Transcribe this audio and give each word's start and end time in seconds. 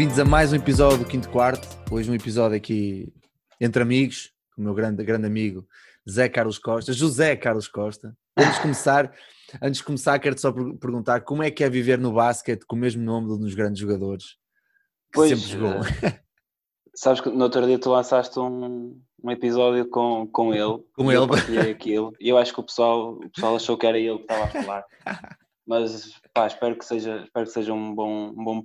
Bem-vindos 0.00 0.18
a 0.18 0.24
mais 0.24 0.50
um 0.50 0.56
episódio 0.56 0.96
do 1.00 1.04
Quinto 1.04 1.28
Quarto. 1.28 1.68
Hoje 1.90 2.10
um 2.10 2.14
episódio 2.14 2.56
aqui 2.56 3.12
entre 3.60 3.82
amigos, 3.82 4.32
com 4.56 4.62
o 4.62 4.64
meu 4.64 4.72
grande, 4.72 5.04
grande 5.04 5.26
amigo 5.26 5.68
Zé 6.10 6.26
Carlos 6.26 6.58
Costa, 6.58 6.90
José 6.94 7.36
Carlos 7.36 7.68
Costa. 7.68 8.16
Antes 8.34 8.54
de 8.54 8.60
começar, 8.62 9.14
antes 9.60 9.80
de 9.80 9.84
começar 9.84 10.18
quero-te 10.18 10.40
só 10.40 10.50
perguntar 10.52 11.20
como 11.20 11.42
é 11.42 11.50
que 11.50 11.62
é 11.62 11.68
viver 11.68 11.98
no 11.98 12.14
basquete 12.14 12.64
com 12.66 12.76
o 12.76 12.78
mesmo 12.78 13.02
nome 13.02 13.26
de 13.26 13.34
um 13.34 13.40
dos 13.40 13.52
grandes 13.52 13.78
jogadores 13.78 14.24
que 14.24 15.16
Pois, 15.16 15.38
sempre 15.38 15.60
jogou. 15.60 15.84
eh, 16.02 16.18
Sabes 16.96 17.20
que 17.20 17.28
no 17.28 17.44
outro 17.44 17.66
dia 17.66 17.78
tu 17.78 17.90
lançaste 17.90 18.40
um, 18.40 18.98
um 19.22 19.30
episódio 19.30 19.86
com, 19.90 20.26
com 20.28 20.54
ele. 20.54 20.82
Com 20.96 21.12
eu 21.12 21.24
ele. 21.24 21.30
partilhei 21.30 21.72
aquilo. 21.72 22.14
E 22.18 22.30
eu 22.30 22.38
acho 22.38 22.54
que 22.54 22.60
o 22.60 22.64
pessoal, 22.64 23.16
o 23.16 23.30
pessoal 23.30 23.54
achou 23.54 23.76
que 23.76 23.86
era 23.86 23.98
ele 23.98 24.16
que 24.16 24.22
estava 24.22 24.44
a 24.44 24.48
falar. 24.48 24.84
Mas 25.68 26.14
pá, 26.32 26.46
espero 26.46 26.74
que 26.74 26.86
seja, 26.86 27.22
espero 27.22 27.44
que 27.44 27.52
seja 27.52 27.74
um 27.74 27.94
bom, 27.94 28.30
um 28.30 28.42
bom 28.44 28.62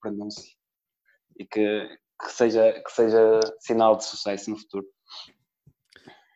pronúncio 0.00 0.57
e 1.38 1.44
que, 1.44 1.88
que, 2.20 2.32
seja, 2.32 2.72
que 2.72 2.92
seja 2.92 3.40
sinal 3.60 3.96
de 3.96 4.04
sucesso 4.04 4.50
no 4.50 4.58
futuro. 4.58 4.86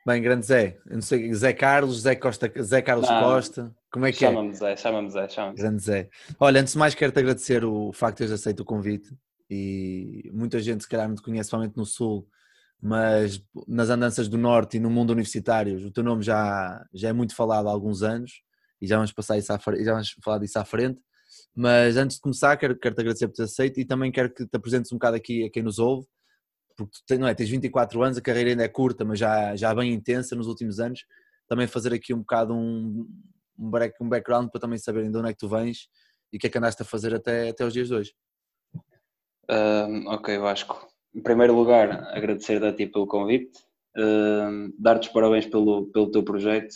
Bem, 0.04 0.20
grande 0.20 0.44
Zé, 0.46 0.78
eu 0.86 0.94
não 0.94 1.02
sei, 1.02 1.32
Zé 1.32 1.52
Carlos, 1.52 2.00
Zé 2.00 2.16
Costa, 2.16 2.52
Zé 2.60 2.82
Carlos 2.82 3.08
Não. 3.08 3.22
Costa, 3.22 3.74
como 3.92 4.04
é 4.04 4.10
que 4.10 4.24
é? 4.24 4.28
Chama-me 4.28 4.54
Zé, 4.54 4.76
chama-me 4.76 5.10
Zé, 5.10 5.28
chama-me. 5.28 5.56
Grande 5.56 5.82
Zé. 5.82 6.10
Olha, 6.40 6.60
antes 6.60 6.72
de 6.72 6.78
mais 6.78 6.94
quero-te 6.94 7.20
agradecer 7.20 7.64
o 7.64 7.92
facto 7.92 8.14
de 8.14 8.18
teres 8.18 8.32
aceito 8.32 8.60
o 8.60 8.64
convite 8.64 9.16
e 9.48 10.28
muita 10.32 10.58
gente 10.60 10.82
se 10.82 10.88
calhar 10.88 11.12
te 11.14 11.22
conhece 11.22 11.50
somente 11.50 11.76
no 11.76 11.86
Sul, 11.86 12.26
mas 12.80 13.40
nas 13.68 13.90
andanças 13.90 14.28
do 14.28 14.36
Norte 14.36 14.76
e 14.76 14.80
no 14.80 14.90
mundo 14.90 15.10
universitário 15.10 15.86
o 15.86 15.92
teu 15.92 16.02
nome 16.02 16.22
já, 16.24 16.84
já 16.92 17.10
é 17.10 17.12
muito 17.12 17.36
falado 17.36 17.68
há 17.68 17.70
alguns 17.70 18.02
anos 18.02 18.42
e 18.80 18.86
já 18.88 18.96
vamos 18.96 19.12
passar 19.12 19.38
isso 19.38 19.52
à 19.52 19.58
já 19.58 19.92
vamos 19.92 20.16
falar 20.20 20.38
disso 20.38 20.58
à 20.58 20.64
frente. 20.64 21.00
Mas 21.54 21.96
antes 21.96 22.16
de 22.16 22.22
começar, 22.22 22.56
quero, 22.56 22.78
quero 22.78 22.94
te 22.94 23.00
agradecer 23.00 23.28
por 23.28 23.34
teres 23.34 23.52
aceito 23.52 23.78
e 23.78 23.84
também 23.84 24.10
quero 24.10 24.32
que 24.32 24.46
te 24.46 24.56
apresentes 24.56 24.90
um 24.90 24.96
bocado 24.96 25.16
aqui 25.16 25.44
a 25.44 25.50
quem 25.50 25.62
nos 25.62 25.78
ouve, 25.78 26.06
porque 26.76 26.96
tu 27.06 27.18
não 27.18 27.28
é, 27.28 27.34
tens 27.34 27.50
24 27.50 28.02
anos, 28.02 28.18
a 28.18 28.22
carreira 28.22 28.50
ainda 28.50 28.64
é 28.64 28.68
curta, 28.68 29.04
mas 29.04 29.18
já, 29.18 29.54
já 29.54 29.74
bem 29.74 29.92
intensa 29.92 30.34
nos 30.34 30.46
últimos 30.46 30.80
anos. 30.80 31.04
Também 31.46 31.66
fazer 31.66 31.92
aqui 31.92 32.14
um 32.14 32.20
bocado 32.20 32.54
um, 32.54 33.06
um, 33.58 33.70
break, 33.70 33.94
um 34.00 34.08
background 34.08 34.48
para 34.48 34.60
também 34.60 34.78
saberem 34.78 35.10
de 35.10 35.18
onde 35.18 35.28
é 35.28 35.32
que 35.32 35.38
tu 35.38 35.48
vens 35.48 35.88
e 36.32 36.38
o 36.38 36.40
que 36.40 36.46
é 36.46 36.50
que 36.50 36.56
andaste 36.56 36.80
a 36.80 36.86
fazer 36.86 37.14
até, 37.14 37.50
até 37.50 37.64
os 37.64 37.72
dias 37.72 37.88
de 37.88 37.94
hoje. 37.94 38.14
Ok, 40.06 40.38
Vasco. 40.38 40.88
Em 41.14 41.20
primeiro 41.20 41.54
lugar, 41.54 42.08
agradecer 42.16 42.64
a 42.64 42.72
ti 42.72 42.86
pelo 42.86 43.06
convite, 43.06 43.52
dar-te 44.78 45.08
os 45.08 45.12
parabéns 45.12 45.46
pelo, 45.46 45.86
pelo 45.92 46.10
teu 46.10 46.22
projeto. 46.22 46.74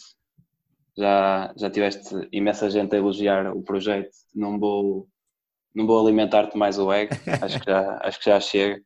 Já, 0.98 1.52
já 1.56 1.70
tiveste 1.70 2.14
imensa 2.32 2.70
gente 2.70 2.94
a 2.94 2.98
elogiar 2.98 3.54
o 3.54 3.62
projeto. 3.62 4.10
Não 4.34 4.58
vou, 4.58 5.08
não 5.74 5.86
vou 5.86 6.00
alimentar-te 6.04 6.56
mais 6.56 6.78
o 6.78 6.92
ego, 6.92 7.12
acho 7.42 7.60
que 7.60 7.70
já, 7.70 7.98
acho 8.02 8.18
que 8.18 8.24
já 8.30 8.40
chega. 8.40 8.82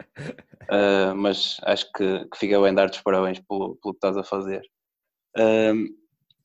Ah, 0.69 1.15
mas 1.15 1.59
acho 1.65 1.91
que, 1.93 2.25
que 2.27 2.39
fica 2.39 2.61
bem 2.61 2.75
dar-te 2.75 2.97
os 2.99 3.03
parabéns 3.03 3.41
pelo, 3.41 3.77
pelo 3.77 3.95
que 3.95 3.99
estás 3.99 4.17
a 4.17 4.25
fazer. 4.25 4.63
Ahm, 5.37 5.87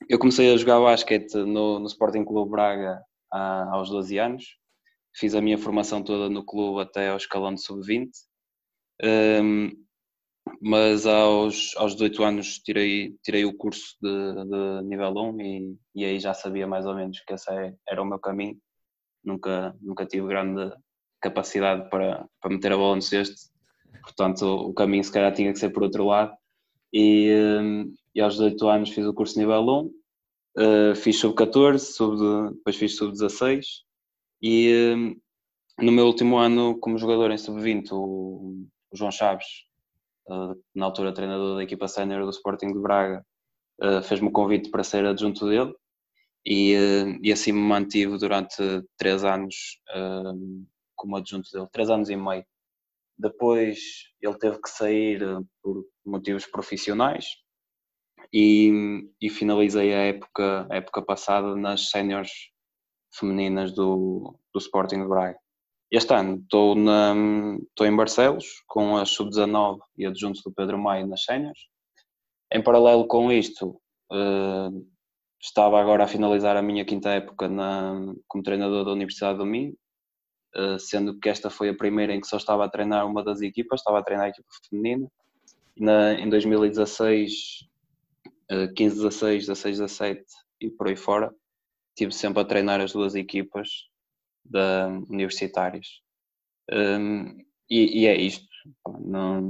eu 0.09 0.19
comecei 0.19 0.53
a 0.53 0.57
jogar 0.57 0.79
basquete 0.79 1.35
no, 1.35 1.79
no 1.79 1.87
Sporting 1.87 2.23
Clube 2.25 2.51
Braga 2.51 3.01
há- 3.31 3.69
aos 3.73 3.89
12 3.89 4.17
anos 4.19 4.57
fiz 5.15 5.33
a 5.35 5.41
minha 5.41 5.57
formação 5.57 6.03
toda 6.03 6.29
no 6.29 6.43
clube 6.45 6.81
até 6.81 7.09
ao 7.09 7.17
escalão 7.17 7.53
de 7.53 7.61
sub-20, 7.61 8.11
Hum, 9.03 9.71
mas 10.61 11.05
aos, 11.05 11.75
aos 11.77 11.93
18 11.93 12.23
anos 12.23 12.59
tirei, 12.59 13.15
tirei 13.23 13.45
o 13.45 13.55
curso 13.55 13.95
de, 14.01 14.09
de 14.45 14.87
nível 14.87 15.11
1 15.11 15.41
e, 15.41 15.77
e 15.95 16.05
aí 16.05 16.19
já 16.19 16.33
sabia 16.33 16.67
mais 16.67 16.85
ou 16.85 16.95
menos 16.95 17.19
que 17.21 17.33
esse 17.33 17.51
é- 17.51 17.73
era 17.87 18.01
o 18.01 18.05
meu 18.05 18.19
caminho. 18.19 18.57
Nunca, 19.23 19.75
nunca 19.81 20.05
tive 20.05 20.27
grande 20.27 20.71
capacidade 21.21 21.89
para, 21.89 22.27
para 22.39 22.51
meter 22.51 22.71
a 22.71 22.77
bola 22.77 22.95
no 22.95 23.01
cesto, 23.01 23.35
portanto 24.03 24.43
o 24.43 24.73
caminho 24.73 25.03
se 25.03 25.11
calhar 25.11 25.33
tinha 25.33 25.51
que 25.51 25.59
ser 25.59 25.69
por 25.71 25.83
outro 25.83 26.05
lado. 26.05 26.35
E, 26.93 27.31
hum, 27.61 27.93
e 28.13 28.21
aos 28.21 28.35
18 28.35 28.67
anos 28.69 28.89
fiz 28.91 29.05
o 29.05 29.13
curso 29.13 29.37
nível 29.39 29.61
1, 29.61 29.91
eh, 30.57 30.95
fiz 30.95 31.19
sub-14, 31.19 31.79
sub, 31.79 32.17
depois 32.55 32.75
fiz 32.77 32.95
sub-16 32.95 33.65
e 34.41 34.93
hum, 34.95 35.15
no 35.79 35.91
meu 35.91 36.05
último 36.05 36.37
ano 36.37 36.79
como 36.79 36.97
jogador 36.97 37.31
em 37.31 37.37
sub-20, 37.37 37.91
o, 37.91 38.65
o 38.91 38.95
João 38.95 39.11
Chaves, 39.11 39.45
na 40.73 40.85
altura 40.85 41.13
treinador 41.13 41.57
da 41.57 41.63
equipa 41.63 41.87
sénior 41.87 42.23
do 42.23 42.29
Sporting 42.31 42.73
de 42.73 42.79
Braga, 42.79 43.25
eh, 43.81 44.01
fez-me 44.01 44.29
o 44.29 44.31
convite 44.31 44.69
para 44.69 44.83
ser 44.83 45.05
adjunto 45.05 45.47
dele 45.47 45.73
e, 46.45 46.73
eh, 46.73 47.19
e 47.21 47.31
assim 47.31 47.51
me 47.51 47.59
mantive 47.61 48.17
durante 48.17 48.55
três 48.97 49.23
anos 49.23 49.79
como 50.95 51.17
adjunto 51.17 51.49
dele, 51.51 51.67
três 51.71 51.89
anos 51.89 52.09
e 52.09 52.15
meio. 52.15 52.45
Depois 53.17 53.79
ele 54.21 54.37
teve 54.37 54.61
que 54.61 54.69
sair 54.69 55.21
por 55.61 55.85
motivos 56.05 56.45
profissionais 56.45 57.25
e, 58.33 59.09
e 59.21 59.29
finalizei 59.29 59.93
a 59.93 59.99
época, 59.99 60.67
a 60.69 60.75
época 60.75 61.01
passada 61.01 61.55
nas 61.55 61.89
séniores 61.89 62.31
femininas 63.17 63.73
do, 63.73 64.37
do 64.53 64.59
Sporting 64.59 65.01
de 65.01 65.07
Braga. 65.07 65.39
Este 65.91 66.13
ano 66.13 66.37
estou, 66.37 66.75
na, 66.75 67.13
estou 67.69 67.85
em 67.85 67.95
Barcelos 67.95 68.63
com 68.67 68.97
a 68.97 69.05
Sub-19 69.05 69.79
e 69.97 70.05
adjunto 70.05 70.41
do 70.43 70.51
Pedro 70.51 70.79
Maio 70.79 71.05
nas 71.05 71.23
séniores. 71.23 71.59
Em 72.51 72.61
paralelo 72.61 73.07
com 73.07 73.31
isto, 73.31 73.79
eh, 74.11 74.69
estava 75.41 75.79
agora 75.79 76.03
a 76.03 76.07
finalizar 76.07 76.57
a 76.57 76.61
minha 76.61 76.83
quinta 76.83 77.09
época 77.09 77.47
na, 77.47 78.13
como 78.27 78.43
treinador 78.43 78.83
da 78.83 78.91
Universidade 78.91 79.37
do 79.37 79.45
Minho, 79.45 79.77
eh, 80.55 80.77
sendo 80.79 81.19
que 81.19 81.29
esta 81.29 81.49
foi 81.51 81.69
a 81.69 81.77
primeira 81.77 82.13
em 82.13 82.21
que 82.21 82.27
só 82.27 82.37
estava 82.37 82.65
a 82.65 82.69
treinar 82.69 83.05
uma 83.05 83.23
das 83.23 83.41
equipas, 83.41 83.79
estava 83.79 83.99
a 83.99 84.03
treinar 84.03 84.25
a 84.25 84.29
equipa 84.29 84.49
feminina. 84.67 85.07
Na, 85.77 86.13
em 86.13 86.27
2016, 86.29 87.67
eh, 88.49 88.67
15, 88.75 88.95
16, 88.95 89.45
16, 89.47 89.79
17 89.79 90.23
e 90.61 90.69
por 90.69 90.87
aí 90.87 90.95
fora, 90.95 91.33
estive 91.89 92.11
sempre 92.11 92.41
a 92.41 92.45
treinar 92.45 92.81
as 92.81 92.91
duas 92.91 93.13
equipas 93.13 93.87
da, 94.45 94.87
universitárias. 95.09 95.87
Um, 96.71 97.37
e, 97.69 98.01
e 98.01 98.05
é 98.07 98.15
isto. 98.15 98.45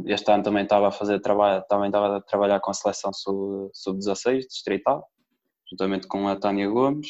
Este 0.08 0.32
ano 0.32 0.44
também 0.44 0.64
estava 0.64 0.88
a 0.88 0.92
fazer 0.92 1.20
trabalho, 1.20 1.64
também 1.70 1.88
estava 1.88 2.18
a 2.18 2.22
trabalhar 2.22 2.60
com 2.60 2.72
a 2.72 2.74
seleção 2.74 3.14
sub- 3.14 3.70
sub-16 3.74 4.42
distrital, 4.48 5.10
juntamente 5.70 6.08
com 6.08 6.28
a 6.28 6.36
Tânia 6.36 6.68
Gomes. 6.68 7.08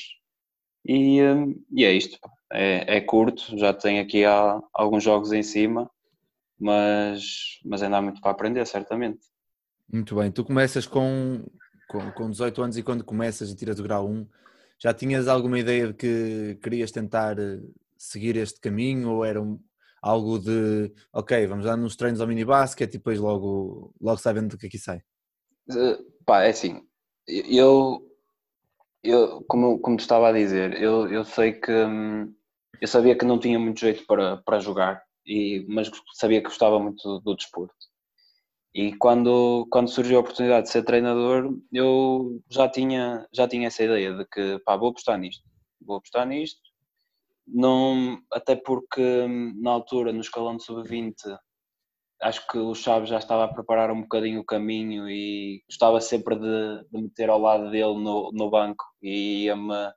E, 0.88 1.22
um, 1.24 1.56
e 1.72 1.84
é 1.84 1.92
isto. 1.92 2.20
É, 2.52 2.98
é 2.98 3.02
curto, 3.02 3.58
já 3.58 3.74
tenho 3.74 4.02
aqui 4.02 4.24
há, 4.24 4.62
alguns 4.72 5.04
jogos 5.04 5.32
em 5.32 5.42
cima, 5.42 5.90
mas, 6.60 7.60
mas 7.66 7.82
ainda 7.82 7.98
há 7.98 8.02
muito 8.02 8.22
para 8.22 8.32
aprender, 8.32 8.66
certamente. 8.68 9.20
Muito 9.92 10.16
bem, 10.16 10.32
tu 10.32 10.44
começas 10.44 10.86
com, 10.86 11.44
com, 11.88 12.12
com 12.12 12.30
18 12.30 12.62
anos 12.62 12.78
e 12.78 12.84
quando 12.84 13.04
começas 13.04 13.50
e 13.50 13.56
tiras 13.56 13.80
o 13.80 13.84
grau 13.84 14.08
1, 14.08 14.28
já 14.80 14.94
tinhas 14.94 15.28
alguma 15.28 15.60
ideia 15.60 15.88
de 15.88 15.94
que 15.94 16.56
querias 16.62 16.92
tentar 16.92 17.40
eh, 17.40 17.60
seguir 17.98 18.36
este 18.38 18.60
caminho 18.60 19.12
ou 19.12 19.26
era 19.26 19.42
um- 19.42 19.60
algo 20.02 20.38
de, 20.40 20.92
ok, 21.14 21.48
vamos 21.48 21.66
dar 21.66 21.78
nos 21.78 21.96
treinos 21.96 22.22
ao 22.22 22.28
mini 22.28 22.46
basquete 22.46 22.96
e 22.96 22.98
depois 22.98 23.20
logo, 23.20 23.94
logo 24.00 24.18
sabendo 24.20 24.50
do 24.52 24.58
que 24.58 24.68
aqui 24.68 24.78
sai? 24.78 25.02
Eh, 25.70 25.98
Pá, 26.26 26.44
é 26.44 26.50
assim, 26.50 26.82
eu, 27.28 28.02
eu 29.04 29.44
como, 29.48 29.80
como 29.80 29.98
estava 29.98 30.30
a 30.30 30.34
dizer, 30.34 30.82
eu, 30.82 31.08
eu 31.12 31.26
sei 31.26 31.54
que 31.54 31.72
hum, 31.72 32.34
eu 32.82 32.88
sabia 32.88 33.18
que 33.18 33.26
não 33.26 33.40
tinha 33.40 33.60
muito 33.60 33.80
jeito 33.82 34.06
para, 34.08 34.38
para 34.38 34.60
jogar, 34.60 35.04
e, 35.26 35.66
mas 35.70 35.92
sabia 36.16 36.42
que 36.42 36.50
gostava 36.50 36.80
muito 36.80 37.02
do, 37.04 37.20
do 37.22 37.36
desporto. 37.36 37.76
E 38.76 38.94
quando, 38.98 39.66
quando 39.72 39.88
surgiu 39.90 40.18
a 40.18 40.20
oportunidade 40.20 40.66
de 40.66 40.72
ser 40.74 40.84
treinador, 40.84 41.58
eu 41.72 42.42
já 42.52 42.68
tinha, 42.68 43.26
já 43.34 43.48
tinha 43.48 43.68
essa 43.68 43.82
ideia 43.82 44.14
de 44.14 44.26
que 44.26 44.60
pá, 44.66 44.76
vou 44.76 44.90
apostar 44.90 45.18
nisto, 45.18 45.42
vou 45.82 45.96
apostar 45.96 46.28
nisto. 46.28 46.60
Não, 47.48 48.20
até 48.34 48.54
porque 48.54 49.02
hum, 49.02 49.54
na 49.62 49.72
altura, 49.72 50.12
no 50.12 50.20
escalão 50.20 50.58
de 50.58 50.64
sub-20, 50.66 51.16
acho 52.22 52.46
que 52.48 52.58
o 52.58 52.76
Chaves 52.76 53.10
já 53.10 53.18
estava 53.18 53.46
a 53.46 53.54
preparar 53.54 53.92
um 53.92 54.02
bocadinho 54.02 54.42
o 54.42 54.46
caminho 54.46 55.10
e 55.10 55.64
gostava 55.70 56.02
sempre 56.02 56.36
de, 56.36 56.86
de 56.92 57.02
meter 57.02 57.30
ao 57.30 57.40
lado 57.40 57.72
dele 57.72 57.98
no, 57.98 58.30
no 58.34 58.50
banco 58.50 58.84
e 59.02 59.46
ia-me 59.46 59.94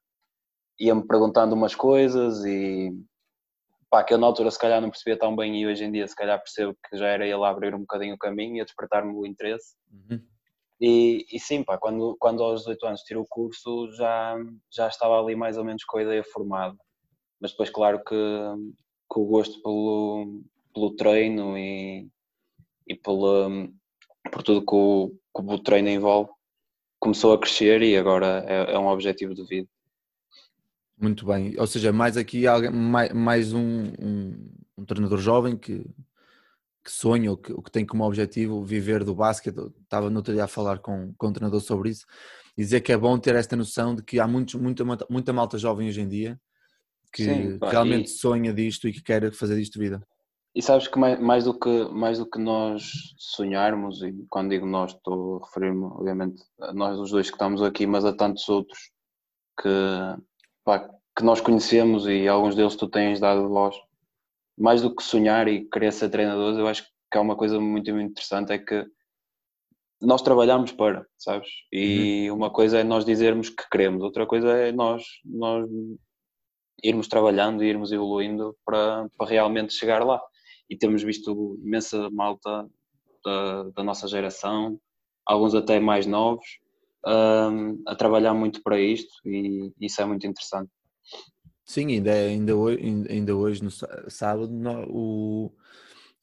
ia-me 0.80 1.04
perguntando 1.04 1.56
umas 1.56 1.74
coisas 1.74 2.44
e 2.44 2.92
pá, 3.90 4.04
que 4.04 4.12
eu 4.12 4.18
na 4.18 4.26
altura 4.26 4.50
se 4.50 4.58
calhar 4.58 4.80
não 4.80 4.90
percebia 4.90 5.18
tão 5.18 5.34
bem 5.34 5.60
e 5.60 5.66
hoje 5.66 5.84
em 5.84 5.92
dia 5.92 6.06
se 6.06 6.14
calhar 6.14 6.38
percebo 6.38 6.76
que 6.88 6.96
já 6.96 7.08
era 7.08 7.24
ele 7.26 7.44
a 7.44 7.48
abrir 7.48 7.74
um 7.74 7.80
bocadinho 7.80 8.14
o 8.14 8.18
caminho 8.18 8.56
e 8.56 8.60
a 8.60 8.64
despertar-me 8.64 9.12
o 9.14 9.26
interesse. 9.26 9.74
Uhum. 9.90 10.22
E, 10.80 11.26
e 11.32 11.40
sim, 11.40 11.64
pá, 11.64 11.76
quando, 11.76 12.16
quando 12.20 12.42
aos 12.42 12.60
18 12.60 12.86
anos 12.86 13.02
tiro 13.02 13.20
o 13.20 13.26
curso 13.28 13.90
já, 13.92 14.36
já 14.70 14.88
estava 14.88 15.20
ali 15.20 15.34
mais 15.34 15.58
ou 15.58 15.64
menos 15.64 15.84
com 15.84 15.98
a 15.98 16.02
ideia 16.02 16.22
formada. 16.22 16.76
Mas 17.40 17.50
depois, 17.50 17.70
claro 17.70 18.02
que, 18.04 18.14
que 18.14 19.18
o 19.18 19.26
gosto 19.26 19.60
pelo, 19.62 20.42
pelo 20.72 20.94
treino 20.94 21.58
e, 21.58 22.08
e 22.86 22.94
pela, 22.94 23.48
por 24.30 24.42
tudo 24.42 24.64
que 24.64 24.74
o, 24.74 25.10
que 25.34 25.54
o 25.54 25.58
treino 25.58 25.88
envolve 25.88 26.30
começou 27.00 27.32
a 27.32 27.38
crescer 27.38 27.82
e 27.82 27.96
agora 27.96 28.44
é, 28.46 28.74
é 28.74 28.78
um 28.78 28.88
objetivo 28.88 29.34
de 29.34 29.44
vida. 29.44 29.68
Muito 31.00 31.24
bem, 31.26 31.54
ou 31.58 31.66
seja, 31.66 31.92
mais 31.92 32.16
aqui 32.16 32.42
mais, 32.72 33.12
mais 33.12 33.52
um, 33.52 33.92
um, 34.00 34.50
um 34.76 34.84
treinador 34.84 35.18
jovem 35.18 35.56
que, 35.56 35.84
que 36.84 36.90
sonha 36.90 37.30
ou 37.30 37.36
que, 37.36 37.54
que, 37.54 37.70
tem 37.70 37.86
como 37.86 38.04
objetivo 38.04 38.64
viver 38.64 39.04
do 39.04 39.14
basquete. 39.14 39.58
Estava 39.82 40.10
no 40.10 40.16
outro 40.16 40.34
dia 40.34 40.44
a 40.44 40.48
falar 40.48 40.78
com, 40.78 41.14
com 41.16 41.28
um 41.28 41.32
treinador 41.32 41.60
sobre 41.60 41.90
isso 41.90 42.04
e 42.56 42.62
dizer 42.62 42.80
que 42.80 42.92
é 42.92 42.96
bom 42.96 43.16
ter 43.16 43.36
esta 43.36 43.54
noção 43.54 43.94
de 43.94 44.02
que 44.02 44.18
há 44.18 44.26
muitos, 44.26 44.54
muita, 44.56 44.84
muita 45.08 45.32
malta 45.32 45.56
jovem 45.56 45.88
hoje 45.88 46.00
em 46.00 46.08
dia 46.08 46.40
que 47.12 47.24
Sim, 47.24 47.58
realmente 47.62 48.06
e... 48.06 48.10
sonha 48.10 48.52
disto 48.52 48.88
e 48.88 48.92
que 48.92 49.02
quer 49.02 49.32
fazer 49.32 49.56
disto 49.56 49.78
vida. 49.78 50.02
E 50.54 50.62
sabes 50.62 50.88
que 50.88 50.98
mais, 50.98 51.20
mais, 51.20 51.44
do 51.44 51.56
que 51.56 51.84
mais 51.92 52.18
do 52.18 52.28
que 52.28 52.38
nós 52.38 52.90
sonharmos, 53.16 54.02
e 54.02 54.26
quando 54.28 54.50
digo 54.50 54.66
nós 54.66 54.92
estou 54.92 55.36
a 55.36 55.46
referir-me, 55.46 55.84
obviamente, 55.84 56.42
a 56.60 56.72
nós 56.72 56.98
os 56.98 57.10
dois 57.10 57.28
que 57.28 57.36
estamos 57.36 57.62
aqui, 57.62 57.86
mas 57.86 58.04
a 58.04 58.12
tantos 58.12 58.48
outros 58.48 58.90
que, 59.60 59.68
pá, 60.68 60.86
que 61.16 61.24
nós 61.24 61.40
conhecemos 61.40 62.06
e 62.06 62.28
alguns 62.28 62.54
deles 62.54 62.76
tu 62.76 62.86
tens 62.86 63.18
dado 63.18 63.48
voz. 63.48 63.74
Mais 64.58 64.82
do 64.82 64.94
que 64.94 65.02
sonhar 65.02 65.48
e 65.48 65.64
querer 65.64 65.90
ser 65.92 66.10
treinador, 66.10 66.58
eu 66.58 66.68
acho 66.68 66.84
que 67.10 67.16
há 67.16 67.22
uma 67.22 67.36
coisa 67.36 67.58
muito, 67.58 67.90
muito 67.94 68.10
interessante, 68.10 68.52
é 68.52 68.58
que 68.58 68.86
nós 69.98 70.20
trabalhamos 70.20 70.70
para, 70.72 71.06
sabes? 71.16 71.48
E 71.72 72.28
uhum. 72.28 72.36
uma 72.36 72.50
coisa 72.50 72.80
é 72.80 72.84
nós 72.84 73.06
dizermos 73.06 73.48
que 73.48 73.66
queremos, 73.70 74.02
outra 74.02 74.26
coisa 74.26 74.50
é 74.50 74.70
nós, 74.70 75.04
nós 75.24 75.66
irmos 76.84 77.08
trabalhando 77.08 77.64
e 77.64 77.68
irmos 77.68 77.90
evoluindo 77.90 78.54
para, 78.62 79.08
para 79.16 79.26
realmente 79.26 79.72
chegar 79.72 80.04
lá. 80.04 80.20
E 80.68 80.76
temos 80.76 81.02
visto 81.02 81.58
imensa 81.64 82.10
malta 82.10 82.68
da, 83.24 83.62
da 83.74 83.82
nossa 83.82 84.06
geração, 84.06 84.78
alguns 85.24 85.54
até 85.54 85.80
mais 85.80 86.04
novos, 86.04 86.46
um, 87.06 87.82
a 87.86 87.94
trabalhar 87.94 88.34
muito 88.34 88.62
para 88.62 88.80
isto 88.80 89.12
e 89.24 89.72
isso 89.80 90.00
é 90.00 90.04
muito 90.04 90.26
interessante. 90.26 90.70
Sim, 91.64 91.86
ainda, 91.88 92.12
ainda, 92.12 92.56
hoje, 92.56 92.78
ainda 93.10 93.36
hoje, 93.36 93.62
no 93.62 93.70
sábado, 94.08 94.50
o, 94.88 95.52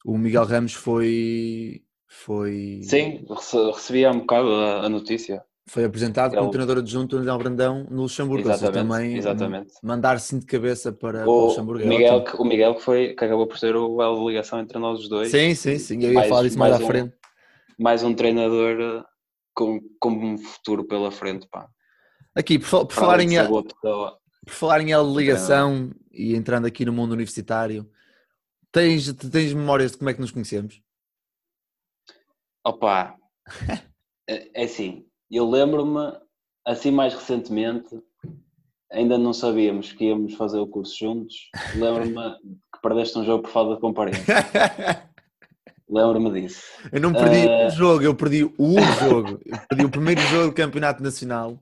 o 0.04 0.18
Miguel 0.18 0.44
Ramos 0.44 0.74
foi, 0.74 1.82
foi. 2.08 2.80
Sim, 2.82 3.24
recebi 3.72 4.04
há 4.04 4.10
um 4.10 4.20
bocado 4.20 4.52
a, 4.52 4.86
a 4.86 4.88
notícia. 4.88 5.44
Foi 5.68 5.84
apresentado 5.84 6.32
Ele... 6.32 6.38
como 6.38 6.50
treinador 6.50 6.78
adjunto 6.78 7.18
no 7.18 7.38
Brandão 7.38 7.86
no 7.90 8.02
Luxemburgo. 8.02 8.48
Exatamente, 8.48 8.74
também 8.74 9.16
exatamente. 9.16 9.74
mandar-se 9.82 10.38
de 10.38 10.46
cabeça 10.46 10.92
para 10.92 11.28
o, 11.28 11.30
o 11.30 11.46
Luxemburgo. 11.46 11.84
O 11.84 11.88
Miguel, 11.88 12.24
o 12.38 12.44
Miguel 12.44 12.74
que, 12.74 12.82
foi, 12.82 13.14
que 13.14 13.24
acabou 13.24 13.46
por 13.46 13.58
ser 13.58 13.76
o 13.76 14.02
elo 14.02 14.18
de 14.20 14.26
ligação 14.26 14.60
entre 14.60 14.78
nós 14.78 15.00
os 15.00 15.08
dois. 15.08 15.30
Sim, 15.30 15.54
sim, 15.54 15.78
sim. 15.78 16.02
Eu 16.02 16.10
ia 16.10 16.14
mais, 16.14 16.28
falar 16.28 16.42
disso 16.42 16.58
mais, 16.58 16.70
mais 16.72 16.82
à 16.82 16.84
um, 16.84 16.88
frente. 16.88 17.14
Mais 17.78 18.02
um 18.02 18.14
treinador 18.14 19.04
com, 19.56 19.80
com 19.98 20.10
um 20.10 20.38
futuro 20.38 20.84
pela 20.84 21.10
frente. 21.10 21.48
Pá. 21.48 21.68
Aqui, 22.34 22.58
por, 22.58 22.86
por 22.86 22.92
falar 22.92 23.20
em, 23.20 23.38
a, 23.38 23.48
por 23.48 23.66
falar 24.46 24.82
em 24.82 24.92
ligação 25.14 25.90
e 26.12 26.36
entrando 26.36 26.66
aqui 26.66 26.84
no 26.84 26.92
mundo 26.92 27.12
universitário, 27.12 27.90
tens, 28.70 29.12
tens 29.14 29.54
memórias 29.54 29.92
de 29.92 29.98
como 29.98 30.10
é 30.10 30.14
que 30.14 30.20
nos 30.20 30.30
conhecemos? 30.30 30.82
Opa, 32.64 33.16
é, 34.28 34.62
é 34.62 34.64
assim, 34.64 35.06
eu 35.30 35.48
lembro-me, 35.48 36.12
assim 36.64 36.90
mais 36.90 37.14
recentemente, 37.14 37.88
ainda 38.92 39.16
não 39.16 39.32
sabíamos 39.32 39.92
que 39.92 40.04
íamos 40.04 40.34
fazer 40.34 40.58
o 40.58 40.66
curso 40.66 40.98
juntos, 40.98 41.48
lembro-me 41.74 42.14
que 42.74 42.80
perdeste 42.82 43.18
um 43.18 43.24
jogo 43.24 43.44
por 43.44 43.52
falta 43.52 43.74
de 43.76 43.80
comparência. 43.80 44.34
Lembro-me 45.88 46.40
disso. 46.40 46.62
Eu 46.92 47.00
não 47.00 47.12
perdi 47.12 47.46
uh... 47.46 47.66
um 47.66 47.70
jogo, 47.70 48.02
eu 48.02 48.14
perdi 48.14 48.44
o 48.44 48.80
jogo. 49.00 49.40
Eu 49.44 49.58
perdi 49.68 49.84
o 49.84 49.90
primeiro 49.90 50.20
jogo 50.22 50.46
do 50.48 50.52
Campeonato 50.52 51.02
Nacional 51.02 51.58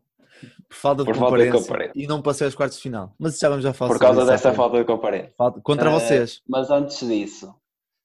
por 0.69 0.77
falta 0.77 1.05
de, 1.05 1.13
por 1.13 1.19
falta 1.19 1.37
de 1.39 1.93
e 1.95 2.07
não 2.07 2.21
passei 2.21 2.47
aos 2.47 2.55
quartos 2.55 2.77
de 2.79 2.83
final. 2.83 3.13
Mas 3.19 3.39
já 3.39 3.49
vamos 3.49 3.65
já 3.65 3.73
falar 3.73 3.93
Por 3.93 4.01
causa 4.01 4.25
dessa 4.25 4.53
falta 4.53 4.79
de 4.79 4.85
comparência. 4.85 5.33
Contra 5.63 5.91
uh, 5.91 5.93
vocês. 5.93 6.41
Mas 6.49 6.71
antes 6.71 7.07
disso, 7.07 7.55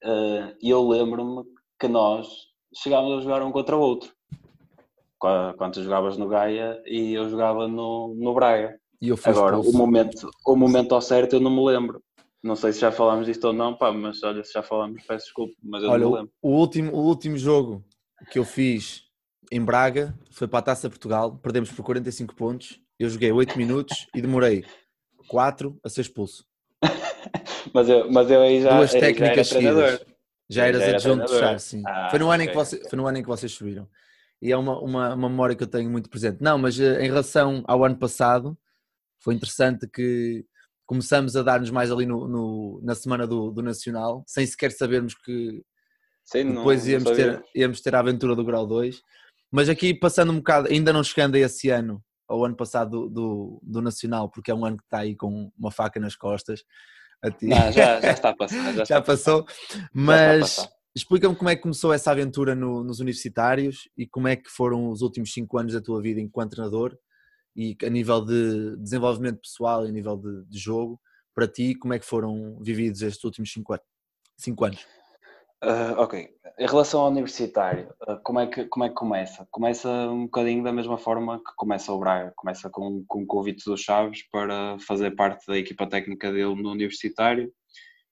uh, 0.04 0.56
eu 0.62 0.88
lembro-me 0.88 1.44
que 1.80 1.88
nós 1.88 2.28
chegámos 2.76 3.20
a 3.20 3.22
jogar 3.22 3.42
um 3.42 3.52
contra 3.52 3.76
o 3.76 3.80
outro. 3.80 4.12
Quando 5.18 5.74
tu 5.74 5.84
jogavas 5.84 6.18
no 6.18 6.30
Gaia 6.30 6.82
e 6.86 7.14
eu 7.14 7.30
jogava 7.30 7.68
no, 7.68 8.16
no 8.16 8.34
Braga. 8.34 8.80
Agora, 9.24 9.60
o 9.60 9.74
momento, 9.74 10.30
o 10.46 10.56
momento 10.56 10.94
ao 10.94 11.02
certo 11.02 11.36
eu 11.36 11.40
não 11.40 11.52
me 11.52 11.66
lembro. 11.66 12.02
Não 12.42 12.56
sei 12.56 12.72
se 12.72 12.80
já 12.80 12.92
falámos 12.92 13.26
disto 13.26 13.44
ou 13.46 13.54
não, 13.54 13.76
pá, 13.76 13.92
mas 13.92 14.24
olha, 14.24 14.44
se 14.44 14.54
já 14.54 14.64
falámos, 14.64 15.04
peço 15.04 15.26
desculpa, 15.26 15.54
mas 15.62 15.84
eu 15.84 15.90
olha, 15.90 16.04
não 16.04 16.12
me 16.12 16.18
lembro. 16.18 16.32
O 16.42 16.52
último, 16.52 16.94
o 16.94 17.06
último 17.06 17.38
jogo 17.38 17.84
que 18.32 18.40
eu 18.40 18.46
fiz 18.46 19.04
em 19.52 19.64
Braga 19.64 20.18
foi 20.32 20.48
para 20.48 20.60
a 20.60 20.64
Taça 20.64 20.90
Portugal, 20.90 21.38
perdemos 21.38 21.72
por 21.72 21.84
45 21.84 22.36
pontos, 22.36 22.80
eu 22.98 23.10
joguei 23.10 23.32
8 23.32 23.58
minutos 23.58 24.08
e 24.16 24.22
demorei 24.22 24.64
4 25.28 25.78
a 25.84 25.90
ser 25.90 26.02
expulso. 26.02 26.46
mas, 27.74 27.90
eu, 27.90 28.10
mas 28.12 28.32
eu 28.32 28.42
aí 28.42 28.62
já, 28.62 28.78
Duas 28.78 28.92
técnicas 28.92 29.48
já 29.48 29.60
era 29.60 29.74
treinador. 29.74 30.10
Já 30.50 30.66
eras 30.66 30.82
já 30.82 30.90
adjunto 30.92 31.26
de 31.26 31.40
char, 31.40 31.60
sim. 31.60 31.84
Ah, 31.86 32.08
foi, 32.10 32.20
no 32.20 32.32
ano 32.32 32.36
okay. 32.36 32.46
em 32.46 32.50
que 32.50 32.56
você, 32.56 32.90
foi 32.90 32.98
no 32.98 33.06
ano 33.06 33.18
em 33.20 33.22
que 33.22 33.28
vocês 33.28 33.52
subiram. 33.52 33.88
E 34.42 34.52
é 34.52 34.58
uma, 34.58 34.80
uma, 34.80 35.14
uma 35.14 35.30
memória 35.30 35.56
que 35.56 35.64
eu 35.64 35.68
tenho 35.68 35.90
muito 35.90 36.10
presente. 36.10 36.42
Não, 36.42 36.58
mas 36.58 36.80
eh, 36.80 37.06
em 37.06 37.08
relação 37.08 37.64
ao 37.68 37.84
ano 37.84 37.98
passado, 37.98 38.58
foi 39.20 39.36
interessante 39.36 39.88
que 39.88 40.46
começamos 40.90 41.36
a 41.36 41.44
dar-nos 41.44 41.70
mais 41.70 41.92
ali 41.92 42.08
no, 42.08 42.28
no, 42.28 42.82
na 42.82 42.96
semana 42.96 43.28
do, 43.28 43.52
do 43.52 43.62
Nacional, 43.62 44.24
sem 44.26 44.44
sequer 44.44 44.72
sabermos 44.72 45.14
que 45.14 45.62
Sim, 46.26 46.52
depois 46.52 46.84
não, 46.84 46.90
íamos, 46.90 47.04
não 47.06 47.16
ter, 47.16 47.46
íamos 47.54 47.82
ter 47.82 47.94
a 47.94 48.00
aventura 48.00 48.36
do 48.36 48.44
Grau 48.44 48.66
2. 48.66 49.00
Mas 49.52 49.70
aqui 49.70 49.94
passando 49.94 50.32
um 50.32 50.38
bocado, 50.38 50.68
ainda 50.68 50.92
não 50.92 51.04
chegando 51.04 51.36
a 51.36 51.40
esse 51.40 51.70
ano, 51.70 52.04
ao 52.28 52.44
ano 52.44 52.56
passado 52.56 53.08
do, 53.08 53.10
do, 53.10 53.62
do 53.62 53.82
Nacional, 53.84 54.32
porque 54.32 54.50
é 54.50 54.56
um 54.56 54.66
ano 54.66 54.78
que 54.78 54.84
está 54.84 55.02
aí 55.02 55.16
com 55.16 55.52
uma 55.56 55.70
faca 55.70 56.00
nas 56.00 56.16
costas, 56.16 56.64
não, 57.40 57.72
já, 57.72 58.02
já 58.02 58.12
está 58.12 58.30
a 58.30 58.34
passar. 58.36 58.74
Já, 58.74 58.84
já 58.86 59.02
passou. 59.02 59.46
Mas 59.94 60.68
explica-me 60.96 61.36
como 61.36 61.52
é 61.52 61.56
que 61.56 61.62
começou 61.62 61.94
essa 61.94 62.10
aventura 62.10 62.56
no, 62.56 62.84
nos 62.84 63.00
universitários 63.00 63.88
e 63.96 64.08
como 64.08 64.28
é 64.28 64.36
que 64.36 64.50
foram 64.50 64.90
os 64.90 65.04
últimos 65.04 65.32
cinco 65.32 65.60
anos 65.60 65.74
da 65.74 65.82
tua 65.82 66.02
vida 66.02 66.20
enquanto 66.20 66.54
treinador 66.54 66.98
e 67.56 67.76
a 67.84 67.90
nível 67.90 68.24
de 68.24 68.78
desenvolvimento 68.78 69.42
pessoal 69.42 69.86
e 69.86 69.90
a 69.90 69.92
nível 69.92 70.18
de, 70.18 70.46
de 70.46 70.58
jogo, 70.58 71.00
para 71.34 71.48
ti, 71.48 71.76
como 71.76 71.94
é 71.94 72.00
que 72.00 72.06
foram 72.06 72.58
vividos 72.62 73.02
estes 73.02 73.24
últimos 73.24 73.52
cinco 73.52 73.74
anos? 73.74 73.86
Cinco 74.38 74.66
anos. 74.66 74.86
Uh, 75.64 75.92
ok. 75.98 76.30
Em 76.58 76.66
relação 76.66 77.02
ao 77.02 77.10
universitário, 77.10 77.94
uh, 78.08 78.18
como, 78.24 78.40
é 78.40 78.48
que, 78.48 78.66
como 78.66 78.86
é 78.86 78.90
que 78.90 78.96
começa? 78.96 79.48
Começa 79.52 79.90
um 79.90 80.24
bocadinho 80.24 80.64
da 80.64 80.72
mesma 80.72 80.98
forma 80.98 81.38
que 81.38 81.54
começa 81.56 81.92
o 81.92 82.00
Braga. 82.00 82.34
Começa 82.36 82.70
com, 82.70 83.04
com 83.08 83.24
o 83.24 83.28
convite 83.28 83.66
do 83.66 83.78
Chaves 83.78 84.24
para 84.32 84.78
fazer 84.80 85.12
parte 85.12 85.46
da 85.48 85.58
equipa 85.58 85.88
técnica 85.88 86.32
dele 86.32 86.56
no 86.56 86.72
universitário. 86.72 87.52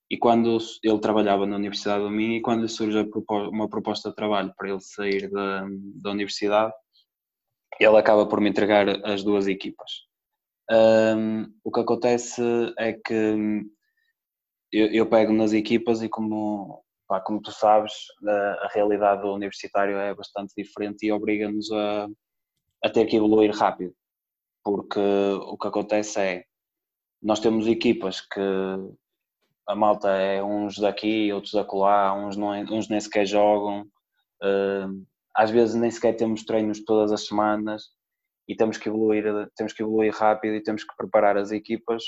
E 0.09 0.17
quando 0.17 0.57
ele 0.83 0.99
trabalhava 0.99 1.45
na 1.45 1.57
Universidade 1.57 2.03
do 2.03 2.09
Minho, 2.09 2.37
e 2.37 2.41
quando 2.41 2.61
lhe 2.61 2.69
surge 2.69 2.97
uma 3.29 3.67
proposta 3.67 4.09
de 4.09 4.15
trabalho 4.15 4.53
para 4.57 4.69
ele 4.69 4.79
sair 4.79 5.29
da, 5.29 5.67
da 6.01 6.11
universidade, 6.11 6.73
ele 7.79 7.97
acaba 7.97 8.27
por 8.27 8.41
me 8.41 8.49
entregar 8.49 8.87
as 9.05 9.23
duas 9.23 9.47
equipas. 9.47 10.07
Um, 10.69 11.45
o 11.63 11.71
que 11.71 11.79
acontece 11.79 12.41
é 12.77 12.93
que 12.93 13.63
eu, 14.71 14.87
eu 14.87 15.09
pego 15.09 15.31
nas 15.31 15.53
equipas 15.53 16.01
e 16.01 16.09
como 16.09 16.83
pá, 17.07 17.21
como 17.21 17.41
tu 17.41 17.51
sabes, 17.51 17.93
a, 18.27 18.65
a, 18.65 18.67
realidade 18.73 19.21
do 19.21 19.33
universitário 19.33 19.97
é 19.97 20.13
bastante 20.13 20.53
diferente 20.57 21.05
e 21.05 21.11
obriga-nos 21.11 21.71
a, 21.71 22.07
a 22.83 22.89
ter 22.89 23.05
que 23.05 23.15
evoluir 23.15 23.51
rápido, 23.55 23.95
porque 24.63 24.99
o 24.99 25.57
que 25.57 25.67
acontece 25.67 26.19
é, 26.19 26.43
nós 27.21 27.39
temos 27.39 27.65
equipas 27.65 28.21
que 28.21 28.41
a 29.67 29.75
malta 29.75 30.09
é 30.09 30.43
uns 30.43 30.77
daqui, 30.77 31.31
outros 31.31 31.53
da 31.53 31.61
acolá, 31.61 32.13
uns, 32.13 32.35
não, 32.37 32.49
uns 32.49 32.89
nem 32.89 32.99
sequer 32.99 33.25
jogam, 33.25 33.83
uh, 34.43 35.05
às 35.37 35.51
vezes 35.51 35.75
nem 35.75 35.91
sequer 35.91 36.15
temos 36.15 36.43
treinos 36.43 36.83
todas 36.83 37.11
as 37.11 37.27
semanas 37.27 37.83
e 38.47 38.55
temos 38.55 38.77
que 38.77 38.89
evoluir, 38.89 39.23
temos 39.55 39.71
que 39.71 39.83
evoluir 39.83 40.11
rápido 40.13 40.55
e 40.55 40.63
temos 40.63 40.83
que 40.83 40.95
preparar 40.97 41.37
as 41.37 41.51
equipas 41.51 42.03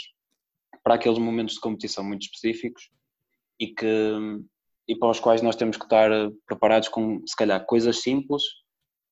para 0.83 0.95
aqueles 0.95 1.19
momentos 1.19 1.55
de 1.55 1.61
competição 1.61 2.03
muito 2.03 2.23
específicos 2.23 2.89
e 3.59 3.67
que 3.67 4.13
e 4.87 4.95
para 4.97 5.11
os 5.11 5.19
quais 5.19 5.43
nós 5.43 5.55
temos 5.55 5.77
que 5.77 5.83
estar 5.83 6.09
preparados 6.47 6.89
com, 6.89 7.21
se 7.23 7.35
calhar, 7.35 7.63
coisas 7.63 8.01
simples, 8.01 8.41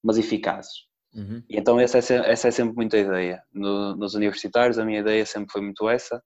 mas 0.03 0.17
eficazes. 0.17 0.87
Uhum. 1.13 1.43
E 1.47 1.55
então 1.55 1.79
essa 1.79 1.99
é, 1.99 2.31
essa 2.31 2.47
é 2.47 2.51
sempre 2.51 2.75
muita 2.75 2.97
ideia. 2.97 3.43
No, 3.53 3.95
nos 3.95 4.15
universitários 4.15 4.79
a 4.79 4.85
minha 4.85 5.01
ideia 5.01 5.23
sempre 5.23 5.51
foi 5.51 5.61
muito 5.61 5.87
essa, 5.87 6.19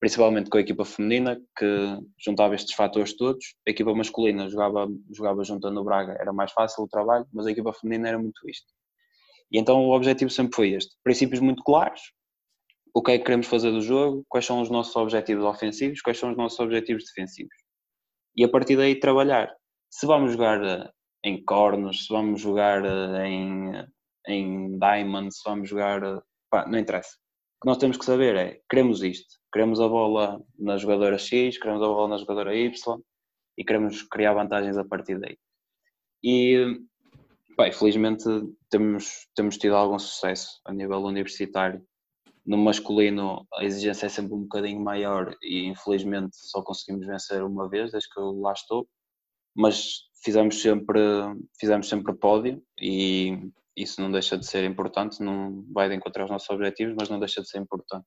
principalmente 0.00 0.50
com 0.50 0.58
a 0.58 0.60
equipa 0.60 0.84
feminina, 0.84 1.40
que 1.56 1.98
juntava 2.24 2.54
estes 2.54 2.74
fatores 2.74 3.16
todos. 3.16 3.54
A 3.66 3.70
equipa 3.70 3.94
masculina 3.94 4.48
jogava, 4.48 4.88
jogava 5.12 5.44
junto 5.44 5.70
no 5.70 5.84
Braga, 5.84 6.16
era 6.20 6.32
mais 6.32 6.52
fácil 6.52 6.84
o 6.84 6.88
trabalho, 6.88 7.26
mas 7.32 7.46
a 7.46 7.50
equipa 7.50 7.72
feminina 7.72 8.08
era 8.08 8.18
muito 8.18 8.48
isto. 8.48 8.66
E 9.50 9.58
então 9.58 9.84
o 9.84 9.94
objetivo 9.94 10.30
sempre 10.30 10.54
foi 10.54 10.70
este. 10.70 10.94
Princípios 11.02 11.40
muito 11.40 11.62
claros, 11.62 12.00
o 12.94 13.02
que 13.02 13.12
é 13.12 13.18
que 13.18 13.24
queremos 13.24 13.46
fazer 13.46 13.70
do 13.70 13.80
jogo, 13.80 14.24
quais 14.28 14.44
são 14.44 14.60
os 14.60 14.70
nossos 14.70 14.94
objetivos 14.96 15.44
ofensivos, 15.44 16.00
quais 16.00 16.18
são 16.18 16.30
os 16.30 16.36
nossos 16.36 16.58
objetivos 16.58 17.04
defensivos 17.04 17.54
e 18.36 18.44
a 18.44 18.48
partir 18.48 18.76
daí 18.76 19.00
trabalhar. 19.00 19.52
Se 19.90 20.06
vamos 20.06 20.32
jogar 20.32 20.62
eh, 20.62 20.90
em 21.24 21.42
cornos, 21.44 22.06
se 22.06 22.12
vamos 22.12 22.40
jogar 22.40 22.84
eh, 22.84 23.26
em, 23.26 23.72
em 24.28 24.78
diamond, 24.78 25.34
se 25.34 25.42
vamos 25.44 25.68
jogar. 25.68 26.02
Eh, 26.02 26.20
pá, 26.50 26.66
não 26.68 26.78
interessa. 26.78 27.16
Que 27.60 27.66
nós 27.66 27.78
temos 27.78 27.96
que 27.96 28.04
saber 28.04 28.36
é, 28.36 28.60
queremos 28.68 29.02
isto, 29.02 29.36
queremos 29.52 29.80
a 29.80 29.88
bola 29.88 30.42
na 30.58 30.76
jogadora 30.76 31.18
X, 31.18 31.58
queremos 31.58 31.82
a 31.82 31.86
bola 31.86 32.08
na 32.08 32.18
jogadora 32.18 32.54
Y 32.54 32.70
e 33.56 33.64
queremos 33.64 34.02
criar 34.02 34.34
vantagens 34.34 34.76
a 34.76 34.84
partir 34.84 35.18
daí. 35.18 35.38
E, 36.22 36.78
bem, 37.56 37.72
felizmente 37.72 38.24
temos, 38.68 39.28
temos 39.34 39.56
tido 39.56 39.76
algum 39.76 39.98
sucesso 39.98 40.60
a 40.64 40.72
nível 40.72 41.02
universitário. 41.04 41.82
No 42.44 42.58
masculino 42.58 43.46
a 43.54 43.64
exigência 43.64 44.06
é 44.06 44.08
sempre 44.08 44.34
um 44.34 44.42
bocadinho 44.42 44.80
maior 44.80 45.34
e 45.42 45.66
infelizmente 45.66 46.36
só 46.36 46.62
conseguimos 46.62 47.06
vencer 47.06 47.42
uma 47.42 47.68
vez 47.68 47.90
desde 47.90 48.08
que 48.10 48.20
eu 48.20 48.32
lá 48.40 48.52
estou, 48.52 48.86
mas 49.54 50.02
fizemos 50.22 50.60
sempre, 50.60 51.00
fizemos 51.58 51.88
sempre 51.88 52.14
pódio 52.14 52.62
e 52.78 53.50
isso 53.76 54.00
não 54.00 54.10
deixa 54.10 54.38
de 54.38 54.46
ser 54.46 54.64
importante, 54.64 55.22
não 55.22 55.64
vai 55.72 55.88
de 55.88 55.94
encontrar 55.94 56.24
os 56.24 56.30
nossos 56.30 56.48
objetivos, 56.50 56.94
mas 56.98 57.08
não 57.08 57.18
deixa 57.18 57.42
de 57.42 57.48
ser 57.48 57.58
importante. 57.58 58.06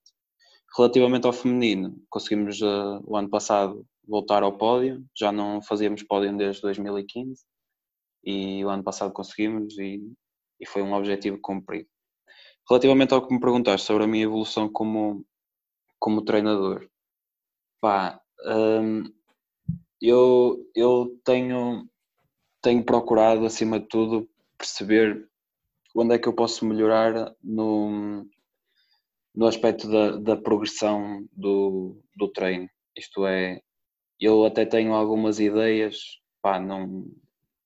Relativamente 0.76 1.26
ao 1.26 1.34
feminino, 1.34 1.96
conseguimos 2.10 2.62
uh, 2.62 3.02
o 3.06 3.16
ano 3.16 3.30
passado 3.30 3.86
voltar 4.08 4.44
ao 4.44 4.58
pódio, 4.58 5.06
já 5.18 5.32
não 5.32 5.62
fazíamos 5.62 6.04
pódio 6.04 6.36
desde 6.36 6.62
2015 6.64 7.44
e 8.24 8.66
o 8.66 8.70
ano 8.70 8.84
passado 8.84 9.14
conseguimos 9.14 9.78
e, 9.78 10.02
e 10.60 10.66
foi 10.68 10.82
um 10.82 10.94
objetivo 10.94 11.40
cumprido. 11.42 11.88
Relativamente 12.68 13.14
ao 13.14 13.26
que 13.26 13.34
me 13.34 13.40
perguntaste 13.40 13.86
sobre 13.86 14.04
a 14.04 14.08
minha 14.08 14.24
evolução 14.24 14.72
como, 14.72 15.26
como 16.00 16.24
treinador, 16.24 16.88
pá, 17.82 18.20
hum, 18.46 19.04
eu, 20.02 20.66
eu 20.76 21.20
tenho, 21.24 21.88
tenho 22.62 22.84
procurado, 22.84 23.46
acima 23.46 23.80
de 23.80 23.88
tudo, 23.88 24.30
perceber 24.58 25.29
onde 25.96 26.16
é 26.16 26.20
que 26.20 26.28
eu 26.28 26.34
posso 26.34 26.66
melhorar 26.66 27.34
no, 27.44 28.26
no 29.36 29.48
aspecto 29.48 29.90
da, 29.90 30.18
da 30.18 30.38
progressão 30.38 31.26
do, 31.32 32.02
do 32.16 32.28
treino. 32.32 32.70
Isto 32.98 33.26
é, 33.26 33.62
eu 34.20 34.46
até 34.46 34.66
tenho 34.66 34.94
algumas 34.94 35.40
ideias, 35.40 35.98
pá, 36.42 36.60
não, 36.60 37.06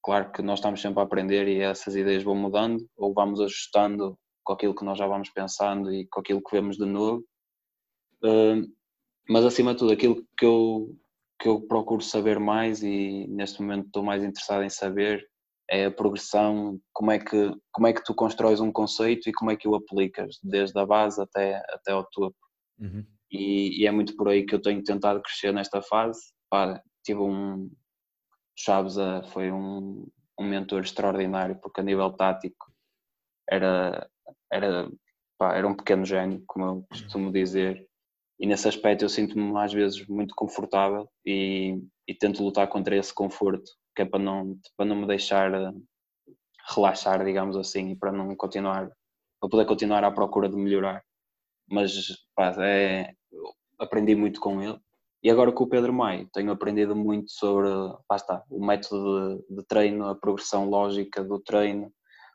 claro 0.03 0.32
que 0.32 0.42
nós 0.42 0.60
estamos 0.60 0.82
sempre 0.82 1.00
a 1.00 1.03
aprender 1.03 1.48
e 1.48 1.62
essas 1.62 1.96
ideias 1.96 2.24
vão 2.24 2.36
mudando 2.36 2.88
ou 2.98 3.13
vamos 3.13 3.39
ajustando 3.42 4.18
com 4.44 4.53
aquilo 4.53 4.75
que 4.75 4.86
nós 4.86 4.98
já 4.98 5.08
vamos 5.08 5.30
pensando 5.30 5.92
e 5.92 6.06
com 6.08 6.20
aquilo 6.20 6.44
que 6.44 6.56
vemos 6.56 6.77
de 6.77 6.86
novo. 6.86 7.24
Uh, 8.24 8.70
mas 9.27 9.46
acima 9.46 9.74
de 9.74 9.80
tudo, 9.80 9.94
aquilo 9.94 10.24
que 10.38 10.46
eu, 10.46 10.96
que 11.39 11.48
eu 11.48 11.62
procuro 11.62 12.01
saber 12.01 12.39
mais 12.39 12.84
e 12.84 13.25
neste 13.30 13.62
momento 13.62 13.88
estou 13.88 14.03
mais 14.03 14.24
interessado 14.24 14.63
em 14.63 14.70
saber 14.70 15.25
é 15.70 15.86
a 15.86 15.91
progressão, 15.91 16.79
como 16.93 17.12
é 17.12 17.20
que, 17.20 17.51
como 17.72 17.88
é 17.88 17.93
que 17.93 18.03
tu 18.03 18.13
constróis 18.13 18.60
um 18.60 18.72
conceito 18.72 19.29
e 19.29 19.34
como 19.34 19.51
é 19.51 19.55
que 19.55 19.67
o 19.67 19.75
aplicas, 19.75 20.38
desde 20.43 20.77
a 20.79 20.86
base 20.86 21.22
até, 21.22 21.63
até 21.70 21.91
ao 21.91 22.05
topo. 22.10 22.38
Uhum. 22.79 23.05
E, 23.32 23.82
e, 23.82 23.88
é 23.88 23.91
muito 23.91 24.15
por 24.15 24.29
aí 24.29 24.46
que 24.46 24.53
eu 24.53 24.62
tenho 24.62 24.84
tentado 24.84 25.22
crescer 25.22 25.51
nesta 25.53 25.82
fase. 25.82 26.20
Pá, 26.50 26.82
tive 27.03 27.20
um. 27.20 27.72
Chaves 28.55 28.96
foi 29.32 29.51
um, 29.51 30.08
um 30.39 30.46
mentor 30.46 30.82
extraordinário, 30.82 31.60
porque 31.60 31.82
a 31.82 31.84
nível 31.84 32.12
tático 32.12 32.72
era, 33.50 34.08
era, 34.51 34.88
pá, 35.39 35.55
era 35.55 35.67
um 35.67 35.75
pequeno 35.75 36.05
gênio, 36.05 36.43
como 36.46 36.65
eu 36.65 36.86
costumo 36.89 37.32
dizer. 37.32 37.88
E 38.39 38.46
nesse 38.46 38.67
aspecto 38.67 39.03
eu 39.03 39.10
sinto-me 39.10 39.58
às 39.58 39.74
vezes 39.74 40.05
muito 40.08 40.36
confortável 40.36 41.10
e, 41.25 41.82
e 42.08 42.13
tento 42.13 42.43
lutar 42.43 42.67
contra 42.67 42.96
esse 42.96 43.13
conforto 43.13 43.72
que 43.96 44.02
é 44.02 44.06
para 44.06 44.20
não, 44.20 44.58
para 44.78 44.86
não 44.86 44.96
me 44.96 45.08
deixar 45.08 45.54
eh, 45.54 45.72
relaxar, 46.70 47.24
digamos 47.24 47.58
assim, 47.58 47.92
e 47.92 47.96
para 47.96 48.12
não 48.12 48.36
continuar, 48.36 48.90
para 49.40 49.50
poder 49.50 49.66
continuar 49.66 50.04
à 50.04 50.12
procura 50.12 50.50
de 50.50 50.56
melhorar. 50.56 51.04
Mas 51.70 51.94
pá, 52.36 52.54
é, 52.60 53.14
aprendi 53.80 54.16
muito 54.16 54.40
com 54.40 54.62
ele. 54.62 54.80
E 55.24 55.30
agora 55.30 55.52
com 55.54 55.64
o 55.64 55.70
Pedro 55.70 55.94
Maio, 55.94 56.30
tenho 56.34 56.52
aprendido 56.52 56.96
muito 56.96 57.32
sobre 57.32 57.70
lá 57.70 58.16
está, 58.16 58.44
o 58.50 58.66
método 58.66 59.38
de, 59.50 59.56
de 59.56 59.64
treino, 59.66 60.08
a 60.08 60.16
progressão 60.16 60.70
lógica 60.70 61.24
do 61.24 61.40
treino, 61.40 61.94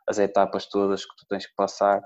as 0.08 0.18
etapas 0.18 0.66
todas 0.66 1.04
que 1.04 1.14
tu 1.16 1.26
tens 1.28 1.46
que 1.46 1.54
passar. 1.54 2.02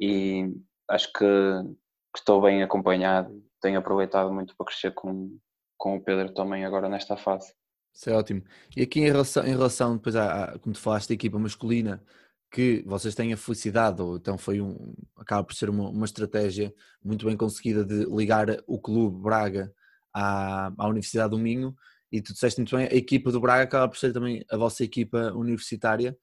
E 0.00 0.52
acho 0.88 1.12
que, 1.12 1.18
que 1.24 2.18
estou 2.18 2.40
bem 2.42 2.62
acompanhado, 2.62 3.40
tenho 3.60 3.78
aproveitado 3.78 4.32
muito 4.32 4.56
para 4.56 4.66
crescer 4.66 4.92
com, 4.94 5.38
com 5.78 5.96
o 5.96 6.02
Pedro 6.02 6.34
também 6.34 6.64
agora 6.64 6.88
nesta 6.88 7.16
fase. 7.16 7.54
Isso 7.92 8.08
é 8.08 8.12
ótimo. 8.14 8.42
E 8.76 8.82
aqui 8.82 9.00
em 9.00 9.06
relação, 9.06 9.44
em 9.44 9.50
relação 9.50 9.96
depois 9.96 10.16
à, 10.16 10.58
como 10.60 10.74
tu 10.74 10.80
falaste 10.80 11.08
da 11.08 11.14
equipa 11.14 11.38
masculina, 11.38 12.02
que 12.50 12.82
vocês 12.84 13.14
têm 13.14 13.32
a 13.32 13.36
felicidade, 13.36 14.02
ou 14.02 14.16
então 14.16 14.36
foi 14.36 14.60
um, 14.60 14.94
acaba 15.16 15.44
por 15.44 15.54
ser 15.54 15.70
uma, 15.70 15.88
uma 15.88 16.04
estratégia 16.04 16.74
muito 17.02 17.24
bem 17.24 17.36
conseguida 17.36 17.84
de 17.84 18.04
ligar 18.06 18.48
o 18.66 18.78
clube 18.78 19.22
Braga 19.22 19.72
à, 20.12 20.72
à 20.76 20.88
Universidade 20.88 21.30
do 21.30 21.38
Minho, 21.38 21.74
e 22.10 22.20
tu 22.20 22.32
disseste 22.32 22.58
muito 22.58 22.76
bem, 22.76 22.86
a 22.86 22.94
equipa 22.94 23.30
do 23.30 23.40
Braga 23.40 23.62
acaba 23.62 23.88
por 23.88 23.96
ser 23.96 24.12
também 24.12 24.44
a 24.50 24.56
vossa 24.56 24.82
equipa 24.82 25.32
universitária, 25.32 26.16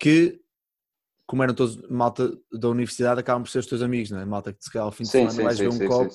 que, 0.00 0.40
como 1.26 1.44
eram 1.44 1.54
todos 1.54 1.80
malta 1.88 2.36
da 2.52 2.68
universidade, 2.68 3.20
acabam 3.20 3.44
por 3.44 3.50
ser 3.50 3.60
os 3.60 3.66
teus 3.66 3.82
amigos, 3.82 4.10
não 4.10 4.18
é? 4.18 4.24
Malta 4.24 4.52
que 4.52 4.64
se 4.64 4.70
calhar 4.70 4.86
ao 4.86 4.92
fim 4.92 5.04
de 5.04 5.10
sim, 5.10 5.18
semana 5.18 5.30
sim, 5.30 5.42
vais 5.42 5.56
sim, 5.58 5.62
ver 5.62 5.68
um 5.68 5.88
copo. 5.88 6.14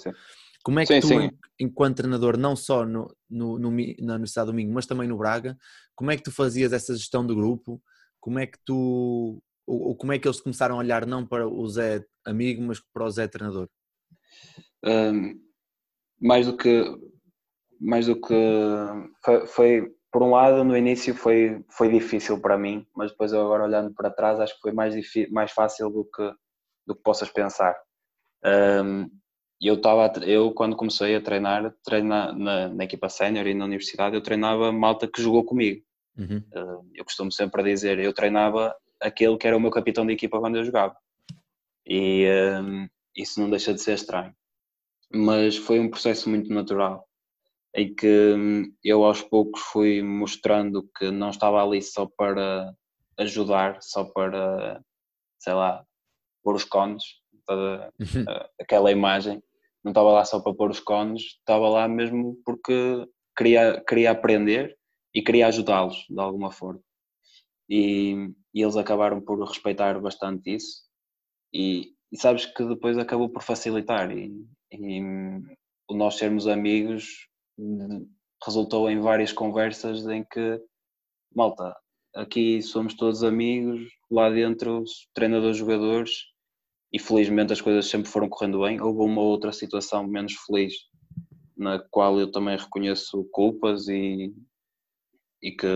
Como 0.67 0.81
é 0.81 0.85
que 0.85 0.95
sim, 0.95 0.99
tu, 0.99 1.07
sim. 1.07 1.29
enquanto 1.57 1.95
treinador, 1.95 2.35
não 2.35 2.53
só 2.53 2.85
no, 2.85 3.07
no, 3.29 3.57
no, 3.57 3.71
na 3.71 4.15
Universidade 4.15 4.47
do 4.47 4.51
Domingo, 4.51 4.73
mas 4.73 4.85
também 4.85 5.07
no 5.07 5.17
Braga, 5.17 5.57
como 5.95 6.11
é 6.11 6.17
que 6.17 6.23
tu 6.23 6.29
fazias 6.29 6.73
essa 6.73 6.93
gestão 6.93 7.25
do 7.25 7.33
grupo? 7.33 7.81
Como 8.19 8.37
é 8.37 8.45
que 8.45 8.59
tu, 8.65 9.41
ou, 9.65 9.81
ou 9.87 9.95
como 9.95 10.11
é 10.11 10.19
que 10.19 10.27
eles 10.27 10.41
começaram 10.41 10.75
a 10.75 10.79
olhar 10.79 11.05
não 11.05 11.25
para 11.25 11.47
o 11.47 11.65
Zé 11.69 12.03
amigo, 12.25 12.61
mas 12.61 12.81
para 12.81 13.05
o 13.05 13.09
Zé 13.09 13.29
treinador? 13.29 13.69
Um, 14.83 15.39
mais 16.19 16.47
do 16.47 16.57
que, 16.57 16.83
mais 17.79 18.07
do 18.07 18.19
que 18.19 18.35
foi, 19.23 19.47
foi, 19.47 19.95
por 20.11 20.21
um 20.21 20.31
lado 20.31 20.65
no 20.65 20.75
início 20.75 21.15
foi, 21.15 21.63
foi 21.69 21.89
difícil 21.89 22.41
para 22.41 22.57
mim, 22.57 22.85
mas 22.93 23.11
depois 23.11 23.31
eu 23.31 23.39
agora 23.39 23.63
olhando 23.63 23.93
para 23.93 24.11
trás 24.11 24.37
acho 24.37 24.55
que 24.55 24.63
foi 24.63 24.73
mais, 24.73 24.93
mais 25.31 25.49
fácil 25.53 25.89
do 25.89 26.03
que, 26.03 26.29
do 26.85 26.93
que 26.93 27.03
possas 27.03 27.29
pensar. 27.29 27.73
Um, 28.83 29.09
eu 29.61 29.75
estava 29.75 30.11
eu 30.25 30.51
quando 30.51 30.75
comecei 30.75 31.15
a 31.15 31.21
treinar 31.21 31.73
treinar 31.83 32.37
na, 32.37 32.67
na 32.69 32.83
equipa 32.83 33.09
sénior 33.09 33.47
e 33.47 33.53
na 33.53 33.65
universidade 33.65 34.15
eu 34.15 34.21
treinava 34.21 34.71
malta 34.71 35.07
que 35.07 35.21
jogou 35.21 35.43
comigo 35.43 35.83
uhum. 36.17 36.43
Eh, 36.53 36.79
eu 36.95 37.05
costumo 37.05 37.31
sempre 37.31 37.63
dizer 37.63 37.99
eu 37.99 38.13
treinava 38.13 38.75
aquele 39.01 39.37
que 39.37 39.47
era 39.47 39.57
o 39.57 39.59
meu 39.59 39.71
capitão 39.71 40.05
de 40.05 40.13
equipa 40.13 40.39
quando 40.39 40.57
eu 40.57 40.65
jogava 40.65 40.95
e 41.85 42.25
um, 42.61 42.83
ehm, 42.83 42.87
isso 43.15 43.39
não 43.39 43.49
deixa 43.49 43.73
de 43.73 43.81
ser 43.81 43.93
estranho 43.93 44.33
mas 45.11 45.57
foi 45.57 45.79
um 45.79 45.89
processo 45.89 46.29
muito 46.29 46.53
natural 46.53 47.07
em 47.75 47.93
que 47.93 48.33
hum, 48.35 48.71
eu 48.83 49.03
aos 49.03 49.21
poucos 49.21 49.61
fui 49.61 50.03
mostrando 50.03 50.87
que 50.97 51.09
não 51.09 51.29
estava 51.29 51.63
ali 51.63 51.81
só 51.81 52.05
para 52.05 52.73
ajudar 53.17 53.81
só 53.81 54.03
para 54.03 54.79
sei 55.39 55.53
lá 55.53 55.83
pôr 56.43 56.55
os 56.55 56.63
cones 56.63 57.03
toda 57.45 57.91
uhum. 57.99 58.25
aquela 58.61 58.91
imagem 58.91 59.41
não 59.87 59.91
estava 59.91 60.11
lá 60.11 60.25
só 60.25 60.41
para 60.41 60.53
pôr 60.53 60.69
os 60.69 60.81
cones, 60.81 61.37
estava 61.39 61.69
lá 61.69 61.87
mesmo 61.87 62.37
porque 62.43 63.07
queria, 63.37 63.81
queria 63.87 64.11
aprender 64.11 64.77
e 65.15 65.21
queria 65.21 65.47
ajudá-los 65.47 66.05
de 66.09 66.19
alguma 66.19 66.51
forma. 66.51 66.81
E, 67.69 68.29
e, 68.53 68.61
eles 68.61 68.75
acabaram 68.75 69.21
por 69.21 69.41
respeitar 69.47 69.97
bastante 70.01 70.55
isso 70.55 70.83
e, 71.53 71.93
e 72.11 72.17
sabes 72.17 72.45
que 72.45 72.65
depois 72.65 72.97
acabou 72.97 73.29
por 73.29 73.41
facilitar 73.41 74.11
e, 74.11 74.29
e 74.73 75.01
o 75.89 75.95
nós 75.95 76.15
sermos 76.15 76.47
amigos 76.47 77.29
resultou 78.45 78.89
em 78.89 78.99
várias 78.99 79.31
conversas 79.31 80.05
em 80.05 80.23
que 80.25 80.61
malta, 81.33 81.75
aqui 82.13 82.61
somos 82.61 82.93
todos 82.93 83.23
amigos, 83.23 83.89
lá 84.11 84.29
dentro 84.29 84.83
treinadores, 85.13 85.57
jogadores 85.57 86.11
e 86.91 86.99
felizmente 86.99 87.53
as 87.53 87.61
coisas 87.61 87.87
sempre 87.87 88.09
foram 88.09 88.29
correndo 88.29 88.61
bem. 88.61 88.81
Houve 88.81 88.99
uma 89.01 89.21
outra 89.21 89.51
situação 89.51 90.07
menos 90.07 90.33
feliz 90.45 90.73
na 91.57 91.79
qual 91.79 92.19
eu 92.19 92.31
também 92.31 92.57
reconheço 92.57 93.27
culpas 93.31 93.87
e, 93.87 94.33
e 95.41 95.51
que, 95.51 95.67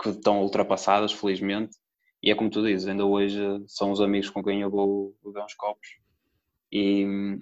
que 0.00 0.10
estão 0.10 0.42
ultrapassadas, 0.42 1.12
felizmente. 1.12 1.76
E 2.22 2.30
é 2.30 2.34
como 2.34 2.50
tu 2.50 2.62
dizes, 2.62 2.86
ainda 2.86 3.04
hoje 3.04 3.40
são 3.66 3.90
os 3.90 4.00
amigos 4.00 4.30
com 4.30 4.42
quem 4.42 4.60
eu 4.60 4.70
vou 4.70 5.16
beber 5.24 5.42
uns 5.42 5.54
copos. 5.54 5.88
E 6.70 7.40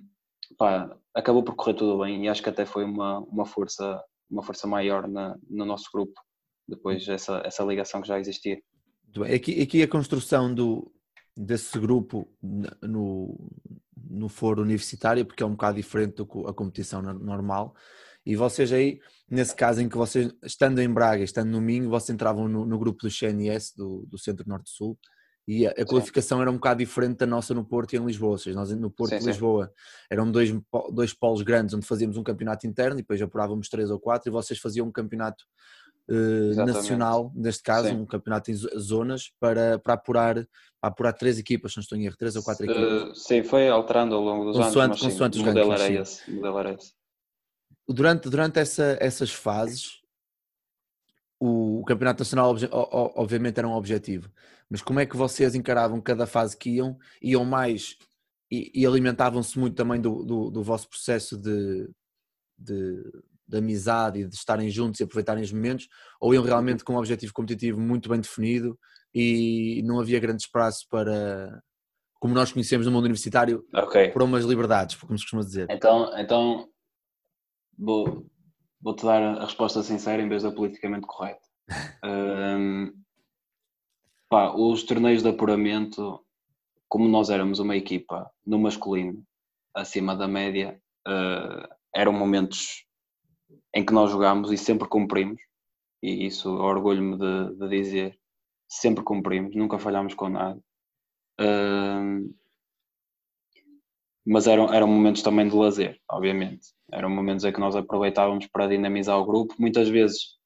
pá, 0.56 0.96
acabou 1.14 1.42
por 1.42 1.54
correr 1.54 1.74
tudo 1.74 1.98
bem 1.98 2.24
e 2.24 2.28
acho 2.28 2.42
que 2.42 2.48
até 2.48 2.64
foi 2.64 2.84
uma, 2.84 3.18
uma, 3.18 3.44
força, 3.44 4.02
uma 4.30 4.42
força 4.42 4.66
maior 4.66 5.06
na, 5.06 5.36
no 5.48 5.64
nosso 5.64 5.90
grupo, 5.92 6.18
depois 6.66 7.06
essa, 7.08 7.42
essa 7.44 7.64
ligação 7.64 8.00
que 8.00 8.08
já 8.08 8.18
existia. 8.18 8.60
Aqui, 9.34 9.60
aqui 9.60 9.82
a 9.82 9.88
construção 9.88 10.54
do, 10.54 10.90
desse 11.40 11.78
grupo 11.78 12.28
no, 12.82 13.50
no 13.96 14.28
foro 14.28 14.62
universitário, 14.62 15.24
porque 15.24 15.42
é 15.42 15.46
um 15.46 15.52
bocado 15.52 15.76
diferente 15.76 16.16
do 16.16 16.26
que 16.26 16.38
a 16.46 16.52
competição 16.52 17.00
normal. 17.00 17.74
E 18.24 18.36
vocês 18.36 18.70
aí, 18.72 19.00
nesse 19.30 19.54
caso 19.56 19.80
em 19.80 19.88
que 19.88 19.96
vocês, 19.96 20.30
estando 20.44 20.80
em 20.80 20.92
Braga, 20.92 21.24
estando 21.24 21.50
no 21.50 21.60
Minho, 21.60 21.88
vocês 21.88 22.10
entravam 22.10 22.46
no, 22.46 22.66
no 22.66 22.78
grupo 22.78 23.00
do 23.02 23.10
CNS, 23.10 23.72
do, 23.74 24.06
do 24.06 24.18
Centro 24.18 24.46
Norte-Sul, 24.46 24.98
E 25.48 25.66
a, 25.66 25.70
a 25.70 25.86
qualificação 25.86 26.42
era 26.42 26.50
um 26.50 26.54
bocado 26.54 26.80
diferente 26.80 27.18
da 27.18 27.26
nossa 27.26 27.54
no 27.54 27.64
Porto 27.64 27.94
e 27.94 27.96
em 27.96 28.04
Lisboa. 28.04 28.32
Ou 28.32 28.38
seja, 28.38 28.56
nós 28.56 28.70
no 28.72 28.90
Porto 28.90 29.14
e 29.14 29.18
Lisboa 29.18 29.72
eram 30.10 30.30
dois, 30.30 30.54
dois 30.92 31.14
polos 31.14 31.40
grandes 31.40 31.74
onde 31.74 31.86
fazíamos 31.86 32.18
um 32.18 32.22
campeonato 32.22 32.66
interno 32.66 32.98
e 32.98 33.02
depois 33.02 33.20
apurávamos 33.22 33.70
três 33.70 33.90
ou 33.90 33.98
quatro 33.98 34.28
e 34.28 34.30
vocês 34.30 34.60
faziam 34.60 34.86
um 34.86 34.92
campeonato 34.92 35.42
uh, 36.10 36.54
nacional, 36.66 37.32
neste 37.34 37.62
caso, 37.62 37.88
sim. 37.88 37.94
um 37.94 38.04
campeonato 38.04 38.50
em 38.50 38.54
zonas, 38.54 39.30
para, 39.38 39.78
para, 39.78 39.94
apurar, 39.94 40.34
para 40.80 40.90
apurar 40.90 41.12
três 41.12 41.38
equipas, 41.38 41.74
não 41.76 41.80
estou 41.80 41.96
em 41.96 42.06
erro, 42.06 42.16
três 42.16 42.36
ou 42.36 42.42
quatro 42.42 42.64
equipas. 42.64 43.22
Sim, 43.22 43.42
foi 43.42 43.68
alterando 43.68 44.14
ao 44.14 44.22
longo 44.22 44.44
dos 44.46 44.56
consoante, 44.56 44.78
anos. 44.78 45.02
Mas 45.02 45.12
consoante 45.12 45.38
sim, 45.38 45.44
modelo 45.44 45.72
era 45.72 45.88
esse, 45.88 46.30
modelo 46.30 46.58
era 46.58 46.72
esse. 46.74 46.92
Durante, 47.88 48.28
durante 48.28 48.58
essa, 48.58 48.96
essas 49.00 49.30
fases, 49.30 50.00
o, 51.40 51.82
Campeonato 51.86 52.20
Nacional 52.20 52.54
obviamente 53.16 53.58
era 53.58 53.66
um 53.66 53.72
objetivo, 53.72 54.30
mas 54.68 54.82
como 54.82 55.00
é 55.00 55.06
que 55.06 55.16
vocês 55.16 55.54
encaravam 55.54 56.00
cada 56.00 56.26
fase 56.26 56.56
que 56.56 56.70
iam? 56.70 56.98
Iam 57.22 57.44
mais 57.44 57.96
e, 58.50 58.70
e 58.74 58.86
alimentavam-se 58.86 59.58
muito 59.58 59.74
também 59.74 60.00
do, 60.00 60.24
do, 60.24 60.50
do 60.50 60.62
vosso 60.62 60.88
processo 60.88 61.36
de, 61.36 61.88
de, 62.58 63.02
de, 63.50 63.58
amizade 63.58 64.20
e 64.20 64.26
de 64.26 64.34
estarem 64.34 64.70
juntos 64.70 65.00
e 65.00 65.04
aproveitarem 65.04 65.42
os 65.42 65.52
momentos, 65.52 65.88
ou 66.20 66.34
iam 66.34 66.44
realmente 66.44 66.84
com 66.84 66.94
um 66.94 66.98
objetivo 66.98 67.32
competitivo 67.32 67.80
muito 67.80 68.08
bem 68.08 68.20
definido 68.20 68.78
e 69.14 69.82
não 69.84 69.98
havia 69.98 70.20
grande 70.20 70.42
espaço 70.42 70.86
para, 70.88 71.60
como 72.20 72.34
nós 72.34 72.52
conhecemos 72.52 72.86
no 72.86 72.92
mundo 72.92 73.04
universitário, 73.04 73.64
okay. 73.74 74.10
para 74.10 74.24
umas 74.24 74.44
liberdades, 74.44 74.96
como 74.96 75.18
se 75.18 75.24
costuma 75.24 75.42
dizer. 75.42 75.66
Então, 75.70 76.16
então 76.18 76.68
vou, 77.78 78.26
vou-te 78.80 79.04
dar 79.04 79.22
a 79.22 79.44
resposta 79.44 79.82
sincera 79.82 80.22
em 80.22 80.28
vez 80.28 80.42
da 80.42 80.52
politicamente 80.52 81.06
correta. 81.06 81.40
um, 82.04 82.92
pá, 84.28 84.52
os 84.54 84.82
torneios 84.82 85.22
de 85.22 85.28
apuramento, 85.28 86.20
como 86.88 87.08
nós 87.08 87.30
éramos 87.30 87.58
uma 87.58 87.76
equipa 87.76 88.30
no 88.46 88.58
masculino 88.58 89.24
acima 89.74 90.14
da 90.14 90.28
média, 90.28 90.80
uh, 91.08 91.66
eram 91.94 92.12
momentos 92.12 92.84
em 93.74 93.84
que 93.84 93.92
nós 93.92 94.10
jogámos 94.10 94.50
e 94.50 94.58
sempre 94.58 94.88
cumprimos, 94.88 95.40
e 96.02 96.26
isso 96.26 96.50
orgulho-me 96.50 97.16
de, 97.18 97.56
de, 97.56 97.68
dizer, 97.68 98.18
sempre 98.68 99.04
cumprimos, 99.04 99.54
nunca 99.54 99.78
falhámos 99.78 100.14
com 100.14 100.28
nada. 100.28 100.60
Uh, 101.40 102.34
mas 104.26 104.46
eram, 104.46 104.72
eram 104.72 104.86
momentos 104.86 105.22
também 105.22 105.48
de 105.48 105.56
lazer, 105.56 105.98
obviamente. 106.10 106.68
Eram 106.92 107.10
momentos 107.10 107.44
em 107.44 107.52
que 107.52 107.60
nós 107.60 107.74
aproveitávamos 107.74 108.46
para 108.46 108.66
dinamizar 108.66 109.18
o 109.18 109.24
grupo. 109.24 109.54
Muitas 109.58 109.88
vezes 109.88 110.38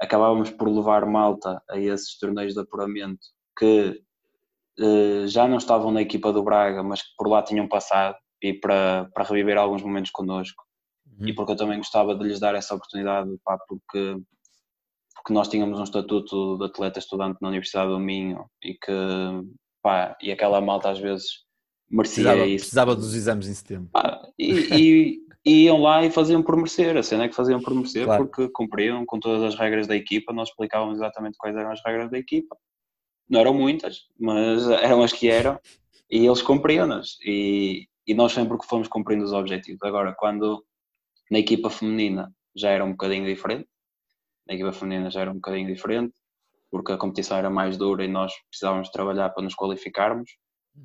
acabávamos 0.00 0.50
por 0.50 0.68
levar 0.68 1.06
malta 1.06 1.62
a 1.68 1.78
esses 1.78 2.18
torneios 2.18 2.54
de 2.54 2.60
apuramento 2.60 3.20
que 3.58 4.02
eh, 4.78 5.26
já 5.26 5.46
não 5.46 5.58
estavam 5.58 5.90
na 5.90 6.02
equipa 6.02 6.32
do 6.32 6.42
Braga, 6.42 6.82
mas 6.82 7.02
que 7.02 7.08
por 7.16 7.28
lá 7.28 7.42
tinham 7.42 7.68
passado 7.68 8.16
e 8.42 8.54
para, 8.54 9.10
para 9.12 9.24
reviver 9.24 9.58
alguns 9.58 9.82
momentos 9.82 10.10
connosco. 10.10 10.64
Uhum. 11.20 11.28
E 11.28 11.34
porque 11.34 11.52
eu 11.52 11.56
também 11.56 11.78
gostava 11.78 12.14
de 12.14 12.24
lhes 12.24 12.40
dar 12.40 12.54
essa 12.54 12.74
oportunidade, 12.74 13.30
pá, 13.44 13.58
porque, 13.68 14.16
porque 15.14 15.32
nós 15.32 15.48
tínhamos 15.48 15.78
um 15.78 15.84
estatuto 15.84 16.56
de 16.58 16.64
atleta 16.64 16.98
estudante 16.98 17.38
na 17.40 17.48
Universidade 17.48 17.90
do 17.90 18.00
Minho 18.00 18.46
e 18.62 18.74
que, 18.74 18.92
pá, 19.82 20.16
e 20.22 20.32
aquela 20.32 20.60
malta 20.60 20.90
às 20.90 20.98
vezes 20.98 21.44
merecia 21.90 22.24
precisava, 22.24 22.46
isso. 22.46 22.64
Precisava 22.64 22.96
dos 22.96 23.14
exames 23.14 23.48
em 23.48 23.54
setembro. 23.54 23.90
Ah, 23.94 24.26
e, 24.38 24.52
e, 24.52 25.18
e, 25.44 25.64
iam 25.64 25.82
lá 25.82 26.04
e 26.04 26.10
faziam 26.10 26.42
por 26.42 26.56
merecer, 26.56 26.96
a 26.96 27.02
cena 27.02 27.24
é 27.24 27.28
que 27.28 27.34
faziam 27.34 27.60
por 27.60 27.74
merecer 27.74 28.04
claro. 28.04 28.24
porque 28.24 28.48
cumpriam 28.52 29.04
com 29.04 29.20
todas 29.20 29.42
as 29.42 29.58
regras 29.58 29.86
da 29.86 29.96
equipa, 29.96 30.32
nós 30.32 30.48
explicávamos 30.48 30.96
exatamente 30.96 31.36
quais 31.36 31.54
eram 31.54 31.70
as 31.70 31.80
regras 31.84 32.10
da 32.10 32.18
equipa. 32.18 32.56
Não 33.28 33.40
eram 33.40 33.54
muitas, 33.54 34.06
mas 34.18 34.68
eram 34.68 35.02
as 35.02 35.12
que 35.12 35.28
eram 35.28 35.60
e 36.10 36.26
eles 36.26 36.42
cumpriam-nas. 36.42 37.16
E, 37.24 37.86
e 38.06 38.14
nós 38.14 38.32
sempre 38.32 38.58
que 38.58 38.66
fomos 38.66 38.88
cumprindo 38.88 39.24
os 39.24 39.32
objetivos. 39.32 39.80
Agora, 39.84 40.12
quando 40.18 40.64
na 41.30 41.38
equipa 41.38 41.70
feminina 41.70 42.34
já 42.54 42.70
era 42.70 42.84
um 42.84 42.92
bocadinho 42.92 43.24
diferente, 43.24 43.68
na 44.46 44.54
equipa 44.54 44.72
feminina 44.72 45.10
já 45.10 45.20
era 45.20 45.30
um 45.30 45.34
bocadinho 45.34 45.72
diferente, 45.72 46.14
porque 46.70 46.92
a 46.92 46.98
competição 46.98 47.36
era 47.36 47.50
mais 47.50 47.76
dura 47.76 48.04
e 48.04 48.08
nós 48.08 48.32
precisávamos 48.48 48.90
trabalhar 48.90 49.30
para 49.30 49.42
nos 49.42 49.54
qualificarmos 49.54 50.30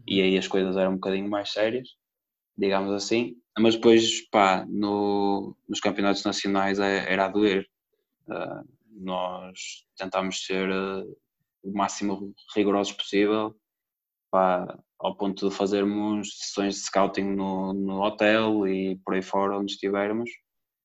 e 0.08 0.22
aí 0.22 0.38
as 0.38 0.48
coisas 0.48 0.76
eram 0.78 0.92
um 0.92 0.96
bocadinho 0.96 1.30
mais 1.30 1.52
sérias, 1.52 1.90
digamos 2.58 2.92
assim. 2.92 3.36
Mas 3.58 3.76
depois, 3.76 4.28
pá, 4.30 4.66
no, 4.68 5.56
nos 5.68 5.80
campeonatos 5.80 6.24
nacionais 6.24 6.80
é, 6.80 7.12
era 7.12 7.26
a 7.26 7.30
doer. 7.30 7.68
Uh, 8.28 8.68
nós 8.92 9.86
tentámos 9.96 10.46
ser 10.46 10.70
uh, 10.70 11.18
o 11.64 11.72
máximo 11.72 12.34
rigorosos 12.56 12.94
possível, 12.94 13.56
ao 14.36 15.16
ponto 15.18 15.50
de 15.50 15.56
fazermos 15.56 16.30
sessões 16.40 16.76
de 16.76 16.82
scouting 16.82 17.36
no, 17.36 17.74
no 17.74 18.02
hotel 18.02 18.68
e 18.68 19.00
por 19.04 19.16
aí 19.16 19.22
fora 19.22 19.58
onde 19.58 19.74
estivermos, 19.74 20.30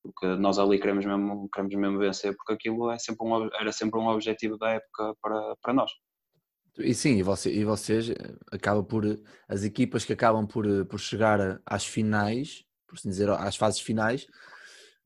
porque 0.03 0.27
nós 0.37 0.57
ali 0.59 0.79
queremos 0.79 1.05
mesmo, 1.05 1.49
queremos 1.53 1.75
mesmo 1.75 1.99
vencer, 1.99 2.35
porque 2.35 2.53
aquilo 2.53 2.91
é 2.91 2.99
sempre 2.99 3.25
um, 3.25 3.49
era 3.59 3.71
sempre 3.71 3.99
um 3.99 4.07
objetivo 4.07 4.57
da 4.57 4.71
época 4.71 5.15
para, 5.21 5.55
para 5.61 5.73
nós. 5.73 5.91
E 6.79 6.93
sim, 6.93 7.17
e, 7.17 7.23
você, 7.23 7.51
e 7.51 7.65
vocês 7.65 8.09
eh, 8.09 8.15
acabam 8.51 8.83
por 8.83 9.03
as 9.47 9.63
equipas 9.63 10.05
que 10.05 10.13
acabam 10.13 10.47
por, 10.47 10.65
eh, 10.65 10.85
por 10.85 10.99
chegar 10.99 11.59
às 11.65 11.85
finais, 11.85 12.63
por 12.87 12.97
assim 12.97 13.09
dizer, 13.09 13.29
às 13.29 13.57
fases 13.57 13.81
finais 13.81 14.25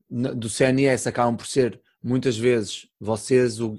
do 0.08 0.48
CNS 0.48 1.08
acabam 1.08 1.36
por 1.36 1.46
ser 1.46 1.80
muitas 2.02 2.38
vezes 2.38 2.88
vocês 3.00 3.60
o, 3.60 3.76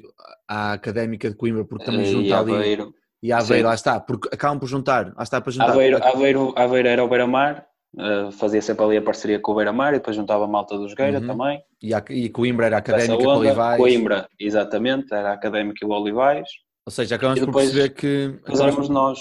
a 0.48 0.74
académica 0.74 1.30
de 1.30 1.36
Coimbra, 1.36 1.64
porque 1.64 1.86
também 1.86 2.02
eh, 2.02 2.12
junta 2.12 2.40
ali 2.40 2.54
Aveiro. 2.54 2.94
E 3.22 3.32
Aveiro, 3.32 3.64
sim. 3.64 3.68
lá 3.68 3.74
está, 3.74 4.00
porque 4.00 4.30
acabam 4.32 4.60
por 4.60 4.68
juntar, 4.68 5.14
lá 5.16 5.24
está 5.24 5.42
para 5.42 5.52
juntar. 5.52 5.72
Aveiro, 5.72 6.04
Aveiro, 6.04 6.54
Aveiro 6.56 6.88
era 6.88 7.04
o 7.04 7.08
Beira-Mar, 7.08 7.66
uh, 7.96 8.32
fazia 8.32 8.62
sempre 8.62 8.86
ali 8.86 8.98
a 8.98 9.02
parceria 9.02 9.40
com 9.40 9.52
o 9.52 9.56
Beira-Mar 9.56 9.94
e 9.94 9.98
depois 9.98 10.16
juntava 10.16 10.46
a 10.46 10.48
malta 10.48 10.78
dos 10.78 10.94
Gueira 10.94 11.20
uhum. 11.20 11.28
também. 11.28 11.62
E, 11.82 11.94
a, 11.94 12.04
e 12.10 12.30
Coimbra 12.30 12.68
era 12.68 12.76
a 12.78 12.80
académica 12.80 13.24
com 13.24 13.30
Olivais. 13.30 13.78
Coimbra, 13.78 14.30
exatamente, 14.40 15.14
era 15.14 15.32
a 15.32 15.34
académica 15.34 15.84
e 15.84 15.88
o 15.88 15.92
Olivais. 15.92 16.48
Ou 16.86 16.92
seja, 16.92 17.16
acabamos 17.16 17.40
por 17.42 17.54
perceber 17.54 17.90
que. 17.90 18.40
Acabamos 18.46 18.90
nós. 18.90 19.20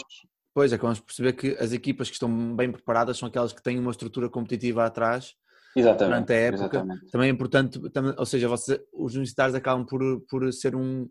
Pois, 0.54 0.72
acabamos 0.72 1.00
por 1.00 1.06
perceber 1.06 1.32
que 1.32 1.56
as 1.60 1.72
equipas 1.72 2.08
que 2.08 2.14
estão 2.14 2.56
bem 2.56 2.70
preparadas 2.70 3.18
são 3.18 3.28
aquelas 3.28 3.52
que 3.52 3.62
têm 3.62 3.78
uma 3.78 3.90
estrutura 3.90 4.28
competitiva 4.28 4.86
atrás 4.86 5.34
exatamente, 5.76 6.08
durante 6.08 6.32
a 6.32 6.36
época. 6.36 6.64
Exatamente. 6.64 7.10
Também 7.10 7.28
é 7.28 7.32
importante, 7.32 7.90
também, 7.90 8.14
ou 8.16 8.24
seja, 8.24 8.48
você, 8.48 8.80
os 8.94 9.14
universitários 9.14 9.54
acabam 9.54 9.84
por, 9.84 10.00
por 10.28 10.50
ser 10.52 10.74
um, 10.74 11.08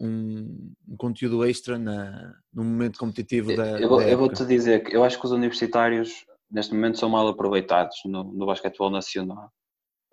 um, 0.00 0.72
um 0.88 0.96
conteúdo 0.96 1.44
extra 1.44 1.78
na, 1.78 2.34
no 2.52 2.64
momento 2.64 2.98
competitivo 2.98 3.54
da. 3.56 3.80
Eu, 3.80 4.00
eu 4.00 4.18
vou-te 4.18 4.44
dizer 4.44 4.84
que 4.84 4.96
eu 4.96 5.04
acho 5.04 5.18
que 5.18 5.26
os 5.26 5.32
universitários 5.32 6.24
neste 6.50 6.74
momento 6.74 6.98
são 6.98 7.08
mal 7.08 7.28
aproveitados 7.28 7.96
no, 8.04 8.24
no 8.24 8.46
basquetebol 8.46 8.90
nacional. 8.90 9.52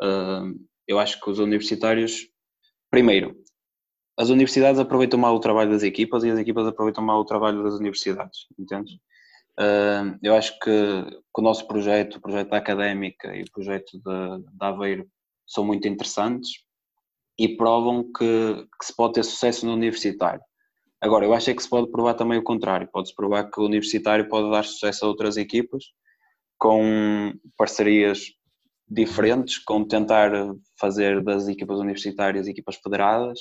Uh, 0.02 0.60
eu 0.88 1.00
acho 1.00 1.20
que 1.20 1.30
os 1.30 1.40
universitários, 1.40 2.28
primeiro, 2.92 3.36
as 4.18 4.30
universidades 4.30 4.80
aproveitam 4.80 5.20
mal 5.20 5.36
o 5.36 5.40
trabalho 5.40 5.72
das 5.72 5.84
equipas 5.84 6.24
e 6.24 6.30
as 6.30 6.40
equipas 6.40 6.68
aproveitam 6.68 7.04
mal 7.04 7.20
o 7.20 7.26
trabalho 7.26 7.64
das 7.64 7.76
universidades, 7.76 8.48
entendes? 8.58 8.94
Uh, 9.58 10.18
eu 10.22 10.36
acho 10.36 10.54
que, 10.60 10.66
que, 10.66 11.40
o 11.40 11.42
nosso 11.42 11.66
projeto, 11.68 12.16
o 12.16 12.22
projeto 12.22 12.50
da 12.50 12.58
académica 12.58 13.34
e 13.36 13.44
o 13.44 13.52
projeto 13.52 13.98
de 13.98 14.46
Aveiro 14.60 15.08
são 15.48 15.64
muito 15.64 15.88
interessantes 15.88 16.65
e 17.38 17.56
provam 17.56 18.04
que, 18.04 18.68
que, 18.80 18.86
se 18.86 18.96
pode 18.96 19.14
ter 19.14 19.24
sucesso 19.24 19.66
no 19.66 19.74
universitário. 19.74 20.42
Agora, 21.02 21.26
eu 21.26 21.34
acho 21.34 21.50
é 21.50 21.54
que 21.54 21.62
se 21.62 21.70
pode 21.70 21.92
provar 21.92 22.14
também 22.14 22.38
o 22.38 22.44
contrário. 22.44 22.90
Pode-se 22.92 23.14
provar 23.14 23.50
que 23.50 23.60
o 23.60 23.66
universitário 23.66 24.28
pode 24.28 24.50
dar 24.50 24.64
sucesso 24.64 25.06
a 25.06 25.08
outras 25.08 25.38
equipas 25.38 25.84
com 26.58 27.34
parcerias 27.58 28.20
diferentes, 28.88 29.58
com 29.58 29.86
tentar 29.86 30.32
fazer 30.80 31.22
das 31.24 31.48
equipas 31.48 31.80
universitárias 31.80 32.48
equipas 32.48 32.78
federadas 32.78 33.40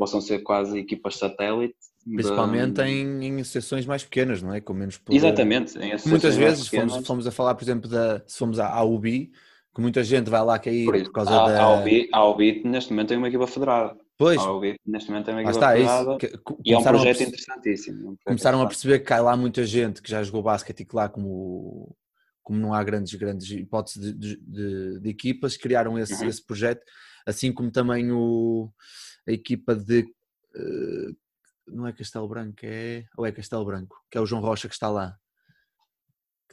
possam 0.00 0.18
ser 0.18 0.38
quase 0.38 0.78
equipas 0.78 1.18
satélite. 1.18 1.74
Principalmente 2.02 2.76
de... 2.76 2.82
em, 2.84 3.26
em 3.26 3.40
associações 3.42 3.84
mais 3.84 4.02
pequenas, 4.02 4.40
não 4.40 4.54
é? 4.54 4.60
Com 4.62 4.72
menos 4.72 4.96
poder. 4.96 5.18
Exatamente. 5.18 5.78
Muitas 6.06 6.34
vezes 6.36 6.66
fomos, 6.66 7.06
fomos, 7.06 7.26
a 7.26 7.30
falar, 7.30 7.54
por 7.54 7.62
exemplo, 7.62 7.90
da, 7.90 8.22
se 8.26 8.38
fomos 8.38 8.58
à 8.58 8.82
UBI, 8.82 9.30
que 9.74 9.80
muita 9.80 10.02
gente 10.02 10.28
vai 10.28 10.44
lá 10.44 10.58
cair 10.58 10.84
por, 10.84 11.02
por 11.04 11.12
causa 11.12 11.30
a, 11.30 11.48
da. 11.48 11.62
A 11.62 11.80
UBI, 11.80 12.08
a 12.12 12.24
UBI 12.26 12.62
neste 12.64 12.90
momento 12.90 13.08
tem 13.08 13.18
uma 13.18 13.28
equipa 13.28 13.46
federada. 13.46 13.96
Pois. 14.18 14.38
A 14.38 14.52
UBI 14.52 14.76
neste 14.86 15.10
momento 15.10 15.26
tem 15.26 15.34
uma 15.34 15.42
equipa 15.42 15.56
está, 15.56 15.72
federada. 15.72 16.10
Isso, 16.10 16.18
que, 16.18 16.60
e 16.64 16.72
é 16.72 16.78
um 16.78 16.82
projeto 16.82 17.22
interessantíssimo. 17.22 17.98
Um 17.98 18.02
projeto 18.02 18.24
começaram 18.24 18.62
a 18.62 18.66
perceber 18.66 18.98
que 18.98 19.06
cai 19.06 19.20
lá 19.20 19.36
muita 19.36 19.64
gente 19.64 20.02
que 20.02 20.10
já 20.10 20.22
jogou 20.22 20.42
basquete 20.42 20.80
e 20.80 20.84
que 20.84 20.96
lá 20.96 21.08
como 21.08 21.94
como 22.42 22.58
não 22.58 22.74
há 22.74 22.82
grandes, 22.82 23.14
grandes 23.14 23.48
hipóteses 23.50 24.02
de, 24.02 24.12
de, 24.12 24.36
de, 24.36 25.00
de 25.00 25.08
equipas, 25.08 25.56
criaram 25.56 25.96
esse, 25.96 26.20
uhum. 26.20 26.28
esse 26.28 26.44
projeto, 26.44 26.82
assim 27.24 27.52
como 27.52 27.70
também 27.70 28.10
o, 28.10 28.72
a 29.28 29.30
equipa 29.30 29.72
de 29.76 30.00
uh, 30.00 31.16
não 31.68 31.86
é 31.86 31.92
Castelo 31.92 32.28
Branco, 32.28 32.58
é 32.64 33.04
ou 33.16 33.24
é 33.24 33.30
Castelo 33.30 33.64
Branco, 33.64 33.96
que 34.10 34.18
é 34.18 34.20
o 34.20 34.26
João 34.26 34.42
Rocha 34.42 34.66
que 34.66 34.74
está 34.74 34.88
lá. 34.88 35.16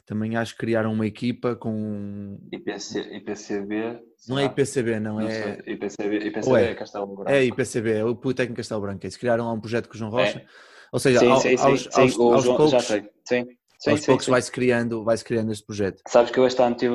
Também 0.08 0.36
acho 0.36 0.54
que 0.54 0.60
criaram 0.60 0.90
uma 0.90 1.06
equipa 1.06 1.54
com 1.54 2.38
IPC, 2.50 2.98
IPCB. 3.16 4.00
Não 4.26 4.38
é 4.38 4.46
IPCB, 4.46 4.98
não, 4.98 5.16
não 5.16 5.20
é. 5.28 5.58
IPCB, 5.66 6.16
IPCB 6.28 6.56
é, 6.56 6.70
é 6.70 6.74
Castelo 6.74 7.06
Branco. 7.08 7.30
É 7.30 7.44
IPCB, 7.44 7.90
é 7.92 8.04
o 8.04 8.16
Politécnico 8.16 8.56
Castelo 8.56 8.80
Branco. 8.80 9.04
Eles 9.04 9.18
criaram 9.18 9.44
lá 9.44 9.52
um 9.52 9.60
projeto 9.60 9.86
com 9.86 9.94
o 9.94 9.98
João 9.98 10.10
Rocha. 10.10 10.38
É. 10.38 10.46
Ou 10.90 10.98
seja, 10.98 11.18
sim, 11.18 11.30
ao, 11.30 11.40
sim, 11.40 11.56
sim, 11.58 11.62
aos, 11.62 11.80
sim, 11.82 12.00
aos, 12.00 12.16
o 12.16 12.32
aos 12.32 12.44
João- 12.44 12.56
poucos, 12.56 12.72
já 12.72 12.80
sei. 12.80 13.02
Sim, 13.22 13.44
sim, 13.78 13.90
aos 13.90 14.00
sim, 14.00 14.06
poucos 14.06 14.26
vai-se 14.28 14.50
criando, 14.50 15.04
vai 15.04 15.18
criando 15.18 15.52
este 15.52 15.66
projeto. 15.66 16.00
Sabes 16.08 16.30
que 16.30 16.38
eu 16.38 16.46
este 16.46 16.62
ano 16.62 16.74
tive, 16.74 16.94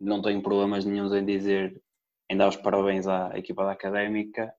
não 0.00 0.20
tenho 0.20 0.42
problemas 0.42 0.84
nenhums 0.84 1.12
em 1.12 1.24
dizer, 1.24 1.80
em 2.28 2.36
dar 2.36 2.48
os 2.48 2.56
parabéns 2.56 3.06
à 3.06 3.30
equipa 3.38 3.64
da 3.64 3.70
Académica 3.70 4.52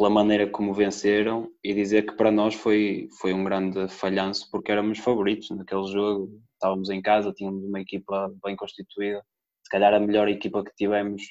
pela 0.00 0.08
maneira 0.08 0.46
como 0.48 0.72
venceram 0.72 1.52
e 1.62 1.74
dizer 1.74 2.06
que 2.06 2.16
para 2.16 2.30
nós 2.30 2.54
foi, 2.54 3.06
foi 3.20 3.34
um 3.34 3.44
grande 3.44 3.86
falhanço 3.86 4.48
porque 4.50 4.72
éramos 4.72 4.98
favoritos 4.98 5.50
naquele 5.50 5.84
jogo. 5.92 6.40
Estávamos 6.54 6.88
em 6.88 7.02
casa, 7.02 7.34
tínhamos 7.34 7.62
uma 7.62 7.78
equipa 7.82 8.34
bem 8.42 8.56
constituída, 8.56 9.22
se 9.62 9.68
calhar 9.70 9.92
a 9.92 10.00
melhor 10.00 10.26
equipa 10.26 10.64
que 10.64 10.74
tivemos 10.74 11.22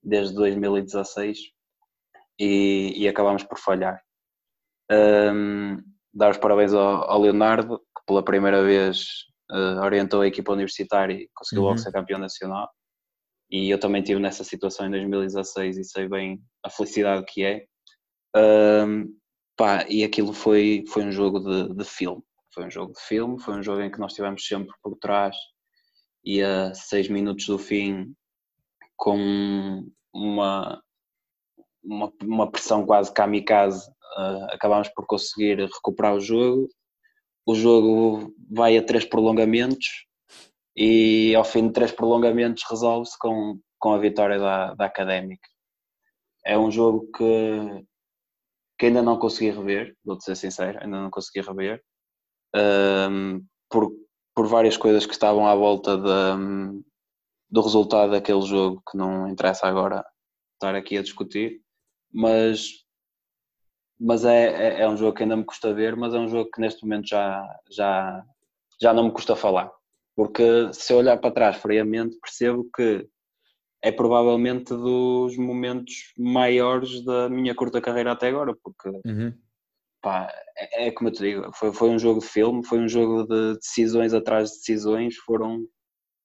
desde 0.00 0.32
2016 0.36 1.38
e, 2.38 2.92
e 2.96 3.08
acabámos 3.08 3.42
por 3.42 3.58
falhar. 3.58 4.00
Um, 4.92 5.82
dar 6.14 6.30
os 6.30 6.38
parabéns 6.38 6.72
ao, 6.72 7.10
ao 7.10 7.20
Leonardo, 7.20 7.80
que 7.80 8.04
pela 8.06 8.24
primeira 8.24 8.62
vez 8.62 9.24
uh, 9.50 9.82
orientou 9.82 10.20
a 10.20 10.28
equipa 10.28 10.52
universitária 10.52 11.14
e 11.14 11.28
conseguiu 11.34 11.64
logo 11.64 11.72
Uhum. 11.72 11.78
ser 11.78 11.90
campeão 11.90 12.20
nacional. 12.20 12.70
E 13.50 13.68
eu 13.70 13.80
também 13.80 14.02
estive 14.02 14.20
nessa 14.20 14.44
situação 14.44 14.86
em 14.86 14.90
2016 14.92 15.78
e 15.78 15.84
sei 15.84 16.08
bem 16.08 16.40
a 16.64 16.70
felicidade 16.70 17.24
que 17.26 17.42
é. 17.42 17.66
Um, 18.36 19.16
pá, 19.56 19.86
e 19.88 20.02
aquilo 20.02 20.32
foi, 20.32 20.84
foi 20.88 21.04
um 21.04 21.12
jogo 21.12 21.40
de, 21.40 21.74
de 21.74 21.84
filme. 21.84 22.22
Foi 22.52 22.66
um 22.66 22.70
jogo 22.70 22.92
de 22.92 23.00
filme, 23.00 23.40
foi 23.40 23.54
um 23.54 23.62
jogo 23.62 23.80
em 23.80 23.90
que 23.90 23.98
nós 23.98 24.12
estivemos 24.12 24.46
sempre 24.46 24.72
por 24.82 24.96
trás 24.96 25.36
e 26.24 26.42
a 26.42 26.72
seis 26.72 27.08
minutos 27.08 27.46
do 27.46 27.58
fim 27.58 28.14
com 28.96 29.84
uma, 30.12 30.82
uma, 31.82 32.12
uma 32.22 32.50
pressão 32.50 32.86
quase 32.86 33.12
kamikaze 33.12 33.90
uh, 34.16 34.46
acabámos 34.52 34.88
por 34.88 35.06
conseguir 35.06 35.58
recuperar 35.58 36.14
o 36.14 36.20
jogo. 36.20 36.68
O 37.46 37.54
jogo 37.54 38.34
vai 38.50 38.76
a 38.76 38.82
três 38.82 39.04
prolongamentos 39.04 40.06
e 40.76 41.34
ao 41.34 41.44
fim 41.44 41.66
de 41.66 41.72
três 41.72 41.92
prolongamentos 41.92 42.64
resolve-se 42.68 43.18
com, 43.18 43.60
com 43.78 43.92
a 43.92 43.98
vitória 43.98 44.38
da, 44.38 44.74
da 44.74 44.86
Académica. 44.86 45.48
É 46.44 46.58
um 46.58 46.70
jogo 46.70 47.08
que, 47.16 47.84
que 48.78 48.86
ainda 48.86 49.02
não 49.02 49.18
consegui 49.18 49.50
rever, 49.50 49.96
vou-te 50.04 50.24
ser 50.24 50.36
sincero, 50.36 50.78
ainda 50.82 51.00
não 51.00 51.10
consegui 51.10 51.46
rever, 51.46 51.82
um, 52.54 53.44
por, 53.70 53.92
por 54.34 54.46
várias 54.46 54.76
coisas 54.76 55.06
que 55.06 55.12
estavam 55.12 55.46
à 55.46 55.54
volta 55.54 55.96
de, 55.96 56.82
do 57.50 57.60
resultado 57.60 58.12
daquele 58.12 58.42
jogo 58.42 58.82
que 58.90 58.96
não 58.96 59.28
interessa 59.28 59.66
agora 59.66 60.04
estar 60.54 60.74
aqui 60.74 60.98
a 60.98 61.02
discutir, 61.02 61.60
mas, 62.12 62.84
mas 63.98 64.24
é, 64.24 64.78
é, 64.78 64.80
é 64.82 64.88
um 64.88 64.96
jogo 64.96 65.16
que 65.16 65.22
ainda 65.22 65.36
me 65.36 65.44
custa 65.44 65.74
ver, 65.74 65.96
mas 65.96 66.14
é 66.14 66.18
um 66.18 66.28
jogo 66.28 66.50
que 66.50 66.60
neste 66.60 66.82
momento 66.82 67.08
já, 67.08 67.42
já, 67.70 68.24
já 68.80 68.92
não 68.92 69.04
me 69.04 69.12
custa 69.12 69.36
falar. 69.36 69.70
Porque 70.16 70.72
se 70.72 70.92
eu 70.92 70.98
olhar 70.98 71.16
para 71.18 71.34
trás 71.34 71.56
friamente, 71.56 72.16
percebo 72.20 72.68
que 72.74 73.08
é 73.84 73.92
provavelmente 73.92 74.70
dos 74.70 75.36
momentos 75.36 76.14
maiores 76.16 77.04
da 77.04 77.28
minha 77.28 77.54
curta 77.54 77.82
carreira 77.82 78.12
até 78.12 78.28
agora, 78.28 78.56
porque 78.62 78.88
Uhum. 79.04 79.38
pá, 80.00 80.32
é, 80.56 80.86
é 80.86 80.90
como 80.90 81.10
eu 81.10 81.12
te 81.12 81.22
digo, 81.22 81.52
foi, 81.54 81.70
foi 81.70 81.90
um 81.90 81.98
jogo 81.98 82.20
de 82.20 82.26
filme, 82.26 82.64
foi 82.66 82.78
um 82.78 82.88
jogo 82.88 83.24
de 83.24 83.58
decisões 83.58 84.14
atrás 84.14 84.50
de 84.50 84.56
decisões, 84.56 85.16
foram 85.16 85.68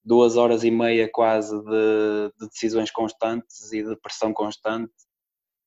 duas 0.06 0.38
horas 0.38 0.63
e 0.63 0.72
meia 0.72 1.10
quase 1.12 1.54
de, 1.62 2.32
de 2.39 2.48
decisões 2.48 2.91
constantes 2.91 3.74
e 3.74 3.84
de 3.84 3.93
pressão 3.98 4.32
constante 4.32 4.93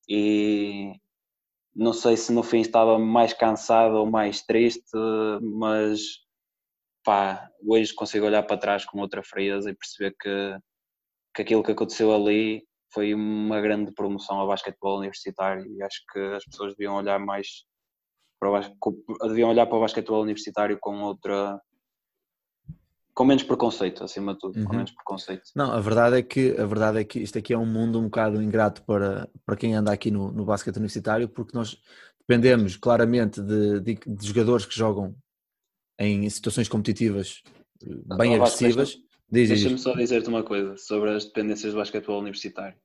e 0.09 0.93
não 1.75 1.93
sei 1.93 2.17
se 2.17 2.33
no 2.33 2.41
fim 2.41 2.61
estava 2.61 2.97
mais 2.97 3.33
cansado 3.33 3.97
ou 3.97 4.09
mais 4.09 4.41
triste, 4.41 4.97
mas 5.41 6.01
pá, 7.03 7.47
hoje 7.63 7.93
consigo 7.93 8.25
olhar 8.25 8.41
para 8.41 8.57
trás 8.57 8.83
com 8.83 8.99
outra 8.99 9.21
frieza 9.21 9.69
e 9.69 9.75
perceber 9.75 10.15
que, 10.19 10.57
que 11.33 11.41
aquilo 11.41 11.63
que 11.63 11.71
aconteceu 11.71 12.13
ali 12.13 12.63
foi 12.93 13.13
uma 13.13 13.59
grande 13.59 13.91
promoção 13.91 14.37
ao 14.37 14.47
basquetebol 14.47 14.99
universitário 14.99 15.65
e 15.65 15.81
acho 15.81 16.01
que 16.11 16.19
as 16.19 16.45
pessoas 16.45 16.73
deviam 16.75 16.95
olhar 16.95 17.19
mais 17.19 17.65
para 18.39 18.49
o, 18.49 19.27
deviam 19.27 19.49
olhar 19.49 19.65
para 19.65 19.77
o 19.77 19.81
basquetebol 19.81 20.21
universitário 20.21 20.77
com 20.79 21.01
outra 21.01 21.59
com 23.13 23.25
menos 23.25 23.43
preconceito 23.43 24.03
acima 24.03 24.33
de 24.33 24.39
tudo, 24.39 24.53
com 24.53 24.59
Uhum. 24.71 24.75
menos 24.77 24.91
preconceito. 24.91 25.43
Não, 25.55 25.71
a 25.71 25.79
verdade 25.79 26.17
é 26.17 26.23
que 26.23 26.59
a 26.59 26.65
verdade 26.65 26.99
é 26.99 27.03
que 27.03 27.19
isto 27.19 27.37
aqui 27.37 27.53
é 27.53 27.57
um 27.57 27.65
mundo 27.65 27.99
um 27.99 28.05
bocado 28.05 28.41
ingrato 28.41 28.83
para, 28.83 29.29
para 29.45 29.55
quem 29.55 29.75
anda 29.75 29.91
aqui 29.91 30.09
no, 30.09 30.31
no 30.31 30.45
basquete 30.45 30.77
universitário, 30.77 31.29
porque 31.29 31.55
nós 31.55 31.79
dependemos 32.27 32.75
claramente 32.75 33.41
de, 33.41 33.79
de, 33.81 33.95
de 33.95 34.27
jogadores 34.27 34.65
que 34.65 34.75
jogam 34.75 35.15
em 35.99 36.27
situações 36.29 36.67
competitivas 36.67 37.43
eh, 37.83 38.17
bem 38.17 38.33
Ah, 38.33 38.39
Vasco, 38.39 38.65
agressivas. 38.65 38.95
Diz, 39.31 39.49
Deixa-me 39.49 39.77
só 39.77 39.93
dizer-te 39.95 40.29
uma 40.29 40.43
coisa 40.43 40.77
sobre 40.77 41.11
as 41.11 41.25
dependências 41.25 41.73
do 41.73 41.79
basquetebol 41.79 42.19
universitário. 42.19 42.77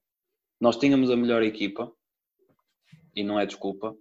Nós 0.60 0.76
tínhamos 0.76 1.10
a 1.10 1.16
melhor 1.16 1.42
equipa, 1.42 1.92
e 3.14 3.22
não 3.22 3.38
é 3.38 3.44
desculpa, 3.46 3.96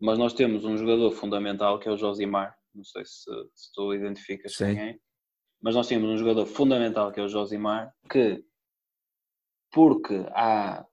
mas 0.00 0.18
nós 0.18 0.32
temos 0.32 0.64
um 0.64 0.76
jogador 0.76 1.10
fundamental 1.12 1.78
que 1.78 1.88
é 1.88 1.92
o 1.92 1.96
Josimar. 1.96 2.56
Não 2.74 2.84
sei 2.84 3.04
se, 3.04 3.30
se 3.54 3.72
tu 3.72 3.92
identificas 3.94 4.54
Sim. 4.54 4.74
quem 4.74 4.78
é, 4.78 4.98
mas 5.60 5.74
nós 5.74 5.86
temos 5.86 6.08
um 6.08 6.16
jogador 6.16 6.46
fundamental 6.46 7.12
que 7.12 7.20
é 7.20 7.22
o 7.22 7.28
Josimar, 7.28 7.94
que 8.10 8.44
porque 9.70 10.26
há 10.34 10.84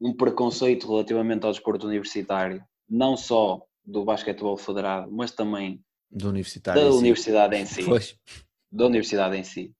um 0.00 0.14
preconceito 0.14 0.88
relativamente 0.88 1.44
ao 1.44 1.52
desporto 1.52 1.86
universitário, 1.86 2.64
não 2.88 3.16
só 3.16 3.64
do 3.84 4.04
basquetebol 4.04 4.56
federado, 4.56 5.10
mas 5.12 5.30
também 5.32 5.84
Do 6.10 6.28
universitário. 6.28 6.80
da 6.80 6.88
em 6.88 6.92
si. 6.92 6.98
universidade 6.98 7.56
em 7.56 7.66
si 7.66 7.84
Pois. 7.84 8.18
Da 8.72 8.86
universidade 8.86 9.36
em 9.36 9.44
si. 9.44 9.74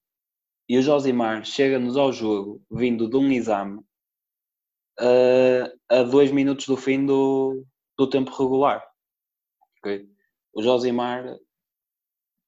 E 0.69 0.79
o 0.79 0.83
Josimar 0.83 1.45
chega-nos 1.45 1.97
ao 1.97 2.13
jogo 2.13 2.63
vindo 2.71 3.09
de 3.09 3.17
um 3.17 3.31
exame 3.33 3.79
uh, 5.01 5.79
a 5.89 6.03
dois 6.03 6.31
minutos 6.31 6.67
do 6.67 6.77
fim 6.77 7.05
do, 7.05 7.65
do 7.99 8.09
tempo 8.09 8.31
regular. 8.31 8.87
Okay? 9.79 10.09
O 10.55 10.63
Josimar 10.63 11.37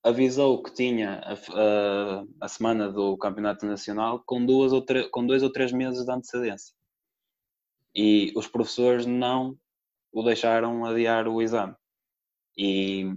avisou 0.03 0.63
que 0.63 0.73
tinha 0.75 1.21
a, 1.21 1.33
a, 1.33 2.25
a, 2.43 2.49
semana 2.49 2.93
do 2.93 3.17
Campeonato 3.17 3.65
Nacional 3.65 4.23
com, 4.27 4.45
duas 4.45 4.73
ou 4.73 4.85
com 5.11 5.27
dois 5.27 5.43
ou 5.43 5.51
três 5.51 5.73
meses 5.73 6.05
de 6.05 6.13
antecedência. 6.13 6.75
E 7.97 8.33
os 8.37 8.47
professores 8.47 9.07
não 9.07 9.59
o 10.13 10.23
deixaram 10.23 10.85
adiar 10.85 11.27
o 11.27 11.41
exame. 11.41 11.75
E 12.57 13.17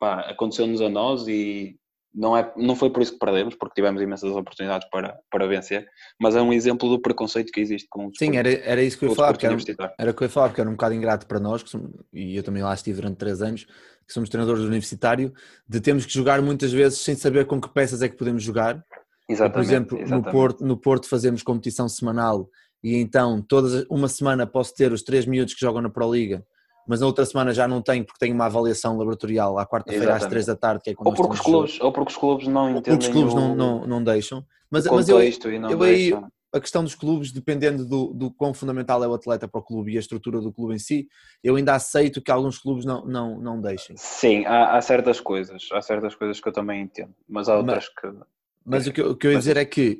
aconteceu-nos 0.00 0.80
a 0.80 0.88
nós 0.88 1.26
e 1.28 1.76
não, 2.14 2.36
é, 2.36 2.52
não 2.56 2.74
foi 2.74 2.90
por 2.90 3.02
isso 3.02 3.12
que 3.12 3.18
perdemos, 3.18 3.54
porque 3.54 3.74
tivemos 3.74 4.02
imensas 4.02 4.30
oportunidades 4.30 4.88
para, 4.90 5.18
para 5.30 5.46
vencer, 5.46 5.86
mas 6.20 6.34
é 6.34 6.42
um 6.42 6.52
exemplo 6.52 6.88
do 6.88 7.00
preconceito 7.00 7.52
que 7.52 7.60
existe 7.60 7.86
com 7.88 8.06
o 8.06 8.10
Sim, 8.16 8.36
era, 8.36 8.50
era 8.50 8.82
isso 8.82 8.98
que 8.98 9.04
eu 9.04 9.10
ia 9.10 9.14
falar, 9.14 9.32
porque 9.32 9.46
era, 9.46 9.56
era 9.98 10.12
que 10.12 10.22
eu 10.22 10.26
ia 10.26 10.30
falar, 10.30 10.48
porque 10.48 10.60
era 10.60 10.68
um 10.68 10.74
bocado 10.74 10.94
ingrato 10.94 11.26
para 11.26 11.38
nós, 11.38 11.62
somos, 11.66 11.90
e 12.12 12.36
eu 12.36 12.42
também 12.42 12.62
lá 12.62 12.74
estive 12.74 12.96
durante 12.96 13.16
três 13.16 13.40
anos, 13.40 13.64
que 14.06 14.12
somos 14.12 14.28
treinadores 14.28 14.62
do 14.62 14.68
universitário, 14.68 15.32
de 15.68 15.80
termos 15.80 16.04
que 16.04 16.12
jogar 16.12 16.42
muitas 16.42 16.72
vezes 16.72 16.98
sem 16.98 17.14
saber 17.14 17.46
com 17.46 17.60
que 17.60 17.72
peças 17.72 18.02
é 18.02 18.08
que 18.08 18.16
podemos 18.16 18.42
jogar. 18.42 18.84
Exatamente, 19.28 19.52
por 19.52 19.60
exemplo, 19.60 19.98
exatamente. 19.98 20.26
No, 20.26 20.32
Porto, 20.32 20.64
no 20.64 20.76
Porto 20.76 21.08
fazemos 21.08 21.44
competição 21.44 21.88
semanal 21.88 22.48
e 22.82 22.96
então 22.96 23.40
todas 23.40 23.86
uma 23.88 24.08
semana 24.08 24.46
posso 24.48 24.74
ter 24.74 24.90
os 24.90 25.02
três 25.02 25.26
miúdos 25.26 25.54
que 25.54 25.60
jogam 25.60 25.80
na 25.80 25.88
Pro 25.88 26.12
Liga 26.12 26.44
mas 26.86 27.00
na 27.00 27.06
outra 27.06 27.24
semana 27.24 27.52
já 27.52 27.68
não 27.68 27.80
tenho 27.82 28.04
porque 28.04 28.18
tenho 28.18 28.34
uma 28.34 28.46
avaliação 28.46 28.96
laboratorial 28.96 29.58
à 29.58 29.66
quarta-feira 29.66 30.14
às 30.14 30.26
três 30.26 30.46
da 30.46 30.56
tarde, 30.56 30.82
que 30.82 30.90
é 30.90 30.94
quando 30.94 31.08
ou 31.08 31.14
porque, 31.14 31.34
os 31.34 31.40
clubes, 31.40 31.80
ou 31.80 31.92
porque 31.92 32.12
os 32.12 32.18
clubes 32.18 32.46
não 32.48 32.70
entendem. 32.70 32.98
Porque 32.98 33.06
os 33.06 33.08
clubes 33.08 33.34
o, 33.34 33.36
não, 33.36 33.54
não, 33.54 33.86
não 33.86 34.04
deixam. 34.04 34.44
Mas, 34.70 34.86
mas 34.86 35.08
eu, 35.08 35.20
eu 35.20 35.82
aí, 35.82 36.12
a 36.52 36.60
questão 36.60 36.82
dos 36.82 36.94
clubes, 36.94 37.32
dependendo 37.32 37.84
do, 37.84 38.12
do 38.12 38.30
quão 38.30 38.52
fundamental 38.52 39.02
é 39.04 39.08
o 39.08 39.14
atleta 39.14 39.46
para 39.46 39.60
o 39.60 39.62
clube 39.62 39.92
e 39.92 39.96
a 39.96 40.00
estrutura 40.00 40.40
do 40.40 40.52
clube 40.52 40.74
em 40.74 40.78
si, 40.78 41.06
eu 41.42 41.56
ainda 41.56 41.74
aceito 41.74 42.20
que 42.20 42.30
alguns 42.30 42.58
clubes 42.58 42.84
não, 42.84 43.04
não, 43.04 43.40
não 43.40 43.60
deixem. 43.60 43.96
Sim, 43.96 44.44
há, 44.46 44.76
há 44.76 44.80
certas 44.80 45.20
coisas, 45.20 45.68
há 45.72 45.80
certas 45.80 46.14
coisas 46.14 46.40
que 46.40 46.48
eu 46.48 46.52
também 46.52 46.82
entendo, 46.82 47.14
mas 47.28 47.48
há 47.48 47.56
outras 47.56 47.86
mas, 47.86 47.88
que. 47.88 48.24
Mas 48.64 48.86
o 48.86 48.92
que, 48.92 49.02
o 49.02 49.16
que 49.16 49.26
eu 49.26 49.32
ia 49.32 49.38
dizer 49.38 49.56
é 49.56 49.64
que 49.64 49.98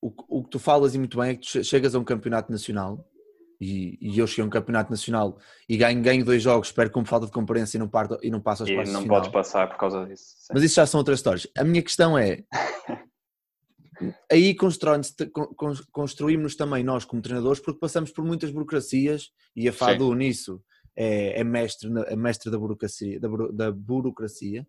o, 0.00 0.12
o 0.28 0.44
que 0.44 0.50
tu 0.50 0.58
falas 0.58 0.94
e 0.94 0.98
muito 0.98 1.18
bem 1.18 1.30
é 1.30 1.34
que 1.34 1.40
tu 1.40 1.64
chegas 1.64 1.94
a 1.94 1.98
um 1.98 2.04
campeonato 2.04 2.50
nacional 2.50 3.06
e, 3.60 3.98
e, 4.00 4.18
eu 4.18 4.26
cheguei 4.26 4.44
a 4.44 4.46
um 4.46 4.50
campeonato 4.50 4.90
nacional 4.90 5.38
e 5.68 5.76
ganho, 5.76 6.02
ganho 6.02 6.24
dois 6.24 6.42
jogos, 6.42 6.68
espero 6.68 6.90
com 6.90 7.04
falta 7.04 7.26
de 7.26 7.32
comparência 7.32 7.78
e 7.78 7.80
não, 7.80 7.88
parto, 7.88 8.18
e 8.22 8.30
não 8.30 8.40
passo 8.40 8.62
aos 8.62 8.70
E 8.70 8.76
não 8.76 8.84
final. 8.84 9.06
podes 9.06 9.30
passar 9.30 9.68
por 9.68 9.78
causa 9.78 10.04
disso. 10.04 10.24
Sim. 10.38 10.52
Mas 10.54 10.62
isso 10.62 10.74
já 10.74 10.86
são 10.86 10.98
outras 10.98 11.18
histórias. 11.18 11.46
A 11.56 11.64
minha 11.64 11.82
questão 11.82 12.18
é, 12.18 12.44
aí 14.30 14.54
construímos 15.92 16.56
também 16.56 16.84
nós 16.84 17.04
como 17.04 17.22
treinadores 17.22 17.60
porque 17.60 17.80
passamos 17.80 18.10
por 18.10 18.24
muitas 18.24 18.50
burocracias 18.50 19.30
e 19.54 19.68
a 19.68 19.72
FADU 19.72 20.10
Sim. 20.10 20.16
nisso 20.16 20.62
é, 20.94 21.40
é, 21.40 21.44
mestre, 21.44 21.90
é 22.06 22.16
mestre 22.16 22.50
da 22.50 22.58
burocracia, 22.58 23.18
da, 23.20 23.28
da 23.52 23.72
burocracia 23.72 24.66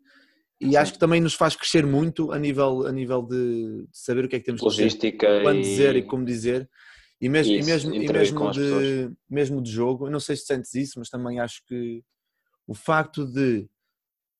e 0.59 0.71
Sim. 0.71 0.75
acho 0.77 0.93
que 0.93 0.99
também 0.99 1.21
nos 1.21 1.33
faz 1.33 1.55
crescer 1.55 1.85
muito 1.85 2.31
a 2.31 2.39
nível, 2.39 2.87
a 2.87 2.91
nível 2.91 3.21
de, 3.21 3.85
saber 3.91 4.25
o 4.25 4.27
que 4.27 4.37
é 4.37 4.39
que 4.39 4.45
temos 4.45 4.61
Logística 4.61 5.25
que 5.25 5.27
dizer, 5.27 5.43
quando 5.43 5.59
e... 5.59 5.61
dizer 5.61 5.95
e 5.95 6.03
como 6.03 6.25
dizer 6.25 6.69
e 7.19 7.29
mesmo, 7.29 7.53
isso, 7.53 7.67
e 7.67 7.71
mesmo, 7.71 7.95
e 7.95 8.07
mesmo, 8.07 8.51
de, 8.51 9.11
mesmo 9.29 9.61
de 9.61 9.71
jogo, 9.71 10.07
eu 10.07 10.11
não 10.11 10.19
sei 10.19 10.35
se 10.35 10.45
sentes 10.45 10.73
isso, 10.75 10.99
mas 10.99 11.09
também 11.09 11.39
acho 11.39 11.63
que 11.65 12.03
o 12.67 12.75
facto 12.75 13.25
de 13.25 13.67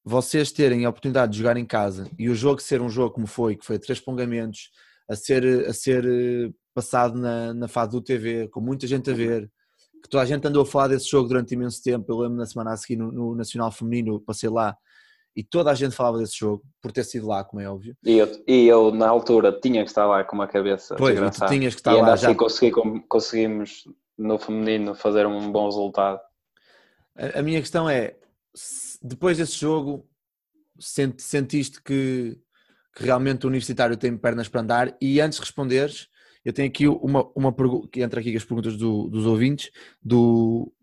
vocês 0.04 0.52
terem 0.52 0.86
a 0.86 0.90
oportunidade 0.90 1.32
de 1.34 1.40
jogar 1.40 1.58
em 1.58 1.66
casa 1.66 2.10
e 2.18 2.30
o 2.30 2.36
jogo 2.36 2.62
ser 2.62 2.82
um 2.82 2.90
jogo 2.90 3.16
como 3.16 3.28
foi, 3.28 3.56
que 3.56 3.66
foi 3.66 3.80
três 3.80 4.00
prolongamentos, 4.00 4.70
a 5.10 5.16
ser, 5.16 5.68
a 5.68 5.74
ser 5.74 6.06
eh, 6.06 6.52
passado 6.74 7.20
na, 7.20 7.54
na 7.54 7.68
fase 7.68 7.92
do 7.92 8.02
TV, 8.02 8.48
com 8.50 8.62
muita 8.62 8.86
gente 8.86 9.10
a 9.10 9.14
uhum. 9.14 9.18
ver, 9.18 9.52
que 10.02 10.10
toda 10.10 10.24
a 10.24 10.26
gente 10.26 10.48
andou 10.48 10.64
a 10.64 10.66
falar 10.66 10.90
desse 10.90 11.10
jogo 11.10 11.28
durante 11.28 11.54
imenso 11.54 11.82
tempo. 11.82 12.06
Eu 12.12 12.20
lembro 12.20 12.38
na 12.38 12.46
semana 12.46 12.72
a 12.72 12.78
seguir 12.78 12.98
no, 12.98 13.12
no 13.12 13.36
Nacional 13.36 13.72
Feminino, 13.72 14.22
passei 14.22 14.50
lá 14.50 14.78
e 15.38 15.44
toda 15.44 15.70
a 15.70 15.76
gente 15.76 15.96
falava 15.96 16.18
desse 16.18 16.36
jogo, 16.36 16.64
por 16.82 16.92
ter 16.92 17.04
sido 17.04 17.28
lá, 17.28 17.44
como 17.44 17.62
é 17.62 17.70
óbvio. 17.70 17.96
E 18.04 18.18
eu, 18.18 18.44
e 18.48 18.66
eu 18.66 18.92
na 18.92 19.08
altura, 19.08 19.52
tinha 19.52 19.84
que 19.84 19.90
estar 19.90 20.08
lá 20.08 20.24
com 20.24 20.36
uma 20.36 20.48
cabeça 20.48 20.96
pois, 20.96 21.16
tu 21.38 21.46
tinhas 21.46 21.76
que 21.76 21.80
estar 21.80 21.94
e 21.94 21.98
ainda 21.98 22.08
lá. 22.08 22.14
assim 22.16 22.26
já... 22.26 22.36
consegui, 22.36 22.72
conseguimos, 23.08 23.84
no 24.18 24.40
feminino, 24.40 24.96
fazer 24.96 25.28
um 25.28 25.52
bom 25.52 25.66
resultado. 25.66 26.20
A, 27.16 27.38
a 27.38 27.44
minha 27.44 27.60
questão 27.60 27.88
é, 27.88 28.16
depois 29.00 29.38
desse 29.38 29.60
jogo, 29.60 30.10
sent, 30.80 31.20
sentiste 31.20 31.84
que, 31.84 32.36
que, 32.96 33.04
realmente 33.04 33.46
o 33.46 33.50
universitário 33.50 33.96
tem 33.96 34.18
pernas 34.18 34.50
para 34.50 34.62
andar? 34.62 34.98
E 35.00 35.22
antes 35.22 35.38
de 35.38 35.46
responderes, 35.46 36.08
eu 36.44 36.52
tenho 36.52 36.68
aqui 36.68 36.88
uma, 36.88 37.30
uma 37.36 37.52
pergunta, 37.54 37.88
que 37.92 38.02
entra 38.02 38.20
aqui 38.20 38.32
com 38.32 38.38
as 38.38 38.46
perguntas 38.46 38.76
do, 38.76 39.08
dos 39.08 39.28
ouvintes, 39.28 39.70
do 40.02 40.74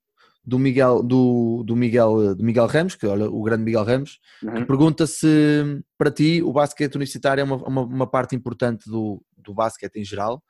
do 0.46 0.58
Miguel, 0.58 1.02
do, 1.02 1.62
do 1.64 1.74
Miguel, 1.74 2.34
do 2.34 2.44
Miguel 2.44 2.66
Ramos, 2.66 2.94
que 2.94 3.06
olha, 3.06 3.28
o 3.28 3.42
grande 3.42 3.64
Miguel 3.64 3.84
Ramos, 3.84 4.20
uhum. 4.42 4.54
que 4.54 4.64
pergunta 4.66 5.06
se 5.06 5.82
para 5.96 6.10
ti 6.10 6.42
o 6.42 6.52
basquete 6.52 6.94
universitário 6.96 7.40
é 7.40 7.44
uma, 7.44 7.56
uma, 7.56 7.82
uma, 7.82 8.06
parte 8.06 8.36
importante 8.36 8.88
do, 8.88 9.22
do 9.36 9.54
basquete 9.54 9.96
em 9.96 10.04
geral 10.04 10.42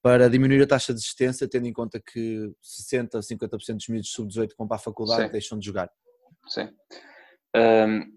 para 0.00 0.28
diminuir 0.28 0.62
a 0.62 0.66
taxa 0.66 0.92
de 0.92 0.98
desistência, 0.98 1.48
tendo 1.48 1.66
em 1.66 1.72
conta 1.72 2.00
que 2.00 2.52
60, 2.60 3.20
50% 3.20 3.76
dos 3.76 3.88
miúdos 3.88 4.10
sub-18 4.10 4.48
que 4.48 4.56
vão 4.58 4.66
para 4.66 4.76
a 4.76 4.80
faculdade 4.80 5.24
Sim. 5.24 5.32
deixam 5.32 5.58
de 5.58 5.66
jogar. 5.66 5.90
Sim. 6.48 6.68
Um, 7.54 8.16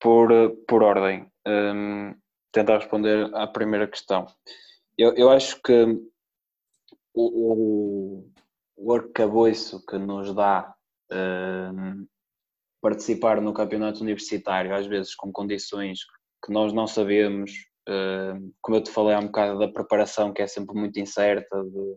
por, 0.00 0.28
por 0.68 0.82
ordem, 0.82 1.28
um, 1.46 2.14
tentar 2.52 2.78
responder 2.78 3.28
à 3.34 3.46
primeira 3.46 3.88
questão. 3.88 4.26
Eu, 4.96 5.14
eu 5.14 5.30
acho 5.30 5.60
que 5.62 5.84
o, 7.12 8.22
o 8.22 8.32
o 8.76 8.92
arcabouço 8.92 9.84
que 9.86 9.98
nos 9.98 10.34
dá 10.34 10.74
uh, 11.12 12.06
participar 12.80 13.40
no 13.40 13.54
campeonato 13.54 14.02
universitário, 14.02 14.74
às 14.74 14.86
vezes 14.86 15.14
com 15.14 15.32
condições 15.32 16.00
que 16.44 16.52
nós 16.52 16.72
não 16.72 16.86
sabemos, 16.86 17.52
uh, 17.88 18.54
como 18.60 18.76
eu 18.76 18.82
te 18.82 18.90
falei 18.90 19.14
há 19.14 19.18
um 19.18 19.26
bocado 19.26 19.58
da 19.58 19.68
preparação, 19.68 20.32
que 20.32 20.42
é 20.42 20.46
sempre 20.46 20.78
muito 20.78 21.00
incerta, 21.00 21.64
de, 21.64 21.96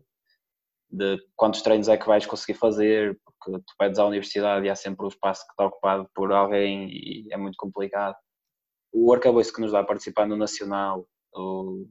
de 1.17 1.27
quantos 1.35 1.61
treinos 1.61 1.89
é 1.89 1.97
que 1.97 2.07
vais 2.07 2.25
conseguir 2.25 2.57
fazer, 2.57 3.19
porque 3.23 3.59
tu 3.59 3.73
pedes 3.77 3.99
à 3.99 4.05
universidade 4.05 4.65
e 4.65 4.69
há 4.69 4.75
sempre 4.75 5.05
o 5.05 5.09
espaço 5.09 5.45
que 5.45 5.51
está 5.51 5.65
ocupado 5.65 6.09
por 6.15 6.31
alguém 6.31 6.89
e 6.89 7.27
é 7.31 7.37
muito 7.37 7.55
complicado. 7.57 8.15
O 8.91 9.13
arcabouço 9.13 9.53
que 9.53 9.61
nos 9.61 9.71
dá 9.71 9.83
participar 9.83 10.27
no 10.27 10.35
Nacional, 10.35 11.05
o, 11.33 11.85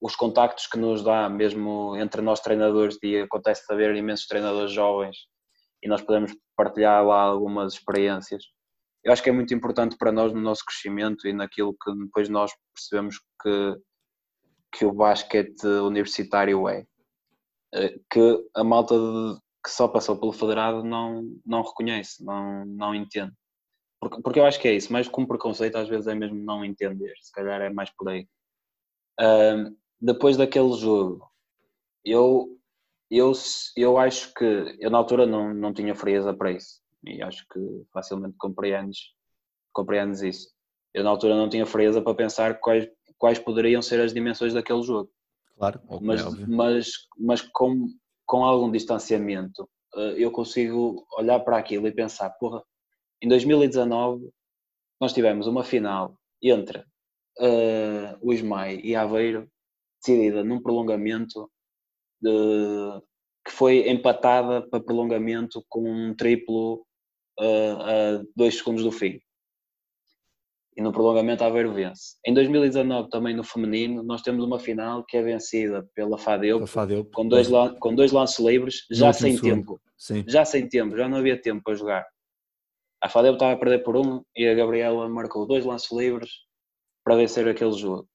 os 0.00 0.14
contactos 0.14 0.66
que 0.66 0.78
nos 0.78 1.02
dá, 1.02 1.28
mesmo 1.28 1.96
entre 1.96 2.22
nós 2.22 2.40
treinadores, 2.40 2.96
e 3.02 3.18
acontece 3.18 3.66
de 3.66 3.74
haver 3.74 3.94
imensos 3.96 4.26
treinadores 4.26 4.72
jovens 4.72 5.16
e 5.82 5.88
nós 5.88 6.02
podemos 6.02 6.34
partilhar 6.56 7.04
lá 7.04 7.22
algumas 7.22 7.74
experiências. 7.74 8.44
Eu 9.04 9.12
acho 9.12 9.22
que 9.22 9.30
é 9.30 9.32
muito 9.32 9.54
importante 9.54 9.96
para 9.96 10.12
nós 10.12 10.32
no 10.32 10.40
nosso 10.40 10.64
crescimento 10.64 11.26
e 11.26 11.32
naquilo 11.32 11.72
que 11.72 11.94
depois 11.94 12.28
nós 12.28 12.52
percebemos 12.74 13.20
que, 13.42 13.76
que 14.76 14.84
o 14.84 14.92
basquete 14.92 15.64
universitário 15.66 16.68
é. 16.68 16.84
Eh, 17.74 17.98
que 18.10 18.44
a 18.56 18.64
malta 18.64 18.94
de, 18.94 19.40
que 19.64 19.70
só 19.70 19.86
passou 19.86 20.18
pelo 20.18 20.32
federado 20.32 20.82
não, 20.82 21.22
não 21.46 21.62
reconhece, 21.62 22.24
não, 22.24 22.64
não 22.66 22.94
entende. 22.94 23.32
Porque, 24.00 24.20
porque 24.22 24.40
eu 24.40 24.46
acho 24.46 24.60
que 24.60 24.68
é 24.68 24.74
isso, 24.74 24.92
mais 24.92 25.08
com 25.08 25.26
preconceito 25.26 25.76
às 25.76 25.88
vezes 25.88 26.06
é 26.06 26.14
mesmo 26.14 26.36
não 26.36 26.64
entender, 26.64 27.14
se 27.20 27.32
calhar 27.32 27.60
é 27.60 27.70
mais 27.70 27.90
por 27.90 28.08
aí 28.08 28.28
depois 30.00 30.36
daquele 30.36 30.72
jogo, 30.72 31.28
eu, 32.04 32.58
eu, 33.10 33.32
eu 33.76 33.98
acho 33.98 34.32
que 34.34 34.76
eu 34.78 34.90
na 34.90 34.98
altura 34.98 35.26
não, 35.26 35.52
não 35.52 35.72
tinha 35.72 35.94
frieza 35.94 36.32
para 36.32 36.52
isso 36.52 36.80
e 37.04 37.22
acho 37.22 37.46
que 37.48 37.60
facilmente 37.92 38.36
compreendes, 38.38 39.12
compreendes 39.72 40.22
isso. 40.22 40.48
Eu 40.94 41.04
na 41.04 41.10
altura 41.10 41.36
não 41.36 41.48
tinha 41.48 41.66
frieza 41.66 42.00
para 42.02 42.14
pensar 42.14 42.58
quais, 42.60 42.88
quais 43.16 43.38
poderiam 43.38 43.82
ser 43.82 44.00
as 44.00 44.12
dimensões 44.12 44.54
daquele 44.54 44.82
jogo. 44.82 45.10
Claro, 45.56 45.80
mas, 46.00 46.20
é 46.20 46.46
mas, 46.46 46.90
mas 47.18 47.42
com, 47.42 47.88
com 48.24 48.44
algum 48.44 48.70
distanciamento 48.70 49.68
eh, 49.94 50.14
eu 50.18 50.30
consigo 50.30 51.06
olhar 51.16 51.40
para 51.40 51.58
aquilo 51.58 51.86
e 51.86 51.92
pensar, 51.92 52.30
porra, 52.30 52.62
em 53.20 53.28
2019 53.28 54.30
nós 55.00 55.12
tivemos 55.12 55.46
uma 55.46 55.64
final 55.64 56.16
entre 56.42 56.78
uh, 56.78 58.16
o 58.20 58.32
Ismael 58.32 58.80
e 58.82 58.94
Aveiro 58.94 59.50
decidida 60.00 60.44
num 60.44 60.60
prolongamento 60.60 61.50
de, 62.20 63.00
que 63.44 63.52
foi 63.52 63.88
empatada 63.88 64.62
para 64.68 64.80
prolongamento 64.80 65.64
com 65.68 65.90
um 65.90 66.14
triplo 66.14 66.86
uh, 67.40 67.82
a 67.82 68.22
dois 68.36 68.58
segundos 68.58 68.84
do 68.84 68.92
fim. 68.92 69.20
E 70.76 70.82
no 70.82 70.92
prolongamento 70.92 71.42
Aveiro 71.42 71.72
vence. 71.72 72.16
Em 72.24 72.32
2019, 72.32 73.10
também 73.10 73.34
no 73.34 73.42
feminino, 73.42 74.02
nós 74.04 74.22
temos 74.22 74.44
uma 74.44 74.60
final 74.60 75.04
que 75.04 75.16
é 75.16 75.22
vencida 75.22 75.88
pela 75.92 76.16
Fadeu, 76.16 76.60
com, 77.12 77.26
dois, 77.26 77.48
com 77.80 77.94
dois 77.94 78.12
lances 78.12 78.38
livres, 78.38 78.86
já 78.88 79.12
sem 79.12 79.34
segundo. 79.34 79.56
tempo. 79.56 79.80
Sim. 79.96 80.24
Já 80.28 80.44
sem 80.44 80.68
tempo, 80.68 80.96
já 80.96 81.08
não 81.08 81.18
havia 81.18 81.40
tempo 81.40 81.62
para 81.64 81.74
jogar. 81.74 82.06
A 83.02 83.08
Fadeu 83.08 83.32
estava 83.32 83.52
a 83.52 83.56
perder 83.56 83.82
por 83.82 83.96
um 83.96 84.22
e 84.36 84.46
a 84.46 84.54
Gabriela 84.54 85.08
marcou 85.08 85.46
dois 85.46 85.64
lances 85.64 85.90
livres 85.90 86.30
para 87.04 87.16
vencer 87.16 87.48
aquele 87.48 87.72
jogo. 87.72 88.08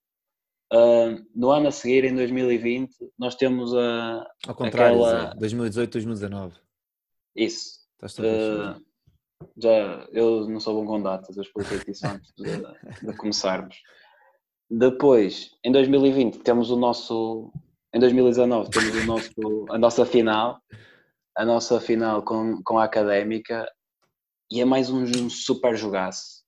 Uh, 0.73 1.23
no 1.35 1.51
ano 1.51 1.67
a 1.67 1.71
seguir, 1.71 2.03
em 2.03 2.15
2020, 2.15 2.95
nós 3.17 3.35
temos 3.35 3.75
a. 3.75 4.25
Ao 4.47 4.55
contrário, 4.55 5.05
aquela... 5.05 5.29
Zé, 5.29 5.35
2018, 5.35 5.91
2019. 5.91 6.55
Isso. 7.35 7.83
Estás 8.01 8.17
uh, 8.17 8.81
já, 9.57 10.07
eu 10.11 10.47
não 10.49 10.59
sou 10.59 10.73
bom 10.73 10.85
com 10.85 11.01
datas, 11.01 11.37
eu 11.37 11.43
expliquei 11.43 11.79
isso 11.87 12.07
antes 12.07 12.33
de, 12.35 12.45
de 13.05 13.17
começarmos. 13.17 13.75
Depois, 14.69 15.51
em 15.63 15.71
2020, 15.71 16.39
temos 16.39 16.71
o 16.71 16.75
nosso. 16.75 17.51
Em 17.93 17.99
2019, 17.99 18.71
temos 18.71 18.95
o 18.95 19.05
nosso, 19.05 19.65
a 19.69 19.77
nossa 19.77 20.05
final, 20.05 20.59
a 21.37 21.45
nossa 21.45 21.79
final 21.79 22.23
com, 22.23 22.61
com 22.63 22.79
a 22.79 22.85
académica, 22.85 23.71
e 24.51 24.59
é 24.59 24.65
mais 24.65 24.89
um, 24.89 25.03
um 25.03 25.29
super 25.29 25.77
jogaço. 25.77 26.43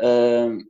Uh, 0.00 0.64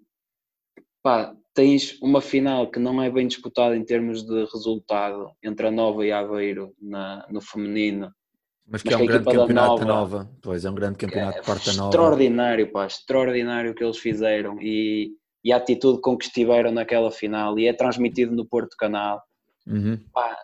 pá, 1.03 1.37
tens 1.55 2.01
uma 2.01 2.21
final 2.21 2.71
que 2.71 2.79
não 2.79 3.03
é 3.03 3.11
bem 3.11 3.27
disputada 3.27 3.77
em 3.77 3.85
termos 3.85 4.23
de 4.23 4.45
resultado 4.45 5.31
entre 5.43 5.67
a 5.67 5.71
Nova 5.71 6.07
e 6.07 6.13
a 6.13 6.21
Aveiro 6.21 6.75
na, 6.81 7.27
no 7.31 7.41
feminino. 7.41 8.13
Mas 8.67 8.83
que 8.83 8.91
mas 8.91 9.01
é 9.01 9.03
um 9.03 9.07
grande 9.07 9.25
campeonato 9.25 9.85
Nova, 9.85 9.85
Nova, 9.85 10.31
Pois, 10.41 10.65
é 10.65 10.71
um 10.71 10.75
grande 10.75 10.97
campeonato 10.97 11.39
é, 11.39 11.41
de 11.41 11.47
Porta 11.47 11.73
Nova. 11.73 11.89
Extraordinário, 11.89 12.71
pá, 12.71 12.87
extraordinário 12.87 13.73
o 13.73 13.75
que 13.75 13.83
eles 13.83 13.99
fizeram 13.99 14.61
e, 14.61 15.13
e 15.45 15.53
a 15.53 15.57
atitude 15.57 16.01
com 16.01 16.17
que 16.17 16.27
estiveram 16.27 16.71
naquela 16.71 17.11
final 17.11 17.59
e 17.59 17.67
é 17.67 17.73
transmitido 17.73 18.33
no 18.33 18.47
Porto 18.47 18.77
Canal. 18.77 19.21
Uhum. 19.67 19.99
Pá, 20.13 20.39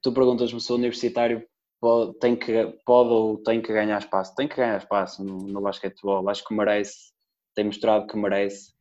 tu 0.00 0.12
perguntas-me 0.12 0.60
se 0.60 0.70
o 0.70 0.76
universitário 0.76 1.44
pode, 1.80 2.16
tem 2.20 2.36
que, 2.36 2.78
pode 2.86 3.10
ou 3.10 3.38
tem 3.38 3.60
que 3.60 3.72
ganhar 3.72 3.98
espaço. 3.98 4.34
Tem 4.36 4.46
que 4.46 4.56
ganhar 4.56 4.78
espaço 4.78 5.24
no, 5.24 5.38
no 5.38 5.60
basquetebol. 5.60 6.28
Acho 6.28 6.44
que 6.44 6.54
merece, 6.54 7.12
tem 7.56 7.64
mostrado 7.64 8.06
que 8.06 8.16
merece 8.16 8.72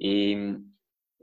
e, 0.00 0.56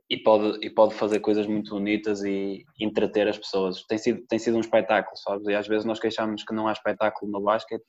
e, 0.10 0.18
pode, 0.18 0.66
e 0.66 0.70
pode 0.70 0.94
fazer 0.96 1.20
coisas 1.20 1.48
muito 1.48 1.72
bonitas 1.72 2.24
e 2.24 2.66
entreter 2.80 3.28
as 3.28 3.38
pessoas. 3.38 3.84
Tem 3.84 3.98
sido, 3.98 4.22
tem 4.28 4.40
sido 4.40 4.58
um 4.58 4.62
espetáculo, 4.62 5.18
sabes? 5.18 5.48
E 5.48 5.54
às 5.54 5.68
vezes 5.68 5.86
nós 5.86 6.00
queixamos 6.00 6.44
que 6.44 6.54
não 6.54 6.68
há 6.68 6.72
espetáculo 6.72 7.32
no 7.32 7.42
basquete 7.42 7.86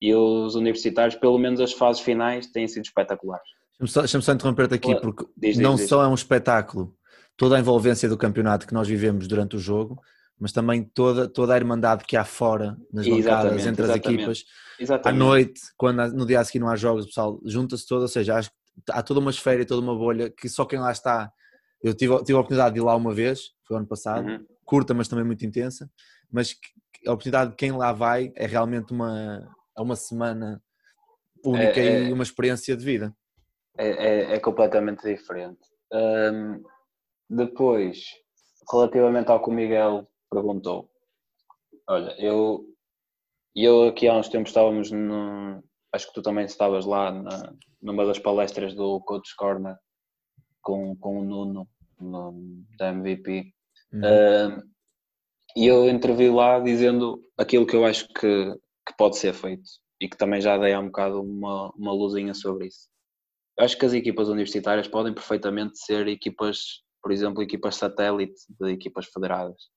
e 0.00 0.14
os 0.14 0.54
universitários, 0.54 1.14
pelo 1.14 1.38
menos 1.38 1.60
as 1.60 1.72
fases 1.72 2.00
finais, 2.00 2.46
têm 2.46 2.66
sido 2.66 2.84
espetaculares. 2.84 3.46
Deixa-me 3.78 4.22
só, 4.22 4.26
só 4.26 4.32
interromper-te 4.32 4.74
aqui, 4.74 4.94
porque 5.00 5.24
diz, 5.36 5.56
diz, 5.56 5.58
não 5.58 5.74
diz. 5.74 5.88
só 5.88 6.02
é 6.02 6.08
um 6.08 6.14
espetáculo, 6.14 6.94
toda 7.36 7.56
a 7.56 7.60
envolvência 7.60 8.08
do 8.08 8.16
campeonato 8.16 8.66
que 8.66 8.74
nós 8.74 8.88
vivemos 8.88 9.26
durante 9.28 9.56
o 9.56 9.58
jogo, 9.58 10.00
mas 10.38 10.52
também 10.52 10.82
toda, 10.82 11.28
toda 11.28 11.54
a 11.54 11.56
irmandade 11.56 12.04
que 12.04 12.16
há 12.16 12.24
fora 12.24 12.76
nas 12.92 13.06
bancadas 13.06 13.66
entre 13.66 13.84
as 13.84 13.96
equipas. 13.96 14.44
Exatamente. 14.78 15.22
À 15.22 15.24
noite, 15.24 15.60
quando 15.76 16.12
no 16.14 16.24
dia 16.24 16.40
a 16.40 16.44
seguir 16.44 16.60
não 16.60 16.68
há 16.68 16.76
jogos, 16.76 17.04
o 17.04 17.08
pessoal 17.08 17.38
junta-se 17.44 17.86
todo, 17.86 18.02
ou 18.02 18.08
seja, 18.08 18.36
acho 18.36 18.50
que 18.50 18.56
há 18.90 19.02
toda 19.02 19.20
uma 19.20 19.30
esfera 19.30 19.62
e 19.62 19.66
toda 19.66 19.82
uma 19.82 19.96
bolha 19.96 20.30
que 20.30 20.48
só 20.48 20.64
quem 20.64 20.78
lá 20.78 20.90
está. 20.90 21.32
Eu 21.82 21.94
tive, 21.94 22.16
tive 22.18 22.34
a 22.34 22.40
oportunidade 22.40 22.74
de 22.74 22.80
ir 22.80 22.84
lá 22.84 22.94
uma 22.94 23.14
vez, 23.14 23.52
foi 23.66 23.76
ano 23.76 23.86
passado, 23.86 24.28
uhum. 24.28 24.46
curta, 24.64 24.92
mas 24.92 25.08
também 25.08 25.24
muito 25.24 25.44
intensa. 25.44 25.90
Mas 26.30 26.56
a 27.06 27.12
oportunidade 27.12 27.50
de 27.50 27.56
quem 27.56 27.72
lá 27.72 27.92
vai 27.92 28.32
é 28.36 28.46
realmente 28.46 28.92
uma, 28.92 29.48
é 29.76 29.80
uma 29.80 29.96
semana 29.96 30.62
única 31.44 31.80
é, 31.80 31.86
é, 31.86 32.02
e 32.04 32.12
uma 32.12 32.22
experiência 32.22 32.76
de 32.76 32.84
vida. 32.84 33.14
É, 33.78 33.88
é, 33.88 34.34
é 34.34 34.40
completamente 34.40 35.02
diferente. 35.02 35.60
Um, 35.92 36.62
depois, 37.28 38.04
relativamente 38.70 39.30
ao 39.30 39.42
que 39.42 39.48
o 39.48 39.52
Miguel 39.52 40.08
perguntou, 40.30 40.90
olha, 41.88 42.14
eu, 42.18 42.64
eu 43.54 43.88
aqui 43.88 44.06
há 44.06 44.14
uns 44.14 44.28
tempos 44.28 44.50
estávamos 44.50 44.90
no, 44.90 45.62
acho 45.92 46.08
que 46.08 46.14
tu 46.14 46.22
também 46.22 46.44
estavas 46.44 46.86
lá 46.86 47.10
na, 47.10 47.52
numa 47.80 48.04
das 48.04 48.18
palestras 48.18 48.74
do 48.74 49.00
Coach 49.00 49.34
Corner 49.36 49.76
com, 50.62 50.96
com 50.96 51.20
o 51.20 51.24
Nuno 51.24 51.68
no, 52.00 52.64
da 52.78 52.90
MVP 52.90 53.52
uhum. 53.92 54.00
uh, 54.00 54.70
e 55.56 55.66
eu 55.66 55.88
entrevi 55.88 56.30
lá 56.30 56.60
dizendo 56.60 57.20
aquilo 57.36 57.66
que 57.66 57.74
eu 57.74 57.84
acho 57.84 58.06
que, 58.08 58.54
que 58.86 58.96
pode 58.96 59.18
ser 59.18 59.34
feito 59.34 59.68
e 60.00 60.08
que 60.08 60.16
também 60.16 60.40
já 60.40 60.56
dei 60.56 60.72
há 60.72 60.80
um 60.80 60.86
bocado 60.86 61.20
uma, 61.20 61.70
uma 61.76 61.92
luzinha 61.92 62.32
sobre 62.32 62.68
isso. 62.68 62.88
Eu 63.58 63.64
acho 63.64 63.76
que 63.76 63.84
as 63.84 63.92
equipas 63.92 64.28
universitárias 64.28 64.88
podem 64.88 65.12
perfeitamente 65.12 65.78
ser 65.78 66.08
equipas, 66.08 66.82
por 67.02 67.12
exemplo, 67.12 67.42
equipas 67.42 67.76
satélite 67.76 68.40
de 68.48 68.70
equipas 68.70 69.06
federadas, 69.06 69.68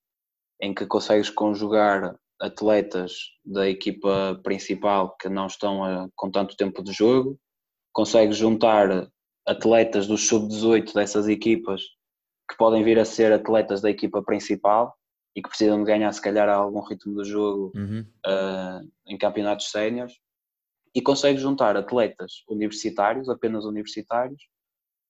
em 0.62 0.72
que 0.72 0.86
consegues 0.86 1.28
conjugar 1.28 2.18
atletas 2.40 3.12
da 3.44 3.68
equipa 3.68 4.40
principal 4.42 5.16
que 5.16 5.28
não 5.28 5.46
estão 5.46 5.84
a, 5.84 6.08
com 6.14 6.30
tanto 6.30 6.56
tempo 6.56 6.82
de 6.82 6.92
jogo, 6.92 7.38
consegue 7.92 8.32
juntar 8.32 9.08
atletas 9.46 10.06
dos 10.06 10.26
sub-18 10.26 10.92
dessas 10.94 11.28
equipas 11.28 11.82
que 12.48 12.56
podem 12.56 12.82
vir 12.82 12.98
a 12.98 13.04
ser 13.04 13.32
atletas 13.32 13.80
da 13.80 13.90
equipa 13.90 14.22
principal 14.22 14.94
e 15.36 15.42
que 15.42 15.48
precisam 15.48 15.78
de 15.78 15.84
ganhar 15.84 16.12
se 16.12 16.20
calhar 16.20 16.48
algum 16.48 16.80
ritmo 16.80 17.22
de 17.22 17.28
jogo 17.28 17.72
uhum. 17.74 18.06
uh, 18.26 18.88
em 19.06 19.16
campeonatos 19.18 19.70
séniores 19.70 20.14
e 20.94 21.02
consegue 21.02 21.38
juntar 21.38 21.76
atletas 21.76 22.44
universitários, 22.48 23.28
apenas 23.28 23.64
universitários, 23.64 24.40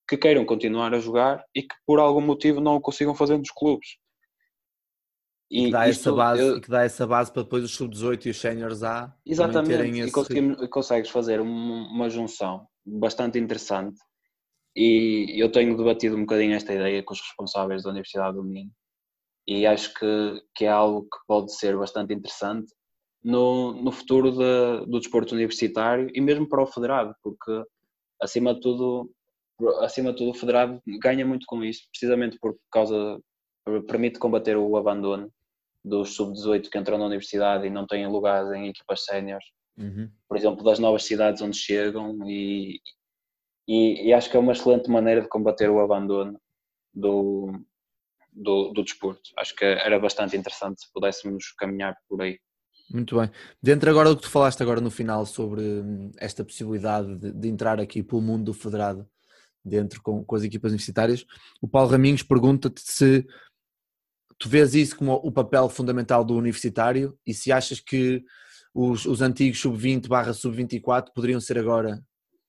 que 0.08 0.16
queiram 0.16 0.44
continuar 0.44 0.94
a 0.94 0.98
jogar 0.98 1.44
e 1.54 1.62
que 1.62 1.74
por 1.86 1.98
algum 1.98 2.20
motivo 2.20 2.60
não 2.60 2.76
o 2.76 2.80
consigam 2.80 3.14
fazer 3.14 3.36
nos 3.36 3.50
clubes. 3.50 3.98
E, 5.50 5.66
que 5.66 5.70
dá, 5.70 5.86
essa 5.88 6.12
base, 6.12 6.42
eu... 6.42 6.60
que 6.60 6.70
dá 6.70 6.82
essa 6.82 7.06
base 7.06 7.32
para 7.32 7.42
depois 7.42 7.64
os 7.64 7.74
sub-18 7.74 8.26
e 8.26 8.30
os 8.30 8.40
séniores 8.40 8.82
A 8.82 9.14
Exatamente, 9.24 9.68
terem 9.68 10.00
esse... 10.00 10.64
e 10.64 10.68
consegues 10.68 11.10
fazer 11.10 11.40
uma 11.40 12.08
junção 12.08 12.66
bastante 12.84 13.38
interessante. 13.38 13.98
E 14.76 15.40
eu 15.40 15.52
tenho 15.52 15.76
debatido 15.76 16.16
um 16.16 16.20
bocadinho 16.20 16.54
esta 16.54 16.74
ideia 16.74 17.02
com 17.02 17.12
os 17.12 17.20
responsáveis 17.20 17.84
da 17.84 17.90
Universidade 17.90 18.36
do 18.36 18.42
Minho 18.42 18.70
e 19.46 19.66
acho 19.66 19.92
que, 19.94 20.42
que 20.54 20.64
é 20.64 20.68
algo 20.68 21.02
que 21.02 21.18
pode 21.26 21.54
ser 21.54 21.76
bastante 21.76 22.14
interessante 22.14 22.72
no, 23.22 23.72
no 23.72 23.92
futuro 23.92 24.30
de, 24.30 24.86
do 24.86 24.98
desporto 24.98 25.34
universitário 25.34 26.10
e 26.14 26.20
mesmo 26.20 26.48
para 26.48 26.62
o 26.62 26.66
federado, 26.66 27.14
porque 27.22 27.62
acima 28.20 28.54
de 28.54 28.60
tudo 28.60 29.10
acima 29.82 30.10
de 30.10 30.18
tudo 30.18 30.30
o 30.30 30.34
federado 30.34 30.82
ganha 31.00 31.24
muito 31.24 31.46
com 31.46 31.62
isso, 31.62 31.82
precisamente 31.90 32.38
por 32.40 32.56
causa 32.72 33.20
permite 33.86 34.18
combater 34.18 34.56
o 34.56 34.76
abandono 34.76 35.32
dos 35.84 36.14
sub-18 36.14 36.70
que 36.70 36.78
entram 36.78 36.98
na 36.98 37.06
universidade 37.06 37.66
e 37.66 37.70
não 37.70 37.86
têm 37.86 38.06
lugares 38.06 38.50
em 38.52 38.68
equipas 38.68 39.04
séniores, 39.04 39.44
uhum. 39.76 40.10
por 40.26 40.36
exemplo, 40.36 40.64
das 40.64 40.78
novas 40.78 41.04
cidades 41.04 41.42
onde 41.42 41.56
chegam 41.56 42.18
e, 42.26 42.80
e, 43.68 44.08
e, 44.08 44.12
acho 44.14 44.30
que 44.30 44.36
é 44.36 44.40
uma 44.40 44.52
excelente 44.52 44.90
maneira 44.90 45.20
de 45.20 45.28
combater 45.28 45.68
o 45.68 45.80
abandono 45.80 46.40
do, 46.92 47.52
do, 48.32 48.72
do 48.72 48.82
desporto. 48.82 49.30
Acho 49.36 49.54
que 49.54 49.64
era 49.64 49.98
bastante 49.98 50.36
interessante 50.36 50.80
se 50.80 50.92
pudéssemos 50.92 51.52
caminhar 51.52 51.94
por 52.08 52.22
aí. 52.22 52.38
Muito 52.90 53.18
bem. 53.18 53.30
Dentro 53.62 53.90
agora 53.90 54.10
do 54.10 54.16
que 54.16 54.22
tu 54.22 54.30
falaste 54.30 54.62
agora 54.62 54.80
no 54.80 54.90
final 54.90 55.24
sobre 55.24 55.62
hum, 55.62 56.10
esta 56.18 56.44
possibilidade 56.44 57.16
de, 57.16 57.32
de 57.32 57.48
entrar 57.48 57.80
aqui 57.80 58.02
pelo 58.02 58.22
mundo 58.22 58.44
do 58.44 58.54
federado 58.54 59.08
dentro 59.64 60.02
com, 60.02 60.22
com 60.22 60.36
as 60.36 60.42
equipas 60.42 60.70
universitárias, 60.70 61.24
o 61.60 61.66
Paulo 61.66 61.90
Raminhos 61.90 62.22
pergunta-te 62.22 62.82
se 62.82 63.26
tu 64.38 64.48
vês 64.48 64.74
isso 64.74 64.96
como 64.96 65.14
o 65.14 65.32
papel 65.32 65.68
fundamental 65.68 66.24
do 66.24 66.36
universitário 66.36 67.16
e 67.26 67.32
se 67.32 67.52
achas 67.52 67.80
que 67.80 68.24
os, 68.74 69.06
os 69.06 69.22
antigos 69.22 69.60
sub-20 69.60 70.08
barra 70.08 70.32
sub-24 70.32 71.12
poderiam 71.14 71.40
ser 71.40 71.58
agora 71.58 72.02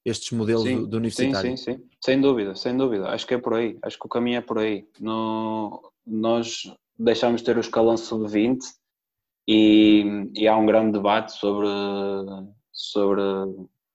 estes 0.03 0.31
modelos 0.31 0.63
sim, 0.63 0.81
do, 0.81 0.87
do, 0.87 0.97
universitário? 0.97 1.57
Sim, 1.57 1.57
sim, 1.57 1.77
sim, 1.77 1.83
sem 2.03 2.21
dúvida, 2.21 2.55
sem 2.55 2.75
dúvida. 2.75 3.09
Acho 3.09 3.25
que 3.25 3.33
é 3.33 3.37
por 3.37 3.55
aí, 3.55 3.77
acho 3.81 3.97
que 3.97 4.05
o 4.05 4.09
caminho 4.09 4.37
é 4.37 4.41
por 4.41 4.59
aí. 4.59 4.87
No, 4.99 5.91
nós 6.05 6.63
deixamos 6.97 7.41
de 7.41 7.45
ter 7.45 7.57
o 7.57 7.61
escalão 7.61 7.97
sub-20 7.97 8.59
e, 9.47 10.29
e, 10.35 10.47
há 10.47 10.55
um 10.57 10.65
grande 10.65 10.93
debate 10.93 11.33
sobre, 11.33 11.67
sobre 12.71 13.21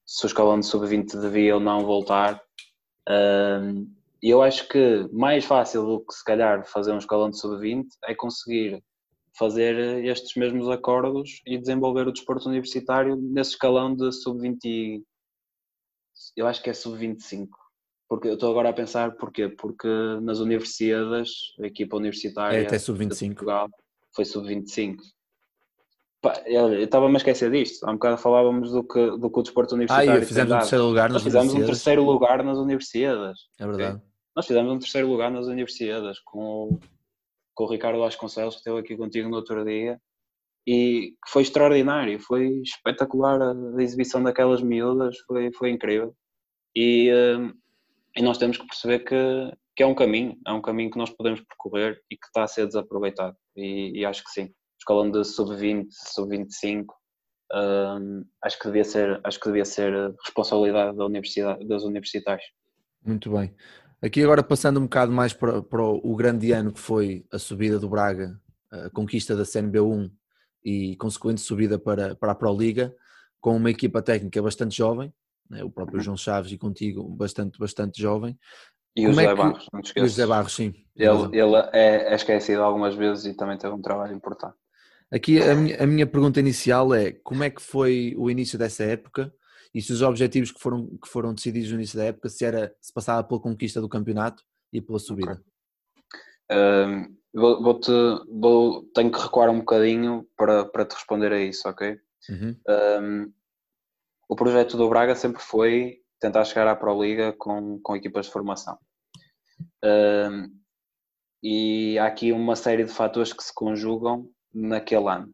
se 0.06 0.24
o 0.24 0.28
escalão 0.28 0.60
de 0.60 0.66
sub-20 0.66 1.20
devia 1.20 1.54
ou 1.54 1.60
não 1.60 1.84
voltar. 1.84 2.40
Um, 3.08 3.99
e 4.22 4.28
eu 4.28 4.42
acho 4.42 4.68
que 4.68 5.08
mais 5.12 5.44
fácil 5.44 5.84
do 5.86 6.00
que 6.04 6.12
se 6.12 6.24
calhar 6.24 6.64
fazer 6.66 6.92
um 6.92 6.98
escalão 6.98 7.30
de 7.30 7.38
sub-20 7.38 7.86
é 8.04 8.14
conseguir 8.14 8.82
fazer 9.38 10.04
estes 10.04 10.34
mesmos 10.36 10.68
acordos 10.68 11.40
e 11.46 11.56
desenvolver 11.56 12.06
o 12.06 12.12
desporto 12.12 12.48
universitário 12.48 13.16
nesse 13.16 13.52
escalão 13.52 13.94
de 13.94 14.12
sub-20. 14.12 15.02
Eu 16.36 16.46
acho 16.46 16.62
que 16.62 16.68
é 16.68 16.74
sub-25. 16.74 17.48
Porque 18.08 18.28
eu 18.28 18.34
estou 18.34 18.50
agora 18.50 18.70
a 18.70 18.72
pensar 18.72 19.12
porquê? 19.12 19.48
Porque 19.48 19.88
nas 20.20 20.40
universidades, 20.40 21.30
a 21.62 21.66
equipa 21.66 21.96
universitária 21.96 22.58
é 22.58 22.66
até 22.66 22.78
sub-25. 22.78 23.28
Portugal 23.28 23.68
foi 24.14 24.24
sub-25. 24.24 24.96
Eu 26.44 26.82
estava-me 26.82 27.14
a 27.14 27.16
esquecer 27.16 27.50
disto. 27.50 27.86
Há 27.86 27.90
um 27.90 27.94
bocado 27.94 28.18
falávamos 28.18 28.72
do 28.72 28.84
que, 28.84 29.10
do 29.16 29.30
que 29.30 29.38
o 29.38 29.42
desporto 29.42 29.74
universitário. 29.74 30.20
Ah, 30.20 30.26
fizemos 30.26 30.52
um 30.52 30.58
terceiro 30.58 30.84
lugar 30.84 31.10
nas 31.10 31.22
fizemos 31.22 31.54
um 31.54 31.64
terceiro 31.64 32.04
lugar 32.04 32.44
nas 32.44 32.58
universidades. 32.58 33.40
É 33.58 33.66
verdade. 33.66 33.96
Okay? 33.96 34.09
Nós 34.34 34.46
fizemos 34.46 34.72
um 34.72 34.78
terceiro 34.78 35.08
lugar 35.08 35.30
nas 35.30 35.46
universidades 35.46 36.18
com 36.20 36.68
o, 36.68 36.80
com 37.54 37.64
o 37.64 37.70
Ricardo 37.70 37.98
Vasconcelos, 37.98 38.54
que 38.54 38.60
esteve 38.60 38.78
aqui 38.78 38.96
contigo 38.96 39.28
no 39.28 39.36
outro 39.36 39.64
dia, 39.64 40.00
e 40.66 41.16
que 41.24 41.30
foi 41.30 41.42
extraordinário, 41.42 42.20
foi 42.20 42.60
espetacular 42.62 43.40
a, 43.42 43.82
exibição 43.82 44.22
daquelas 44.22 44.62
miúdas, 44.62 45.18
foi, 45.26 45.52
foi 45.52 45.70
incrível. 45.70 46.14
E, 46.76 47.10
hum, 47.12 47.52
e 48.16 48.22
nós 48.22 48.38
temos 48.38 48.56
que 48.56 48.66
perceber 48.66 49.00
que, 49.00 49.52
que 49.74 49.82
é 49.82 49.86
um 49.86 49.94
caminho, 49.94 50.38
é 50.46 50.52
um 50.52 50.62
caminho 50.62 50.90
que 50.90 50.98
nós 50.98 51.10
podemos 51.10 51.40
percorrer 51.40 52.00
e 52.10 52.16
que 52.16 52.26
está 52.26 52.44
a 52.44 52.48
ser 52.48 52.66
desaproveitado. 52.66 53.36
E, 53.56 54.00
e 54.00 54.04
acho 54.04 54.22
que 54.24 54.30
sim. 54.30 54.52
Escalão 54.78 55.10
de 55.10 55.24
sub-20, 55.24 55.86
sub-25, 55.90 56.86
um, 57.52 58.24
acho 58.42 58.58
que 58.58 58.66
devia 58.66 58.84
ser, 58.84 59.20
acho 59.24 59.40
que 59.40 59.48
devia 59.48 59.64
ser 59.64 59.92
responsabilidade 60.24 60.96
da 60.96 61.04
universidade, 61.04 61.66
das 61.66 61.82
universitários. 61.82 62.44
Muito 63.04 63.30
bem. 63.30 63.54
Aqui 64.02 64.22
agora 64.22 64.42
passando 64.42 64.80
um 64.80 64.84
bocado 64.84 65.12
mais 65.12 65.34
para, 65.34 65.62
para 65.62 65.82
o 65.82 66.16
grande 66.16 66.52
ano 66.52 66.72
que 66.72 66.80
foi 66.80 67.26
a 67.30 67.38
subida 67.38 67.78
do 67.78 67.88
Braga, 67.88 68.40
a 68.70 68.88
conquista 68.90 69.36
da 69.36 69.42
CNB1 69.42 70.10
e 70.64 70.96
consequente 70.96 71.42
subida 71.42 71.78
para, 71.78 72.14
para 72.14 72.32
a 72.32 72.34
Pro 72.34 72.56
Liga, 72.56 72.94
com 73.40 73.56
uma 73.56 73.70
equipa 73.70 74.00
técnica 74.00 74.40
bastante 74.40 74.76
jovem, 74.76 75.12
né? 75.50 75.62
o 75.62 75.70
próprio 75.70 75.98
uhum. 75.98 76.04
João 76.04 76.16
Chaves 76.16 76.50
e 76.50 76.56
contigo 76.56 77.06
bastante, 77.08 77.58
bastante 77.58 78.00
jovem. 78.00 78.38
E 78.96 79.06
o 79.06 79.10
José 79.10 79.24
é 79.24 79.28
que... 79.28 79.34
Barros, 79.34 79.66
não 79.72 79.80
te 79.82 79.86
esqueças. 79.86 80.02
E 80.02 80.06
o 80.06 80.08
José 80.08 80.26
Barros, 80.26 80.54
sim. 80.54 80.74
Ele, 80.96 81.38
ele 81.38 81.56
é, 81.72 82.12
é 82.12 82.14
esquecido 82.14 82.62
algumas 82.62 82.94
vezes 82.94 83.26
e 83.26 83.34
também 83.34 83.58
teve 83.58 83.74
um 83.74 83.82
trabalho 83.82 84.14
importante. 84.14 84.54
Aqui 85.12 85.42
a 85.42 85.54
minha, 85.54 85.82
a 85.82 85.86
minha 85.86 86.06
pergunta 86.06 86.40
inicial 86.40 86.94
é 86.94 87.12
como 87.12 87.44
é 87.44 87.50
que 87.50 87.60
foi 87.60 88.14
o 88.16 88.30
início 88.30 88.58
dessa 88.58 88.84
época 88.84 89.32
e 89.74 89.80
se 89.80 89.92
os 89.92 90.02
objetivos 90.02 90.50
que 90.50 90.60
foram, 90.60 90.86
que 90.98 91.08
foram 91.08 91.34
decididos 91.34 91.70
no 91.70 91.76
início 91.76 91.98
da 91.98 92.04
época 92.04 92.28
se 92.28 92.44
era 92.44 92.74
se 92.80 92.92
passava 92.92 93.26
pela 93.26 93.40
conquista 93.40 93.80
do 93.80 93.88
campeonato 93.88 94.42
e 94.72 94.80
pela 94.80 94.98
subida. 94.98 95.32
Okay. 95.32 95.44
Um, 96.52 97.16
vou, 97.32 97.62
vou, 97.62 97.80
-te, 97.80 97.92
vou 98.28 98.84
tenho 98.94 99.10
que 99.12 99.20
recuar 99.20 99.50
um 99.50 99.60
bocadinho 99.60 100.26
para, 100.36 100.64
para 100.64 100.84
te 100.84 100.94
responder 100.94 101.32
a 101.32 101.40
isso, 101.40 101.68
ok? 101.68 101.98
Uhum. 102.28 102.56
Um, 102.68 103.32
o 104.28 104.36
projeto 104.36 104.76
do 104.76 104.88
Braga 104.88 105.14
sempre 105.14 105.40
foi 105.40 106.00
tentar 106.20 106.44
chegar 106.44 106.68
à 106.68 106.76
Pro 106.76 107.02
Liga 107.02 107.32
com, 107.32 107.80
com 107.80 107.96
equipas 107.96 108.26
de 108.26 108.32
formação. 108.32 108.78
Um, 109.84 110.60
e 111.42 111.98
há 111.98 112.06
aqui 112.06 112.32
uma 112.32 112.54
série 112.54 112.84
de 112.84 112.92
fatores 112.92 113.32
que 113.32 113.42
se 113.42 113.54
conjugam 113.54 114.30
naquele 114.52 115.08
ano. 115.08 115.32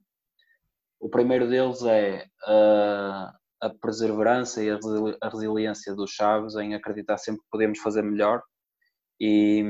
O 1.01 1.09
primeiro 1.09 1.49
deles 1.49 1.83
é 1.83 2.27
a, 2.47 3.35
a 3.61 3.71
perseverança 3.71 4.63
e 4.63 4.71
a 4.71 5.29
resiliência 5.29 5.95
dos 5.95 6.11
Chaves 6.11 6.55
em 6.57 6.75
acreditar 6.75 7.17
sempre 7.19 7.43
que 7.43 7.49
podemos 7.51 7.79
fazer 7.79 8.03
melhor 8.03 8.43
e, 9.21 9.65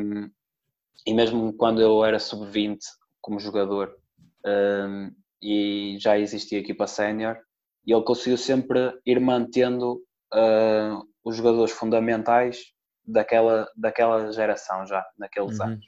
e 1.06 1.14
mesmo 1.14 1.52
quando 1.52 1.80
eu 1.80 2.04
era 2.04 2.18
sub-20 2.18 2.78
como 3.20 3.38
jogador 3.38 3.96
um, 4.44 5.10
e 5.42 5.96
já 6.00 6.18
existia 6.18 6.58
equipa 6.58 6.86
sénior, 6.86 7.38
ele 7.86 8.02
conseguiu 8.02 8.36
sempre 8.36 8.98
ir 9.04 9.20
mantendo 9.20 10.02
uh, 10.34 11.06
os 11.24 11.36
jogadores 11.36 11.72
fundamentais 11.72 12.72
daquela, 13.04 13.70
daquela 13.76 14.32
geração 14.32 14.86
já, 14.86 15.06
naqueles 15.16 15.58
uhum. 15.58 15.66
anos. 15.66 15.86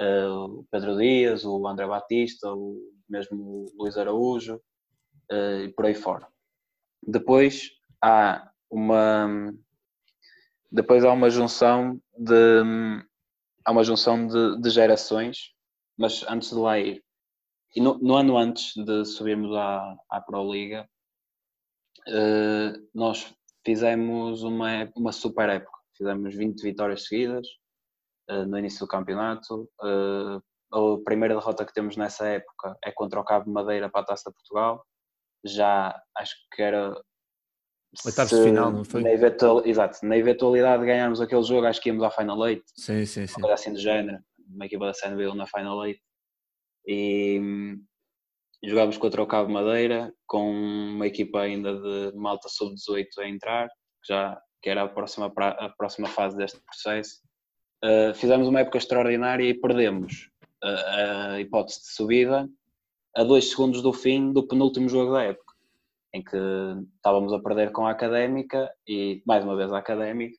Uh, 0.00 0.60
o 0.60 0.66
Pedro 0.70 0.96
Dias, 0.96 1.44
o 1.44 1.66
André 1.66 1.86
Batista, 1.86 2.52
o 2.52 2.76
mesmo 3.08 3.66
o 3.76 3.82
Luís 3.82 3.96
Araújo 3.96 4.60
uh, 5.32 5.64
e 5.64 5.72
por 5.72 5.86
aí 5.86 5.94
fora. 5.94 6.28
Depois 7.02 7.70
há 8.02 8.50
uma 8.70 9.52
depois 10.70 11.04
há 11.04 11.12
uma 11.12 11.30
junção 11.30 12.00
de 12.16 12.62
há 13.64 13.72
uma 13.72 13.84
junção 13.84 14.26
de, 14.26 14.60
de 14.60 14.70
gerações, 14.70 15.54
mas 15.96 16.24
antes 16.28 16.50
de 16.50 16.56
lá 16.56 16.78
ir 16.78 17.02
e 17.74 17.80
no, 17.80 17.98
no 17.98 18.16
ano 18.16 18.36
antes 18.36 18.72
de 18.76 19.04
subirmos 19.04 19.54
à, 19.54 19.96
à 20.10 20.20
Pro 20.20 20.50
Liga 20.50 20.88
uh, 22.08 22.88
nós 22.94 23.34
fizemos 23.64 24.42
uma, 24.42 24.90
uma 24.96 25.12
super 25.12 25.48
época. 25.48 25.78
Fizemos 25.96 26.34
20 26.34 26.62
vitórias 26.62 27.06
seguidas 27.06 27.46
uh, 28.30 28.46
no 28.46 28.58
início 28.58 28.80
do 28.80 28.88
campeonato. 28.88 29.68
Uh, 29.82 30.42
a 30.72 31.04
primeira 31.04 31.34
derrota 31.34 31.64
que 31.64 31.72
temos 31.72 31.96
nessa 31.96 32.26
época 32.26 32.76
é 32.84 32.92
contra 32.92 33.20
o 33.20 33.24
Cabo 33.24 33.46
de 33.46 33.50
Madeira 33.50 33.90
para 33.90 34.02
a 34.02 34.04
Taça 34.04 34.30
de 34.30 34.34
Portugal. 34.34 34.84
Já 35.44 36.00
acho 36.16 36.34
que 36.54 36.62
era. 36.62 36.94
Oitavos 38.04 38.30
de 38.30 38.44
final, 38.44 38.70
não 38.70 38.84
foi? 38.84 39.02
Na 39.02 39.10
eventual, 39.10 39.64
exato, 39.64 40.04
na 40.04 40.16
eventualidade 40.16 40.80
de 40.82 40.86
ganharmos 40.86 41.20
aquele 41.20 41.42
jogo, 41.42 41.66
acho 41.66 41.80
que 41.80 41.88
íamos 41.88 42.04
à 42.04 42.10
Final 42.10 42.38
8. 42.38 42.62
Sim, 42.76 43.06
sim, 43.06 43.26
sim. 43.26 43.34
Uma 43.38 43.48
coisa 43.48 43.54
assim 43.54 43.72
do 43.72 43.80
género. 43.80 44.18
Uma 44.46 44.66
equipa 44.66 44.86
da 44.86 44.94
CNB 44.94 45.34
na 45.34 45.46
Final 45.46 45.78
8. 45.78 45.98
E, 46.86 47.40
Jogámos 48.64 48.98
contra 48.98 49.22
o 49.22 49.26
Cabo 49.26 49.50
Madeira, 49.50 50.12
com 50.26 50.50
uma 50.50 51.06
equipa 51.06 51.42
ainda 51.42 51.74
de 51.80 52.16
malta 52.16 52.48
sub-18 52.48 53.06
a 53.20 53.28
entrar, 53.28 53.68
que, 53.68 54.12
já, 54.12 54.40
que 54.60 54.68
era 54.68 54.82
a 54.82 54.88
próxima, 54.88 55.32
a 55.36 55.68
próxima 55.76 56.08
fase 56.08 56.36
deste 56.36 56.60
processo. 56.60 57.20
Uh, 57.84 58.12
fizemos 58.14 58.48
uma 58.48 58.60
época 58.60 58.78
extraordinária 58.78 59.44
e 59.44 59.54
perdemos 59.54 60.28
a, 60.62 61.34
a 61.34 61.40
hipótese 61.40 61.82
de 61.82 61.92
subida 61.92 62.48
a 63.18 63.24
dois 63.24 63.50
segundos 63.50 63.82
do 63.82 63.92
fim 63.92 64.32
do 64.32 64.46
penúltimo 64.46 64.88
jogo 64.88 65.12
da 65.12 65.24
época, 65.24 65.52
em 66.14 66.22
que 66.22 66.36
estávamos 66.94 67.32
a 67.32 67.40
perder 67.40 67.72
com 67.72 67.84
a 67.84 67.90
Académica 67.90 68.72
e 68.86 69.20
mais 69.26 69.42
uma 69.42 69.56
vez 69.56 69.72
a 69.72 69.78
Académica. 69.78 70.38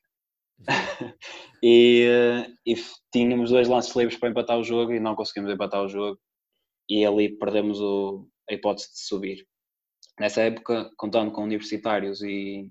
e, 1.62 2.08
uh, 2.08 2.56
e 2.64 2.74
tínhamos 3.12 3.50
dois 3.50 3.68
lances 3.68 3.94
livres 3.94 4.18
para 4.18 4.30
empatar 4.30 4.58
o 4.58 4.64
jogo 4.64 4.92
e 4.92 5.00
não 5.00 5.14
conseguimos 5.14 5.52
empatar 5.52 5.82
o 5.82 5.88
jogo 5.88 6.18
e 6.88 7.04
ali 7.04 7.36
perdemos 7.36 7.78
o, 7.82 8.26
a 8.48 8.54
hipótese 8.54 8.92
de 8.92 9.00
subir. 9.00 9.46
Nessa 10.18 10.40
época, 10.40 10.90
contando 10.96 11.32
com 11.32 11.44
universitários 11.44 12.22
e, 12.22 12.66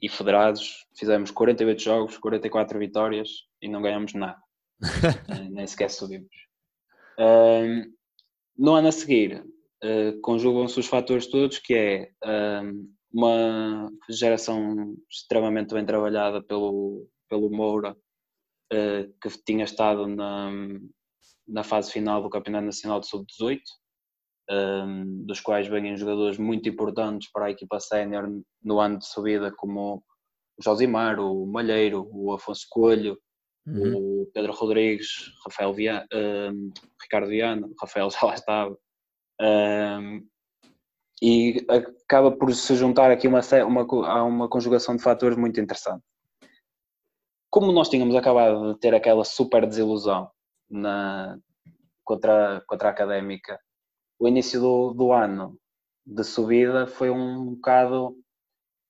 e 0.00 0.08
federados, 0.08 0.88
fizemos 0.96 1.30
48 1.30 1.80
jogos, 1.80 2.18
44 2.18 2.80
vitórias 2.80 3.28
e 3.60 3.68
não 3.68 3.80
ganhamos 3.80 4.12
nada. 4.12 4.42
Eh, 4.82 5.48
nem 5.50 5.68
sequer 5.68 5.88
subimos. 5.88 6.34
Um, 7.16 7.92
no 8.62 8.74
ano 8.74 8.86
a 8.86 8.92
seguir, 8.92 9.44
uh, 9.84 10.20
conjugam-se 10.20 10.78
os 10.78 10.86
fatores 10.86 11.26
todos, 11.26 11.58
que 11.58 11.74
é 11.74 12.12
um, 12.62 12.88
uma 13.12 13.90
geração 14.08 14.94
extremamente 15.10 15.74
bem 15.74 15.84
trabalhada 15.84 16.40
pelo, 16.40 17.08
pelo 17.28 17.50
Moura, 17.50 17.90
uh, 18.72 19.12
que 19.20 19.28
tinha 19.44 19.64
estado 19.64 20.06
na, 20.06 20.48
na 21.48 21.64
fase 21.64 21.90
final 21.90 22.22
do 22.22 22.30
Campeonato 22.30 22.66
Nacional 22.66 23.00
de 23.00 23.08
Sub-18, 23.08 23.58
um, 24.48 25.26
dos 25.26 25.40
quais 25.40 25.66
vêm 25.66 25.96
jogadores 25.96 26.38
muito 26.38 26.68
importantes 26.68 27.32
para 27.32 27.46
a 27.46 27.50
equipa 27.50 27.80
sénior 27.80 28.30
no 28.62 28.78
ano 28.78 28.96
de 28.96 29.08
subida, 29.08 29.52
como 29.56 30.04
o 30.56 30.62
Josimar, 30.62 31.18
o 31.18 31.44
Malheiro, 31.48 32.08
o 32.12 32.32
Afonso 32.32 32.68
Coelho, 32.70 33.18
uhum. 33.66 34.22
o 34.22 34.30
Pedro 34.32 34.52
Rodrigues, 34.52 35.32
Rafael 35.44 35.72
Viana, 35.72 36.06
um, 36.12 36.72
Ricardo 37.00 37.28
Viana, 37.28 37.68
Rafael 37.80 38.10
já 38.10 38.26
lá 38.26 38.34
estava. 38.34 38.78
Um, 39.40 40.26
e 41.20 41.64
acaba 41.68 42.32
por 42.32 42.52
se 42.52 42.74
juntar 42.74 43.10
aqui 43.10 43.28
uma, 43.28 43.40
uma, 43.66 44.08
há 44.08 44.24
uma 44.24 44.48
conjugação 44.48 44.96
de 44.96 45.02
fatores 45.02 45.36
muito 45.36 45.60
interessante. 45.60 46.02
Como 47.48 47.70
nós 47.70 47.88
tínhamos 47.88 48.16
acabado 48.16 48.72
de 48.72 48.80
ter 48.80 48.94
aquela 48.94 49.24
super 49.24 49.66
desilusão 49.66 50.30
na, 50.68 51.38
contra, 52.04 52.62
contra 52.66 52.88
a 52.88 52.90
Académica. 52.90 53.60
O 54.18 54.26
início 54.26 54.60
do, 54.60 54.94
do 54.94 55.12
ano 55.12 55.58
de 56.04 56.24
subida 56.24 56.86
foi 56.86 57.10
um 57.10 57.54
bocado 57.54 58.16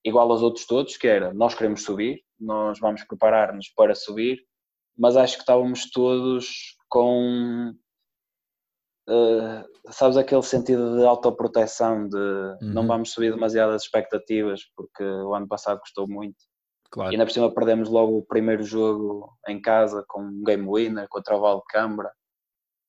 igual 0.05 0.31
aos 0.31 0.43
outros 0.43 0.67
todos, 0.67 0.97
que 0.97 1.07
era 1.07 1.33
nós 1.35 1.55
queremos 1.55 1.83
subir, 1.83 2.23
nós 2.39 2.79
vamos 2.81 3.05
preparar-nos 3.05 3.69
para 3.69 3.95
subir, 3.95 4.41
mas 4.97 5.17
acho 5.17 5.37
que 5.37 5.43
estávamos 5.43 5.91
todos 5.91 6.77
com 6.89 7.73
uh, 9.09 9.93
sabes 9.93 10.17
aquele 10.17 10.43
sentido 10.43 10.97
de 10.99 11.05
autoproteção 11.05 12.09
de 12.09 12.17
uhum. 12.17 12.57
não 12.61 12.87
vamos 12.87 13.13
subir 13.13 13.33
demasiadas 13.33 13.83
expectativas 13.83 14.63
porque 14.77 15.03
o 15.03 15.35
ano 15.35 15.49
passado 15.49 15.81
custou 15.81 16.09
muito 16.09 16.37
Claro. 16.93 17.11
E 17.11 17.15
ainda 17.15 17.25
por 17.25 17.33
cima 17.33 17.53
perdemos 17.53 17.89
logo 17.89 18.19
o 18.19 18.27
primeiro 18.27 18.63
jogo 18.63 19.35
em 19.49 19.61
casa 19.61 20.05
com 20.07 20.21
um 20.21 20.45
game 20.45 20.69
winner 20.69 21.09
contra 21.09 21.35
o 21.35 21.41
Valdecambra. 21.41 22.13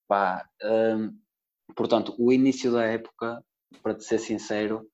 Pá, 0.10 0.46
hum, 0.62 1.18
portanto, 1.74 2.14
o 2.20 2.32
início 2.32 2.70
da 2.74 2.84
época, 2.84 3.42
para 3.82 3.96
te 3.96 4.04
ser 4.04 4.20
sincero, 4.20 4.86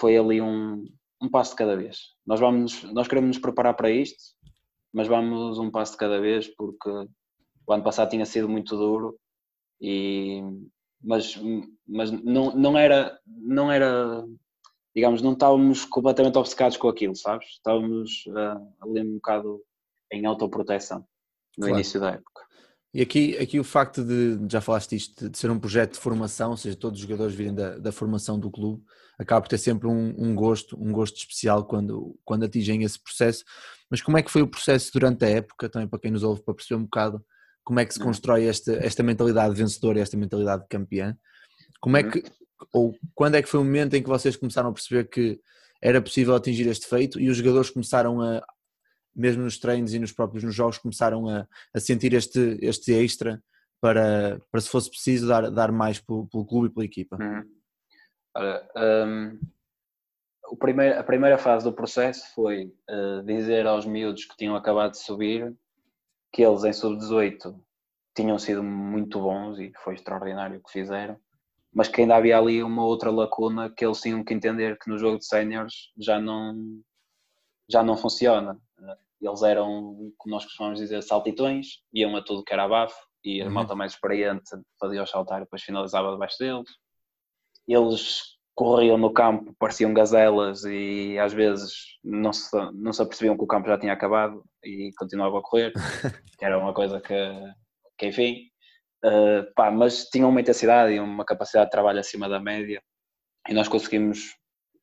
foi 0.00 0.18
ali 0.18 0.40
um, 0.42 0.84
um 1.22 1.30
passo 1.30 1.52
de 1.52 1.58
cada 1.58 1.76
vez. 1.76 1.98
Nós, 2.26 2.40
vamos, 2.40 2.82
nós 2.92 3.06
queremos 3.06 3.28
nos 3.28 3.38
preparar 3.38 3.74
para 3.74 3.88
isto, 3.88 4.33
mas 4.94 5.08
vamos 5.08 5.58
um 5.58 5.70
passo 5.70 5.92
de 5.92 5.98
cada 5.98 6.20
vez 6.20 6.48
porque 6.48 6.88
o 7.66 7.72
ano 7.72 7.82
passado 7.82 8.10
tinha 8.10 8.24
sido 8.24 8.48
muito 8.48 8.76
duro 8.76 9.18
e 9.80 10.42
mas, 11.02 11.38
mas 11.86 12.10
não, 12.10 12.54
não 12.54 12.78
era 12.78 13.18
não 13.26 13.70
era 13.70 14.24
digamos, 14.94 15.20
não 15.20 15.32
estávamos 15.32 15.84
completamente 15.84 16.38
obcecados 16.38 16.76
com 16.76 16.88
aquilo, 16.88 17.16
sabes? 17.16 17.48
Estávamos 17.48 18.24
uh, 18.28 18.72
ali 18.80 19.00
um 19.02 19.14
bocado 19.14 19.60
em 20.12 20.24
autoproteção 20.24 21.00
no 21.58 21.66
claro. 21.66 21.74
início 21.74 21.98
da 21.98 22.10
época. 22.10 22.42
E 22.92 23.02
aqui, 23.02 23.36
aqui 23.38 23.58
o 23.58 23.64
facto 23.64 24.04
de, 24.04 24.38
já 24.48 24.60
falaste 24.60 24.94
isto, 24.94 25.28
de 25.28 25.36
ser 25.36 25.50
um 25.50 25.58
projeto 25.58 25.94
de 25.94 25.98
formação, 25.98 26.52
ou 26.52 26.56
seja, 26.56 26.76
todos 26.76 27.00
os 27.00 27.02
jogadores 27.04 27.34
virem 27.34 27.52
da, 27.52 27.76
da 27.76 27.90
formação 27.90 28.38
do 28.38 28.48
clube, 28.50 28.84
acaba 29.18 29.42
por 29.42 29.48
ter 29.48 29.58
sempre 29.58 29.88
um, 29.88 30.14
um, 30.18 30.34
gosto, 30.34 30.76
um 30.80 30.92
gosto 30.92 31.16
especial 31.16 31.64
quando, 31.64 32.18
quando 32.24 32.44
atingem 32.44 32.82
esse 32.82 33.02
processo. 33.02 33.44
Mas 33.90 34.00
como 34.00 34.18
é 34.18 34.22
que 34.22 34.30
foi 34.30 34.42
o 34.42 34.48
processo 34.48 34.90
durante 34.92 35.24
a 35.24 35.28
época, 35.28 35.68
também 35.68 35.88
para 35.88 35.98
quem 35.98 36.10
nos 36.10 36.22
ouve, 36.22 36.42
para 36.42 36.54
perceber 36.54 36.80
um 36.80 36.84
bocado 36.84 37.24
como 37.64 37.80
é 37.80 37.86
que 37.86 37.94
se 37.94 38.00
uhum. 38.00 38.06
constrói 38.06 38.44
esta, 38.44 38.74
esta 38.74 39.02
mentalidade 39.02 39.54
vencedora 39.54 39.98
e 39.98 40.02
esta 40.02 40.16
mentalidade 40.16 40.66
campeã? 40.68 41.16
Como 41.80 41.96
é 41.96 42.02
uhum. 42.02 42.10
que, 42.10 42.22
ou 42.72 42.94
quando 43.14 43.36
é 43.36 43.42
que 43.42 43.48
foi 43.48 43.58
o 43.58 43.64
momento 43.64 43.94
em 43.94 44.02
que 44.02 44.08
vocês 44.08 44.36
começaram 44.36 44.68
a 44.68 44.72
perceber 44.72 45.08
que 45.08 45.40
era 45.80 46.00
possível 46.00 46.34
atingir 46.34 46.66
este 46.68 46.86
feito 46.86 47.18
e 47.18 47.28
os 47.30 47.38
jogadores 47.38 47.70
começaram 47.70 48.20
a, 48.20 48.44
mesmo 49.16 49.42
nos 49.42 49.58
treinos 49.58 49.94
e 49.94 49.98
nos 49.98 50.12
próprios 50.12 50.44
nos 50.44 50.54
jogos, 50.54 50.78
começaram 50.78 51.28
a, 51.28 51.46
a 51.74 51.80
sentir 51.80 52.12
este, 52.12 52.58
este 52.60 52.92
extra 52.92 53.42
para, 53.80 54.40
para 54.50 54.60
se 54.60 54.68
fosse 54.68 54.90
preciso 54.90 55.26
dar, 55.26 55.50
dar 55.50 55.72
mais 55.72 55.98
pelo, 56.00 56.26
pelo 56.28 56.46
clube 56.46 56.68
e 56.68 56.70
pela 56.70 56.84
equipa? 56.84 57.16
Uhum. 57.20 57.44
Ora, 58.34 58.68
um, 59.06 59.38
o 60.48 60.56
primeiro, 60.56 60.98
a 60.98 61.02
primeira 61.02 61.38
fase 61.38 61.64
do 61.64 61.72
processo 61.72 62.32
foi 62.34 62.72
uh, 62.90 63.22
dizer 63.24 63.66
aos 63.66 63.86
miúdos 63.86 64.24
que 64.24 64.36
tinham 64.36 64.56
acabado 64.56 64.92
de 64.92 64.98
subir 64.98 65.54
que 66.32 66.42
eles 66.42 66.64
em 66.64 66.72
sub-18 66.72 67.54
tinham 68.14 68.38
sido 68.38 68.62
muito 68.62 69.20
bons 69.20 69.58
e 69.58 69.72
foi 69.82 69.94
extraordinário 69.94 70.58
o 70.58 70.62
que 70.62 70.70
fizeram, 70.70 71.16
mas 71.72 71.88
que 71.88 72.00
ainda 72.00 72.16
havia 72.16 72.38
ali 72.38 72.62
uma 72.62 72.84
outra 72.84 73.10
lacuna 73.10 73.70
que 73.70 73.84
eles 73.84 74.00
tinham 74.00 74.22
que 74.24 74.34
entender 74.34 74.78
que 74.78 74.88
no 74.88 74.98
jogo 74.98 75.18
de 75.18 75.26
séniores 75.26 75.92
já 75.98 76.20
não, 76.20 76.80
já 77.68 77.82
não 77.82 77.96
funciona. 77.96 78.58
Eles 79.20 79.42
eram, 79.42 80.12
como 80.18 80.34
nós 80.34 80.44
costumamos 80.44 80.78
dizer, 80.78 81.02
saltitões, 81.02 81.82
iam 81.92 82.14
a 82.14 82.22
tudo 82.22 82.44
que 82.44 82.52
era 82.52 82.64
abafo 82.64 82.96
e 83.24 83.40
a 83.40 83.46
uhum. 83.46 83.52
malta 83.52 83.74
mais 83.74 83.92
experiente 83.92 84.50
fazia-os 84.78 85.10
saltar 85.10 85.38
e 85.38 85.44
depois 85.44 85.62
finalizava 85.62 86.12
debaixo 86.12 86.38
deles. 86.38 86.70
Eles 87.66 88.34
corriam 88.54 88.96
no 88.96 89.12
campo, 89.12 89.54
pareciam 89.58 89.92
gazelas 89.92 90.64
e 90.64 91.18
às 91.18 91.32
vezes 91.32 91.72
não 92.02 92.32
se, 92.32 92.56
não 92.72 92.92
se 92.92 93.02
apercebiam 93.02 93.36
que 93.36 93.42
o 93.42 93.48
campo 93.48 93.68
já 93.68 93.78
tinha 93.78 93.92
acabado 93.92 94.44
e 94.62 94.90
continuavam 94.96 95.38
a 95.38 95.42
correr, 95.42 95.72
que 96.38 96.44
era 96.44 96.58
uma 96.58 96.72
coisa 96.72 97.00
que, 97.00 97.14
que 97.98 98.06
enfim, 98.06 98.48
uh, 99.04 99.52
pá, 99.56 99.70
mas 99.70 100.04
tinham 100.04 100.30
uma 100.30 100.40
intensidade 100.40 100.92
e 100.92 101.00
uma 101.00 101.24
capacidade 101.24 101.66
de 101.66 101.72
trabalho 101.72 101.98
acima 101.98 102.28
da 102.28 102.38
média 102.38 102.80
e 103.48 103.54
nós 103.54 103.66
conseguimos 103.66 104.36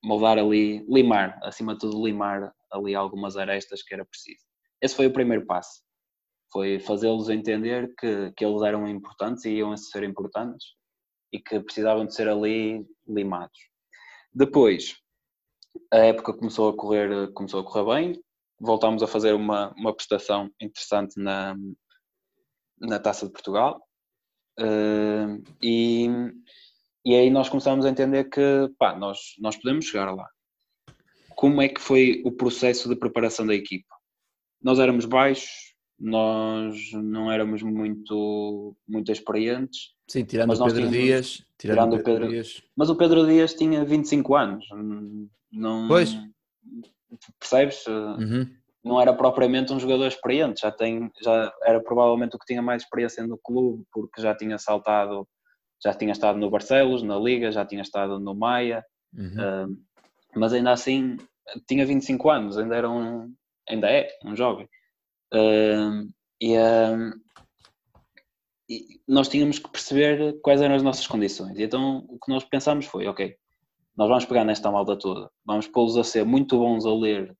moldar 0.03 0.37
ali, 0.37 0.85
limar, 0.89 1.39
acima 1.43 1.73
de 1.73 1.79
tudo 1.79 2.03
limar 2.05 2.51
ali 2.71 2.93
algumas 2.93 3.37
arestas 3.37 3.83
que 3.83 3.93
era 3.93 4.05
preciso. 4.05 4.43
Esse 4.81 4.95
foi 4.95 5.07
o 5.07 5.13
primeiro 5.13 5.45
passo, 5.45 5.81
foi 6.51 6.79
fazê-los 6.79 7.29
entender 7.29 7.93
que, 7.97 8.33
que 8.35 8.43
eles 8.43 8.61
eram 8.63 8.87
importantes 8.87 9.45
e 9.45 9.51
iam 9.51 9.77
ser 9.77 10.03
importantes 10.03 10.80
e 11.31 11.39
que 11.39 11.59
precisavam 11.59 12.05
de 12.05 12.13
ser 12.13 12.27
ali 12.27 12.85
limados. 13.07 13.69
Depois, 14.33 14.97
a 15.91 15.97
época 15.97 16.33
começou 16.33 16.69
a 16.69 16.75
correr, 16.75 17.31
começou 17.33 17.61
a 17.61 17.63
correr 17.63 17.95
bem, 17.95 18.23
voltámos 18.59 19.01
a 19.03 19.07
fazer 19.07 19.33
uma, 19.33 19.73
uma 19.75 19.93
prestação 19.95 20.49
interessante 20.59 21.19
na, 21.19 21.55
na 22.79 22.99
Taça 22.99 23.25
de 23.25 23.31
Portugal 23.31 23.81
uh, 24.59 25.43
e, 25.61 26.07
e 27.05 27.15
aí 27.15 27.29
nós 27.29 27.49
começámos 27.49 27.85
a 27.85 27.89
entender 27.89 28.25
que 28.25 28.69
pá, 28.77 28.95
nós, 28.95 29.35
nós 29.39 29.55
podemos 29.55 29.85
chegar 29.85 30.11
lá 30.13 30.27
como 31.41 31.59
é 31.59 31.67
que 31.67 31.81
foi 31.81 32.21
o 32.23 32.31
processo 32.31 32.87
de 32.87 32.95
preparação 32.95 33.47
da 33.47 33.55
equipa? 33.55 33.95
Nós 34.61 34.77
éramos 34.77 35.05
baixos, 35.05 35.70
nós 36.01 36.91
não 36.93 37.31
éramos 37.31 37.61
muito, 37.61 38.75
muito 38.87 39.11
experientes. 39.11 39.93
Sim, 40.07 40.25
tirando 40.25 40.51
o 40.51 40.57
Pedro 40.57 40.73
tínhamos, 40.73 40.91
Dias. 40.91 41.45
Tirando, 41.59 41.77
tirando 41.77 41.93
o 41.93 42.03
Pedro, 42.03 42.27
Dias. 42.27 42.63
Mas 42.75 42.89
o 42.89 42.95
Pedro 42.95 43.27
Dias 43.27 43.53
tinha 43.53 43.85
25 43.85 44.35
anos. 44.35 44.65
Não, 45.51 45.87
pois. 45.87 46.17
Percebes? 47.39 47.85
Uhum. 47.85 48.49
Não 48.83 48.99
era 48.99 49.13
propriamente 49.13 49.71
um 49.71 49.79
jogador 49.79 50.07
experiente, 50.07 50.61
já, 50.61 50.71
tem, 50.71 51.11
já 51.21 51.53
era 51.63 51.79
provavelmente 51.79 52.35
o 52.35 52.39
que 52.39 52.47
tinha 52.47 52.63
mais 52.63 52.81
experiência 52.81 53.25
no 53.27 53.37
clube, 53.37 53.83
porque 53.93 54.19
já 54.19 54.33
tinha 54.33 54.57
saltado, 54.57 55.27
já 55.83 55.93
tinha 55.93 56.11
estado 56.11 56.39
no 56.39 56.49
Barcelos, 56.49 57.03
na 57.03 57.15
Liga, 57.19 57.51
já 57.51 57.63
tinha 57.63 57.83
estado 57.83 58.19
no 58.19 58.33
Maia, 58.33 58.83
uhum. 59.15 59.67
uh, 59.67 59.77
mas 60.35 60.51
ainda 60.51 60.71
assim 60.71 61.15
tinha 61.67 61.85
25 61.85 62.27
anos, 62.31 62.57
ainda 62.57 62.75
era 62.75 62.89
um, 62.89 63.31
ainda 63.69 63.87
é 63.87 64.09
um 64.25 64.35
jovem. 64.35 64.67
Uh, 65.33 66.09
e, 66.41 66.57
uh, 66.57 67.11
e, 68.69 69.01
nós 69.07 69.27
tínhamos 69.27 69.59
que 69.59 69.69
perceber 69.69 70.39
quais 70.41 70.61
eram 70.61 70.75
as 70.75 70.83
nossas 70.83 71.07
condições. 71.07 71.57
E 71.57 71.63
então 71.63 72.05
o 72.09 72.19
que 72.19 72.31
nós 72.31 72.43
pensámos 72.43 72.85
foi, 72.85 73.07
ok, 73.07 73.35
nós 73.95 74.07
vamos 74.07 74.25
pegar 74.25 74.43
nesta 74.43 74.71
malta 74.71 74.97
toda, 74.97 75.29
vamos 75.45 75.67
pô-los 75.67 75.97
a 75.97 76.03
ser 76.03 76.25
muito 76.25 76.57
bons 76.57 76.85
a 76.85 76.93
ler, 76.93 77.31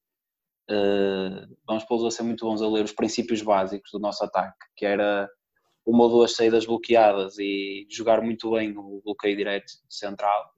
uh, 0.69 1.57
vamos 1.67 1.83
pô-los 1.85 2.05
a 2.05 2.11
ser 2.11 2.23
muito 2.23 2.45
bons 2.45 2.61
a 2.61 2.67
ler 2.67 2.83
os 2.83 2.93
princípios 2.93 3.41
básicos 3.41 3.91
do 3.91 3.99
nosso 3.99 4.23
ataque, 4.23 4.57
que 4.75 4.85
era 4.85 5.29
uma 5.85 6.03
ou 6.03 6.09
duas 6.09 6.35
saídas 6.35 6.65
bloqueadas 6.65 7.37
e 7.39 7.87
jogar 7.89 8.21
muito 8.21 8.51
bem 8.51 8.77
o 8.77 9.01
bloqueio 9.03 9.35
direto 9.35 9.71
central. 9.89 10.51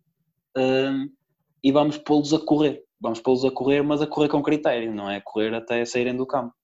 e 1.64 1.72
vamos 1.72 1.98
pô-los 1.98 2.34
a 2.34 2.40
correr 2.40 2.84
vamos 3.04 3.20
pô-los 3.20 3.44
a 3.44 3.52
correr, 3.52 3.84
mas 3.84 4.02
a 4.02 4.08
correr 4.08 4.30
com 4.30 4.42
critério, 4.42 4.96
não 4.96 5.12
é 5.12 5.20
correr 5.20 5.54
até 5.54 5.84
saírem 5.84 6.16
do 6.16 6.26
campo. 6.26 6.56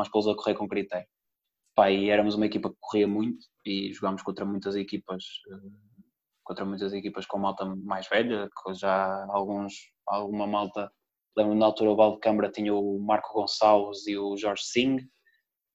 Vamos 0.00 0.08
pô-los 0.08 0.28
a 0.28 0.34
correr 0.34 0.54
com 0.54 0.66
critério. 0.66 1.06
Pá, 1.74 1.90
e 1.90 2.08
éramos 2.08 2.34
uma 2.34 2.46
equipa 2.46 2.70
que 2.70 2.76
corria 2.80 3.06
muito 3.06 3.44
e 3.66 3.92
jogámos 3.92 4.22
contra 4.22 4.46
muitas 4.46 4.74
equipas, 4.74 5.22
eh, 5.50 5.70
contra 6.42 6.64
muitas 6.64 6.94
equipas 6.94 7.26
com 7.26 7.38
malta 7.38 7.66
mais 7.66 8.08
velha, 8.08 8.48
que 8.48 8.72
já 8.72 9.26
alguns, 9.28 9.74
alguma 10.06 10.46
malta, 10.46 10.90
lembro 11.36 11.54
na 11.54 11.66
altura 11.66 11.90
o 11.90 11.96
Valdecambra 11.96 12.50
tinha 12.50 12.74
o 12.74 12.98
Marco 12.98 13.34
Gonçalves 13.34 14.06
e 14.06 14.16
o 14.16 14.38
Jorge 14.38 14.62
Singh, 14.64 15.06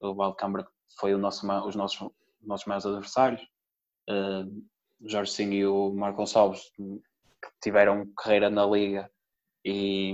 o 0.01 0.15
Valdecambra 0.15 0.67
foi 0.99 1.13
o 1.13 1.19
nosso, 1.19 1.45
os 1.67 1.75
nossos, 1.75 2.09
nossos 2.41 2.65
maiores 2.65 2.85
adversários, 2.87 3.47
o 4.09 5.07
Jorge 5.07 5.31
Singh 5.31 5.53
e 5.53 5.67
o 5.67 5.93
Marco 5.93 6.17
Gonçalves 6.17 6.71
tiveram 7.61 8.11
carreira 8.17 8.49
na 8.49 8.65
Liga 8.65 9.07
e, 9.63 10.13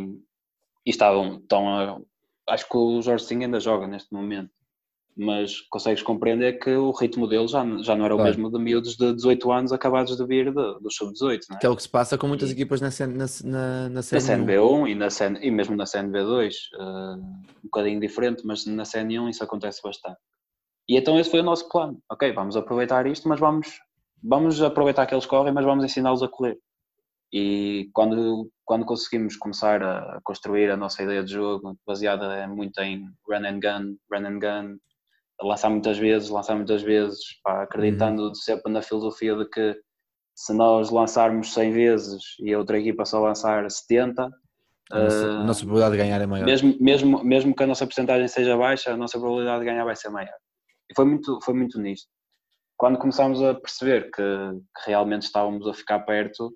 e 0.86 0.89
estavam, 0.89 1.38
estão 1.38 1.70
a, 1.70 2.01
acho 2.50 2.68
que 2.68 2.78
o 2.78 3.02
Jorge 3.02 3.26
Sim 3.26 3.44
ainda 3.44 3.60
joga 3.60 3.88
neste 3.88 4.14
momento, 4.14 4.52
mas 5.16 5.62
consegues 5.70 6.02
compreender 6.02 6.60
que 6.60 6.72
o 6.72 6.92
ritmo 6.92 7.28
dele 7.28 7.48
já, 7.48 7.64
já 7.82 7.96
não 7.96 8.06
era 8.06 8.16
claro. 8.16 8.22
o 8.22 8.24
mesmo 8.24 8.52
de 8.52 8.60
miúdos 8.60 8.96
de 8.96 9.14
18 9.14 9.52
anos 9.52 9.74
acabados 9.74 10.16
de 10.16 10.26
vir 10.26 10.54
do, 10.54 10.80
do 10.80 10.92
sub-18. 10.92 11.39
É? 11.54 11.58
Que 11.60 11.66
é 11.66 11.70
o 11.70 11.76
que 11.76 11.84
se 11.84 11.89
passa 11.89 12.18
com 12.18 12.28
muitas 12.28 12.50
equipas 12.50 12.82
na, 12.82 12.89
na, 13.08 13.26
na, 13.44 13.89
na, 13.89 14.00
CNB1 14.02 14.89
e, 14.89 14.96
na 14.96 15.10
CN, 15.10 15.39
e 15.42 15.52
mesmo 15.52 15.76
na 15.76 15.84
CNB2, 15.84 16.50
uh, 16.50 16.82
eh, 16.82 17.16
um 17.16 17.64
bocadinho 17.66 18.00
diferente, 18.00 18.44
mas 18.46 18.66
na 18.66 18.84
CN1 18.84 19.30
isso 19.30 19.44
acontece 19.44 19.82
bastante. 19.84 20.18
E 20.88 20.98
então 20.98 21.20
esse 21.20 21.30
foi 21.30 21.42
o 21.42 21.44
nosso 21.44 21.68
plano. 21.70 22.02
Ok, 22.12 22.32
vamos 22.34 22.56
aproveitar 22.56 23.06
isto, 23.06 23.28
mas 23.28 23.39
vamos, 23.39 23.80
vamos 24.24 24.62
aproveitar 24.62 25.06
que 25.06 25.14
eles 25.14 25.26
correm, 25.26 25.54
mas 25.54 25.66
vamos 25.66 25.84
ensiná-los 25.84 26.24
a 26.24 26.28
correr. 26.28 26.58
E 27.34 27.89
quando, 27.93 28.49
quando 28.65 28.86
conseguimos 28.86 29.38
começar 29.38 29.82
a 29.82 30.19
construir 30.23 30.69
a 30.69 30.77
nossa 30.77 31.01
ideia 31.01 31.23
de 31.23 31.32
jogo, 31.32 31.77
baseada 31.88 32.45
muito 32.47 32.77
em 32.82 33.05
run 33.27 33.45
and 33.45 33.59
gun, 33.59 33.95
run 34.11 34.27
and 34.27 34.39
gun, 34.39 34.77
lançar 35.41 35.69
muitas 35.69 35.97
vezes, 35.97 36.29
lançar 36.29 36.55
muitas 36.55 36.84
vezes, 36.84 37.19
pá, 37.43 37.63
acreditando 37.63 38.27
uhum. 38.27 38.36
sempre 38.36 38.71
na 38.71 38.82
filosofia 38.82 39.36
de 39.36 39.49
que 39.49 39.79
se 40.36 40.53
nós 40.53 40.89
lançarmos 40.89 41.53
100 41.53 41.71
vezes 41.71 42.21
e 42.39 42.53
a 42.53 42.57
outra 42.57 42.79
equipa 42.79 43.05
só 43.05 43.19
lançar 43.19 43.69
70, 43.69 44.29
a 44.91 45.03
nossa, 45.03 45.25
uh, 45.25 45.29
a 45.29 45.43
nossa 45.43 45.59
probabilidade 45.61 45.91
de 45.91 45.97
ganhar 45.97 46.21
é 46.21 46.25
maior. 46.25 46.45
Mesmo, 46.45 46.77
mesmo, 46.79 47.23
mesmo 47.23 47.55
que 47.55 47.63
a 47.63 47.67
nossa 47.67 47.86
porcentagem 47.86 48.27
seja 48.27 48.57
baixa, 48.57 48.91
a 48.91 48.97
nossa 48.97 49.17
probabilidade 49.17 49.59
de 49.59 49.65
ganhar 49.65 49.86
vai 49.86 49.95
ser 49.95 50.09
maior. 50.09 50.36
E 50.89 50.93
foi 50.95 51.05
muito, 51.05 51.39
foi 51.41 51.53
muito 51.53 51.79
nisto. 51.79 52.09
Quando 52.77 52.97
começámos 52.97 53.41
a 53.41 53.53
perceber 53.53 54.11
que, 54.11 54.21
que 54.21 54.88
realmente 54.88 55.23
estávamos 55.23 55.67
a 55.67 55.73
ficar 55.73 55.99
perto, 55.99 56.53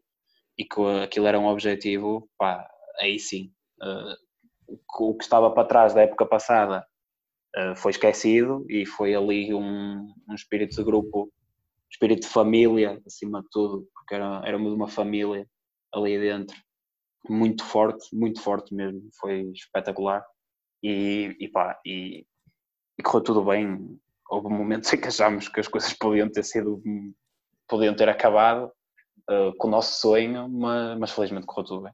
e 0.58 0.64
que 0.66 0.82
aquilo 1.04 1.28
era 1.28 1.40
um 1.40 1.48
objetivo, 1.48 2.30
pá, 2.38 2.68
aí 3.00 3.20
sim. 3.20 3.52
Uh, 3.82 4.16
o 4.98 5.16
que 5.16 5.24
estava 5.24 5.52
para 5.52 5.68
trás 5.68 5.94
da 5.94 6.02
época 6.02 6.26
passada 6.26 6.86
uh, 7.58 7.76
foi 7.76 7.92
esquecido 7.92 8.66
e 8.70 8.86
foi 8.86 9.14
ali 9.14 9.54
um, 9.54 10.08
um 10.30 10.34
espírito 10.34 10.76
de 10.76 10.84
grupo, 10.84 11.32
espírito 11.92 12.22
de 12.22 12.30
família, 12.30 13.02
acima 13.06 13.42
de 13.42 13.48
tudo, 13.52 13.88
porque 13.94 14.16
era, 14.16 14.42
éramos 14.46 14.74
uma 14.74 14.88
família 14.88 15.48
ali 15.94 16.20
dentro, 16.20 16.58
muito 17.30 17.64
forte, 17.64 18.16
muito 18.16 18.42
forte 18.42 18.74
mesmo, 18.74 19.10
foi 19.20 19.52
espetacular. 19.52 20.26
E, 20.84 21.36
e 21.40 21.48
pá, 21.48 21.80
e, 21.86 22.26
e 22.98 23.04
correu 23.04 23.24
tudo 23.24 23.44
bem. 23.44 24.00
Houve 24.30 24.50
momentos 24.50 24.92
em 24.94 25.00
que 25.00 25.08
achámos 25.08 25.48
que 25.48 25.60
as 25.60 25.68
coisas 25.68 25.94
podiam 25.98 26.30
ter 26.30 26.44
sido, 26.44 26.82
podiam 27.68 27.96
ter 27.96 28.10
acabado, 28.10 28.72
uh, 29.30 29.56
com 29.58 29.68
o 29.68 29.72
nosso 29.72 30.00
sonho, 30.00 30.48
mas, 30.50 31.00
mas 31.00 31.12
felizmente 31.12 31.46
correu 31.46 31.66
tudo 31.66 31.82
bem. 31.84 31.94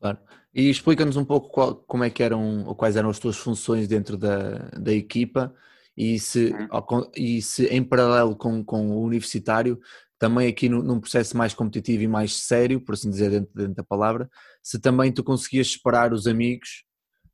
Claro. 0.00 0.18
E 0.54 0.68
explica-nos 0.70 1.16
um 1.16 1.24
pouco 1.24 1.50
qual, 1.50 1.74
como 1.74 2.04
é 2.04 2.10
que 2.10 2.22
eram 2.22 2.64
ou 2.66 2.74
quais 2.74 2.96
eram 2.96 3.10
as 3.10 3.18
tuas 3.18 3.36
funções 3.36 3.86
dentro 3.86 4.16
da, 4.16 4.70
da 4.70 4.92
equipa 4.92 5.54
e 5.96 6.18
se, 6.18 6.52
uhum. 6.52 7.10
e 7.14 7.42
se 7.42 7.66
em 7.66 7.84
paralelo 7.84 8.34
com, 8.34 8.64
com 8.64 8.90
o 8.90 9.02
universitário, 9.02 9.78
também 10.18 10.48
aqui 10.48 10.68
no, 10.68 10.82
num 10.82 11.00
processo 11.00 11.36
mais 11.36 11.54
competitivo 11.54 12.02
e 12.02 12.08
mais 12.08 12.34
sério, 12.34 12.80
por 12.80 12.94
assim 12.94 13.10
dizer, 13.10 13.30
dentro, 13.30 13.50
dentro 13.54 13.74
da 13.74 13.84
palavra, 13.84 14.28
se 14.62 14.78
também 14.78 15.12
tu 15.12 15.22
conseguias 15.24 15.72
separar 15.72 16.12
os 16.12 16.26
amigos 16.26 16.84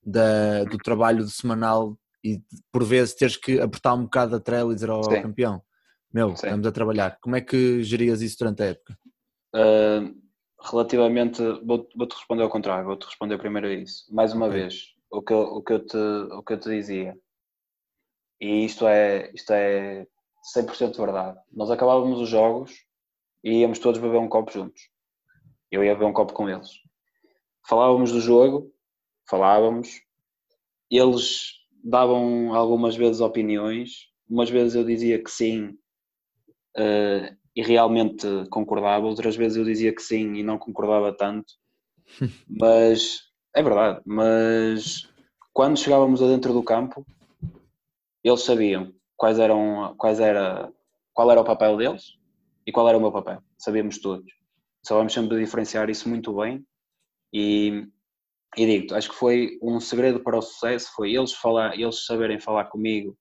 da, 0.05 0.65
do 0.65 0.79
trabalho 0.79 1.27
semanal 1.27 1.99
e 2.25 2.41
por 2.73 2.85
vezes 2.85 3.15
teres 3.15 3.37
que 3.37 3.61
apertar 3.61 3.95
um 3.95 4.05
bocado 4.05 4.37
a 4.37 4.41
trela 4.41 4.73
e 4.73 4.75
dizer 4.75 4.91
ao 4.91 5.03
Sim. 5.05 5.23
campeão, 5.23 5.63
meu, 6.13 6.29
Sim. 6.31 6.47
estamos 6.47 6.67
a 6.67 6.73
trabalhar. 6.73 7.19
Como 7.21 7.37
é 7.37 7.41
que 7.41 7.83
gerias 7.83 8.23
isso 8.23 8.37
durante 8.39 8.63
a 8.63 8.67
época? 8.67 8.99
Uh, 9.57 10.15
relativamente, 10.63 11.43
vou-te 11.65 11.97
vou 11.97 12.07
responder 12.07 12.43
ao 12.43 12.51
contrário, 12.51 12.85
vou-te 12.85 13.07
responder 13.07 13.39
primeiro 13.39 13.69
a 13.69 13.73
isso. 13.73 14.05
Mais 14.15 14.35
uma 14.35 14.47
okay. 14.47 14.61
vez, 14.61 14.95
o 15.11 15.23
que, 15.23 15.33
eu, 15.33 15.39
o, 15.39 15.63
que 15.63 15.73
eu 15.73 15.87
te, 15.87 15.97
o 15.97 16.43
que 16.43 16.53
eu 16.53 16.61
te 16.61 16.69
dizia, 16.69 17.19
e 18.39 18.67
isto 18.67 18.87
é, 18.87 19.31
isto 19.35 19.53
é 19.53 20.07
100% 20.55 20.97
verdade. 20.99 21.39
Nós 21.51 21.71
acabávamos 21.71 22.21
os 22.21 22.29
jogos 22.29 22.73
e 23.43 23.61
íamos 23.61 23.79
todos 23.79 24.01
beber 24.01 24.19
um 24.19 24.29
copo 24.29 24.53
juntos. 24.53 24.91
Eu 25.71 25.83
ia 25.83 25.95
beber 25.95 26.07
um 26.07 26.13
copo 26.13 26.35
com 26.35 26.49
eles. 26.49 26.71
Falávamos 27.67 28.13
do 28.13 28.21
jogo, 28.21 28.71
falávamos, 29.29 30.03
eles 30.91 31.53
davam 31.83 32.55
algumas 32.55 32.95
vezes 32.95 33.21
opiniões, 33.21 34.11
umas 34.29 34.51
vezes 34.51 34.75
eu 34.75 34.85
dizia 34.85 35.23
que 35.23 35.31
sim 35.31 35.77
uh, 36.77 37.37
e 37.57 37.63
realmente 37.63 38.27
concordava, 38.51 39.07
outras 39.07 39.35
vezes 39.35 39.57
eu 39.57 39.65
dizia 39.65 39.95
que 39.95 40.03
sim 40.03 40.35
e 40.35 40.43
não 40.43 40.59
concordava 40.59 41.11
tanto, 41.17 41.55
mas 42.47 43.23
é 43.55 43.63
verdade, 43.63 44.03
mas 44.05 45.09
quando 45.55 45.79
chegávamos 45.79 46.23
adentro 46.23 46.53
do 46.53 46.63
campo, 46.63 47.05
eles 48.23 48.43
sabiam 48.43 48.93
quais 49.17 49.39
eram, 49.39 49.95
quais 49.97 50.21
era, 50.21 50.71
qual 51.15 51.31
era 51.31 51.41
o 51.41 51.45
papel 51.45 51.79
deles 51.79 52.19
e 52.67 52.73
qual 52.73 52.87
era 52.87 52.99
o 52.99 53.01
meu 53.01 53.11
papel. 53.11 53.43
Sabíamos 53.57 53.99
todos. 53.99 54.31
Sabíamos 54.85 55.15
sempre 55.15 55.39
diferenciar 55.39 55.89
isso 55.89 56.11
muito 56.11 56.35
bem 56.35 56.63
e, 57.33 57.89
e 58.57 58.67
digo 58.67 58.95
acho 58.95 59.09
que 59.09 59.15
foi 59.17 59.59
um 59.63 59.81
segredo 59.81 60.21
para 60.21 60.37
o 60.37 60.43
sucesso, 60.43 60.93
foi 60.95 61.15
eles, 61.15 61.33
falar, 61.33 61.75
eles 61.75 62.05
saberem 62.05 62.39
falar 62.39 62.67
comigo 62.67 63.17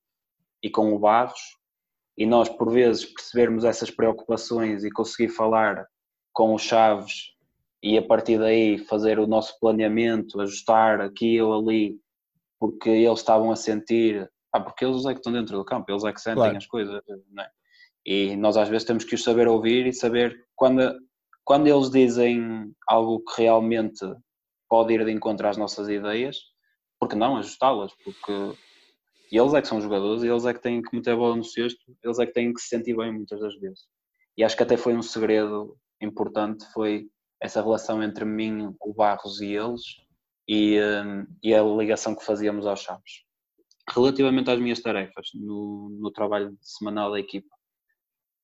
e 0.61 0.69
com 0.69 0.93
o 0.93 0.99
Barros 0.99 1.39
e 2.17 2.25
nós 2.25 2.49
por 2.49 2.71
vezes 2.71 3.05
percebermos 3.05 3.63
essas 3.63 3.91
preocupações 3.91 4.83
e 4.83 4.91
conseguir 4.91 5.29
falar 5.29 5.85
com 6.33 6.53
os 6.53 6.61
Chaves 6.61 7.33
e 7.83 7.97
a 7.97 8.01
partir 8.01 8.39
daí 8.39 8.77
fazer 8.77 9.19
o 9.19 9.27
nosso 9.27 9.59
planeamento, 9.59 10.41
ajustar 10.41 11.01
aqui 11.01 11.41
ou 11.41 11.53
ali, 11.53 11.99
porque 12.59 12.89
eles 12.89 13.19
estavam 13.19 13.51
a 13.51 13.55
sentir 13.55 14.29
ah, 14.55 14.59
porque 14.61 14.85
eles 14.85 15.05
é 15.05 15.11
que 15.11 15.19
estão 15.19 15.33
dentro 15.33 15.57
do 15.57 15.65
campo, 15.65 15.91
eles 15.91 16.05
é 16.05 16.13
que 16.13 16.21
sentem 16.21 16.43
claro. 16.43 16.57
as 16.57 16.65
coisas, 16.65 17.01
é? 17.39 17.49
E 18.05 18.35
nós 18.37 18.55
às 18.55 18.69
vezes 18.69 18.87
temos 18.87 19.03
que 19.03 19.15
os 19.15 19.23
saber 19.23 19.47
ouvir 19.47 19.85
e 19.85 19.93
saber 19.93 20.45
quando, 20.55 20.97
quando 21.43 21.67
eles 21.67 21.89
dizem 21.89 22.71
algo 22.87 23.21
que 23.23 23.41
realmente 23.41 24.05
pode 24.69 24.93
ir 24.93 25.03
de 25.03 25.11
encontro 25.11 25.47
às 25.47 25.57
nossas 25.57 25.89
ideias, 25.89 26.37
porque 26.99 27.15
não 27.15 27.35
ajustá-las, 27.35 27.91
porque 28.03 28.57
eles 29.31 29.53
é 29.53 29.61
que 29.61 29.67
são 29.67 29.81
jogadores 29.81 30.23
e 30.23 30.27
eles 30.27 30.45
é 30.45 30.53
que 30.53 30.61
têm 30.61 30.81
que 30.81 30.95
meter 30.95 31.11
a 31.11 31.15
bola 31.15 31.35
no 31.35 31.43
cesto, 31.43 31.79
eles 32.03 32.19
é 32.19 32.25
que 32.25 32.33
têm 32.33 32.53
que 32.53 32.61
se 32.61 32.67
sentir 32.67 32.95
bem 32.95 33.11
muitas 33.11 33.39
das 33.39 33.55
vezes. 33.59 33.83
E 34.37 34.43
acho 34.43 34.55
que 34.55 34.63
até 34.63 34.77
foi 34.77 34.95
um 34.95 35.01
segredo 35.01 35.77
importante, 36.01 36.65
foi 36.73 37.09
essa 37.41 37.61
relação 37.61 38.03
entre 38.03 38.25
mim, 38.25 38.75
o 38.81 38.93
Barros 38.93 39.41
e 39.41 39.53
eles, 39.53 39.81
e, 40.47 40.79
hum, 40.79 41.25
e 41.43 41.53
a 41.53 41.63
ligação 41.63 42.15
que 42.15 42.25
fazíamos 42.25 42.67
aos 42.67 42.81
Chaves 42.81 43.25
relativamente 43.89 44.49
às 44.49 44.59
minhas 44.59 44.81
tarefas 44.81 45.29
no, 45.33 45.89
no 45.89 46.11
trabalho 46.11 46.57
semanal 46.61 47.11
da 47.11 47.19
equipa, 47.19 47.53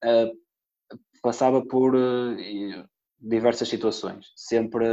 uh, 0.04 0.98
passava 1.22 1.66
por 1.66 1.96
uh, 1.96 2.90
diversas 3.20 3.68
situações, 3.68 4.28
sempre, 4.36 4.86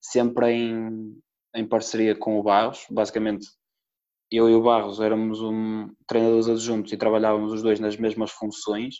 sempre 0.00 0.52
em, 0.52 1.20
em 1.54 1.66
parceria 1.66 2.14
com 2.14 2.38
o 2.38 2.42
Barros, 2.42 2.86
basicamente 2.90 3.46
eu 4.36 4.48
e 4.48 4.54
o 4.54 4.62
Barros 4.62 5.00
éramos 5.00 5.40
um, 5.42 5.92
treinadores 6.06 6.48
adjuntos 6.48 6.92
e 6.92 6.96
trabalhávamos 6.96 7.52
os 7.52 7.62
dois 7.62 7.78
nas 7.78 7.96
mesmas 7.96 8.30
funções 8.30 8.96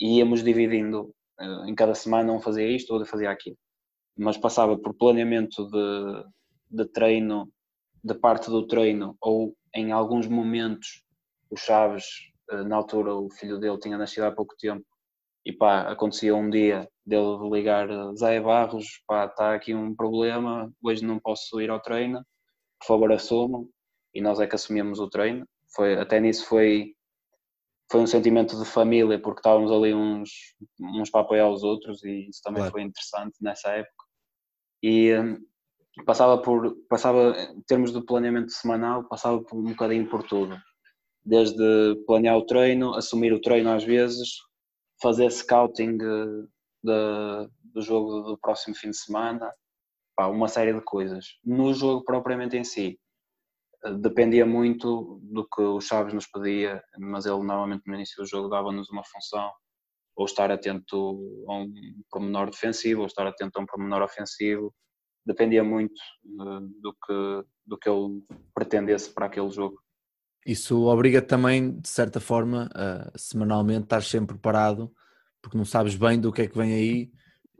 e 0.00 0.18
íamos 0.18 0.42
dividindo, 0.42 1.14
uh, 1.40 1.68
em 1.68 1.74
cada 1.74 1.94
semana 1.94 2.32
um 2.32 2.40
fazia 2.40 2.66
isto, 2.66 2.92
outro 2.92 3.08
fazia 3.08 3.30
aquilo, 3.30 3.56
mas 4.16 4.36
passava 4.36 4.76
por 4.76 4.94
planeamento 4.94 5.68
de, 5.70 6.24
de 6.70 6.84
treino, 6.86 7.48
de 8.02 8.14
parte 8.14 8.50
do 8.50 8.66
treino 8.66 9.16
ou 9.20 9.56
em 9.74 9.92
alguns 9.92 10.26
momentos 10.26 11.04
o 11.48 11.56
Chaves, 11.56 12.04
eh, 12.50 12.64
na 12.64 12.76
altura 12.76 13.14
o 13.14 13.30
filho 13.30 13.58
dele 13.58 13.78
tinha 13.78 13.96
nascido 13.96 14.24
há 14.24 14.32
pouco 14.32 14.54
tempo 14.58 14.84
e 15.44 15.52
pá, 15.52 15.82
acontecia 15.82 16.34
um 16.34 16.50
dia 16.50 16.88
dele 17.06 17.50
ligar 17.50 17.88
Zé 18.16 18.40
Barros, 18.40 19.02
pá, 19.06 19.26
está 19.26 19.54
aqui 19.54 19.74
um 19.74 19.94
problema, 19.94 20.72
hoje 20.82 21.04
não 21.04 21.18
posso 21.18 21.60
ir 21.60 21.70
ao 21.70 21.80
treino, 21.80 22.24
por 22.80 22.86
favor 22.86 23.12
assumam 23.12 23.68
e 24.14 24.20
nós 24.20 24.40
é 24.40 24.46
que 24.46 24.54
assumimos 24.54 24.98
o 25.00 25.08
treino. 25.08 25.46
Foi, 25.74 25.98
até 25.98 26.20
nisso 26.20 26.46
foi, 26.46 26.94
foi 27.90 28.00
um 28.00 28.06
sentimento 28.06 28.58
de 28.58 28.64
família 28.64 29.20
porque 29.20 29.40
estávamos 29.40 29.70
ali 29.70 29.94
uns, 29.94 30.30
uns 30.80 31.10
para 31.10 31.22
apoiar 31.22 31.48
os 31.48 31.62
outros 31.62 32.02
e 32.04 32.28
isso 32.28 32.40
também 32.42 32.60
claro. 32.60 32.72
foi 32.72 32.82
interessante 32.82 33.36
nessa 33.40 33.70
época. 33.70 34.04
E, 34.82 35.14
hum, 35.14 35.38
passava 36.04 36.38
por, 36.38 36.76
passava, 36.88 37.34
em 37.54 37.62
termos 37.62 37.92
de 37.92 38.04
planeamento 38.04 38.50
semanal, 38.50 39.04
passava 39.04 39.42
por 39.42 39.58
um 39.58 39.64
bocadinho 39.64 40.08
por 40.08 40.22
tudo. 40.22 40.56
Desde 41.24 41.94
planear 42.06 42.36
o 42.36 42.46
treino, 42.46 42.94
assumir 42.94 43.32
o 43.32 43.40
treino 43.40 43.70
às 43.70 43.84
vezes, 43.84 44.28
fazer 45.00 45.30
scouting 45.30 45.96
de, 45.96 46.46
de, 46.82 47.50
do 47.62 47.80
jogo 47.80 48.22
do 48.22 48.38
próximo 48.38 48.74
fim 48.74 48.90
de 48.90 48.96
semana, 48.96 49.52
pá, 50.16 50.26
uma 50.26 50.48
série 50.48 50.72
de 50.72 50.80
coisas. 50.80 51.38
No 51.44 51.72
jogo 51.72 52.04
propriamente 52.04 52.56
em 52.56 52.64
si, 52.64 52.98
dependia 54.00 54.46
muito 54.46 55.20
do 55.22 55.46
que 55.48 55.60
o 55.60 55.80
Chaves 55.80 56.14
nos 56.14 56.26
pedia, 56.26 56.82
mas 56.98 57.26
ele 57.26 57.42
normalmente 57.42 57.82
no 57.86 57.94
início 57.94 58.22
do 58.22 58.28
jogo 58.28 58.48
dava-nos 58.48 58.88
uma 58.90 59.02
função, 59.04 59.50
ou 60.16 60.26
estar 60.26 60.50
atento 60.50 61.18
a 61.48 61.54
um 61.54 61.72
pormenor 62.10 62.50
defensivo, 62.50 63.00
ou 63.00 63.06
estar 63.06 63.26
atento 63.26 63.58
a 63.58 63.62
um 63.62 63.66
pormenor 63.66 64.02
ofensivo, 64.02 64.72
dependia 65.26 65.64
muito 65.64 65.98
uh, 66.38 66.60
do, 66.80 66.92
que, 66.92 67.48
do 67.66 67.78
que 67.78 67.88
ele 67.88 68.22
pretendesse 68.54 69.12
para 69.12 69.26
aquele 69.26 69.50
jogo. 69.50 69.80
Isso 70.44 70.82
obriga 70.86 71.22
também, 71.22 71.80
de 71.80 71.88
certa 71.88 72.20
forma, 72.20 72.68
a 72.74 73.16
semanalmente 73.16 73.84
estar 73.84 74.02
sempre 74.02 74.34
preparado, 74.34 74.92
porque 75.40 75.56
não 75.56 75.64
sabes 75.64 75.94
bem 75.94 76.20
do 76.20 76.32
que 76.32 76.42
é 76.42 76.46
que 76.48 76.56
vem 76.56 76.72
aí. 76.72 77.12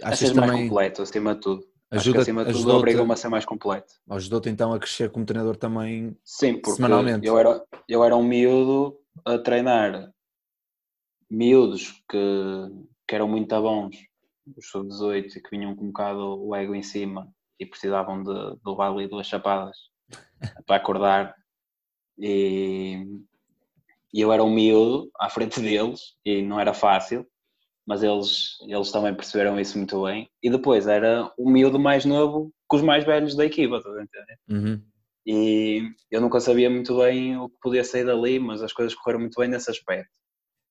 Achas 0.03 0.23
a 0.23 0.27
ser 0.27 0.35
também... 0.35 0.51
mais 0.51 0.69
completo, 0.69 1.03
acima 1.03 1.35
de 1.35 1.41
tudo. 1.41 1.72
Ajuda, 1.93 2.23
acima 2.23 2.45
de 2.45 2.53
tudo 2.53 2.75
obriga-me 2.75 3.13
a 3.13 3.17
ser 3.17 3.29
mais 3.29 3.45
completo. 3.45 3.93
Ajudou-te 4.09 4.49
então 4.49 4.73
a 4.73 4.79
crescer 4.79 5.11
como 5.11 5.27
treinador 5.27 5.57
também 5.57 6.17
Sim, 6.25 6.55
porque 6.55 6.73
semanalmente. 6.73 7.27
Eu 7.27 7.39
era, 7.39 7.63
eu 7.87 8.03
era 8.03 8.17
um 8.17 8.25
miúdo 8.25 8.99
a 9.27 9.37
treinar 9.39 10.11
miúdos 11.31 12.03
que, 12.11 12.19
que 13.07 13.15
eram 13.15 13.29
muito 13.29 13.61
bons, 13.61 13.97
os 14.57 14.71
sub-18 14.71 15.37
e 15.37 15.43
que 15.43 15.51
vinham 15.51 15.77
com 15.77 15.85
um 15.85 15.89
bocado 15.89 16.43
o 16.43 16.55
ego 16.55 16.75
em 16.75 16.83
cima 16.83 17.31
e 17.61 17.67
precisavam 17.67 18.23
de, 18.23 18.33
de 18.33 18.61
levar 18.67 18.91
ali 18.91 19.07
duas 19.07 19.27
chapadas 19.27 19.77
para 20.67 20.77
acordar. 20.77 21.35
E, 22.19 23.07
e 24.15 24.21
eu 24.21 24.33
era 24.33 24.43
um 24.43 24.51
miúdo 24.51 25.11
à 25.21 25.29
frente 25.29 25.61
deles 25.61 26.17
e 26.25 26.41
não 26.41 26.59
era 26.59 26.73
fácil, 26.73 27.27
mas 27.87 28.03
eles, 28.03 28.57
eles 28.69 28.91
também 28.91 29.15
perceberam 29.15 29.59
isso 29.59 29.77
muito 29.77 30.05
bem. 30.05 30.29
E 30.43 30.51
depois 30.51 30.87
era 30.87 31.31
o 31.37 31.51
miúdo 31.51 31.79
mais 31.79 32.05
novo 32.05 32.53
que 32.71 32.77
os 32.77 32.83
mais 32.83 33.05
velhos 33.05 33.35
da 33.35 33.45
equipa, 33.45 33.77
estás 33.77 33.97
a 33.97 34.03
entender? 34.03 34.39
Uhum. 34.49 34.83
E 35.27 35.83
eu 36.11 36.21
nunca 36.21 36.41
sabia 36.41 36.69
muito 36.69 36.99
bem 36.99 37.37
o 37.37 37.49
que 37.49 37.57
podia 37.61 37.85
sair 37.85 38.05
dali, 38.05 38.39
mas 38.39 38.63
as 38.63 38.73
coisas 38.73 38.95
correram 38.95 39.21
muito 39.21 39.39
bem 39.39 39.49
nesse 39.49 39.71
aspecto. 39.71 40.11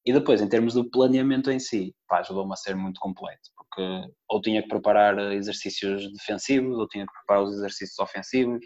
E 0.05 0.11
depois, 0.11 0.41
em 0.41 0.49
termos 0.49 0.73
do 0.73 0.89
planeamento 0.89 1.51
em 1.51 1.59
si, 1.59 1.93
ajudou-me 2.09 2.53
a 2.53 2.55
ser 2.55 2.75
muito 2.75 2.99
completo, 2.99 3.49
porque 3.55 4.11
ou 4.27 4.41
tinha 4.41 4.61
que 4.61 4.67
preparar 4.67 5.17
exercícios 5.31 6.11
defensivos, 6.11 6.75
ou 6.77 6.87
tinha 6.87 7.05
que 7.05 7.13
preparar 7.13 7.43
os 7.43 7.53
exercícios 7.53 7.99
ofensivos, 7.99 8.59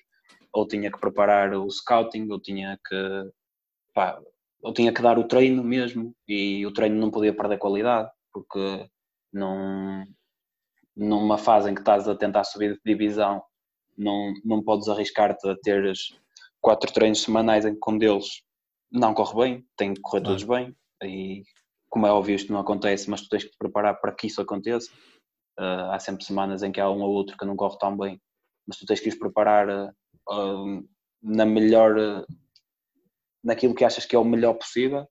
ou 0.54 0.66
tinha 0.66 0.90
que 0.90 1.00
preparar 1.00 1.54
o 1.54 1.70
scouting, 1.70 2.32
ou 2.32 2.40
tinha 2.40 2.80
que, 2.88 3.30
pá, 3.94 4.18
ou 4.64 4.74
tinha 4.74 4.94
que 4.94 5.02
dar 5.02 5.20
o 5.20 5.28
treino 5.28 5.62
mesmo, 5.62 6.16
e 6.26 6.66
o 6.66 6.72
treino 6.72 6.96
não 6.96 7.12
podia 7.12 7.36
perder 7.36 7.58
qualidade, 7.58 8.10
porque 8.36 8.90
não, 9.32 10.06
numa 10.94 11.38
fase 11.38 11.72
em 11.72 11.74
que 11.74 11.80
estás 11.80 12.06
a 12.06 12.16
tentar 12.16 12.44
subir 12.44 12.74
de 12.74 12.82
divisão, 12.86 13.42
não, 13.98 14.34
não 14.44 14.62
podes 14.62 14.90
arriscar-te 14.90 15.48
a 15.48 15.56
teres 15.64 16.20
quatro 16.60 16.92
treinos 16.92 17.22
semanais 17.22 17.66
em 17.66 17.74
que 17.74 17.90
um 17.90 17.98
deles 17.98 18.42
não 18.92 19.14
corre 19.14 19.36
bem, 19.36 19.66
tem 19.78 19.94
que 19.94 20.02
correr 20.02 20.22
todos 20.22 20.44
bem, 20.44 20.76
e 21.02 21.44
como 21.90 22.06
é 22.08 22.12
óbvio 22.12 22.36
isto 22.36 22.52
não 22.52 22.60
acontece, 22.60 23.10
mas 23.10 23.22
tu 23.22 23.30
tens 23.30 23.46
que 23.46 23.52
te 23.52 23.58
preparar 23.58 24.02
para 24.02 24.14
que 24.14 24.28
isso 24.28 24.42
aconteça. 24.42 24.92
Uh, 25.58 25.92
há 25.92 26.00
sempre 26.00 26.26
semanas 26.26 26.62
em 26.62 26.74
que 26.74 26.82
há 26.82 26.90
um 26.90 27.02
ou 27.02 27.12
outro 27.12 27.38
que 27.38 27.46
não 27.46 27.56
corre 27.56 27.78
tão 27.78 27.96
bem, 27.96 28.22
mas 28.68 28.78
tu 28.78 28.86
tens 28.86 29.00
que 29.00 29.08
os 29.08 29.16
preparar 29.16 29.70
uh, 29.70 30.90
na 31.24 31.46
melhor 31.46 32.26
naquilo 33.42 33.74
que 33.74 33.86
achas 33.86 34.06
que 34.06 34.16
é 34.16 34.20
o 34.20 34.26
melhor 34.26 34.56
possível 34.56 35.08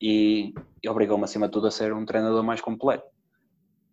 e, 0.00 0.52
e 0.82 0.88
obrigou-me 0.88 1.24
acima 1.24 1.46
de 1.46 1.52
tudo 1.52 1.66
a 1.66 1.70
ser 1.70 1.92
um 1.92 2.04
treinador 2.04 2.42
mais 2.42 2.60
completo. 2.60 3.06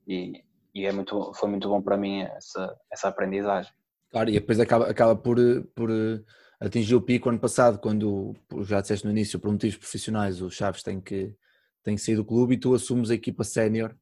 E, 0.08 0.44
e 0.74 0.86
é 0.86 0.92
muito, 0.92 1.34
foi 1.34 1.50
muito 1.50 1.70
bom 1.70 1.82
para 1.82 1.98
mim 1.98 2.22
essa, 2.22 2.76
essa 2.92 3.08
aprendizagem. 3.08 3.72
Claro, 4.12 4.30
e 4.30 4.34
depois 4.34 4.60
acaba, 4.60 4.90
acaba 4.90 5.16
por, 5.16 5.38
por 5.74 5.90
atingir 6.60 6.96
o 6.96 7.02
pico 7.02 7.30
ano 7.30 7.40
passado, 7.40 7.80
quando, 7.80 8.36
já 8.62 8.80
disseste 8.80 9.06
no 9.06 9.12
início, 9.12 9.40
por 9.40 9.52
motivos 9.52 9.78
profissionais, 9.78 10.42
o 10.42 10.50
Chaves 10.50 10.84
tem 10.84 11.02
que, 11.02 11.36
tem 11.84 11.96
que 11.96 12.02
sair 12.02 12.16
do 12.16 12.26
clube 12.26 12.54
e 12.56 12.58
tu 12.58 12.74
assumes 12.74 13.10
a 13.10 13.16
equipa 13.16 13.44
sénior, 13.44 13.96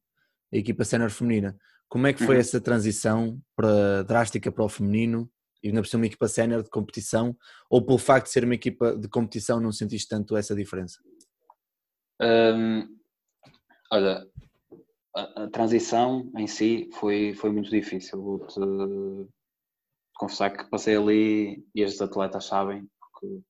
a 0.52 0.56
equipa 0.56 0.84
sénior 0.84 1.10
feminina. 1.10 1.56
Como 1.88 2.06
é 2.06 2.12
que 2.12 2.24
foi 2.24 2.36
uhum. 2.36 2.40
essa 2.40 2.60
transição 2.60 3.40
para, 3.54 4.02
drástica 4.04 4.50
para 4.50 4.64
o 4.64 4.68
feminino 4.68 5.30
e 5.62 5.68
ainda 5.68 5.80
por 5.80 5.88
ser 5.88 5.96
uma 5.96 6.06
equipa 6.06 6.26
sénior 6.26 6.62
de 6.62 6.70
competição 6.70 7.36
ou 7.68 7.84
pelo 7.84 7.98
facto 7.98 8.26
de 8.26 8.32
ser 8.32 8.44
uma 8.44 8.54
equipa 8.54 8.96
de 8.96 9.08
competição 9.08 9.60
não 9.60 9.72
sentiste 9.72 10.08
tanto 10.08 10.36
essa 10.36 10.54
diferença? 10.54 11.00
Hum, 12.22 12.88
olha, 13.90 14.26
a, 15.14 15.42
a, 15.42 15.50
transição 15.50 16.30
em 16.36 16.46
si 16.46 16.88
foi, 16.94 17.34
foi 17.34 17.50
muito 17.50 17.70
difícil. 17.70 18.22
Vou-te 18.22 18.60
confessar 20.14 20.50
que 20.50 20.70
passei 20.70 20.96
ali 20.96 21.66
e 21.74 21.82
estes 21.82 22.00
atletas 22.00 22.44
sabem, 22.44 22.86
porque 23.00 23.42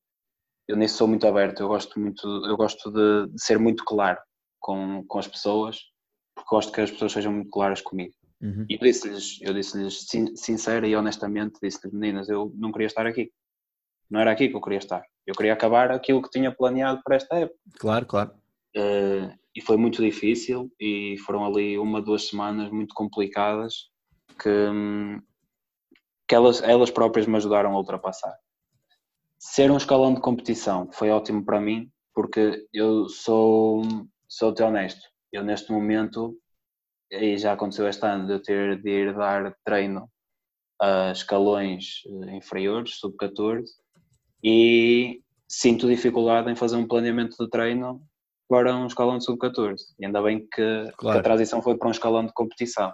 eu 0.68 0.76
nisso 0.76 0.96
sou 0.96 1.06
muito 1.06 1.26
aberto, 1.26 1.60
eu 1.60 1.68
gosto 1.68 2.00
muito, 2.00 2.26
eu 2.46 2.56
gosto 2.56 2.90
de, 2.90 3.32
de 3.32 3.42
ser 3.42 3.58
muito 3.58 3.84
claro 3.84 4.18
com, 4.58 5.04
com 5.06 5.18
as 5.18 5.28
pessoas, 5.28 5.78
porque 6.34 6.48
gosto 6.48 6.72
que 6.72 6.80
as 6.80 6.90
pessoas 6.90 7.12
sejam 7.12 7.32
muito 7.32 7.50
claras 7.50 7.82
comigo. 7.82 8.14
Uhum. 8.40 8.64
E 8.68 8.74
eu 8.74 8.80
disse-lhes, 8.80 9.38
eu 9.42 9.52
disse-lhes 9.52 10.06
sincera 10.34 10.86
e 10.86 10.96
honestamente, 10.96 11.58
disse-lhes, 11.62 11.92
meninas, 11.92 12.28
eu 12.28 12.52
não 12.56 12.72
queria 12.72 12.86
estar 12.86 13.06
aqui. 13.06 13.30
Não 14.10 14.20
era 14.20 14.32
aqui 14.32 14.48
que 14.48 14.56
eu 14.56 14.60
queria 14.60 14.78
estar. 14.78 15.02
Eu 15.26 15.34
queria 15.34 15.52
acabar 15.52 15.90
aquilo 15.90 16.22
que 16.22 16.30
tinha 16.30 16.54
planeado 16.54 17.00
para 17.04 17.16
esta 17.16 17.36
época. 17.36 17.58
Claro, 17.78 18.06
claro. 18.06 18.41
Uh, 18.76 19.32
e 19.54 19.60
foi 19.60 19.76
muito 19.76 20.02
difícil 20.02 20.72
e 20.80 21.16
foram 21.26 21.44
ali 21.44 21.78
uma, 21.78 22.00
duas 22.00 22.28
semanas 22.28 22.70
muito 22.70 22.94
complicadas 22.94 23.90
que, 24.40 24.68
que 26.26 26.34
elas, 26.34 26.62
elas 26.62 26.90
próprias 26.90 27.26
me 27.26 27.36
ajudaram 27.36 27.72
a 27.72 27.76
ultrapassar. 27.76 28.34
Ser 29.38 29.70
um 29.70 29.76
escalão 29.76 30.14
de 30.14 30.20
competição 30.20 30.90
foi 30.92 31.10
ótimo 31.10 31.44
para 31.44 31.60
mim 31.60 31.90
porque 32.14 32.66
eu 32.72 33.08
sou, 33.08 33.82
sou 34.28 34.54
te 34.54 34.62
honesto. 34.62 35.02
Eu 35.32 35.42
neste 35.42 35.72
momento, 35.72 36.36
e 37.10 37.36
já 37.36 37.52
aconteceu 37.52 37.88
este 37.88 38.06
ano, 38.06 38.26
de 38.26 38.34
eu 38.34 38.42
ter 38.42 38.80
de 38.80 38.90
ir 38.90 39.14
dar 39.14 39.54
treino 39.64 40.10
a 40.80 41.10
escalões 41.12 42.02
eh, 42.06 42.36
inferiores, 42.36 42.98
sub-14, 42.98 43.64
e 44.44 45.22
sinto 45.48 45.88
dificuldade 45.88 46.50
em 46.50 46.56
fazer 46.56 46.76
um 46.76 46.86
planeamento 46.86 47.36
de 47.38 47.48
treino 47.48 48.02
para 48.52 48.76
um 48.76 48.86
escalão 48.86 49.16
de 49.16 49.24
sub-14. 49.24 49.78
E 49.98 50.04
ainda 50.04 50.20
bem 50.20 50.40
que, 50.40 50.92
claro. 50.98 51.16
que, 51.16 51.20
a 51.20 51.22
transição 51.22 51.62
foi 51.62 51.74
para 51.78 51.88
um 51.88 51.90
escalão 51.90 52.26
de 52.26 52.34
competição, 52.34 52.92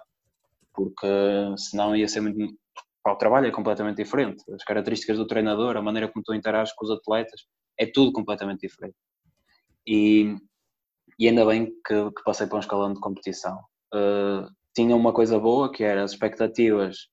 porque 0.72 1.08
senão 1.56 1.96
ia 1.96 2.06
ser 2.06 2.20
muito. 2.20 2.54
o 3.04 3.16
trabalho 3.16 3.48
é 3.48 3.50
completamente 3.50 3.96
diferente. 3.96 4.40
As 4.52 4.62
características 4.62 5.18
do 5.18 5.26
treinador, 5.26 5.76
a 5.76 5.82
maneira 5.82 6.06
como 6.06 6.22
tu 6.22 6.32
interages 6.32 6.72
com 6.76 6.84
os 6.84 6.92
atletas, 6.92 7.40
é 7.76 7.86
tudo 7.86 8.12
completamente 8.12 8.60
diferente. 8.60 8.94
E, 9.84 10.36
e 11.18 11.26
ainda 11.26 11.44
bem 11.44 11.66
que, 11.84 12.10
que 12.12 12.22
passei 12.24 12.46
para 12.46 12.58
um 12.58 12.60
escalão 12.60 12.94
de 12.94 13.00
competição. 13.00 13.58
Uh, 13.92 14.48
tinha 14.76 14.94
uma 14.94 15.12
coisa 15.12 15.40
boa 15.40 15.72
que 15.72 15.82
era 15.82 16.04
as 16.04 16.12
expectativas 16.12 17.08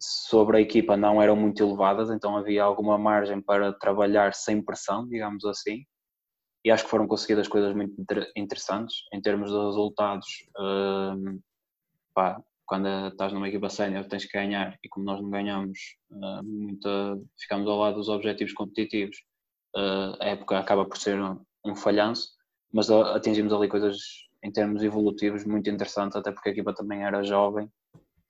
sobre 0.00 0.56
a 0.56 0.60
equipa 0.62 0.96
não 0.96 1.20
eram 1.20 1.36
muito 1.36 1.62
elevadas, 1.62 2.08
então 2.08 2.34
havia 2.34 2.62
alguma 2.62 2.96
margem 2.96 3.42
para 3.42 3.74
trabalhar 3.74 4.32
sem 4.32 4.64
pressão, 4.64 5.06
digamos 5.06 5.44
assim 5.44 5.84
e 6.64 6.70
acho 6.70 6.84
que 6.84 6.90
foram 6.90 7.06
conseguidas 7.06 7.48
coisas 7.48 7.74
muito 7.74 7.94
interessantes 8.36 8.96
em 9.12 9.20
termos 9.20 9.50
de 9.50 9.56
resultados. 9.56 10.26
Uh, 10.58 11.40
pá, 12.14 12.42
quando 12.66 12.88
estás 13.08 13.32
numa 13.32 13.48
equipa 13.48 13.70
sénior 13.70 14.04
tens 14.06 14.24
que 14.24 14.36
ganhar 14.36 14.76
e 14.82 14.88
como 14.88 15.06
nós 15.06 15.20
não 15.22 15.30
ganhamos, 15.30 15.78
uh, 16.10 16.42
muita, 16.44 17.18
ficamos 17.38 17.68
ao 17.68 17.78
lado 17.78 17.96
dos 17.96 18.08
objetivos 18.08 18.52
competitivos. 18.52 19.16
Uh, 19.76 20.16
a 20.20 20.26
época 20.26 20.58
acaba 20.58 20.84
por 20.84 20.98
ser 20.98 21.20
um, 21.20 21.40
um 21.64 21.76
falhanço, 21.76 22.30
mas 22.72 22.90
atingimos 22.90 23.52
ali 23.52 23.68
coisas 23.68 23.96
em 24.42 24.50
termos 24.50 24.82
evolutivos 24.82 25.44
muito 25.44 25.70
interessantes, 25.70 26.16
até 26.16 26.32
porque 26.32 26.48
a 26.48 26.52
equipa 26.52 26.74
também 26.74 27.02
era 27.02 27.22
jovem 27.22 27.68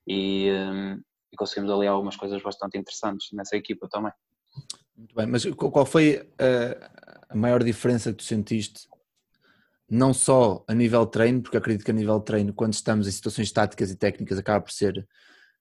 e, 0.07 0.49
e 1.31 1.37
conseguimos 1.37 1.71
ali 1.71 1.87
algumas 1.87 2.17
coisas 2.17 2.43
bastante 2.43 2.79
interessantes 2.79 3.29
nessa 3.33 3.57
equipa 3.57 3.87
também. 3.91 4.13
Muito 4.97 5.15
bem, 5.15 5.27
mas 5.27 5.45
qual 5.45 5.85
foi 5.85 6.27
a, 6.39 7.18
a 7.29 7.37
maior 7.37 7.63
diferença 7.63 8.11
que 8.11 8.19
tu 8.19 8.25
sentiste, 8.25 8.89
não 9.91 10.13
só 10.13 10.65
a 10.69 10.75
nível 10.75 11.05
de 11.05 11.13
treino, 11.13 11.43
porque 11.43 11.57
acredito 11.57 11.85
que 11.85 11.91
a 11.91 11.95
nível 11.95 12.19
de 12.19 12.25
treino, 12.25 12.53
quando 12.53 12.75
estamos 12.75 13.09
em 13.09 13.11
situações 13.11 13.51
táticas 13.51 13.91
e 13.91 13.97
técnicas, 13.97 14.39
acaba 14.39 14.61
por 14.61 14.73
ser 14.73 15.07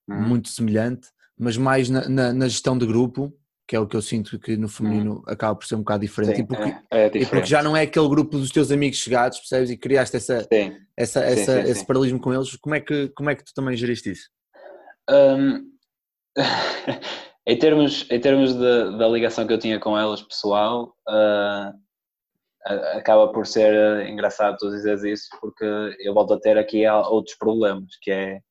hum. 0.08 0.22
muito 0.22 0.50
semelhante, 0.50 1.10
mas 1.38 1.56
mais 1.58 1.90
na, 1.90 2.08
na, 2.10 2.34
na, 2.34 2.48
gestão 2.48 2.78
de 2.78 2.86
grupo, 2.86 3.34
que 3.68 3.76
é 3.76 3.80
o 3.80 3.88
que 3.88 3.96
eu 3.96 4.02
sinto 4.02 4.40
que 4.40 4.58
no 4.58 4.68
feminino 4.68 5.20
hum. 5.20 5.24
acaba 5.28 5.56
por 5.56 5.66
ser 5.66 5.76
um 5.76 5.80
bocado 5.80 6.02
diferente, 6.02 6.38
sim, 6.38 6.42
e, 6.42 6.46
porque, 6.46 6.64
é, 6.64 6.76
é 6.90 7.10
diferente. 7.10 7.24
e, 7.24 7.30
porque, 7.30 7.46
já 7.46 7.64
não 7.64 7.76
é 7.76 7.84
aquele 7.84 8.10
grupo 8.10 8.38
dos 8.38 8.52
teus 8.52 8.72
amigos 8.72 8.98
chegados, 8.98 9.40
percebes? 9.40 9.70
E 9.70 9.78
criaste 9.78 10.18
essa, 10.18 10.42
sim. 10.42 10.76
essa, 10.96 11.22
sim, 11.22 11.42
essa 11.42 11.60
esse 11.62 11.86
paralelismo 11.86 12.20
com 12.20 12.34
eles, 12.34 12.56
como 12.58 12.76
é, 12.76 12.82
que, 12.82 13.10
como 13.10 13.30
é 13.30 13.36
que 13.36 13.44
tu 13.46 13.54
também 13.54 13.76
geriste 13.78 14.12
isso? 14.12 14.30
Um... 15.10 15.72
Em 17.48 17.58
termos, 17.58 18.06
em 18.12 18.20
termos 18.20 18.54
de, 18.54 18.98
da 18.98 19.08
ligação 19.08 19.48
que 19.48 19.54
eu 19.54 19.58
tinha 19.58 19.80
com 19.80 19.98
elas 19.98 20.22
pessoal, 20.22 20.94
uh, 21.08 21.74
acaba 22.98 23.32
por 23.32 23.48
ser 23.48 23.74
eh, 23.74 24.10
engraçado 24.10 24.58
tu 24.58 24.70
dizeres 24.70 25.02
isso, 25.04 25.30
porque 25.40 25.66
eu 26.00 26.14
volto 26.14 26.34
a 26.34 26.40
ter 26.42 26.58
aqui 26.58 26.86
outros 26.86 27.38
problemas, 27.38 27.96
que 28.02 28.12
é 28.12 28.42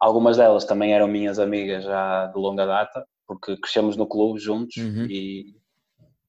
algumas 0.00 0.36
delas 0.38 0.64
também 0.64 0.92
eram 0.92 1.06
minhas 1.06 1.38
amigas 1.38 1.84
já 1.84 2.26
de 2.26 2.36
longa 2.36 2.66
data, 2.66 3.06
porque 3.28 3.56
crescemos 3.58 3.96
no 3.96 4.08
clube 4.08 4.40
juntos 4.40 4.76
uhum. 4.76 5.06
e 5.08 5.54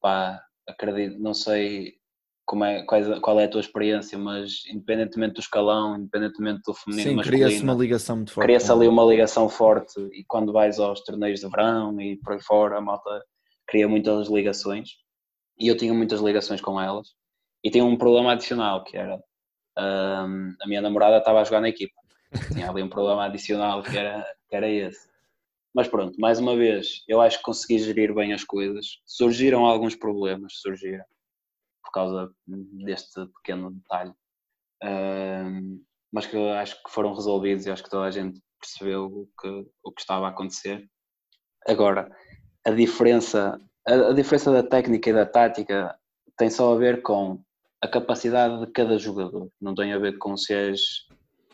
pá, 0.00 0.40
acredito, 0.68 1.18
não 1.20 1.34
sei 1.34 1.97
como 2.48 2.64
é, 2.64 2.82
qual, 2.84 3.20
qual 3.20 3.38
é 3.38 3.44
a 3.44 3.48
tua 3.48 3.60
experiência, 3.60 4.16
mas 4.16 4.62
independentemente 4.66 5.34
do 5.34 5.40
escalão, 5.40 5.98
independentemente 5.98 6.62
do 6.66 6.72
feminino 6.72 7.22
Sim, 7.22 7.30
cria-se 7.30 7.62
uma 7.62 7.74
ligação 7.74 8.16
muito 8.16 8.32
forte. 8.32 8.46
Cria-se 8.46 8.72
ali 8.72 8.88
uma 8.88 9.04
ligação 9.04 9.50
forte 9.50 10.00
e 10.14 10.24
quando 10.26 10.50
vais 10.50 10.78
aos 10.78 11.04
torneios 11.04 11.40
de 11.40 11.48
verão 11.48 12.00
e 12.00 12.16
por 12.16 12.32
aí 12.32 12.42
fora, 12.42 12.78
a 12.78 12.80
malta 12.80 13.22
cria 13.66 13.86
muitas 13.86 14.28
ligações 14.28 14.92
e 15.60 15.68
eu 15.68 15.76
tinha 15.76 15.92
muitas 15.92 16.22
ligações 16.22 16.62
com 16.62 16.80
elas 16.80 17.08
e 17.62 17.70
tinha 17.70 17.84
um 17.84 17.98
problema 17.98 18.32
adicional 18.32 18.82
que 18.82 18.96
era 18.96 19.22
um, 19.78 20.54
a 20.62 20.66
minha 20.66 20.80
namorada 20.80 21.18
estava 21.18 21.42
a 21.42 21.44
jogar 21.44 21.60
na 21.60 21.68
equipa. 21.68 21.94
Tinha 22.52 22.68
ali 22.68 22.82
um 22.82 22.88
problema 22.88 23.26
adicional 23.26 23.82
que 23.82 23.96
era, 23.96 24.26
que 24.48 24.56
era 24.56 24.68
esse. 24.68 25.06
Mas 25.74 25.86
pronto, 25.86 26.18
mais 26.18 26.38
uma 26.38 26.56
vez, 26.56 27.04
eu 27.06 27.20
acho 27.20 27.38
que 27.38 27.44
consegui 27.44 27.78
gerir 27.78 28.14
bem 28.14 28.32
as 28.32 28.42
coisas. 28.42 29.00
Surgiram 29.06 29.64
alguns 29.64 29.94
problemas, 29.94 30.54
surgiram 30.60 31.04
por 31.88 31.92
causa 31.92 32.30
deste 32.46 33.26
pequeno 33.36 33.70
detalhe. 33.70 34.12
Uh, 34.84 35.80
mas 36.12 36.26
que 36.26 36.36
acho 36.36 36.82
que 36.82 36.90
foram 36.90 37.14
resolvidos 37.14 37.66
e 37.66 37.70
acho 37.70 37.82
que 37.82 37.90
toda 37.90 38.06
a 38.06 38.10
gente 38.10 38.40
percebeu 38.60 39.06
o 39.06 39.28
que, 39.40 39.66
o 39.82 39.92
que 39.92 40.00
estava 40.00 40.26
a 40.26 40.30
acontecer. 40.30 40.86
Agora, 41.66 42.10
a 42.64 42.70
diferença, 42.70 43.58
a, 43.86 43.92
a 43.92 44.12
diferença 44.12 44.52
da 44.52 44.62
técnica 44.62 45.10
e 45.10 45.12
da 45.12 45.26
tática 45.26 45.98
tem 46.36 46.50
só 46.50 46.74
a 46.74 46.78
ver 46.78 47.02
com 47.02 47.42
a 47.82 47.88
capacidade 47.88 48.60
de 48.64 48.72
cada 48.72 48.98
jogador, 48.98 49.50
não 49.60 49.74
tem 49.74 49.92
a 49.92 49.98
ver 49.98 50.18
com 50.18 50.36
se, 50.36 50.52
és, 50.52 51.06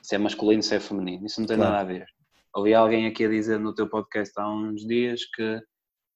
se 0.03 0.15
é 0.15 0.19
masculino, 0.19 0.63
se 0.63 0.75
é 0.75 0.81
feminino, 0.81 1.27
isso 1.27 1.41
não 1.41 1.47
tem 1.47 1.57
claro. 1.57 1.73
nada 1.73 1.85
a 1.85 1.93
ver. 1.93 2.07
Ouvi 2.55 2.75
alguém 2.75 3.07
aqui 3.07 3.25
a 3.25 3.29
dizer 3.29 3.59
no 3.59 3.75
teu 3.75 3.89
podcast 3.89 4.33
há 4.39 4.49
uns 4.49 4.87
dias 4.87 5.25
que 5.35 5.61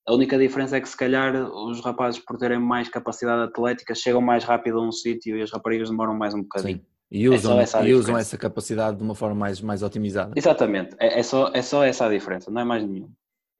a 0.09 0.15
única 0.15 0.39
diferença 0.39 0.79
é 0.79 0.81
que 0.81 0.89
se 0.89 0.97
calhar 0.97 1.35
os 1.35 1.85
rapazes 1.85 2.19
por 2.19 2.39
terem 2.39 2.59
mais 2.59 2.89
capacidade 2.89 3.43
atlética 3.43 3.95
chegam 3.95 4.23
mais 4.23 4.43
rápido 4.43 4.79
a 4.79 4.83
um 4.83 4.91
sítio 4.91 5.37
e 5.37 5.43
as 5.43 5.53
raparigas 5.53 5.91
demoram 5.91 6.15
mais 6.15 6.33
um 6.33 6.41
bocadinho. 6.41 6.79
Sim. 6.79 6.87
E 7.11 7.29
usam, 7.29 7.59
é 7.59 7.63
essa 7.63 7.87
e 7.87 7.95
usam 7.95 8.17
essa 8.17 8.39
capacidade 8.39 8.97
de 8.97 9.03
uma 9.03 9.15
forma 9.15 9.35
mais, 9.35 9.61
mais 9.61 9.83
otimizada. 9.83 10.33
Exatamente, 10.35 10.97
é, 10.99 11.21
é, 11.21 11.23
só, 11.23 11.49
é 11.53 11.61
só 11.61 11.85
essa 11.85 12.07
a 12.07 12.09
diferença, 12.09 12.51
não 12.51 12.63
é 12.63 12.65
mais 12.65 12.83
nenhuma. 12.87 13.13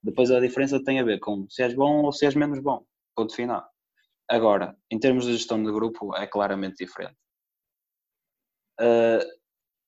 Depois 0.03 0.31
a 0.31 0.41
diferença 0.41 0.83
tem 0.83 1.01
a 1.01 1.05
ver 1.05 1.19
com 1.19 1.47
se 1.51 1.63
és 1.63 1.75
bom 1.75 2.03
ou 2.03 2.13
se 2.13 2.25
és 2.25 2.35
menos 2.35 2.61
bom, 2.61 2.83
ponto 3.15 3.35
final. 3.35 3.67
Agora, 4.27 4.75
em 4.91 4.99
termos 4.99 5.27
de 5.27 5.33
gestão 5.33 5.63
de 5.63 5.71
grupo, 5.71 6.17
é 6.17 6.27
claramente 6.27 6.83
diferente. 6.83 7.17
Uh, 8.81 9.25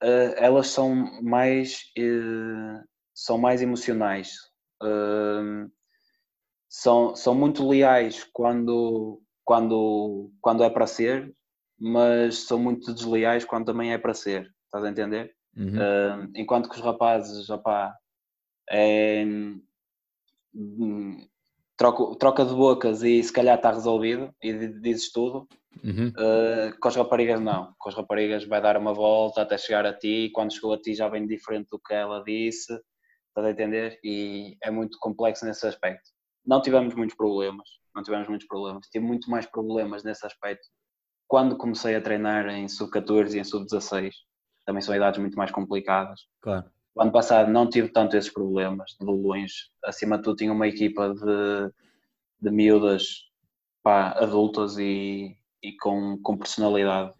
uh, 0.02 0.34
elas 0.36 0.66
são 0.68 0.94
mais, 1.22 1.84
uh, 1.98 2.84
são 3.14 3.38
mais 3.38 3.62
emocionais 3.62 4.50
são, 6.70 7.16
são 7.16 7.34
muito 7.34 7.68
leais 7.68 8.24
quando, 8.32 9.20
quando, 9.44 10.30
quando 10.40 10.62
é 10.62 10.70
para 10.70 10.86
ser, 10.86 11.34
mas 11.76 12.44
são 12.44 12.60
muito 12.60 12.94
desleais 12.94 13.44
quando 13.44 13.66
também 13.66 13.92
é 13.92 13.98
para 13.98 14.14
ser. 14.14 14.48
Estás 14.66 14.84
a 14.84 14.88
entender? 14.88 15.34
Uhum. 15.56 15.74
Uh, 15.74 16.30
enquanto 16.36 16.68
que 16.68 16.76
os 16.76 16.80
rapazes, 16.80 17.50
opá, 17.50 17.92
é, 18.70 19.24
troca, 21.76 22.16
troca 22.16 22.44
de 22.44 22.54
bocas 22.54 23.02
e 23.02 23.20
se 23.20 23.32
calhar 23.32 23.56
está 23.56 23.72
resolvido 23.72 24.32
e 24.40 24.68
dizes 24.80 25.10
tudo. 25.10 25.48
Uhum. 25.82 26.08
Uh, 26.08 26.78
com 26.80 26.88
as 26.88 26.94
raparigas 26.94 27.40
não, 27.40 27.74
com 27.78 27.88
as 27.88 27.96
raparigas 27.96 28.44
vai 28.44 28.60
dar 28.60 28.76
uma 28.76 28.94
volta 28.94 29.42
até 29.42 29.58
chegar 29.58 29.84
a 29.86 29.92
ti 29.92 30.26
e 30.26 30.30
quando 30.30 30.52
chegou 30.52 30.72
a 30.72 30.80
ti 30.80 30.94
já 30.94 31.08
vem 31.08 31.26
diferente 31.26 31.68
do 31.70 31.80
que 31.80 31.94
ela 31.94 32.22
disse, 32.22 32.72
estás 33.28 33.46
a 33.46 33.50
entender? 33.50 33.98
E 34.04 34.56
é 34.62 34.70
muito 34.70 34.98
complexo 35.00 35.44
nesse 35.44 35.66
aspecto. 35.66 36.10
Não 36.44 36.60
tivemos 36.60 36.94
muitos 36.94 37.16
problemas, 37.16 37.68
não 37.94 38.02
tivemos 38.02 38.28
muitos 38.28 38.46
problemas, 38.46 38.86
tive 38.88 39.04
muito 39.04 39.30
mais 39.30 39.46
problemas 39.46 40.02
nesse 40.02 40.26
aspecto 40.26 40.66
quando 41.30 41.56
comecei 41.56 41.94
a 41.94 42.00
treinar 42.00 42.48
em 42.48 42.66
sub-14 42.66 43.34
e 43.34 43.38
em 43.38 43.44
sub-16. 43.44 44.10
Também 44.66 44.82
são 44.82 44.94
idades 44.94 45.20
muito 45.20 45.36
mais 45.36 45.52
complicadas. 45.52 46.22
Claro. 46.40 46.68
O 46.92 47.00
ano 47.00 47.12
passado 47.12 47.50
não 47.52 47.68
tive 47.68 47.88
tanto 47.88 48.16
esses 48.16 48.32
problemas 48.32 48.96
de 49.00 49.06
longe. 49.06 49.54
Acima 49.84 50.16
de 50.16 50.24
tudo, 50.24 50.36
tinha 50.36 50.52
uma 50.52 50.66
equipa 50.66 51.14
de, 51.14 51.72
de 52.40 52.50
miúdas 52.50 53.30
pá, 53.80 54.10
adultas 54.18 54.76
e, 54.78 55.36
e 55.62 55.76
com, 55.76 56.18
com 56.20 56.36
personalidade. 56.36 57.14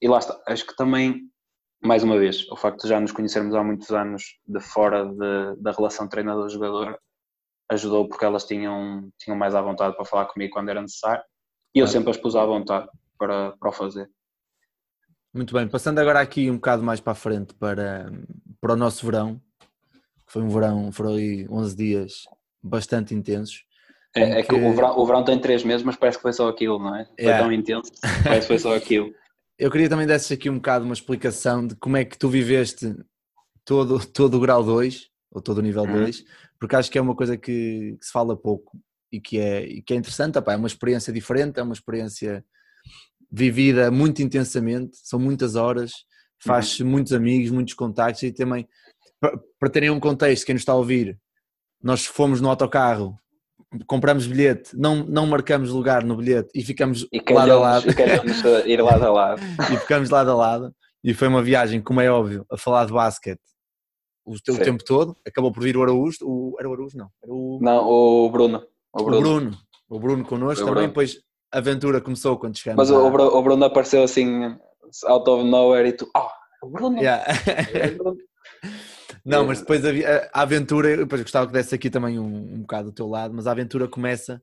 E 0.00 0.08
lá 0.08 0.18
está. 0.18 0.40
Acho 0.46 0.66
que 0.66 0.74
também, 0.74 1.30
mais 1.84 2.02
uma 2.02 2.18
vez, 2.18 2.50
o 2.50 2.56
facto 2.56 2.82
de 2.82 2.88
já 2.88 2.98
nos 2.98 3.12
conhecermos 3.12 3.54
há 3.54 3.62
muitos 3.62 3.90
anos 3.90 4.38
de 4.46 4.60
fora 4.60 5.04
de, 5.04 5.60
da 5.60 5.72
relação 5.72 6.08
treinador-jogador 6.08 6.98
ajudou 7.70 8.08
porque 8.08 8.24
elas 8.24 8.44
tinham, 8.44 9.10
tinham 9.18 9.36
mais 9.36 9.54
à 9.54 9.60
vontade 9.60 9.94
para 9.94 10.04
falar 10.04 10.26
comigo 10.26 10.52
quando 10.52 10.68
era 10.68 10.80
necessário 10.80 11.22
e 11.74 11.80
eu 11.80 11.86
sempre 11.86 12.10
as 12.10 12.16
pus 12.16 12.34
à 12.34 12.44
vontade 12.44 12.88
para, 13.18 13.52
para 13.52 13.68
o 13.68 13.72
fazer. 13.72 14.10
Muito 15.34 15.52
bem, 15.52 15.68
passando 15.68 15.98
agora 15.98 16.20
aqui 16.20 16.50
um 16.50 16.54
bocado 16.54 16.82
mais 16.82 17.00
para 17.00 17.12
a 17.12 17.16
frente 17.16 17.54
para, 17.54 18.10
para 18.60 18.72
o 18.72 18.76
nosso 18.76 19.04
verão, 19.04 19.40
que 20.26 20.32
foi 20.32 20.42
um 20.42 20.48
verão, 20.48 20.90
foram 20.90 21.14
aí 21.14 21.46
11 21.48 21.76
dias 21.76 22.24
bastante 22.62 23.14
intensos. 23.14 23.64
É, 24.16 24.40
é 24.40 24.42
que, 24.42 24.48
que 24.48 24.54
o, 24.54 24.74
verão, 24.74 24.98
o, 24.98 25.06
verão, 25.06 25.22
tem 25.22 25.38
3 25.38 25.64
meses, 25.64 25.84
mas 25.84 25.96
parece 25.96 26.18
que 26.18 26.22
foi 26.22 26.32
só 26.32 26.48
aquilo, 26.48 26.78
não 26.78 26.96
é? 26.96 27.04
Foi 27.04 27.14
yeah. 27.20 27.44
tão 27.44 27.52
intenso, 27.52 27.92
parece 28.24 28.40
que 28.40 28.46
foi 28.46 28.58
só 28.58 28.74
aquilo. 28.74 29.14
Eu 29.58 29.70
queria 29.72 29.88
também 29.88 30.06
desses 30.06 30.30
aqui 30.30 30.48
um 30.48 30.54
bocado 30.54 30.84
uma 30.84 30.94
explicação 30.94 31.66
de 31.66 31.74
como 31.74 31.96
é 31.96 32.04
que 32.04 32.16
tu 32.16 32.28
viveste 32.28 32.96
todo, 33.64 33.98
todo 34.06 34.36
o 34.36 34.40
grau 34.40 34.62
2, 34.62 35.10
ou 35.32 35.42
todo 35.42 35.58
o 35.58 35.62
nível 35.62 35.82
uhum. 35.82 36.10
2, 36.58 36.60
porque 36.60 36.76
acho 36.76 36.90
que 36.90 36.98
é 36.98 37.00
uma 37.00 37.14
coisa 37.14 37.36
que, 37.36 37.96
que 37.98 38.06
se 38.06 38.12
fala 38.12 38.36
pouco 38.36 38.78
e 39.10 39.20
que 39.20 39.38
é, 39.38 39.64
e 39.64 39.82
que 39.82 39.94
é 39.94 39.96
interessante, 39.96 40.38
opa, 40.38 40.52
é 40.52 40.56
uma 40.56 40.66
experiência 40.66 41.12
diferente, 41.12 41.58
é 41.58 41.62
uma 41.62 41.72
experiência 41.72 42.44
vivida 43.30 43.90
muito 43.90 44.22
intensamente, 44.22 44.96
são 45.02 45.18
muitas 45.18 45.54
horas, 45.54 45.92
faz 46.38 46.80
uhum. 46.80 46.88
muitos 46.88 47.12
amigos, 47.12 47.50
muitos 47.50 47.74
contactos 47.74 48.22
e 48.22 48.32
também, 48.32 48.68
para 49.58 49.70
terem 49.70 49.90
um 49.90 50.00
contexto, 50.00 50.44
quem 50.44 50.54
nos 50.54 50.62
está 50.62 50.72
a 50.72 50.76
ouvir, 50.76 51.18
nós 51.82 52.04
fomos 52.04 52.40
no 52.40 52.48
autocarro, 52.48 53.16
compramos 53.86 54.26
bilhete, 54.26 54.76
não, 54.76 55.04
não 55.04 55.26
marcamos 55.26 55.70
lugar 55.70 56.04
no 56.04 56.16
bilhete 56.16 56.50
e 56.54 56.62
ficamos 56.62 57.06
e 57.12 57.22
lado 57.32 57.52
a 57.52 57.58
lado. 57.58 57.86
E 57.88 58.72
ir 58.72 58.82
lado 58.82 59.04
a 59.04 59.12
lado. 59.12 59.42
e 59.72 59.76
ficamos 59.76 60.10
lado 60.10 60.30
a 60.30 60.34
lado. 60.34 60.74
E 61.04 61.14
foi 61.14 61.28
uma 61.28 61.42
viagem, 61.42 61.80
como 61.80 62.00
é 62.00 62.10
óbvio, 62.10 62.44
a 62.50 62.56
falar 62.56 62.86
de 62.86 62.92
basquete 62.92 63.40
o, 64.28 64.52
o 64.52 64.58
tempo 64.58 64.84
todo. 64.84 65.16
Acabou 65.26 65.52
por 65.52 65.62
vir 65.62 65.76
o 65.76 65.82
Araújo, 65.82 66.18
o, 66.22 66.56
era 66.58 66.68
o 66.68 66.72
Araújo, 66.72 66.96
não? 66.96 67.10
Era 67.22 67.32
o... 67.32 67.58
Não, 67.60 67.86
o 67.86 68.30
Bruno. 68.30 68.62
O 68.92 69.04
Bruno. 69.04 69.18
O 69.18 69.20
Bruno, 69.20 69.58
o 69.88 70.00
Bruno 70.00 70.24
connosco 70.24 70.64
também, 70.64 70.74
Bruno. 70.74 70.88
depois 70.88 71.18
a 71.52 71.58
aventura 71.58 72.00
começou 72.00 72.36
quando 72.36 72.58
chegamos. 72.58 72.88
Mas 72.88 72.90
a... 72.90 73.02
o, 73.02 73.42
Bruno 73.42 73.64
apareceu 73.64 74.02
assim, 74.02 74.56
out 75.06 75.30
of 75.30 75.44
nowhere, 75.44 75.88
e 75.88 75.92
tu, 75.92 76.10
oh, 76.16 76.66
o 76.66 76.70
Bruno! 76.70 76.98
Yeah. 76.98 77.24
Não, 79.24 79.46
mas 79.46 79.60
depois 79.60 79.84
a, 79.84 79.90
a 80.32 80.42
aventura, 80.42 80.96
depois 80.96 81.20
gostava 81.20 81.46
que 81.46 81.52
desse 81.52 81.74
aqui 81.74 81.90
também 81.90 82.18
um, 82.18 82.54
um 82.54 82.60
bocado 82.60 82.90
do 82.90 82.94
teu 82.94 83.06
lado, 83.06 83.34
mas 83.34 83.46
a 83.46 83.50
aventura 83.50 83.86
começa 83.86 84.42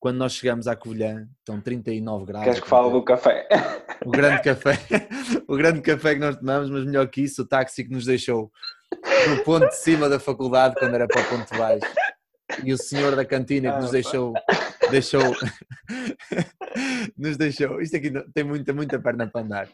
quando 0.00 0.18
nós 0.18 0.34
chegamos 0.34 0.66
à 0.66 0.76
Covilhã, 0.76 1.26
estão 1.38 1.60
39 1.60 2.26
graus. 2.26 2.44
Queres 2.44 2.60
que 2.60 2.68
fale 2.68 2.90
do 2.90 3.02
café? 3.02 3.48
O 4.04 4.10
grande 4.10 4.42
café, 4.42 4.78
o 5.48 5.56
grande 5.56 5.80
café 5.80 6.14
que 6.14 6.20
nós 6.20 6.36
tomamos, 6.36 6.68
mas 6.68 6.84
melhor 6.84 7.08
que 7.08 7.22
isso, 7.22 7.40
o 7.40 7.46
táxi 7.46 7.84
que 7.84 7.90
nos 7.90 8.04
deixou 8.04 8.50
no 9.28 9.42
ponto 9.44 9.68
de 9.68 9.76
cima 9.76 10.08
da 10.08 10.18
faculdade 10.18 10.74
quando 10.78 10.94
era 10.94 11.06
para 11.06 11.20
o 11.20 11.28
ponto 11.28 11.52
de 11.52 11.58
baixo. 11.58 11.86
E 12.62 12.72
o 12.72 12.78
senhor 12.78 13.16
da 13.16 13.24
cantina 13.24 13.72
que 13.72 13.80
nos 13.80 13.88
ah, 13.88 13.92
deixou, 13.92 14.32
deixou, 14.90 15.22
nos 17.16 17.36
deixou, 17.36 17.80
isto 17.80 17.96
aqui 17.96 18.12
tem 18.32 18.44
muita, 18.44 18.72
muita 18.72 18.98
perna 19.00 19.26
para 19.26 19.40
andar, 19.40 19.68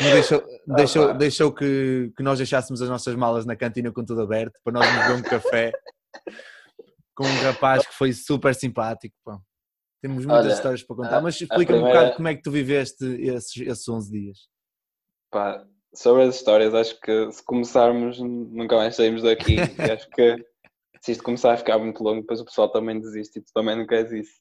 nos 0.00 0.10
deixou, 0.10 0.38
ah, 0.40 0.74
deixou, 0.74 1.14
deixou 1.14 1.52
que, 1.52 2.12
que 2.16 2.22
nós 2.22 2.38
deixássemos 2.38 2.82
as 2.82 2.88
nossas 2.88 3.14
malas 3.14 3.46
na 3.46 3.56
cantina 3.56 3.92
com 3.92 4.04
tudo 4.04 4.22
aberto 4.22 4.58
para 4.64 4.72
nós 4.74 4.86
nos 4.86 5.02
beber 5.02 5.16
um 5.16 5.22
café 5.22 5.72
com 7.14 7.24
um 7.24 7.42
rapaz 7.42 7.86
que 7.86 7.94
foi 7.94 8.12
super 8.12 8.54
simpático. 8.54 9.14
Temos 10.02 10.26
muitas 10.26 10.46
Olha, 10.46 10.54
histórias 10.54 10.82
para 10.82 10.96
contar, 10.96 11.20
mas 11.20 11.40
explica-me 11.40 11.64
primeira... 11.66 11.86
um 11.86 11.92
bocado 11.92 12.16
como 12.16 12.28
é 12.28 12.34
que 12.34 12.42
tu 12.42 12.50
viveste 12.50 13.04
esses, 13.04 13.56
esses 13.56 13.88
11 13.88 14.10
dias. 14.10 14.38
Pá, 15.30 15.64
sobre 15.94 16.22
as 16.22 16.36
histórias, 16.36 16.74
acho 16.74 16.98
que 17.00 17.30
se 17.30 17.44
começarmos, 17.44 18.18
nunca 18.18 18.76
mais 18.76 18.96
saímos 18.96 19.22
daqui. 19.22 19.56
acho 19.92 20.08
que 20.10 20.36
se 21.00 21.12
isto 21.12 21.24
começar 21.24 21.52
a 21.52 21.56
ficar 21.56 21.78
muito 21.78 22.02
longo, 22.02 22.20
depois 22.20 22.40
o 22.40 22.44
pessoal 22.44 22.70
também 22.70 23.00
desiste 23.00 23.38
e 23.38 23.42
tu 23.42 23.52
também 23.52 23.76
não 23.76 23.86
queres 23.86 24.12
isso. 24.12 24.40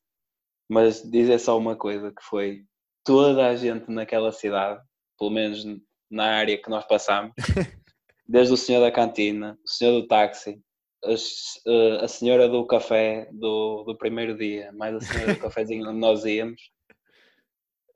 Mas 0.70 1.02
dizer 1.10 1.40
só 1.40 1.58
uma 1.58 1.76
coisa 1.76 2.12
que 2.12 2.24
foi 2.24 2.64
toda 3.04 3.48
a 3.48 3.56
gente 3.56 3.90
naquela 3.92 4.32
cidade, 4.32 4.82
pelo 5.18 5.32
menos 5.32 5.66
na 6.10 6.26
área 6.26 6.58
que 6.58 6.70
nós 6.70 6.86
passamos, 6.86 7.34
desde 8.28 8.54
o 8.54 8.58
senhor 8.58 8.82
da 8.82 8.92
cantina, 8.92 9.58
o 9.66 9.70
senhor 9.70 10.00
do 10.00 10.08
táxi, 10.08 10.62
a, 11.04 11.12
eh, 11.12 12.04
a 12.04 12.08
senhora 12.08 12.48
do 12.48 12.66
café 12.66 13.28
do, 13.32 13.84
do 13.84 13.98
primeiro 13.98 14.38
dia, 14.38 14.72
mais 14.72 14.96
a 14.96 15.02
senhora 15.02 15.34
do 15.34 15.40
cafezinho 15.42 15.90
onde 15.90 16.00
nós 16.00 16.24
íamos, 16.26 16.62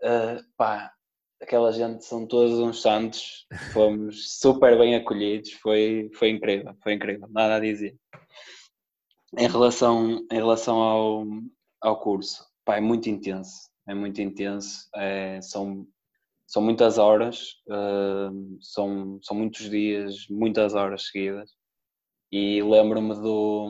uh, 0.02 0.44
pá, 0.58 0.95
aquela 1.46 1.72
gente 1.72 2.04
são 2.04 2.26
todos 2.26 2.58
uns 2.60 2.82
santos, 2.82 3.46
fomos 3.72 4.40
super 4.40 4.76
bem 4.78 4.96
acolhidos, 4.96 5.52
foi, 5.54 6.10
foi 6.16 6.30
incrível, 6.32 6.76
foi 6.82 6.94
incrível, 6.94 7.28
nada 7.30 7.56
a 7.56 7.60
dizer. 7.60 7.96
Em 9.38 9.48
relação, 9.48 10.26
em 10.32 10.36
relação 10.36 10.78
ao, 10.78 11.24
ao 11.82 12.00
curso, 12.00 12.44
pá, 12.66 12.78
é 12.78 12.82
muito 12.82 13.10
intenso, 13.10 13.70
é 13.88 13.94
muito 13.94 14.20
intenso, 14.22 14.90
é, 14.96 15.40
são, 15.40 15.88
são 16.48 16.64
muitas 16.64 16.98
horas, 16.98 17.62
uh, 17.68 18.58
são, 18.60 19.20
são 19.22 19.38
muitos 19.38 19.70
dias, 19.70 20.28
muitas 20.28 20.74
horas 20.74 21.08
seguidas, 21.08 21.52
e 22.32 22.60
lembro-me 22.64 23.14
do, 23.14 23.70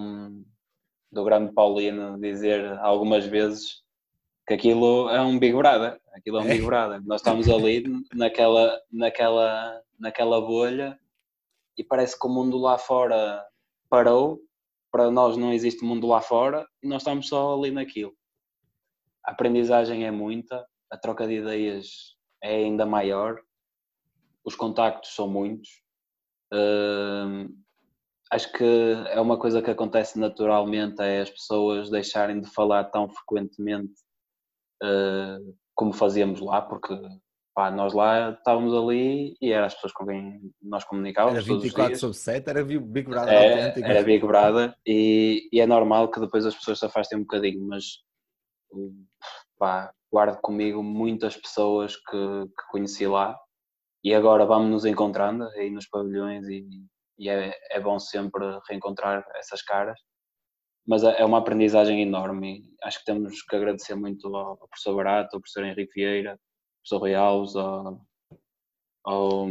do 1.12 1.24
grande 1.26 1.52
Paulino 1.52 2.18
dizer 2.22 2.80
algumas 2.80 3.26
vezes 3.26 3.85
que 4.48 4.54
aquilo 4.54 5.10
é 5.10 5.22
um 5.22 5.40
Big 5.40 5.56
Brother, 5.56 6.00
aquilo 6.14 6.38
é 6.38 6.42
um 6.42 6.48
Big 6.48 6.64
é. 6.64 6.66
Brother. 6.66 7.02
Nós 7.06 7.22
estamos 7.22 7.50
ali 7.50 7.84
naquela, 8.14 8.80
naquela, 8.92 9.82
naquela 10.00 10.40
bolha 10.40 11.00
e 11.78 11.84
parece 11.84 12.20
que 12.20 12.28
o 12.28 12.30
mundo 12.30 12.58
lá 12.58 12.78
fora 12.78 13.44
parou 13.90 14.40
para 14.92 15.12
nós 15.12 15.36
não 15.36 15.52
existe 15.52 15.84
mundo 15.84 16.08
lá 16.08 16.22
fora 16.22 16.66
e 16.82 16.88
nós 16.88 17.02
estamos 17.02 17.28
só 17.28 17.54
ali 17.54 17.70
naquilo. 17.70 18.14
A 19.26 19.32
aprendizagem 19.32 20.06
é 20.06 20.12
muita, 20.12 20.66
a 20.90 20.98
troca 20.98 21.28
de 21.28 21.34
ideias 21.34 22.16
é 22.42 22.56
ainda 22.56 22.86
maior, 22.86 23.42
os 24.46 24.56
contactos 24.56 25.14
são 25.14 25.28
muitos. 25.28 25.68
Uh, 26.54 27.54
acho 28.32 28.50
que 28.54 28.64
é 29.10 29.20
uma 29.20 29.38
coisa 29.38 29.62
que 29.62 29.70
acontece 29.70 30.18
naturalmente, 30.18 31.02
é 31.02 31.20
as 31.20 31.30
pessoas 31.30 31.90
deixarem 31.90 32.40
de 32.40 32.50
falar 32.52 32.86
tão 32.86 33.10
frequentemente 33.10 34.05
uh, 34.84 35.56
como 35.74 35.94
fazíamos 35.94 36.40
lá, 36.40 36.62
porque 36.62 36.96
Pá, 37.56 37.72
nós 37.72 37.94
lá 37.94 38.32
estávamos 38.32 38.74
ali 38.74 39.34
e 39.42 39.54
eram 39.54 39.66
as 39.66 39.74
pessoas 39.74 39.94
com 39.94 40.06
quem 40.06 40.42
nós 40.62 40.84
comunicávamos. 40.84 41.38
Era 41.38 41.58
24 41.58 41.96
sobre 41.96 42.18
7, 42.18 42.50
era 42.50 42.66
Big 42.66 43.04
Brother 43.04 43.34
é, 43.34 43.54
autêntico. 43.54 43.88
Era 43.88 44.04
Big 44.04 44.28
Brother 44.28 44.76
e, 44.86 45.48
e, 45.54 45.62
é 45.62 45.66
normal 45.66 46.12
que 46.12 46.20
depois 46.20 46.46
as 46.46 46.54
pessoas 46.54 46.80
se 46.80 46.86
afastem 46.86 47.18
um 47.18 47.22
bocadinho, 47.22 47.66
mas 47.66 48.02
pá, 49.58 49.90
guardo 50.12 50.38
comigo 50.42 50.84
muitas 50.84 51.38
pessoas 51.38 51.96
que, 51.96 52.46
que 52.46 52.68
conheci 52.72 53.08
lá 53.08 53.40
e 54.04 54.14
agora 54.14 54.46
vamos 54.46 54.70
nos 54.70 54.86
encontrando 54.86 55.46
aí 55.52 55.70
nos 55.70 55.88
pavilhões 55.88 56.46
e, 56.50 56.68
e 57.18 57.30
é, 57.30 57.54
é 57.72 57.80
bom 57.80 57.98
sempre 58.00 58.44
reencontrar 58.68 59.26
essas 59.36 59.62
caras. 59.62 59.98
Mas 60.88 61.04
é, 61.04 61.22
é 61.22 61.26
uma 61.26 61.40
aprendizagem 61.40 62.02
enorme 62.02 62.64
acho 62.84 63.00
que 63.00 63.06
temos 63.06 63.42
que 63.42 63.56
agradecer 63.56 63.96
muito 63.96 64.28
ao 64.36 64.58
professor 64.58 64.96
Barato, 64.96 65.36
ao 65.36 65.42
professor 65.42 65.66
Henrique 65.66 65.94
Vieira, 65.96 66.40
surreals 66.84 67.56
ao, 67.56 68.02
ao, 69.04 69.48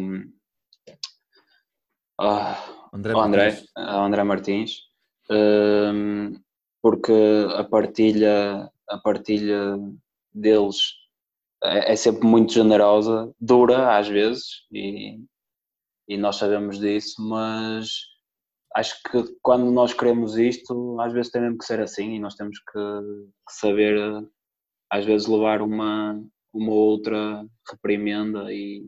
André, 2.92 3.12
ao 3.12 3.22
André, 3.22 3.44
Martins. 3.44 3.70
Ao 3.76 4.04
André 4.04 4.22
Martins 4.22 4.94
um, 5.30 6.40
porque 6.82 7.12
a 7.56 7.64
partilha, 7.64 8.70
a 8.88 8.98
partilha 8.98 9.76
deles 10.32 10.92
é, 11.62 11.92
é, 11.92 11.96
sempre 11.96 12.26
muito 12.26 12.52
generosa, 12.52 13.32
dura 13.40 13.96
às 13.96 14.06
vezes, 14.06 14.66
e, 14.70 15.18
e 16.06 16.16
nós 16.16 16.36
sabemos 16.36 16.78
disso, 16.78 17.14
mas 17.26 17.88
acho 18.74 19.00
que 19.10 19.22
quando 19.40 19.70
nós 19.70 19.92
queremos 19.94 20.36
isto, 20.36 21.00
às 21.00 21.12
vezes 21.12 21.30
tem 21.30 21.42
mesmo 21.42 21.58
que 21.58 21.64
ser 21.64 21.80
assim 21.80 22.14
e 22.14 22.18
nós 22.18 22.34
temos 22.34 22.58
que, 22.58 22.72
que 22.72 23.54
saber, 23.54 23.96
às 24.90 25.04
vezes, 25.04 25.28
levar 25.28 25.62
uma, 25.62 26.20
uma 26.52 26.72
outra 26.72 27.46
reprimenda 27.70 28.52
e, 28.52 28.86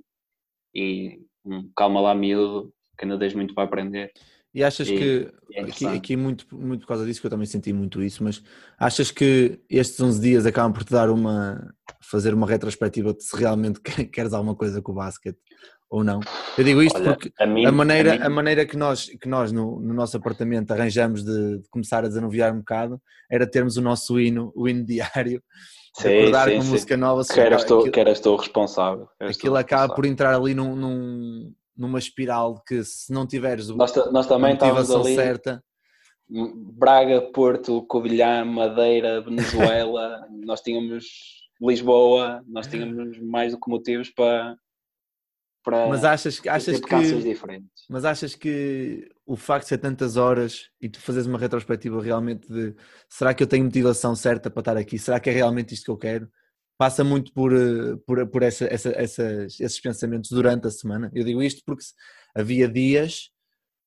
e 0.75 1.21
um, 1.45 1.71
calma 1.77 2.01
lá, 2.01 2.15
miúdo, 2.15 2.73
que 2.99 3.05
ainda 3.05 3.19
tens 3.19 3.35
muito 3.35 3.55
para 3.55 3.65
aprender. 3.65 4.13
E 4.53 4.65
achas 4.65 4.89
e, 4.89 4.97
que, 4.97 5.33
é 5.53 5.61
aqui, 5.61 5.87
aqui, 5.87 6.17
muito, 6.17 6.47
muito 6.57 6.81
por 6.81 6.89
causa 6.89 7.05
disso, 7.05 7.21
que 7.21 7.27
eu 7.27 7.31
também 7.31 7.47
senti 7.47 7.73
muito 7.75 8.03
isso, 8.03 8.25
mas 8.25 8.43
achas 8.79 9.11
que 9.11 9.61
estes 9.69 10.01
11 10.01 10.21
dias 10.21 10.47
acabam 10.47 10.73
por 10.73 10.83
te 10.83 10.93
dar 10.93 11.11
uma, 11.11 11.75
fazer 12.01 12.33
uma 12.33 12.47
retrospectiva 12.47 13.13
de 13.13 13.23
se 13.23 13.37
realmente 13.37 13.81
queres 14.11 14.33
alguma 14.33 14.57
coisa 14.57 14.81
com 14.81 14.93
o 14.93 14.95
basquete 14.95 15.39
ou 15.89 16.03
não? 16.05 16.21
Eu 16.57 16.65
digo 16.65 16.83
isto 16.83 16.99
Olha, 16.99 17.15
porque 17.15 17.33
a, 17.39 17.47
mim, 17.47 17.65
a 17.65 17.73
maneira, 17.73 18.15
a, 18.15 18.19
mim... 18.19 18.25
a, 18.25 18.31
maneira 18.31 18.67
que 18.67 18.77
nós, 18.77 19.07
que 19.07 19.29
nós 19.29 19.53
no, 19.53 19.81
no 19.81 19.95
nosso 19.95 20.17
apartamento 20.17 20.73
arranjamos 20.73 21.25
de, 21.25 21.59
de, 21.59 21.69
começar 21.69 22.05
a 22.05 22.09
desanuviar 22.09 22.53
um 22.53 22.59
bocado 22.59 23.01
era 23.31 23.47
termos 23.47 23.77
o 23.77 23.83
nosso 23.83 24.19
hino, 24.21 24.53
o 24.55 24.69
hino 24.69 24.85
diário, 24.85 25.43
sim, 25.97 26.09
acordar 26.09 26.49
sim, 26.49 26.57
com 26.57 26.63
sim. 26.63 26.71
música 26.71 26.97
nova. 26.97 27.25
Que 27.25 27.41
eras, 27.41 27.65
tu, 27.65 27.79
aquilo, 27.79 27.93
que 27.93 28.01
eras 28.01 28.21
tu 28.21 28.37
responsável. 28.37 29.09
Eras 29.21 29.37
aquilo 29.37 29.57
acaba 29.57 29.95
por 29.95 30.05
entrar 30.05 30.35
ali 30.35 30.55
num, 30.55 30.75
num 30.77 31.53
numa 31.77 31.99
espiral 31.99 32.63
que 32.67 32.83
se 32.83 33.13
não 33.13 33.27
tiveres 33.27 33.69
nós, 33.69 33.95
nós 34.11 34.27
também 34.27 34.53
a 34.53 34.55
motivação 34.55 35.03
ali, 35.03 35.15
certa... 35.15 35.63
Braga, 36.29 37.21
Porto, 37.21 37.83
Covilhã, 37.83 38.45
Madeira, 38.45 39.21
Venezuela, 39.21 40.27
nós 40.45 40.61
tínhamos 40.61 41.05
Lisboa, 41.61 42.43
nós 42.49 42.67
tínhamos 42.67 43.19
mais 43.21 43.53
do 43.53 43.61
que 43.61 43.71
motivos 43.71 44.11
para, 44.11 44.57
para 45.67 45.89
mas 45.89 46.05
achas, 46.05 46.41
achas 46.47 46.79
que 46.79 47.23
diferentes. 47.23 47.85
Mas 47.91 48.05
achas 48.05 48.37
que 48.37 49.11
o 49.27 49.35
facto 49.35 49.65
de 49.65 49.71
ser 49.71 49.79
tantas 49.79 50.17
horas 50.17 50.71
e 50.81 50.89
tu 50.89 51.01
fazes 51.01 51.27
uma 51.27 51.39
retrospectiva 51.39 52.01
realmente 52.01 52.47
de 52.49 52.73
será 53.09 53.35
que 53.35 53.43
eu 53.43 53.49
tenho 53.49 53.65
motivação 53.65 54.15
certa 54.15 54.49
para 54.49 54.61
estar 54.61 54.77
aqui? 54.77 54.97
Será 54.97 55.19
que 55.19 55.29
é 55.29 55.33
realmente 55.33 55.75
isto 55.75 55.87
que 55.87 55.91
eu 55.91 55.97
quero? 55.97 56.31
passa 56.79 57.03
muito 57.03 57.33
por, 57.33 57.53
eh, 57.55 57.97
por, 58.07 58.27
por 58.29 58.43
essa, 58.43 58.67
essa, 58.67 58.91
essas, 58.91 59.59
esses 59.59 59.81
pensamentos 59.81 60.31
durante 60.31 60.67
a 60.67 60.71
semana. 60.71 61.11
Eu 61.15 61.25
digo 61.25 61.43
isto 61.43 61.63
porque 61.65 61.83
havia 62.35 62.69
dias 62.69 63.31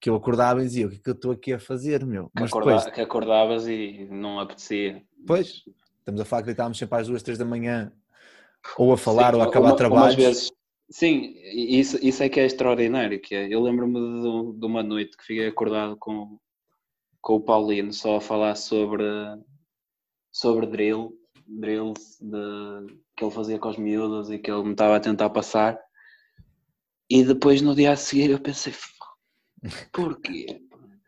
que 0.01 0.09
eu 0.09 0.15
acordava 0.15 0.61
e 0.61 0.65
dizia 0.65 0.87
o 0.87 0.89
que 0.89 0.95
é 0.95 0.99
que 0.99 1.09
eu 1.09 1.13
estou 1.13 1.31
aqui 1.31 1.53
a 1.53 1.59
fazer, 1.59 2.05
meu? 2.05 2.31
Mas 2.33 2.51
que, 2.51 2.57
depois... 2.57 2.85
que 2.85 3.01
acordavas 3.01 3.67
e 3.67 4.07
não 4.09 4.39
apetecia. 4.39 5.03
Pois, 5.27 5.63
estamos 5.99 6.19
a 6.19 6.25
falar 6.25 6.43
que 6.43 6.51
estávamos 6.51 6.77
sempre 6.77 6.99
às 6.99 7.07
duas, 7.07 7.21
três 7.21 7.37
da 7.37 7.45
manhã 7.45 7.91
ou 8.77 8.91
a 8.91 8.97
falar 8.97 9.33
sim, 9.33 9.37
ou 9.37 9.43
a 9.43 9.45
acabar 9.45 9.73
trabalho. 9.73 10.15
vezes, 10.15 10.51
sim, 10.89 11.35
isso, 11.53 11.97
isso 12.05 12.23
é 12.23 12.29
que 12.29 12.39
é 12.39 12.45
extraordinário. 12.45 13.19
Que 13.19 13.35
é, 13.35 13.53
eu 13.53 13.61
lembro-me 13.61 13.99
de, 13.99 14.59
de, 14.59 14.65
uma 14.65 14.83
noite 14.83 15.17
que 15.17 15.25
fiquei 15.25 15.47
acordado 15.47 15.95
com, 15.97 16.39
com 17.21 17.35
o 17.35 17.41
Paulino 17.41 17.93
só 17.93 18.17
a 18.17 18.21
falar 18.21 18.55
sobre, 18.55 19.03
sobre 20.31 20.67
drill 20.67 21.19
drills 21.49 22.19
de, 22.21 22.93
que 23.15 23.23
ele 23.23 23.31
fazia 23.31 23.57
com 23.57 23.69
os 23.69 23.77
miúdos 23.77 24.29
e 24.29 24.37
que 24.37 24.51
ele 24.51 24.63
me 24.63 24.71
estava 24.71 24.95
a 24.95 24.99
tentar 24.99 25.29
passar. 25.29 25.79
E 27.09 27.23
depois 27.23 27.61
no 27.61 27.75
dia 27.75 27.91
a 27.91 27.95
seguir 27.95 28.29
eu 28.29 28.39
pensei, 28.39 28.73
porquê? 29.91 30.61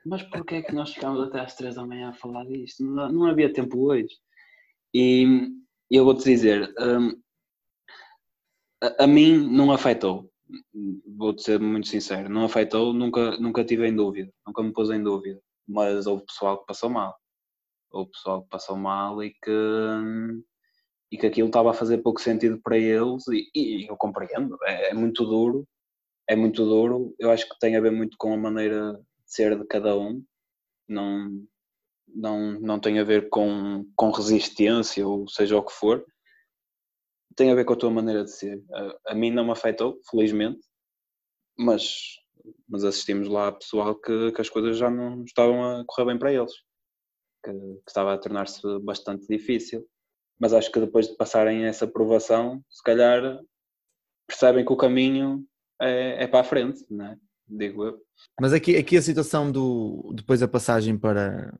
Mas 0.03 0.23
porquê 0.23 0.55
é 0.55 0.61
que 0.63 0.73
nós 0.73 0.93
ficámos 0.93 1.21
até 1.21 1.39
às 1.39 1.55
três 1.55 1.75
da 1.75 1.86
manhã 1.86 2.09
a 2.09 2.13
falar 2.13 2.43
disto? 2.45 2.84
Não, 2.84 3.11
não 3.11 3.25
havia 3.27 3.53
tempo 3.53 3.79
hoje. 3.79 4.15
E 4.93 5.51
eu 5.89 6.03
vou-te 6.03 6.23
dizer, 6.23 6.73
um, 6.79 7.11
a, 8.82 9.03
a, 9.03 9.07
mim 9.07 9.38
não 9.38 9.71
afetou. 9.71 10.29
Vou-te 11.17 11.43
ser 11.43 11.59
muito 11.59 11.88
sincero, 11.88 12.29
não 12.29 12.43
afetou, 12.43 12.93
nunca, 12.93 13.38
nunca 13.38 13.63
tive 13.63 13.88
em 13.88 13.95
dúvida, 13.95 14.32
nunca 14.45 14.61
me 14.61 14.73
pôs 14.73 14.89
em 14.89 15.01
dúvida. 15.01 15.39
Mas 15.67 16.07
houve 16.07 16.25
pessoal 16.25 16.59
que 16.59 16.65
passou 16.65 16.89
mal 16.89 17.15
ou 17.91 18.07
pessoal 18.07 18.43
que 18.43 18.49
passou 18.49 18.77
mal 18.77 19.23
e 19.23 19.32
que, 19.32 19.51
e 21.11 21.17
que 21.17 21.27
aquilo 21.27 21.47
estava 21.47 21.71
a 21.71 21.73
fazer 21.73 21.99
pouco 21.99 22.21
sentido 22.21 22.59
para 22.61 22.77
eles 22.77 23.27
e, 23.27 23.49
e 23.53 23.88
eu 23.88 23.97
compreendo, 23.97 24.57
é, 24.63 24.91
é, 24.91 24.93
muito 24.93 25.25
duro, 25.25 25.67
é 26.27 26.36
muito 26.36 26.63
duro, 26.65 27.13
eu 27.19 27.29
acho 27.32 27.47
que 27.47 27.59
tem 27.59 27.75
a 27.75 27.82
ver 27.82 27.91
muito 27.91 28.17
com 28.17 28.34
a 28.34 28.38
maneira 28.38 28.93
de 28.93 29.01
ser 29.25 29.57
de 29.57 29.65
cada 29.67 29.97
um, 29.97 30.23
não, 30.88 31.45
não, 32.07 32.59
não 32.59 32.79
tem 32.79 32.99
a 32.99 33.03
ver 33.03 33.29
com, 33.29 33.86
com 33.95 34.11
resistência 34.11 35.05
ou 35.07 35.27
seja 35.27 35.57
o 35.57 35.63
que 35.63 35.73
for, 35.73 36.05
tem 37.36 37.51
a 37.51 37.55
ver 37.55 37.65
com 37.65 37.73
a 37.73 37.77
tua 37.77 37.91
maneira 37.91 38.23
de 38.23 38.32
ser. 38.32 38.63
A, 38.73 39.11
a 39.11 39.15
mim 39.15 39.32
não 39.32 39.45
me 39.45 39.51
afetou, 39.51 39.99
felizmente, 40.09 40.59
mas, 41.57 42.17
mas 42.67 42.84
assistimos 42.84 43.27
lá 43.27 43.47
a 43.47 43.51
pessoal 43.51 43.95
que, 43.95 44.32
que 44.32 44.41
as 44.41 44.49
coisas 44.49 44.77
já 44.77 44.89
não 44.89 45.23
estavam 45.23 45.63
a 45.63 45.84
correr 45.86 46.07
bem 46.07 46.19
para 46.19 46.34
eles 46.34 46.53
que, 47.43 47.51
que 47.51 47.84
estava 47.88 48.13
a 48.13 48.17
tornar-se 48.17 48.61
bastante 48.79 49.27
difícil. 49.27 49.86
Mas 50.39 50.53
acho 50.53 50.71
que 50.71 50.79
depois 50.79 51.07
de 51.07 51.15
passarem 51.15 51.65
essa 51.65 51.88
provação, 51.88 52.63
se 52.69 52.82
calhar 52.84 53.39
percebem 54.27 54.65
que 54.65 54.73
o 54.73 54.77
caminho 54.77 55.45
é, 55.79 56.23
é 56.23 56.27
para 56.27 56.39
a 56.39 56.43
frente, 56.43 56.84
não 56.89 57.05
é? 57.05 57.17
digo 57.47 57.86
eu. 57.86 58.01
Mas 58.39 58.53
aqui, 58.53 58.77
aqui 58.77 58.97
a 58.97 59.01
situação 59.01 59.51
do 59.51 60.13
depois 60.15 60.39
da 60.39 60.47
passagem 60.47 60.97
para, 60.97 61.53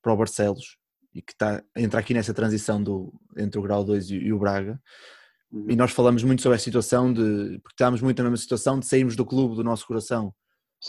para 0.00 0.12
o 0.12 0.16
Barcelos 0.16 0.78
e 1.14 1.20
que 1.20 1.32
está 1.32 1.62
entra 1.76 2.00
aqui 2.00 2.14
nessa 2.14 2.32
transição 2.32 2.82
do, 2.82 3.12
entre 3.36 3.58
o 3.58 3.62
grau 3.62 3.84
2 3.84 4.10
e, 4.10 4.14
e 4.16 4.32
o 4.32 4.38
Braga. 4.38 4.80
Uhum. 5.50 5.66
E 5.68 5.76
nós 5.76 5.90
falamos 5.90 6.22
muito 6.22 6.42
sobre 6.42 6.56
a 6.56 6.60
situação 6.60 7.12
de 7.12 7.58
porque 7.62 7.74
estávamos 7.74 8.00
muito 8.00 8.18
na 8.18 8.30
mesma 8.30 8.42
situação 8.42 8.78
de 8.78 8.86
sairmos 8.86 9.16
do 9.16 9.26
clube 9.26 9.56
do 9.56 9.64
nosso 9.64 9.86
coração 9.86 10.32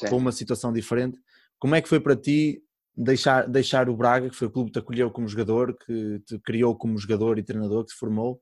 com 0.10 0.18
uma 0.18 0.32
situação 0.32 0.72
diferente. 0.72 1.20
Como 1.60 1.76
é 1.76 1.82
que 1.82 1.90
foi 1.90 2.00
para 2.00 2.16
ti 2.16 2.64
deixar, 2.96 3.48
deixar 3.48 3.90
o 3.90 3.96
Braga, 3.96 4.30
que 4.30 4.36
foi 4.36 4.48
o 4.48 4.52
clube 4.52 4.70
que 4.70 4.74
te 4.74 4.80
acolheu 4.80 5.12
como 5.12 5.28
jogador, 5.28 5.78
que 5.78 6.20
te 6.26 6.40
criou 6.40 6.76
como 6.76 6.98
jogador 6.98 7.38
e 7.38 7.44
treinador, 7.44 7.86
que 7.86 7.92
se 7.92 7.98
formou, 7.98 8.40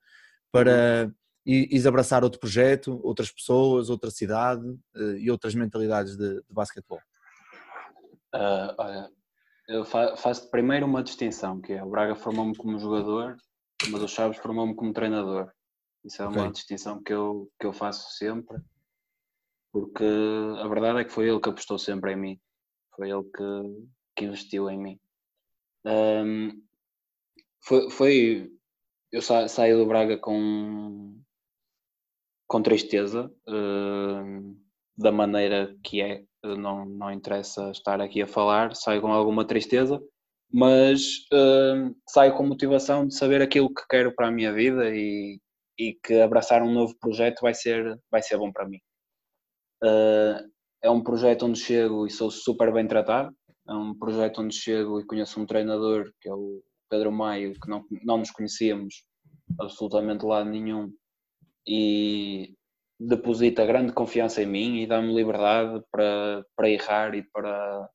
para 0.51 1.05
uhum. 1.05 1.13
ires 1.45 1.85
abraçar 1.85 2.23
outro 2.23 2.39
projeto, 2.39 2.99
outras 3.03 3.31
pessoas, 3.31 3.89
outra 3.89 4.11
cidade 4.11 4.65
uh, 4.95 5.17
e 5.17 5.29
outras 5.31 5.55
mentalidades 5.55 6.15
de, 6.17 6.35
de 6.35 6.53
basquetebol? 6.53 6.99
Uh, 8.33 8.73
olha, 8.77 9.09
eu 9.69 9.85
faço 9.85 10.49
primeiro 10.49 10.85
uma 10.85 11.03
distinção, 11.03 11.61
que 11.61 11.73
é 11.73 11.83
o 11.83 11.89
Braga 11.89 12.15
formou-me 12.15 12.55
como 12.55 12.79
jogador, 12.79 13.37
mas 13.91 14.01
o 14.01 14.07
Chaves 14.07 14.39
formou-me 14.39 14.75
como 14.75 14.91
treinador. 14.91 15.51
Isso 16.03 16.21
é 16.23 16.27
uma 16.27 16.41
okay. 16.41 16.51
distinção 16.53 17.01
que 17.03 17.13
eu, 17.13 17.51
que 17.59 17.67
eu 17.67 17.71
faço 17.71 18.17
sempre, 18.17 18.57
porque 19.71 20.05
a 20.59 20.67
verdade 20.67 20.99
é 21.01 21.05
que 21.05 21.11
foi 21.11 21.29
ele 21.29 21.39
que 21.39 21.49
apostou 21.49 21.77
sempre 21.77 22.13
em 22.13 22.15
mim. 22.15 22.39
Foi 22.95 23.11
ele 23.11 23.23
que, 23.23 23.87
que 24.15 24.25
investiu 24.25 24.69
em 24.69 24.79
mim. 24.79 24.99
Um, 25.85 26.63
foi, 27.63 27.89
foi, 27.91 28.51
eu 29.11 29.21
sa, 29.21 29.47
saio 29.47 29.77
do 29.77 29.85
Braga 29.85 30.17
com, 30.17 31.21
com 32.47 32.63
tristeza 32.63 33.31
uh, 33.47 34.59
da 34.97 35.11
maneira 35.11 35.77
que 35.83 36.01
é, 36.01 36.25
não, 36.43 36.85
não 36.85 37.11
interessa 37.11 37.71
estar 37.71 38.01
aqui 38.01 38.21
a 38.21 38.27
falar, 38.27 38.75
saio 38.75 39.01
com 39.01 39.11
alguma 39.11 39.45
tristeza, 39.45 40.01
mas 40.51 41.01
uh, 41.33 41.95
saio 42.07 42.35
com 42.35 42.45
motivação 42.45 43.07
de 43.07 43.15
saber 43.15 43.41
aquilo 43.41 43.73
que 43.73 43.85
quero 43.89 44.13
para 44.15 44.27
a 44.27 44.31
minha 44.31 44.51
vida 44.53 44.89
e, 44.89 45.39
e 45.77 45.93
que 46.03 46.19
abraçar 46.21 46.63
um 46.63 46.73
novo 46.73 46.95
projeto 46.99 47.41
vai 47.41 47.53
ser, 47.53 47.99
vai 48.11 48.21
ser 48.21 48.37
bom 48.37 48.51
para 48.51 48.67
mim. 48.67 48.79
Uh, 49.83 50.49
é 50.81 50.89
um 50.89 51.03
projeto 51.03 51.45
onde 51.45 51.59
chego 51.59 52.07
e 52.07 52.09
sou 52.09 52.31
super 52.31 52.73
bem 52.73 52.87
tratado, 52.87 53.33
é 53.67 53.73
um 53.73 53.93
projeto 53.97 54.41
onde 54.41 54.55
chego 54.55 54.99
e 54.99 55.05
conheço 55.05 55.39
um 55.39 55.45
treinador, 55.45 56.11
que 56.21 56.29
é 56.29 56.33
o 56.33 56.63
Pedro 56.89 57.11
Maio, 57.11 57.53
que 57.53 57.69
não, 57.69 57.85
não 58.03 58.17
nos 58.17 58.31
conhecíamos 58.31 59.03
absolutamente 59.59 60.25
lado 60.25 60.49
nenhum, 60.49 60.91
e 61.67 62.55
deposita 62.99 63.65
grande 63.65 63.93
confiança 63.93 64.41
em 64.41 64.45
mim 64.45 64.77
e 64.79 64.87
dá-me 64.87 65.13
liberdade 65.13 65.81
para, 65.91 66.45
para 66.55 66.69
errar 66.69 67.15
e 67.15 67.23
para, 67.23 67.89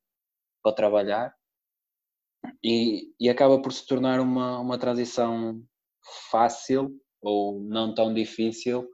para 0.63 0.75
trabalhar. 0.75 1.35
E, 2.63 3.13
e 3.19 3.29
acaba 3.29 3.61
por 3.61 3.71
se 3.71 3.85
tornar 3.85 4.19
uma, 4.19 4.59
uma 4.59 4.77
transição 4.77 5.61
fácil 6.31 6.99
ou 7.21 7.59
não 7.59 7.93
tão 7.93 8.13
difícil, 8.13 8.87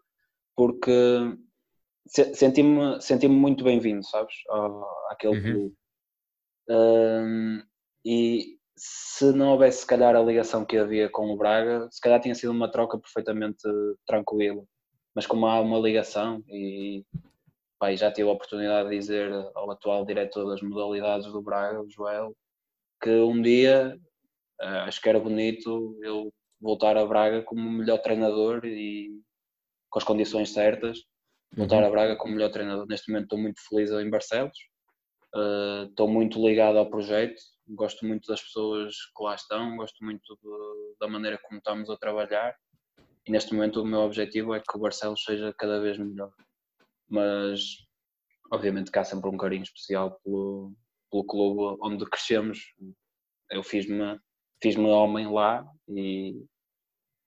porque 0.56 0.92
senti-me 2.08 3.02
senti, 3.02 3.28
muito 3.28 3.64
bem-vindo, 3.64 4.04
sabes, 4.06 4.36
àquele 5.10 5.36
uhum. 5.36 5.44
clube. 5.44 5.76
Um, 6.70 7.64
e 8.06 8.58
se 8.78 9.32
não 9.34 9.50
houvesse, 9.50 9.82
se 9.82 9.88
calhar, 9.88 10.16
a 10.16 10.24
ligação 10.24 10.66
que 10.66 10.78
havia 10.78 11.10
com 11.10 11.30
o 11.30 11.38
Braga, 11.38 11.88
se 11.92 12.00
calhar 12.02 12.20
tinha 12.22 12.34
sido 12.34 12.52
uma 12.52 12.72
troca 12.72 12.98
perfeitamente 12.98 13.62
tranquila. 14.08 14.64
Mas 15.16 15.26
como 15.26 15.46
há 15.46 15.60
uma 15.60 15.80
ligação, 15.80 16.44
e 16.48 17.06
pai, 17.80 17.98
já 17.98 18.12
tive 18.12 18.30
a 18.30 18.34
oportunidade 18.34 18.90
de 18.90 18.98
dizer 18.98 19.32
ao 19.56 19.72
atual 19.72 20.06
diretor 20.06 20.50
das 20.50 20.62
modalidades 20.62 21.28
do 21.28 21.42
Braga, 21.42 21.82
o 21.82 21.90
Joel, 21.90 22.36
que 23.02 23.10
um 23.10 23.42
dia 23.42 24.00
uh, 24.62 24.88
acho 24.88 25.02
que 25.02 25.10
era 25.10 25.20
bonito 25.20 25.98
eu 26.02 26.32
voltar 26.60 26.96
a 26.98 27.06
Braga 27.06 27.42
como 27.42 27.70
melhor 27.70 27.98
treinador 28.00 28.66
e 28.66 29.20
com 29.90 30.00
as 30.00 30.06
condições 30.06 30.52
certas, 30.52 31.00
voltar 31.56 31.82
uhum. 31.82 31.88
a 31.88 31.90
Braga 31.90 32.16
como 32.16 32.34
melhor 32.34 32.52
treinador. 32.52 32.86
Neste 32.88 33.12
momento 33.12 33.26
estou 33.26 33.40
muito 33.40 33.62
feliz 33.68 33.92
em 33.92 34.10
Barcelos 34.10 34.58
Estou 35.90 36.08
uh, 36.08 36.12
muito 36.12 36.46
ligado 36.46 36.78
ao 36.78 36.90
projeto, 36.90 37.42
gosto 37.70 38.06
muito 38.06 38.28
das 38.28 38.42
pessoas 38.42 38.94
que 39.16 39.24
lá 39.24 39.34
estão, 39.34 39.78
gosto 39.78 40.04
muito 40.04 40.38
de, 40.44 40.96
da 41.00 41.08
maneira 41.08 41.40
como 41.42 41.58
estamos 41.58 41.90
a 41.90 41.96
trabalhar 41.96 42.54
e 43.26 43.32
neste 43.32 43.54
momento 43.54 43.82
o 43.82 43.86
meu 43.86 44.00
objetivo 44.02 44.54
é 44.54 44.60
que 44.60 44.76
o 44.76 44.80
Barcelos 44.80 45.24
seja 45.24 45.54
cada 45.58 45.80
vez 45.80 45.98
melhor. 45.98 46.34
Mas 47.10 47.62
obviamente 48.52 48.92
que 48.92 49.00
há 49.00 49.04
sempre 49.04 49.30
um 49.30 49.38
carinho 49.38 49.64
especial 49.64 50.20
pelo, 50.24 50.74
pelo 51.10 51.26
clube 51.26 51.78
onde 51.82 52.06
crescemos. 52.06 52.60
Eu 53.50 53.64
fiz-me 53.64 54.20
fiz 54.62 54.76
homem 54.76 55.28
lá 55.28 55.66
e, 55.88 56.46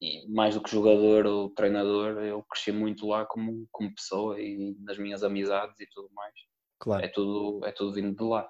e, 0.01 0.29
mais 0.33 0.55
do 0.55 0.63
que 0.63 0.71
jogador 0.71 1.27
ou 1.27 1.51
treinador, 1.51 2.23
eu 2.23 2.43
cresci 2.45 2.71
muito 2.71 3.07
lá 3.07 3.27
como, 3.27 3.67
como 3.73 3.95
pessoa 3.95 4.41
e 4.41 4.77
nas 4.81 4.99
minhas 4.99 5.25
amizades 5.25 5.79
e 5.81 5.87
tudo 5.93 6.09
mais. 6.15 6.35
Claro. 6.79 7.05
É 7.05 7.09
tudo, 7.09 7.67
é 7.67 7.73
tudo 7.73 7.93
vindo 7.93 8.15
de 8.15 8.23
lá. 8.23 8.49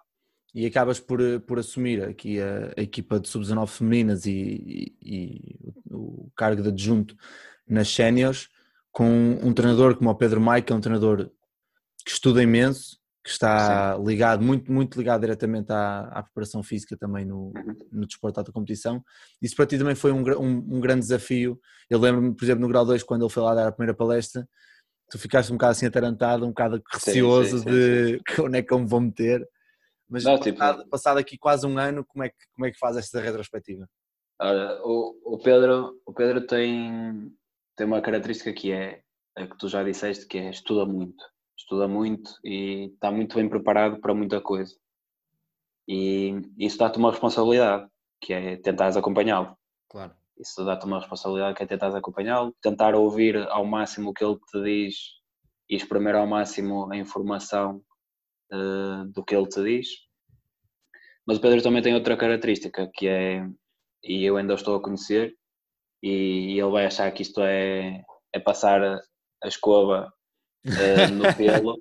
E 0.55 0.67
acabas 0.67 1.01
por, 1.01 1.19
por 1.41 1.59
assumir 1.59 2.05
aqui 2.05 2.41
a, 2.41 2.73
a 2.77 2.81
equipa 2.81 3.19
de 3.19 3.29
sub-19 3.29 3.67
femininas 3.67 4.25
e, 4.25 4.31
e, 4.33 4.97
e, 5.03 5.59
o 5.91 6.31
cargo 6.37 6.63
de 6.63 6.69
adjunto 6.69 7.17
nas 7.67 7.89
séniores 7.89 8.49
com 8.93 9.09
um 9.43 9.53
treinador 9.53 9.97
como 9.97 10.09
o 10.11 10.15
Pedro 10.15 10.41
Maia, 10.41 10.63
que 10.63 10.73
é 10.73 10.77
um 10.77 10.81
treinador 10.81 11.29
que 12.05 12.13
estuda 12.13 12.41
imenso, 12.41 12.99
que 13.25 13.31
está 13.31 13.97
Sim. 13.97 14.05
ligado, 14.05 14.45
muito, 14.45 14.71
muito 14.71 14.97
ligado 14.97 15.23
diretamente 15.23 15.73
à, 15.73 16.03
à 16.13 16.23
preparação 16.23 16.63
física 16.63 16.97
também 16.97 17.25
no, 17.25 17.53
no 17.91 18.07
desporto 18.07 18.43
da 18.43 18.53
competição. 18.53 19.03
Isso 19.43 19.57
para 19.57 19.67
ti 19.67 19.79
também 19.79 19.95
foi 19.95 20.13
um, 20.13 20.23
um, 20.39 20.77
um 20.77 20.81
grande 20.81 21.01
desafio. 21.01 21.59
Eu 21.89 21.99
lembro-me, 21.99 22.37
por 22.37 22.45
exemplo, 22.45 22.61
no 22.61 22.69
grau 22.69 22.85
2, 22.85 23.03
quando 23.03 23.23
ele 23.25 23.33
foi 23.33 23.43
lá 23.43 23.55
dar 23.55 23.67
a 23.67 23.73
primeira 23.73 23.97
palestra, 23.97 24.47
tu 25.11 25.19
ficaste 25.19 25.51
um 25.51 25.57
bocado 25.57 25.73
assim 25.73 25.87
atarantado, 25.87 26.45
um 26.45 26.51
bocado 26.51 26.83
receoso 26.93 27.59
sim, 27.59 27.65
sim, 27.65 27.71
de 27.71 28.23
onde 28.41 28.59
é 28.59 28.63
que 28.63 28.73
eu 28.73 28.79
me 28.79 28.87
vou 28.87 29.01
meter. 29.01 29.45
Mas 30.09 30.25
Não, 30.25 30.39
tipo 30.39 30.59
passado, 30.59 30.79
tipo... 30.79 30.91
passado, 30.91 31.19
aqui 31.19 31.39
quase 31.39 31.67
um 31.67 31.79
ano, 31.79 32.05
como 32.05 32.25
é 32.25 32.29
que, 32.29 32.37
como 32.55 32.67
é 32.67 32.71
que 32.71 32.79
faz 32.79 32.97
esta 32.97 33.21
retrospectiva? 33.21 33.89
Olha, 34.41 34.81
o, 34.83 35.35
o, 35.35 35.39
Pedro, 35.39 36.01
o 36.05 36.13
Pedro 36.13 36.47
tem, 36.47 37.33
tem 37.77 37.87
uma 37.87 38.03
característica 38.03 38.53
que 38.53 38.73
é 38.73 39.03
a 39.37 39.47
que 39.47 39.57
tu 39.57 39.69
já 39.69 39.83
disseste, 39.83 40.27
que 40.27 40.39
é 40.39 40.51
estuda 40.51 40.85
muito 40.85 41.25
estuda 41.57 41.89
muito 41.89 42.31
e 42.45 42.93
está 42.95 43.11
muito 43.11 43.37
bem 43.37 43.49
preparado 43.49 44.01
para 44.01 44.15
muita 44.15 44.41
coisa. 44.41 44.75
E 45.89 46.41
isso 46.59 46.79
dá-te 46.79 46.99
uma 46.99 47.11
responsabilidade, 47.11 47.89
que 48.21 48.33
é 48.33 48.57
tentares 48.57 48.97
acompanhá-lo. 48.97 49.57
Claro. 49.89 50.15
Isso 50.39 50.65
dá-te 50.65 50.87
uma 50.87 50.99
responsabilidade 50.99 51.57
que 51.57 51.63
é 51.63 51.67
tentares 51.67 51.95
acompanhá-lo, 51.95 52.55
tentar 52.61 52.95
ouvir 52.95 53.37
ao 53.49 53.65
máximo 53.65 54.11
o 54.11 54.15
que 54.15 54.25
ele 54.25 54.39
te 54.51 54.63
diz 54.63 54.95
e 55.69 55.77
exprimir 55.77 56.15
ao 56.15 56.27
máximo 56.27 56.91
a 56.93 56.97
informação 56.97 57.83
uh, 58.55 59.05
do 59.13 59.25
que 59.25 59.35
ele 59.35 59.49
te 59.49 59.63
diz. 59.63 59.89
Mas 61.27 61.39
o 61.39 61.41
Pedro 61.41 61.63
também 61.63 61.83
tem 61.83 61.95
outra 61.95 62.17
característica 62.17 62.91
que 62.95 63.09
é, 63.09 63.47
e 64.03 64.25
eu 64.25 64.37
ainda 64.37 64.55
estou 64.55 64.77
a 64.77 64.83
conhecer, 64.83 65.35
e 66.03 66.59
ele 66.59 66.71
vai 66.71 66.85
achar 66.87 67.11
que 67.13 67.23
isto 67.23 67.41
é, 67.41 68.03
é 68.33 68.39
passar 68.39 68.83
a 68.83 69.49
escova 69.49 70.13
uh, 70.67 71.13
no 71.13 71.25
pelo. 71.35 71.79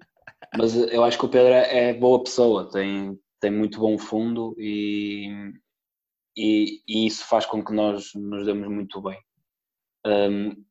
Mas 0.57 0.75
eu 0.75 1.03
acho 1.03 1.17
que 1.17 1.25
o 1.25 1.29
Pedro 1.29 1.53
é, 1.53 1.89
é 1.89 1.93
boa 1.93 2.23
pessoa, 2.23 2.69
tem, 2.69 3.19
tem 3.39 3.51
muito 3.51 3.79
bom 3.79 3.97
fundo 3.97 4.55
e, 4.57 5.51
e, 6.37 6.81
e 6.87 7.07
isso 7.07 7.25
faz 7.27 7.45
com 7.45 7.63
que 7.63 7.73
nós 7.73 8.13
nos 8.13 8.45
demos 8.45 8.67
muito 8.69 9.01
bem. 9.01 9.19
Um, 10.05 10.63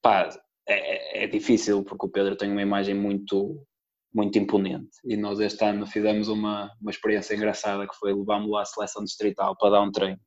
pá, 0.00 0.28
é, 0.66 1.24
é, 1.24 1.26
difícil 1.26 1.82
porque 1.84 2.06
o 2.06 2.10
Pedro 2.10 2.36
tem 2.36 2.50
uma 2.50 2.62
imagem 2.62 2.94
muito, 2.94 3.66
muito 4.12 4.38
imponente. 4.38 4.96
E 5.04 5.16
nós 5.16 5.40
este 5.40 5.64
ano 5.64 5.86
fizemos 5.86 6.28
uma, 6.28 6.72
uma 6.80 6.90
experiência 6.90 7.34
engraçada 7.34 7.86
que 7.86 7.96
foi 7.96 8.14
levámos 8.14 8.50
lá 8.50 8.62
à 8.62 8.64
seleção 8.64 9.04
distrital 9.04 9.56
para 9.58 9.70
dar 9.70 9.82
um 9.82 9.92
treino. 9.92 10.20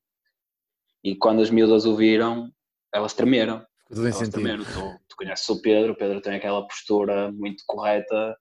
E 1.03 1.15
quando 1.15 1.41
as 1.41 1.49
miúdas 1.49 1.85
o 1.85 1.95
viram 1.95 2.51
elas 2.93 3.13
tremeram. 3.13 3.65
Tudo 3.87 4.07
em 4.07 4.11
sentido. 4.11 4.33
Também, 4.33 4.57
tu, 4.57 4.99
tu 5.07 5.15
conheces 5.17 5.47
o 5.49 5.61
Pedro, 5.61 5.93
o 5.93 5.95
Pedro 5.95 6.21
tem 6.21 6.35
aquela 6.35 6.65
postura 6.65 7.31
muito 7.31 7.63
correta, 7.65 8.37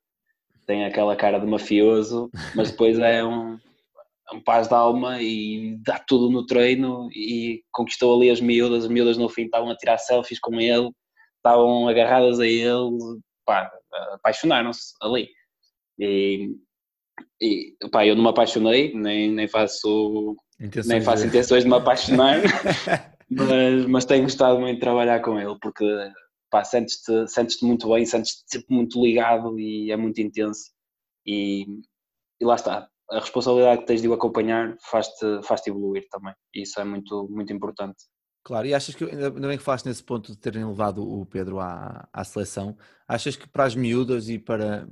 tem 0.66 0.84
aquela 0.84 1.16
cara 1.16 1.38
de 1.38 1.46
mafioso, 1.46 2.30
mas 2.54 2.70
depois 2.70 2.98
é 2.98 3.24
um, 3.24 3.54
é 4.30 4.34
um 4.34 4.40
paz 4.40 4.68
de 4.68 4.74
alma 4.74 5.20
e 5.20 5.76
dá 5.84 5.98
tudo 5.98 6.30
no 6.30 6.46
treino 6.46 7.08
e 7.12 7.62
conquistou 7.72 8.16
ali 8.16 8.30
as 8.30 8.40
miúdas, 8.40 8.84
as 8.84 8.90
miúdas 8.90 9.16
no 9.16 9.28
fim 9.28 9.44
estavam 9.44 9.70
a 9.70 9.76
tirar 9.76 9.98
selfies 9.98 10.38
com 10.38 10.60
ele, 10.60 10.90
estavam 11.36 11.88
agarradas 11.88 12.38
a 12.38 12.46
ele, 12.46 12.90
pá, 13.44 13.70
apaixonaram-se 14.12 14.94
ali. 15.00 15.28
E, 15.98 16.50
e 17.40 17.76
pá, 17.90 18.06
eu 18.06 18.14
não 18.14 18.22
me 18.22 18.30
apaixonei, 18.30 18.94
nem, 18.94 19.30
nem 19.30 19.48
faço, 19.48 20.36
nem 20.86 21.00
faço 21.00 21.26
intenções 21.26 21.64
de 21.64 21.70
me 21.70 21.76
apaixonar. 21.76 22.40
mas, 23.30 23.86
mas 23.86 24.04
tenho 24.04 24.24
gostado 24.24 24.58
muito 24.58 24.74
de 24.74 24.80
trabalhar 24.80 25.20
com 25.20 25.38
ele 25.38 25.56
porque 25.60 25.84
pá, 26.50 26.64
sentes-te 26.64 27.28
sentes 27.28 27.60
muito 27.62 27.88
bem, 27.88 28.04
sentes-te 28.04 28.42
sempre 28.46 28.74
muito 28.74 29.02
ligado 29.02 29.58
e 29.58 29.92
é 29.92 29.96
muito 29.96 30.20
intenso 30.20 30.72
e, 31.24 31.64
e 32.40 32.44
lá 32.44 32.56
está, 32.56 32.88
a 33.10 33.20
responsabilidade 33.20 33.82
que 33.82 33.86
tens 33.86 34.02
de 34.02 34.08
o 34.08 34.12
acompanhar 34.12 34.76
faz-te 34.80 35.42
faz 35.44 35.60
-te 35.60 35.70
evoluir 35.70 36.06
também 36.10 36.34
e 36.54 36.62
isso 36.62 36.80
é 36.80 36.84
muito, 36.84 37.28
muito 37.30 37.52
importante. 37.52 37.98
Claro, 38.42 38.66
e 38.66 38.74
achas 38.74 38.94
que, 38.94 39.04
ainda 39.04 39.30
bem 39.30 39.58
que 39.58 39.64
falaste 39.64 39.86
nesse 39.86 40.02
ponto 40.02 40.32
de 40.32 40.38
terem 40.38 40.64
levado 40.64 41.02
o 41.02 41.26
Pedro 41.26 41.60
à, 41.60 42.08
à 42.12 42.24
seleção, 42.24 42.76
achas 43.06 43.36
que 43.36 43.48
para 43.48 43.64
as 43.64 43.74
miúdas 43.74 44.28
e 44.28 44.38
para, 44.38 44.88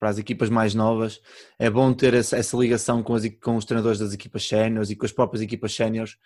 para 0.00 0.08
as 0.08 0.18
equipas 0.18 0.50
mais 0.50 0.74
novas 0.74 1.20
é 1.58 1.70
bom 1.70 1.94
ter 1.94 2.12
essa, 2.14 2.36
essa 2.36 2.56
ligação 2.56 3.02
com, 3.02 3.14
as, 3.14 3.22
com 3.40 3.56
os 3.56 3.64
treinadores 3.64 4.00
das 4.00 4.12
equipas 4.12 4.46
séniores 4.46 4.90
e 4.90 4.96
com 4.96 5.06
as 5.06 5.12
próprias 5.12 5.42
equipas 5.42 5.72
séniores 5.74 6.16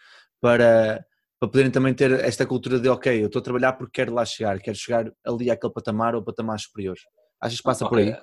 para 0.40 1.04
para 1.38 1.48
poderem 1.48 1.70
também 1.70 1.92
ter 1.92 2.10
esta 2.12 2.46
cultura 2.46 2.80
de 2.80 2.88
ok, 2.88 3.22
eu 3.22 3.26
estou 3.26 3.40
a 3.40 3.42
trabalhar 3.42 3.74
porque 3.74 4.00
quero 4.00 4.14
lá 4.14 4.24
chegar, 4.24 4.58
quero 4.58 4.76
chegar 4.76 5.12
ali 5.24 5.50
àquele 5.50 5.72
patamar 5.72 6.14
ou 6.14 6.22
patamar 6.22 6.58
superior. 6.58 6.96
Achas 7.40 7.58
que 7.58 7.64
passa 7.64 7.84
okay. 7.84 8.12
por 8.12 8.14
aí? 8.14 8.22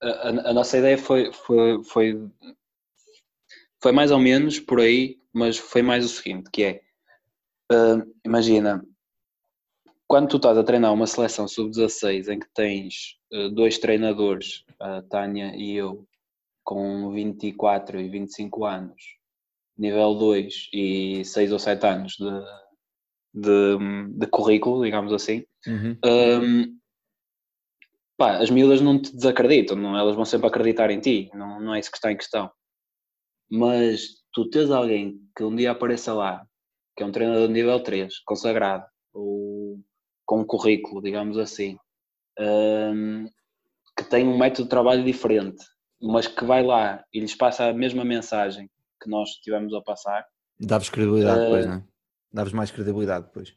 A, 0.00 0.08
a, 0.08 0.50
a, 0.50 0.52
nossa 0.52 0.78
ideia 0.78 0.96
foi, 0.96 1.32
foi, 1.32 1.82
foi, 1.84 2.30
foi 3.82 3.92
mais 3.92 4.12
ou 4.12 4.20
menos 4.20 4.60
por 4.60 4.80
aí, 4.80 5.16
mas 5.32 5.58
foi 5.58 5.82
mais 5.82 6.04
o 6.04 6.08
seguinte, 6.08 6.48
que 6.52 6.62
é, 6.62 6.80
uh, 7.72 8.14
imagina, 8.24 8.84
quando 10.06 10.28
tu 10.28 10.36
estás 10.36 10.56
a 10.56 10.64
treinar 10.64 10.92
uma 10.92 11.06
seleção 11.06 11.48
sub-16 11.48 12.28
em 12.28 12.38
que 12.38 12.48
tens 12.54 13.16
uh, 13.32 13.50
dois 13.50 13.78
treinadores, 13.78 14.64
a 14.80 15.02
Tânia 15.02 15.52
e 15.56 15.74
eu, 15.74 16.06
com 16.64 17.10
24 17.12 18.00
e 18.00 18.08
25 18.08 18.64
anos, 18.64 19.02
nível 19.78 20.14
2 20.14 20.68
e 20.72 21.24
6 21.24 21.52
ou 21.52 21.58
7 21.58 21.86
anos 21.86 22.12
de, 22.14 22.30
de, 23.34 24.18
de 24.18 24.26
currículo, 24.26 24.84
digamos 24.84 25.12
assim, 25.12 25.44
uhum. 25.66 25.98
um, 26.04 26.78
pá, 28.16 28.38
as 28.38 28.50
miúdas 28.50 28.80
não 28.80 29.00
te 29.00 29.14
desacreditam, 29.14 29.76
não, 29.76 29.96
elas 29.96 30.16
vão 30.16 30.24
sempre 30.24 30.48
acreditar 30.48 30.90
em 30.90 31.00
ti, 31.00 31.30
não, 31.34 31.60
não 31.60 31.74
é 31.74 31.78
isso 31.78 31.90
que 31.90 31.98
está 31.98 32.10
em 32.10 32.16
questão. 32.16 32.50
Mas 33.48 34.24
tu 34.32 34.48
tens 34.50 34.70
alguém 34.70 35.20
que 35.36 35.44
um 35.44 35.54
dia 35.54 35.70
apareça 35.70 36.12
lá, 36.12 36.44
que 36.96 37.02
é 37.02 37.06
um 37.06 37.12
treinador 37.12 37.46
de 37.46 37.52
nível 37.52 37.78
3, 37.80 38.20
consagrado, 38.20 38.84
ou 39.12 39.78
com 40.24 40.40
um 40.40 40.44
currículo, 40.44 41.02
digamos 41.02 41.38
assim, 41.38 41.78
um, 42.38 43.28
que 43.96 44.04
tem 44.04 44.26
um 44.26 44.38
método 44.38 44.64
de 44.64 44.70
trabalho 44.70 45.04
diferente, 45.04 45.64
mas 46.00 46.26
que 46.26 46.44
vai 46.44 46.62
lá 46.62 47.04
e 47.12 47.20
lhes 47.20 47.34
passa 47.34 47.66
a 47.66 47.72
mesma 47.72 48.04
mensagem 48.04 48.68
que 49.02 49.08
nós 49.08 49.30
tivemos 49.42 49.72
a 49.74 49.80
passar. 49.80 50.26
Dá-vos 50.58 50.88
credibilidade 50.88 51.38
uh, 51.38 51.42
depois, 51.44 51.66
não 51.66 51.74
é? 51.74 51.84
Dá-vos 52.32 52.52
mais 52.52 52.70
credibilidade 52.70 53.26
depois. 53.26 53.54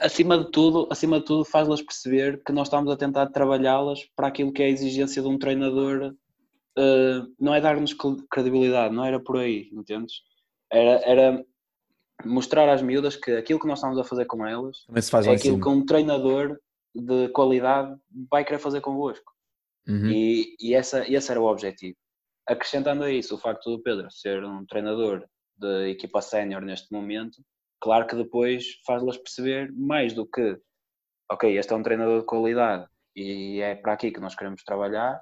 Acima 0.00 0.38
de 0.38 0.50
tudo, 0.50 0.88
acima 0.90 1.18
de 1.18 1.24
tudo 1.24 1.44
faz-las 1.44 1.82
perceber 1.82 2.42
que 2.44 2.52
nós 2.52 2.68
estamos 2.68 2.90
a 2.90 2.96
tentar 2.96 3.26
trabalhá-las 3.28 4.00
para 4.14 4.28
aquilo 4.28 4.52
que 4.52 4.62
é 4.62 4.66
a 4.66 4.70
exigência 4.70 5.22
de 5.22 5.28
um 5.28 5.38
treinador. 5.38 6.14
Uh, 6.78 7.26
não 7.38 7.54
é 7.54 7.60
dar-nos 7.60 7.94
credibilidade, 8.30 8.94
não 8.94 9.04
era 9.04 9.20
por 9.20 9.38
aí, 9.38 9.68
entendes? 9.72 10.22
Era, 10.70 11.02
era 11.04 11.44
mostrar 12.24 12.68
às 12.68 12.82
miúdas 12.82 13.16
que 13.16 13.32
aquilo 13.32 13.58
que 13.58 13.66
nós 13.66 13.78
estamos 13.78 13.98
a 13.98 14.04
fazer 14.04 14.26
com 14.26 14.46
elas 14.46 14.84
é 15.26 15.30
aquilo 15.32 15.60
que 15.60 15.68
um 15.68 15.84
treinador 15.84 16.58
de 16.94 17.28
qualidade 17.30 17.96
vai 18.30 18.44
querer 18.44 18.58
fazer 18.58 18.80
convosco. 18.80 19.32
Uhum. 19.88 20.08
E, 20.08 20.56
e 20.60 20.74
essa, 20.74 21.10
esse 21.10 21.30
era 21.30 21.40
o 21.40 21.46
objetivo. 21.46 21.96
Acrescentando 22.46 23.04
a 23.04 23.10
isso 23.10 23.34
o 23.34 23.38
facto 23.38 23.70
do 23.70 23.82
Pedro 23.82 24.10
ser 24.10 24.44
um 24.44 24.64
treinador 24.66 25.24
de 25.56 25.90
equipa 25.90 26.20
sénior 26.20 26.62
neste 26.62 26.92
momento, 26.92 27.42
claro 27.80 28.06
que 28.06 28.16
depois 28.16 28.80
faz-las 28.86 29.16
perceber 29.16 29.72
mais 29.72 30.12
do 30.12 30.26
que, 30.26 30.58
ok, 31.30 31.56
este 31.56 31.72
é 31.72 31.76
um 31.76 31.82
treinador 31.82 32.20
de 32.20 32.26
qualidade 32.26 32.86
e 33.14 33.60
é 33.60 33.74
para 33.74 33.92
aqui 33.92 34.10
que 34.10 34.20
nós 34.20 34.34
queremos 34.34 34.62
trabalhar, 34.64 35.20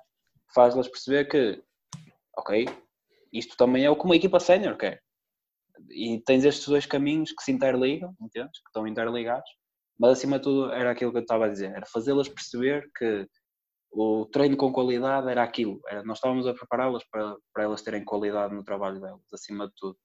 faz-las 0.54 0.88
perceber 0.88 1.26
que, 1.26 1.62
ok, 2.36 2.66
isto 3.32 3.56
também 3.56 3.84
é 3.84 3.90
o 3.90 3.96
que 3.96 4.04
uma 4.04 4.16
equipa 4.16 4.40
sénior 4.40 4.76
quer. 4.76 5.02
E 5.88 6.20
tens 6.24 6.44
estes 6.44 6.68
dois 6.68 6.86
caminhos 6.86 7.32
que 7.32 7.42
se 7.42 7.52
interligam, 7.52 8.14
entendes? 8.20 8.60
Que 8.60 8.68
estão 8.68 8.86
interligados, 8.86 9.48
mas 9.98 10.12
acima 10.12 10.38
de 10.38 10.44
tudo 10.44 10.72
era 10.72 10.90
aquilo 10.90 11.12
que 11.12 11.18
eu 11.18 11.22
estava 11.22 11.46
a 11.46 11.48
dizer, 11.48 11.70
era 11.70 11.86
fazê-las 11.86 12.28
perceber 12.28 12.88
que 12.96 13.26
o 13.92 14.26
treino 14.26 14.56
com 14.56 14.72
qualidade 14.72 15.28
era 15.28 15.42
aquilo, 15.42 15.80
era, 15.88 16.02
nós 16.04 16.18
estávamos 16.18 16.46
a 16.46 16.54
prepará-las 16.54 17.02
para, 17.10 17.36
para 17.52 17.64
elas 17.64 17.82
terem 17.82 18.04
qualidade 18.04 18.54
no 18.54 18.64
trabalho 18.64 19.00
delas, 19.00 19.20
acima 19.32 19.66
de 19.66 19.72
tudo. 19.76 19.96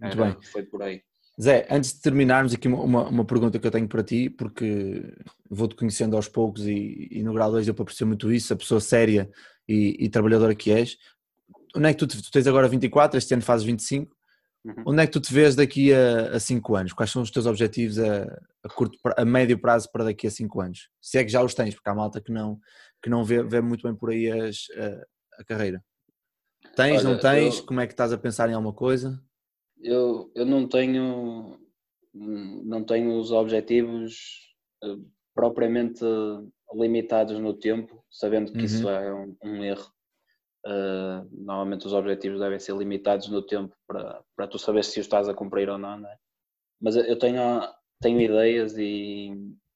Muito 0.00 0.16
bem. 0.16 0.36
Foi 0.42 0.64
por 0.64 0.82
aí. 0.82 1.02
Zé, 1.40 1.66
antes 1.70 1.94
de 1.94 2.02
terminarmos 2.02 2.52
aqui 2.52 2.68
uma, 2.68 3.08
uma 3.08 3.24
pergunta 3.24 3.58
que 3.58 3.66
eu 3.66 3.70
tenho 3.70 3.88
para 3.88 4.02
ti, 4.02 4.28
porque 4.28 5.14
vou-te 5.48 5.74
conhecendo 5.74 6.14
aos 6.14 6.28
poucos 6.28 6.66
e, 6.66 7.08
e 7.10 7.22
no 7.22 7.32
grau 7.32 7.50
2 7.50 7.68
eu 7.68 7.74
perceber 7.74 8.08
muito 8.08 8.30
isso, 8.30 8.52
a 8.52 8.56
pessoa 8.56 8.80
séria 8.80 9.30
e, 9.66 9.96
e, 9.98 10.08
trabalhadora 10.10 10.54
que 10.54 10.70
és. 10.70 10.98
Onde 11.74 11.88
é 11.88 11.94
que 11.94 12.06
tu, 12.06 12.06
tu 12.06 12.30
tens 12.30 12.46
agora 12.46 12.68
24, 12.68 13.16
este 13.16 13.32
ano 13.32 13.42
fazes 13.42 13.64
25, 13.64 14.14
uhum. 14.64 14.84
onde 14.86 15.02
é 15.02 15.06
que 15.06 15.12
tu 15.12 15.20
te 15.20 15.32
vês 15.32 15.54
daqui 15.54 15.92
a 15.92 16.38
5 16.38 16.76
anos? 16.76 16.92
Quais 16.92 17.10
são 17.10 17.22
os 17.22 17.30
teus 17.30 17.46
objetivos 17.46 17.98
a, 17.98 18.24
a, 18.64 18.68
curto, 18.68 18.98
a 19.16 19.24
médio 19.24 19.58
prazo 19.58 19.90
para 19.92 20.04
daqui 20.04 20.26
a 20.26 20.30
5 20.30 20.60
anos? 20.60 20.88
Se 21.00 21.18
é 21.18 21.24
que 21.24 21.30
já 21.30 21.42
os 21.42 21.54
tens, 21.54 21.74
porque 21.74 21.88
há 21.88 21.94
malta 21.94 22.20
que 22.20 22.32
não, 22.32 22.58
que 23.02 23.10
não 23.10 23.24
vê, 23.24 23.42
vê 23.42 23.60
muito 23.60 23.82
bem 23.82 23.94
por 23.94 24.10
aí 24.10 24.30
as, 24.30 24.66
a, 24.76 25.40
a 25.40 25.44
carreira. 25.44 25.82
Tens, 26.76 27.04
Olha, 27.04 27.14
não 27.14 27.20
tens? 27.20 27.58
Eu... 27.58 27.66
Como 27.66 27.80
é 27.80 27.86
que 27.86 27.92
estás 27.92 28.12
a 28.12 28.18
pensar 28.18 28.48
em 28.48 28.54
alguma 28.54 28.72
coisa? 28.72 29.20
eu, 29.82 30.30
eu 30.34 30.46
não 30.46 30.66
tenho 30.66 31.58
não 32.14 32.84
tenho 32.84 33.18
os 33.18 33.32
objetivos 33.32 34.54
eh, 34.84 34.96
propriamente 35.34 36.04
limitados 36.74 37.38
no 37.38 37.54
tempo, 37.54 38.04
sabendo 38.10 38.52
que 38.52 38.58
uhum. 38.58 38.64
isso 38.64 38.88
é 38.88 39.14
um, 39.14 39.36
um 39.42 39.64
erro. 39.64 39.90
Uh, 40.64 41.26
normalmente 41.32 41.86
os 41.86 41.92
objetivos 41.92 42.38
devem 42.38 42.58
ser 42.58 42.76
limitados 42.76 43.28
no 43.28 43.44
tempo 43.44 43.74
para, 43.86 44.22
para 44.36 44.46
tu 44.46 44.58
saber 44.58 44.84
se 44.84 45.00
os 45.00 45.06
estás 45.06 45.28
a 45.28 45.34
cumprir 45.34 45.68
ou 45.68 45.76
não, 45.76 45.98
não 45.98 46.08
é? 46.08 46.16
Mas 46.80 46.96
eu 46.96 47.18
tenho, 47.18 47.60
tenho 48.00 48.20
ideias 48.20 48.76
e, 48.78 49.32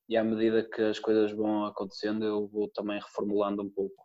e 0.09 0.17
à 0.17 0.23
medida 0.23 0.69
que 0.69 0.83
as 0.83 0.99
coisas 0.99 1.33
vão 1.33 1.67
acontecendo 1.67 2.25
eu 2.25 2.47
vou 2.49 2.69
também 2.69 3.01
reformulando 3.01 3.63
um 3.63 3.71
pouco. 3.71 3.97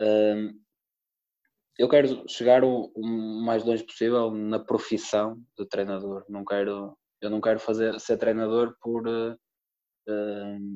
Uh, 0.00 0.52
eu 1.78 1.88
quero 1.88 2.28
chegar 2.28 2.62
o, 2.62 2.92
o, 2.94 3.06
mais 3.42 3.64
longe 3.64 3.82
possível 3.84 4.30
na 4.30 4.58
profissão 4.58 5.42
de 5.58 5.66
treinador. 5.66 6.26
Não 6.28 6.44
quero, 6.44 6.94
eu 7.22 7.30
não 7.30 7.40
quero 7.40 7.58
fazer 7.58 7.98
ser 7.98 8.18
treinador 8.18 8.76
por 8.82 9.08
uh, 9.08 9.36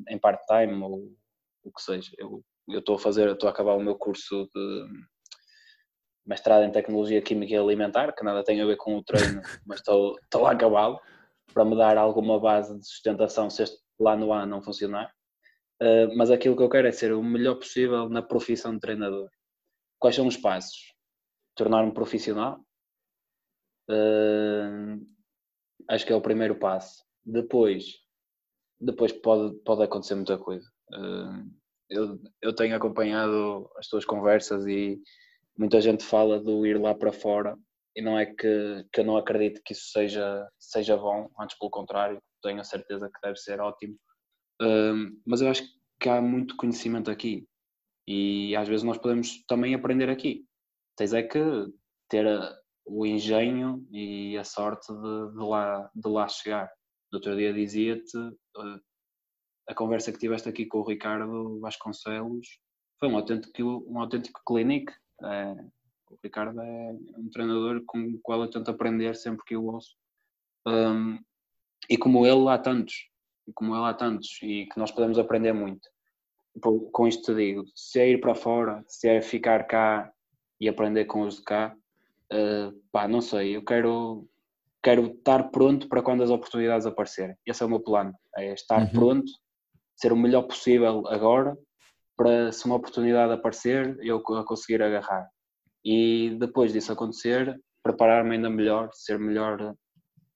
em 0.09 0.17
part-time 0.17 0.81
ou 0.81 1.15
o 1.63 1.71
que 1.71 1.81
seja. 1.81 2.11
Eu 2.17 2.43
estou 2.69 2.95
a 2.95 2.99
fazer, 2.99 3.29
estou 3.29 3.47
a 3.47 3.51
acabar 3.51 3.73
o 3.73 3.83
meu 3.83 3.95
curso 3.95 4.49
de 4.53 4.85
mestrado 6.25 6.63
em 6.63 6.71
tecnologia 6.71 7.21
química 7.21 7.53
e 7.53 7.57
alimentar, 7.57 8.13
que 8.13 8.23
nada 8.23 8.43
tem 8.43 8.59
a 8.61 8.65
ver 8.65 8.77
com 8.77 8.97
o 8.97 9.03
treino, 9.03 9.41
mas 9.65 9.79
estou, 9.79 10.15
estou 10.23 10.47
a 10.47 10.51
acabá-lo 10.51 10.99
para 11.53 11.65
me 11.65 11.77
dar 11.77 11.97
alguma 11.97 12.39
base 12.39 12.77
de 12.77 12.85
sustentação 12.85 13.49
se 13.49 13.63
este 13.63 13.77
plano 13.97 14.33
A 14.33 14.45
não 14.45 14.61
funcionar. 14.61 15.11
Uh, 15.81 16.15
mas 16.17 16.31
aquilo 16.31 16.55
que 16.55 16.63
eu 16.63 16.69
quero 16.69 16.87
é 16.87 16.91
ser 16.91 17.13
o 17.13 17.21
melhor 17.21 17.55
possível 17.55 18.09
na 18.09 18.21
profissão 18.21 18.73
de 18.73 18.79
treinador. 18.79 19.29
Quais 19.99 20.15
são 20.15 20.25
os 20.25 20.37
passos? 20.37 20.95
tornar-me 21.55 21.93
profissional. 21.93 22.59
Uh, 23.89 25.01
acho 25.89 26.05
que 26.05 26.11
é 26.11 26.15
o 26.15 26.21
primeiro 26.21 26.59
passo. 26.59 27.03
Depois, 27.25 27.85
depois 28.79 29.11
pode, 29.11 29.55
pode 29.63 29.83
acontecer 29.83 30.15
muita 30.15 30.37
coisa. 30.37 30.69
Uh, 30.91 31.49
eu, 31.89 32.19
eu 32.41 32.53
tenho 32.53 32.75
acompanhado 32.75 33.69
as 33.77 33.87
tuas 33.87 34.05
conversas 34.05 34.65
e 34.67 34.99
muita 35.57 35.81
gente 35.81 36.03
fala 36.03 36.39
do 36.39 36.65
ir 36.65 36.79
lá 36.79 36.93
para 36.93 37.11
fora 37.11 37.57
e 37.95 38.01
não 38.01 38.17
é 38.19 38.25
que, 38.25 38.85
que 38.91 38.99
eu 38.99 39.05
não 39.05 39.17
acredito 39.17 39.61
que 39.63 39.73
isso 39.73 39.89
seja, 39.91 40.47
seja 40.59 40.97
bom, 40.97 41.29
antes 41.39 41.57
pelo 41.57 41.71
contrário, 41.71 42.21
tenho 42.41 42.59
a 42.59 42.63
certeza 42.63 43.09
que 43.09 43.21
deve 43.21 43.37
ser 43.37 43.61
ótimo. 43.61 43.95
Uh, 44.61 45.15
mas 45.25 45.41
eu 45.41 45.49
acho 45.49 45.63
que 45.99 46.09
há 46.09 46.21
muito 46.21 46.57
conhecimento 46.57 47.09
aqui 47.09 47.47
e 48.07 48.55
às 48.55 48.67
vezes 48.67 48.83
nós 48.83 48.97
podemos 48.97 49.43
também 49.47 49.73
aprender 49.73 50.09
aqui 50.09 50.45
tens 50.95 51.13
é 51.13 51.23
que 51.23 51.39
ter 52.09 52.25
o 52.85 53.05
engenho 53.05 53.85
e 53.91 54.37
a 54.37 54.43
sorte 54.43 54.91
de, 54.93 55.31
de 55.31 55.43
lá, 55.43 55.89
de 55.93 56.09
lá 56.09 56.27
chegar. 56.27 56.71
No 57.11 57.17
outro 57.17 57.35
dia 57.35 57.53
dizia-te, 57.53 58.17
eh, 58.17 58.79
a 59.67 59.73
conversa 59.73 60.11
que 60.11 60.19
tiveste 60.19 60.47
aqui 60.47 60.65
com 60.65 60.79
o 60.79 60.87
Ricardo 60.87 61.59
Vasconcelos 61.59 62.59
foi 62.99 63.09
um 63.09 63.17
autêntico, 63.17 63.85
um 63.87 63.99
autêntico 63.99 64.41
clinic. 64.45 64.91
É, 65.23 65.55
o 66.09 66.17
Ricardo 66.23 66.61
é 66.61 66.91
um 67.17 67.29
treinador 67.29 67.83
com 67.85 67.99
o 67.99 68.19
qual 68.21 68.41
eu 68.41 68.49
tento 68.49 68.69
aprender 68.69 69.15
sempre 69.15 69.43
que 69.45 69.55
o 69.55 69.65
ouço. 69.65 69.95
Um, 70.67 71.19
e 71.89 71.97
como 71.97 72.25
ele 72.25 72.47
há 72.49 72.57
tantos, 72.57 73.09
e 73.47 73.53
como 73.53 73.75
ele 73.75 73.85
há 73.85 73.93
tantos, 73.93 74.39
e 74.41 74.65
que 74.65 74.79
nós 74.79 74.91
podemos 74.91 75.19
aprender 75.19 75.53
muito. 75.53 75.87
Com 76.91 77.07
isto 77.07 77.33
te 77.33 77.35
digo, 77.35 77.65
se 77.75 77.99
é 77.99 78.09
ir 78.09 78.21
para 78.21 78.33
fora, 78.33 78.83
se 78.87 79.09
é 79.09 79.21
ficar 79.21 79.67
cá 79.67 80.11
e 80.59 80.69
aprender 80.69 81.05
com 81.05 81.21
os 81.21 81.37
de 81.37 81.43
cá, 81.43 81.75
uh, 82.31 82.81
pá, 82.91 83.07
não 83.07 83.19
sei, 83.19 83.55
eu 83.55 83.63
quero, 83.63 84.25
quero 84.81 85.07
estar 85.07 85.51
pronto 85.51 85.89
para 85.89 86.01
quando 86.01 86.23
as 86.23 86.29
oportunidades 86.29 86.87
aparecerem. 86.87 87.35
Esse 87.45 87.61
é 87.61 87.65
o 87.65 87.69
meu 87.69 87.81
plano, 87.81 88.13
é 88.37 88.53
estar 88.53 88.81
uhum. 88.81 88.89
pronto, 88.89 89.31
ser 89.95 90.11
o 90.11 90.17
melhor 90.17 90.43
possível 90.43 91.07
agora, 91.07 91.57
para 92.17 92.51
se 92.51 92.65
uma 92.65 92.75
oportunidade 92.75 93.33
aparecer, 93.33 93.97
eu 94.01 94.17
a 94.17 94.45
conseguir 94.45 94.81
agarrar. 94.81 95.27
E 95.83 96.35
depois 96.39 96.73
disso 96.73 96.91
acontecer, 96.91 97.59
preparar-me 97.83 98.35
ainda 98.35 98.49
melhor, 98.49 98.89
ser 98.93 99.19
melhor 99.19 99.75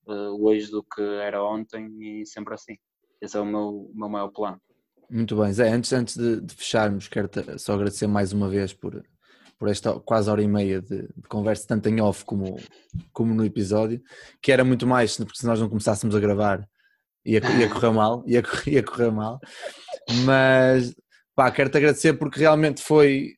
uh, 0.07 0.45
hoje 0.45 0.69
do 0.69 0.83
que 0.83 1.01
era 1.01 1.43
ontem 1.43 1.89
e 1.99 2.25
sempre 2.25 2.53
assim. 2.53 2.75
Esse 3.21 3.37
é 3.37 3.39
o 3.39 3.45
meu, 3.45 3.91
meu 3.93 4.09
maior 4.09 4.29
plano. 4.29 4.61
Muito 5.09 5.35
bem, 5.35 5.51
Zé, 5.51 5.69
antes, 5.69 5.91
antes 5.91 6.15
de, 6.15 6.39
de 6.41 6.53
fecharmos, 6.53 7.07
quero 7.07 7.29
só 7.57 7.73
agradecer 7.73 8.05
mais 8.05 8.31
uma 8.31 8.47
vez 8.47 8.73
por, 8.73 9.03
por 9.57 9.67
esta 9.67 9.99
quase 9.99 10.29
hora 10.29 10.41
e 10.41 10.47
meia 10.47 10.79
de, 10.81 11.01
de, 11.01 11.27
conversa, 11.27 11.67
tanto 11.67 11.89
em 11.89 11.99
off 11.99 12.23
como, 12.23 12.57
como 13.11 13.33
no 13.33 13.43
episódio, 13.43 14.01
que 14.39 14.51
era 14.51 14.63
muito 14.63 14.85
mais, 14.85 15.17
porque 15.17 15.39
se 15.39 15.47
nós 15.47 15.59
não 15.59 15.67
começássemos 15.67 16.15
a 16.15 16.19
gravar 16.19 16.67
ia, 17.29 17.41
ia 17.59 17.69
correr 17.69 17.91
mal, 17.91 18.23
ia, 18.25 18.41
ia 18.67 18.83
correr 18.83 19.11
mal, 19.11 19.39
mas 20.25 20.95
pá, 21.35 21.51
quero-te 21.51 21.77
agradecer 21.77 22.13
porque 22.13 22.39
realmente 22.39 22.81
foi, 22.81 23.35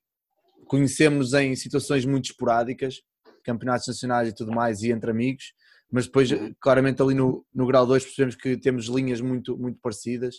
conhecemos 0.65 1.33
em 1.33 1.55
situações 1.55 2.05
muito 2.05 2.25
esporádicas, 2.25 3.01
campeonatos 3.43 3.87
nacionais 3.87 4.29
e 4.29 4.33
tudo 4.33 4.51
mais, 4.51 4.81
e 4.81 4.91
entre 4.91 5.11
amigos, 5.11 5.53
mas 5.91 6.05
depois 6.05 6.29
claramente 6.59 7.01
ali 7.01 7.13
no, 7.13 7.45
no 7.53 7.67
grau 7.67 7.85
2 7.85 8.03
percebemos 8.03 8.35
que 8.35 8.57
temos 8.57 8.85
linhas 8.85 9.19
muito, 9.19 9.57
muito 9.57 9.79
parecidas 9.81 10.37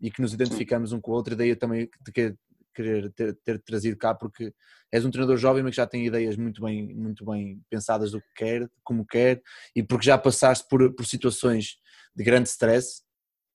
e 0.00 0.10
que 0.10 0.22
nos 0.22 0.32
identificamos 0.32 0.92
um 0.92 1.00
com 1.00 1.10
o 1.10 1.14
outro, 1.14 1.34
e 1.34 1.36
daí 1.36 1.48
eu 1.50 1.58
também 1.58 1.88
te, 2.04 2.34
querer 2.74 3.10
ter, 3.12 3.34
ter 3.44 3.62
trazido 3.62 3.96
cá 3.96 4.14
porque 4.14 4.52
és 4.92 5.04
um 5.04 5.10
treinador 5.10 5.36
jovem 5.38 5.62
mas 5.62 5.70
que 5.70 5.76
já 5.76 5.86
tem 5.86 6.06
ideias 6.06 6.36
muito 6.36 6.62
bem, 6.62 6.94
muito 6.94 7.24
bem 7.24 7.60
pensadas 7.70 8.12
do 8.12 8.20
que 8.20 8.28
quer, 8.36 8.70
como 8.84 9.06
quer 9.06 9.42
e 9.74 9.82
porque 9.82 10.06
já 10.06 10.18
passaste 10.18 10.66
por, 10.68 10.94
por 10.94 11.06
situações 11.06 11.78
de 12.16 12.24
grande 12.24 12.48
stress 12.48 13.02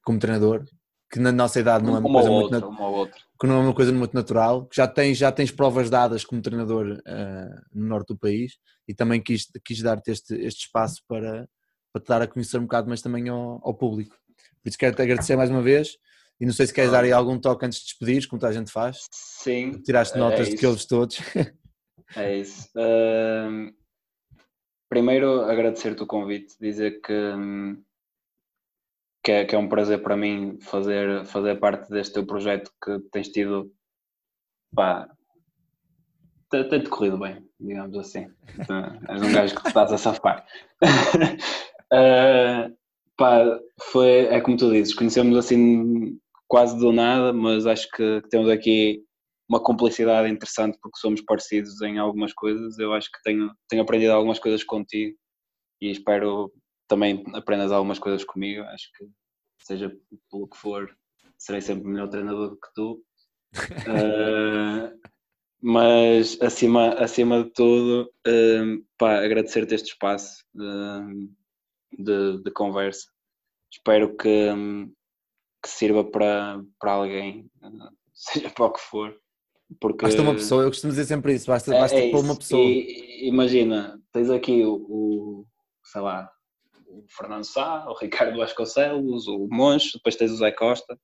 como 0.03 0.19
treinador 0.19 0.63
que 1.11 1.19
na 1.19 1.31
nossa 1.31 1.59
idade 1.59 1.83
não 1.83 1.97
é 1.97 1.99
uma, 1.99 2.07
uma 2.09 2.19
coisa 2.19 2.31
outra, 2.31 2.59
muito 2.61 2.81
uma 2.81 3.07
que 3.07 3.47
não 3.47 3.55
é 3.55 3.59
uma 3.59 3.73
coisa 3.73 3.91
muito 3.91 4.13
natural, 4.13 4.65
que 4.65 4.77
já 4.77 4.87
tens, 4.87 5.17
já 5.17 5.29
tens 5.29 5.51
provas 5.51 5.89
dadas 5.89 6.23
como 6.23 6.41
treinador 6.41 6.85
uh, 6.99 7.61
no 7.73 7.87
norte 7.87 8.07
do 8.07 8.17
país 8.17 8.53
e 8.87 8.93
também 8.93 9.21
quis, 9.21 9.47
quis 9.65 9.81
dar-te 9.81 10.09
este, 10.09 10.33
este 10.35 10.67
espaço 10.67 11.01
para, 11.07 11.49
para 11.91 12.01
te 12.01 12.07
dar 12.07 12.21
a 12.21 12.27
conhecer 12.27 12.59
um 12.59 12.63
bocado 12.63 12.87
mais 12.87 13.01
também 13.01 13.27
ao, 13.27 13.59
ao 13.61 13.73
público. 13.73 14.15
Por 14.63 14.69
isso 14.69 14.77
quero-te 14.77 15.01
agradecer 15.01 15.35
mais 15.35 15.49
uma 15.49 15.61
vez 15.61 15.97
e 16.39 16.45
não 16.45 16.53
sei 16.53 16.65
se 16.65 16.73
queres 16.73 16.91
dar 16.91 17.03
aí 17.03 17.11
algum 17.11 17.37
toque 17.37 17.65
antes 17.65 17.79
de 17.79 17.85
despedir, 17.85 18.27
como 18.29 18.39
toda 18.39 18.51
a 18.51 18.55
gente 18.55 18.71
faz. 18.71 18.99
Sim. 19.11 19.81
Tiraste 19.83 20.15
é 20.15 20.19
notas 20.19 20.47
é 20.47 20.51
de 20.51 20.57
que 20.57 20.65
ouves 20.65 20.85
todos. 20.85 21.17
É 22.13 22.35
isso. 22.35 22.67
Uh, 22.75 23.73
primeiro, 24.89 25.43
agradecer-te 25.43 26.03
o 26.03 26.05
convite, 26.05 26.55
dizer 26.59 26.99
que, 26.99 27.13
que 29.23 29.31
é, 29.31 29.45
que, 29.45 29.55
é, 29.55 29.57
um 29.57 29.69
prazer 29.69 30.01
para 30.01 30.17
mim 30.17 30.57
fazer, 30.61 31.25
fazer 31.25 31.59
parte 31.59 31.89
deste 31.89 32.13
teu 32.13 32.25
projeto 32.25 32.71
que 32.83 32.99
tens 33.11 33.29
tido. 33.29 33.71
Pá, 34.73 35.07
tem-te 36.49 36.89
corrido 36.89 37.17
bem, 37.17 37.45
digamos 37.59 37.97
assim. 37.97 38.27
És 39.09 39.21
um 39.21 39.31
gajo 39.31 39.55
que 39.55 39.61
te 39.61 39.67
estás 39.67 39.91
a 39.91 39.97
safar. 39.97 40.45
uh, 41.93 42.75
pá, 43.17 43.59
foi, 43.91 44.25
é 44.27 44.41
como 44.41 44.57
tu 44.57 44.71
dizes, 44.71 44.93
conhecemos 44.93 45.37
assim 45.37 46.19
quase 46.47 46.77
do 46.77 46.91
nada, 46.91 47.31
mas 47.31 47.65
acho 47.65 47.89
que, 47.91 48.21
que 48.21 48.29
temos 48.29 48.49
aqui 48.49 49.03
uma 49.47 49.61
cumplicidade 49.61 50.29
interessante 50.29 50.77
porque 50.81 50.99
somos 50.99 51.21
parecidos 51.21 51.81
em 51.81 51.97
algumas 51.97 52.33
coisas. 52.33 52.79
Eu 52.79 52.93
acho 52.93 53.11
que 53.11 53.21
tenho, 53.23 53.51
tenho 53.69 53.81
aprendido 53.81 54.13
algumas 54.13 54.39
coisas 54.39 54.63
contigo 54.63 55.15
e 55.81 55.91
espero 55.91 56.51
também 56.91 57.23
aprendas 57.33 57.71
algumas 57.71 57.99
coisas 57.99 58.25
comigo. 58.25 58.63
Acho 58.63 58.91
que, 58.97 59.07
seja 59.63 59.89
pelo 60.29 60.49
que 60.49 60.57
for, 60.57 60.93
serei 61.37 61.61
sempre 61.61 61.87
melhor 61.87 62.09
treinador 62.09 62.49
do 62.49 62.59
que 62.59 62.73
tu. 62.75 63.01
uh, 63.87 64.91
mas 65.63 66.37
acima, 66.41 66.89
acima 66.95 67.43
de 67.45 67.49
tudo, 67.51 68.11
uh, 68.27 68.85
pá, 68.97 69.23
agradecer-te 69.23 69.73
este 69.73 69.91
espaço 69.91 70.43
uh, 70.55 71.29
de, 71.97 72.43
de, 72.43 72.51
conversa. 72.51 73.07
Espero 73.71 74.17
que, 74.17 74.49
que 75.63 75.69
sirva 75.69 76.03
para, 76.03 76.61
para 76.77 76.91
alguém, 76.91 77.49
seja 78.13 78.49
para 78.49 78.65
o 78.65 78.73
que 78.73 78.81
for, 78.81 79.15
Porque... 79.79 80.03
Basta 80.03 80.21
uma 80.21 80.33
pessoa, 80.33 80.63
eu 80.63 80.69
costumo 80.69 80.91
dizer 80.91 81.05
sempre 81.05 81.35
isso, 81.35 81.47
basta, 81.47 81.71
basta 81.71 81.97
é, 81.97 82.11
é 82.11 82.15
uma 82.17 82.35
pessoa. 82.35 82.61
E, 82.61 83.29
imagina, 83.29 83.97
tens 84.11 84.29
aqui 84.29 84.65
o, 84.65 84.73
o, 84.73 85.47
sei 85.83 86.01
lá, 86.01 86.30
o 86.91 87.05
Fernando 87.09 87.45
Sá, 87.45 87.85
o 87.87 87.97
Ricardo 87.97 88.37
Vasconcelos, 88.37 89.27
o 89.27 89.47
Moncho, 89.49 89.93
depois 89.97 90.15
tens 90.15 90.31
o 90.31 90.37
Zé 90.37 90.51
Costa, 90.51 90.97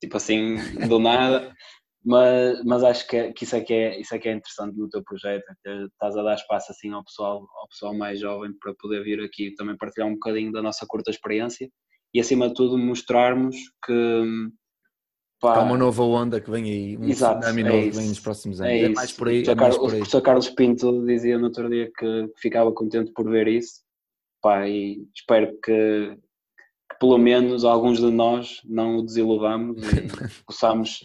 tipo 0.00 0.16
assim, 0.16 0.56
do 0.88 0.98
nada. 0.98 1.52
Mas, 2.06 2.62
mas 2.66 2.84
acho 2.84 3.08
que, 3.08 3.16
é, 3.16 3.32
que, 3.32 3.44
isso, 3.44 3.56
é 3.56 3.62
que 3.62 3.72
é, 3.72 3.98
isso 3.98 4.14
é 4.14 4.18
que 4.18 4.28
é 4.28 4.32
interessante 4.32 4.76
no 4.76 4.90
teu 4.90 5.02
projeto, 5.02 5.42
é 5.48 5.54
que 5.62 5.84
estás 5.86 6.14
a 6.14 6.22
dar 6.22 6.34
espaço 6.34 6.70
assim 6.70 6.92
ao 6.92 7.02
pessoal, 7.02 7.48
ao 7.62 7.68
pessoal 7.70 7.94
mais 7.94 8.20
jovem 8.20 8.52
para 8.60 8.74
poder 8.78 9.02
vir 9.02 9.24
aqui 9.24 9.54
também 9.54 9.74
partilhar 9.74 10.06
um 10.06 10.12
bocadinho 10.12 10.52
da 10.52 10.60
nossa 10.60 10.84
curta 10.86 11.10
experiência 11.10 11.66
e 12.12 12.20
acima 12.20 12.48
de 12.48 12.52
tudo 12.56 12.76
mostrarmos 12.76 13.56
que 13.82 14.22
pá, 15.40 15.56
há 15.56 15.62
uma 15.62 15.78
nova 15.78 16.02
onda 16.02 16.42
que 16.42 16.50
vem 16.50 16.64
aí, 16.64 16.98
um 16.98 17.08
Exato, 17.08 17.40
tsunami 17.40 17.62
é 17.62 17.64
novo 17.64 17.82
que 17.84 17.96
vem 17.96 18.08
nos 18.08 18.20
próximos 18.20 18.60
anos. 18.60 18.70
É, 18.70 18.82
é 18.82 18.88
mais 18.90 19.10
por 19.10 19.28
aí. 19.28 19.42
O, 19.42 19.50
é 19.50 19.54
mais 19.54 19.78
por 19.78 19.84
aí. 19.84 19.94
o 19.94 19.96
professor 19.96 20.20
Carlos 20.20 20.50
Pinto 20.50 21.06
dizia 21.06 21.38
no 21.38 21.44
outro 21.46 21.70
dia 21.70 21.90
que 21.96 22.30
ficava 22.36 22.70
contente 22.70 23.12
por 23.14 23.30
ver 23.30 23.48
isso 23.48 23.83
pá, 24.44 24.68
e 24.68 25.08
espero 25.14 25.58
que, 25.62 26.18
que 26.90 26.98
pelo 27.00 27.16
menos 27.16 27.64
alguns 27.64 27.98
de 27.98 28.10
nós 28.10 28.60
não 28.62 28.98
o 28.98 29.02
desiludamos 29.02 29.82
e 29.82 30.06
possamos 30.46 31.00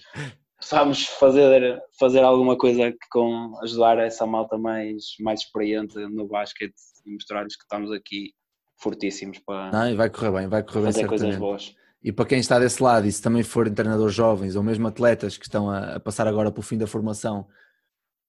possamos 0.59 1.05
fazer, 1.05 1.81
fazer 1.97 2.19
alguma 2.19 2.57
coisa 2.57 2.91
que 2.91 3.07
com 3.09 3.57
ajudar 3.63 3.97
essa 3.99 4.27
malta 4.27 4.57
mais, 4.57 5.15
mais 5.21 5.39
experiente 5.39 5.97
no 5.97 6.27
basquete 6.27 6.75
e 7.05 7.13
mostrar-lhes 7.13 7.55
que 7.55 7.63
estamos 7.63 7.93
aqui 7.93 8.33
fortíssimos 8.77 9.39
para 9.39 9.71
Não, 9.71 9.95
vai 9.95 10.09
correr 10.09 10.31
bem, 10.31 10.47
vai 10.49 10.61
correr 10.61 10.87
fazer 10.87 10.99
bem 10.99 11.07
coisas 11.07 11.37
boas. 11.37 11.73
E 12.03 12.11
para 12.11 12.25
quem 12.25 12.39
está 12.39 12.59
desse 12.59 12.83
lado, 12.83 13.07
e 13.07 13.11
se 13.11 13.21
também 13.21 13.41
forem 13.41 13.73
treinadores 13.73 14.13
jovens 14.13 14.57
ou 14.57 14.63
mesmo 14.63 14.85
atletas 14.85 15.37
que 15.37 15.45
estão 15.45 15.69
a, 15.69 15.95
a 15.95 15.99
passar 15.99 16.27
agora 16.27 16.51
para 16.51 16.59
o 16.59 16.63
fim 16.63 16.77
da 16.77 16.87
formação, 16.87 17.47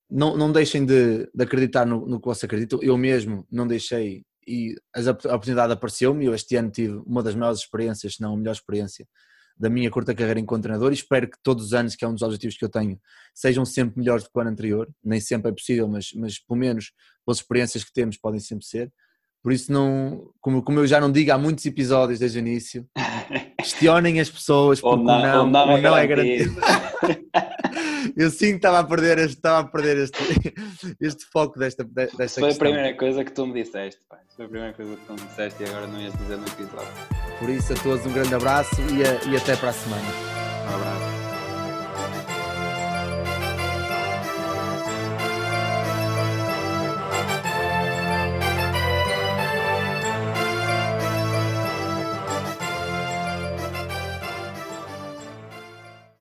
não, 0.09 0.37
não 0.37 0.53
deixem 0.53 0.85
de, 0.85 1.29
de 1.35 1.45
acreditar 1.45 1.85
no, 1.85 2.07
no, 2.07 2.21
que 2.21 2.27
você 2.27 2.47
acredita. 2.47 2.79
Eu 2.81 2.97
mesmo 2.97 3.45
não 3.51 3.67
deixei 3.67 4.25
e 4.47 4.75
a 4.95 5.35
oportunidade 5.35 5.73
apareceu-me. 5.73 6.25
Eu 6.25 6.35
este 6.35 6.57
ano 6.57 6.71
tive 6.71 7.03
uma 7.07 7.23
das 7.23 7.35
maiores 7.35 7.61
experiências, 7.61 8.15
se 8.15 8.21
não 8.21 8.35
a 8.35 8.37
melhor 8.37 8.53
experiência 8.53 9.07
da 9.61 9.69
minha 9.69 9.91
curta 9.91 10.15
carreira 10.15 10.41
enquanto 10.41 10.63
treinador 10.63 10.91
e 10.91 10.95
espero 10.95 11.29
que 11.29 11.37
todos 11.43 11.67
os 11.67 11.75
anos, 11.75 11.95
que 11.95 12.03
é 12.03 12.09
um 12.09 12.15
dos 12.15 12.23
objetivos 12.23 12.57
que 12.57 12.65
eu 12.65 12.69
tenho, 12.71 12.99
sejam 13.35 13.63
sempre 13.67 13.99
melhores 13.99 14.25
do 14.25 14.31
que 14.31 14.39
o 14.39 14.41
ano 14.41 14.51
anterior. 14.51 14.89
Nem 15.05 15.21
sempre 15.21 15.51
é 15.51 15.55
possível, 15.55 15.87
mas, 15.87 16.13
mas 16.15 16.39
pelo 16.39 16.59
menos 16.59 16.93
pelas 17.27 17.39
experiências 17.39 17.85
que 17.85 17.93
temos 17.93 18.17
podem 18.17 18.41
sempre 18.41 18.65
ser. 18.65 18.91
Por 19.43 19.53
isso, 19.53 19.71
não, 19.71 20.33
como, 20.41 20.63
como 20.63 20.81
eu 20.81 20.87
já 20.87 20.99
não 20.99 21.13
digo 21.13 21.31
há 21.33 21.39
muitos 21.39 21.65
episódios 21.67 22.19
desde 22.19 22.39
o 22.39 22.41
início, 22.41 22.89
questionem 23.61 24.21
as 24.21 24.31
pessoas 24.31 24.81
porque 24.81 24.97
ou 24.99 25.05
não, 25.05 25.21
não, 25.21 25.41
ou 25.41 25.47
não, 25.47 25.77
é, 25.77 25.81
não 25.81 25.97
é 25.97 26.07
garantido. 26.07 26.61
eu 28.17 28.31
sim 28.31 28.51
que 28.51 28.57
estava 28.57 28.81
a 28.81 28.85
perder, 28.85 29.19
este, 29.19 29.37
estava 29.37 29.61
a 29.61 29.65
perder 29.65 29.99
este, 29.99 30.19
este 31.01 31.25
foco 31.27 31.59
desta, 31.59 31.85
desta 31.85 32.17
Foi 32.17 32.27
questão. 32.27 32.49
a 32.51 32.55
primeira 32.55 32.97
coisa 32.97 33.25
que 33.25 33.33
tu 33.33 33.47
me 33.47 33.63
disseste, 33.63 34.01
pai. 34.09 34.19
Foi 34.37 34.45
a 34.45 34.49
primeira 34.49 34.75
coisa 34.75 34.97
que 34.97 35.07
tu 35.07 35.13
me 35.13 35.21
disseste 35.21 35.63
e 35.63 35.67
agora 35.67 35.87
não 35.87 36.01
ias 36.01 36.13
dizer 36.15 36.37
no 36.37 36.47
episódio. 36.47 36.89
Por 37.39 37.51
isso, 37.51 37.73
a 37.73 37.77
todos 37.77 38.07
um 38.07 38.13
grande 38.13 38.35
abraço 38.35 38.77
e, 38.93 39.03
a, 39.03 39.33
e 39.33 39.37
até 39.37 39.57
para 39.57 39.71
a 39.71 39.73
semana. 39.73 40.09
Um 40.71 40.75
abraço. 40.75 41.20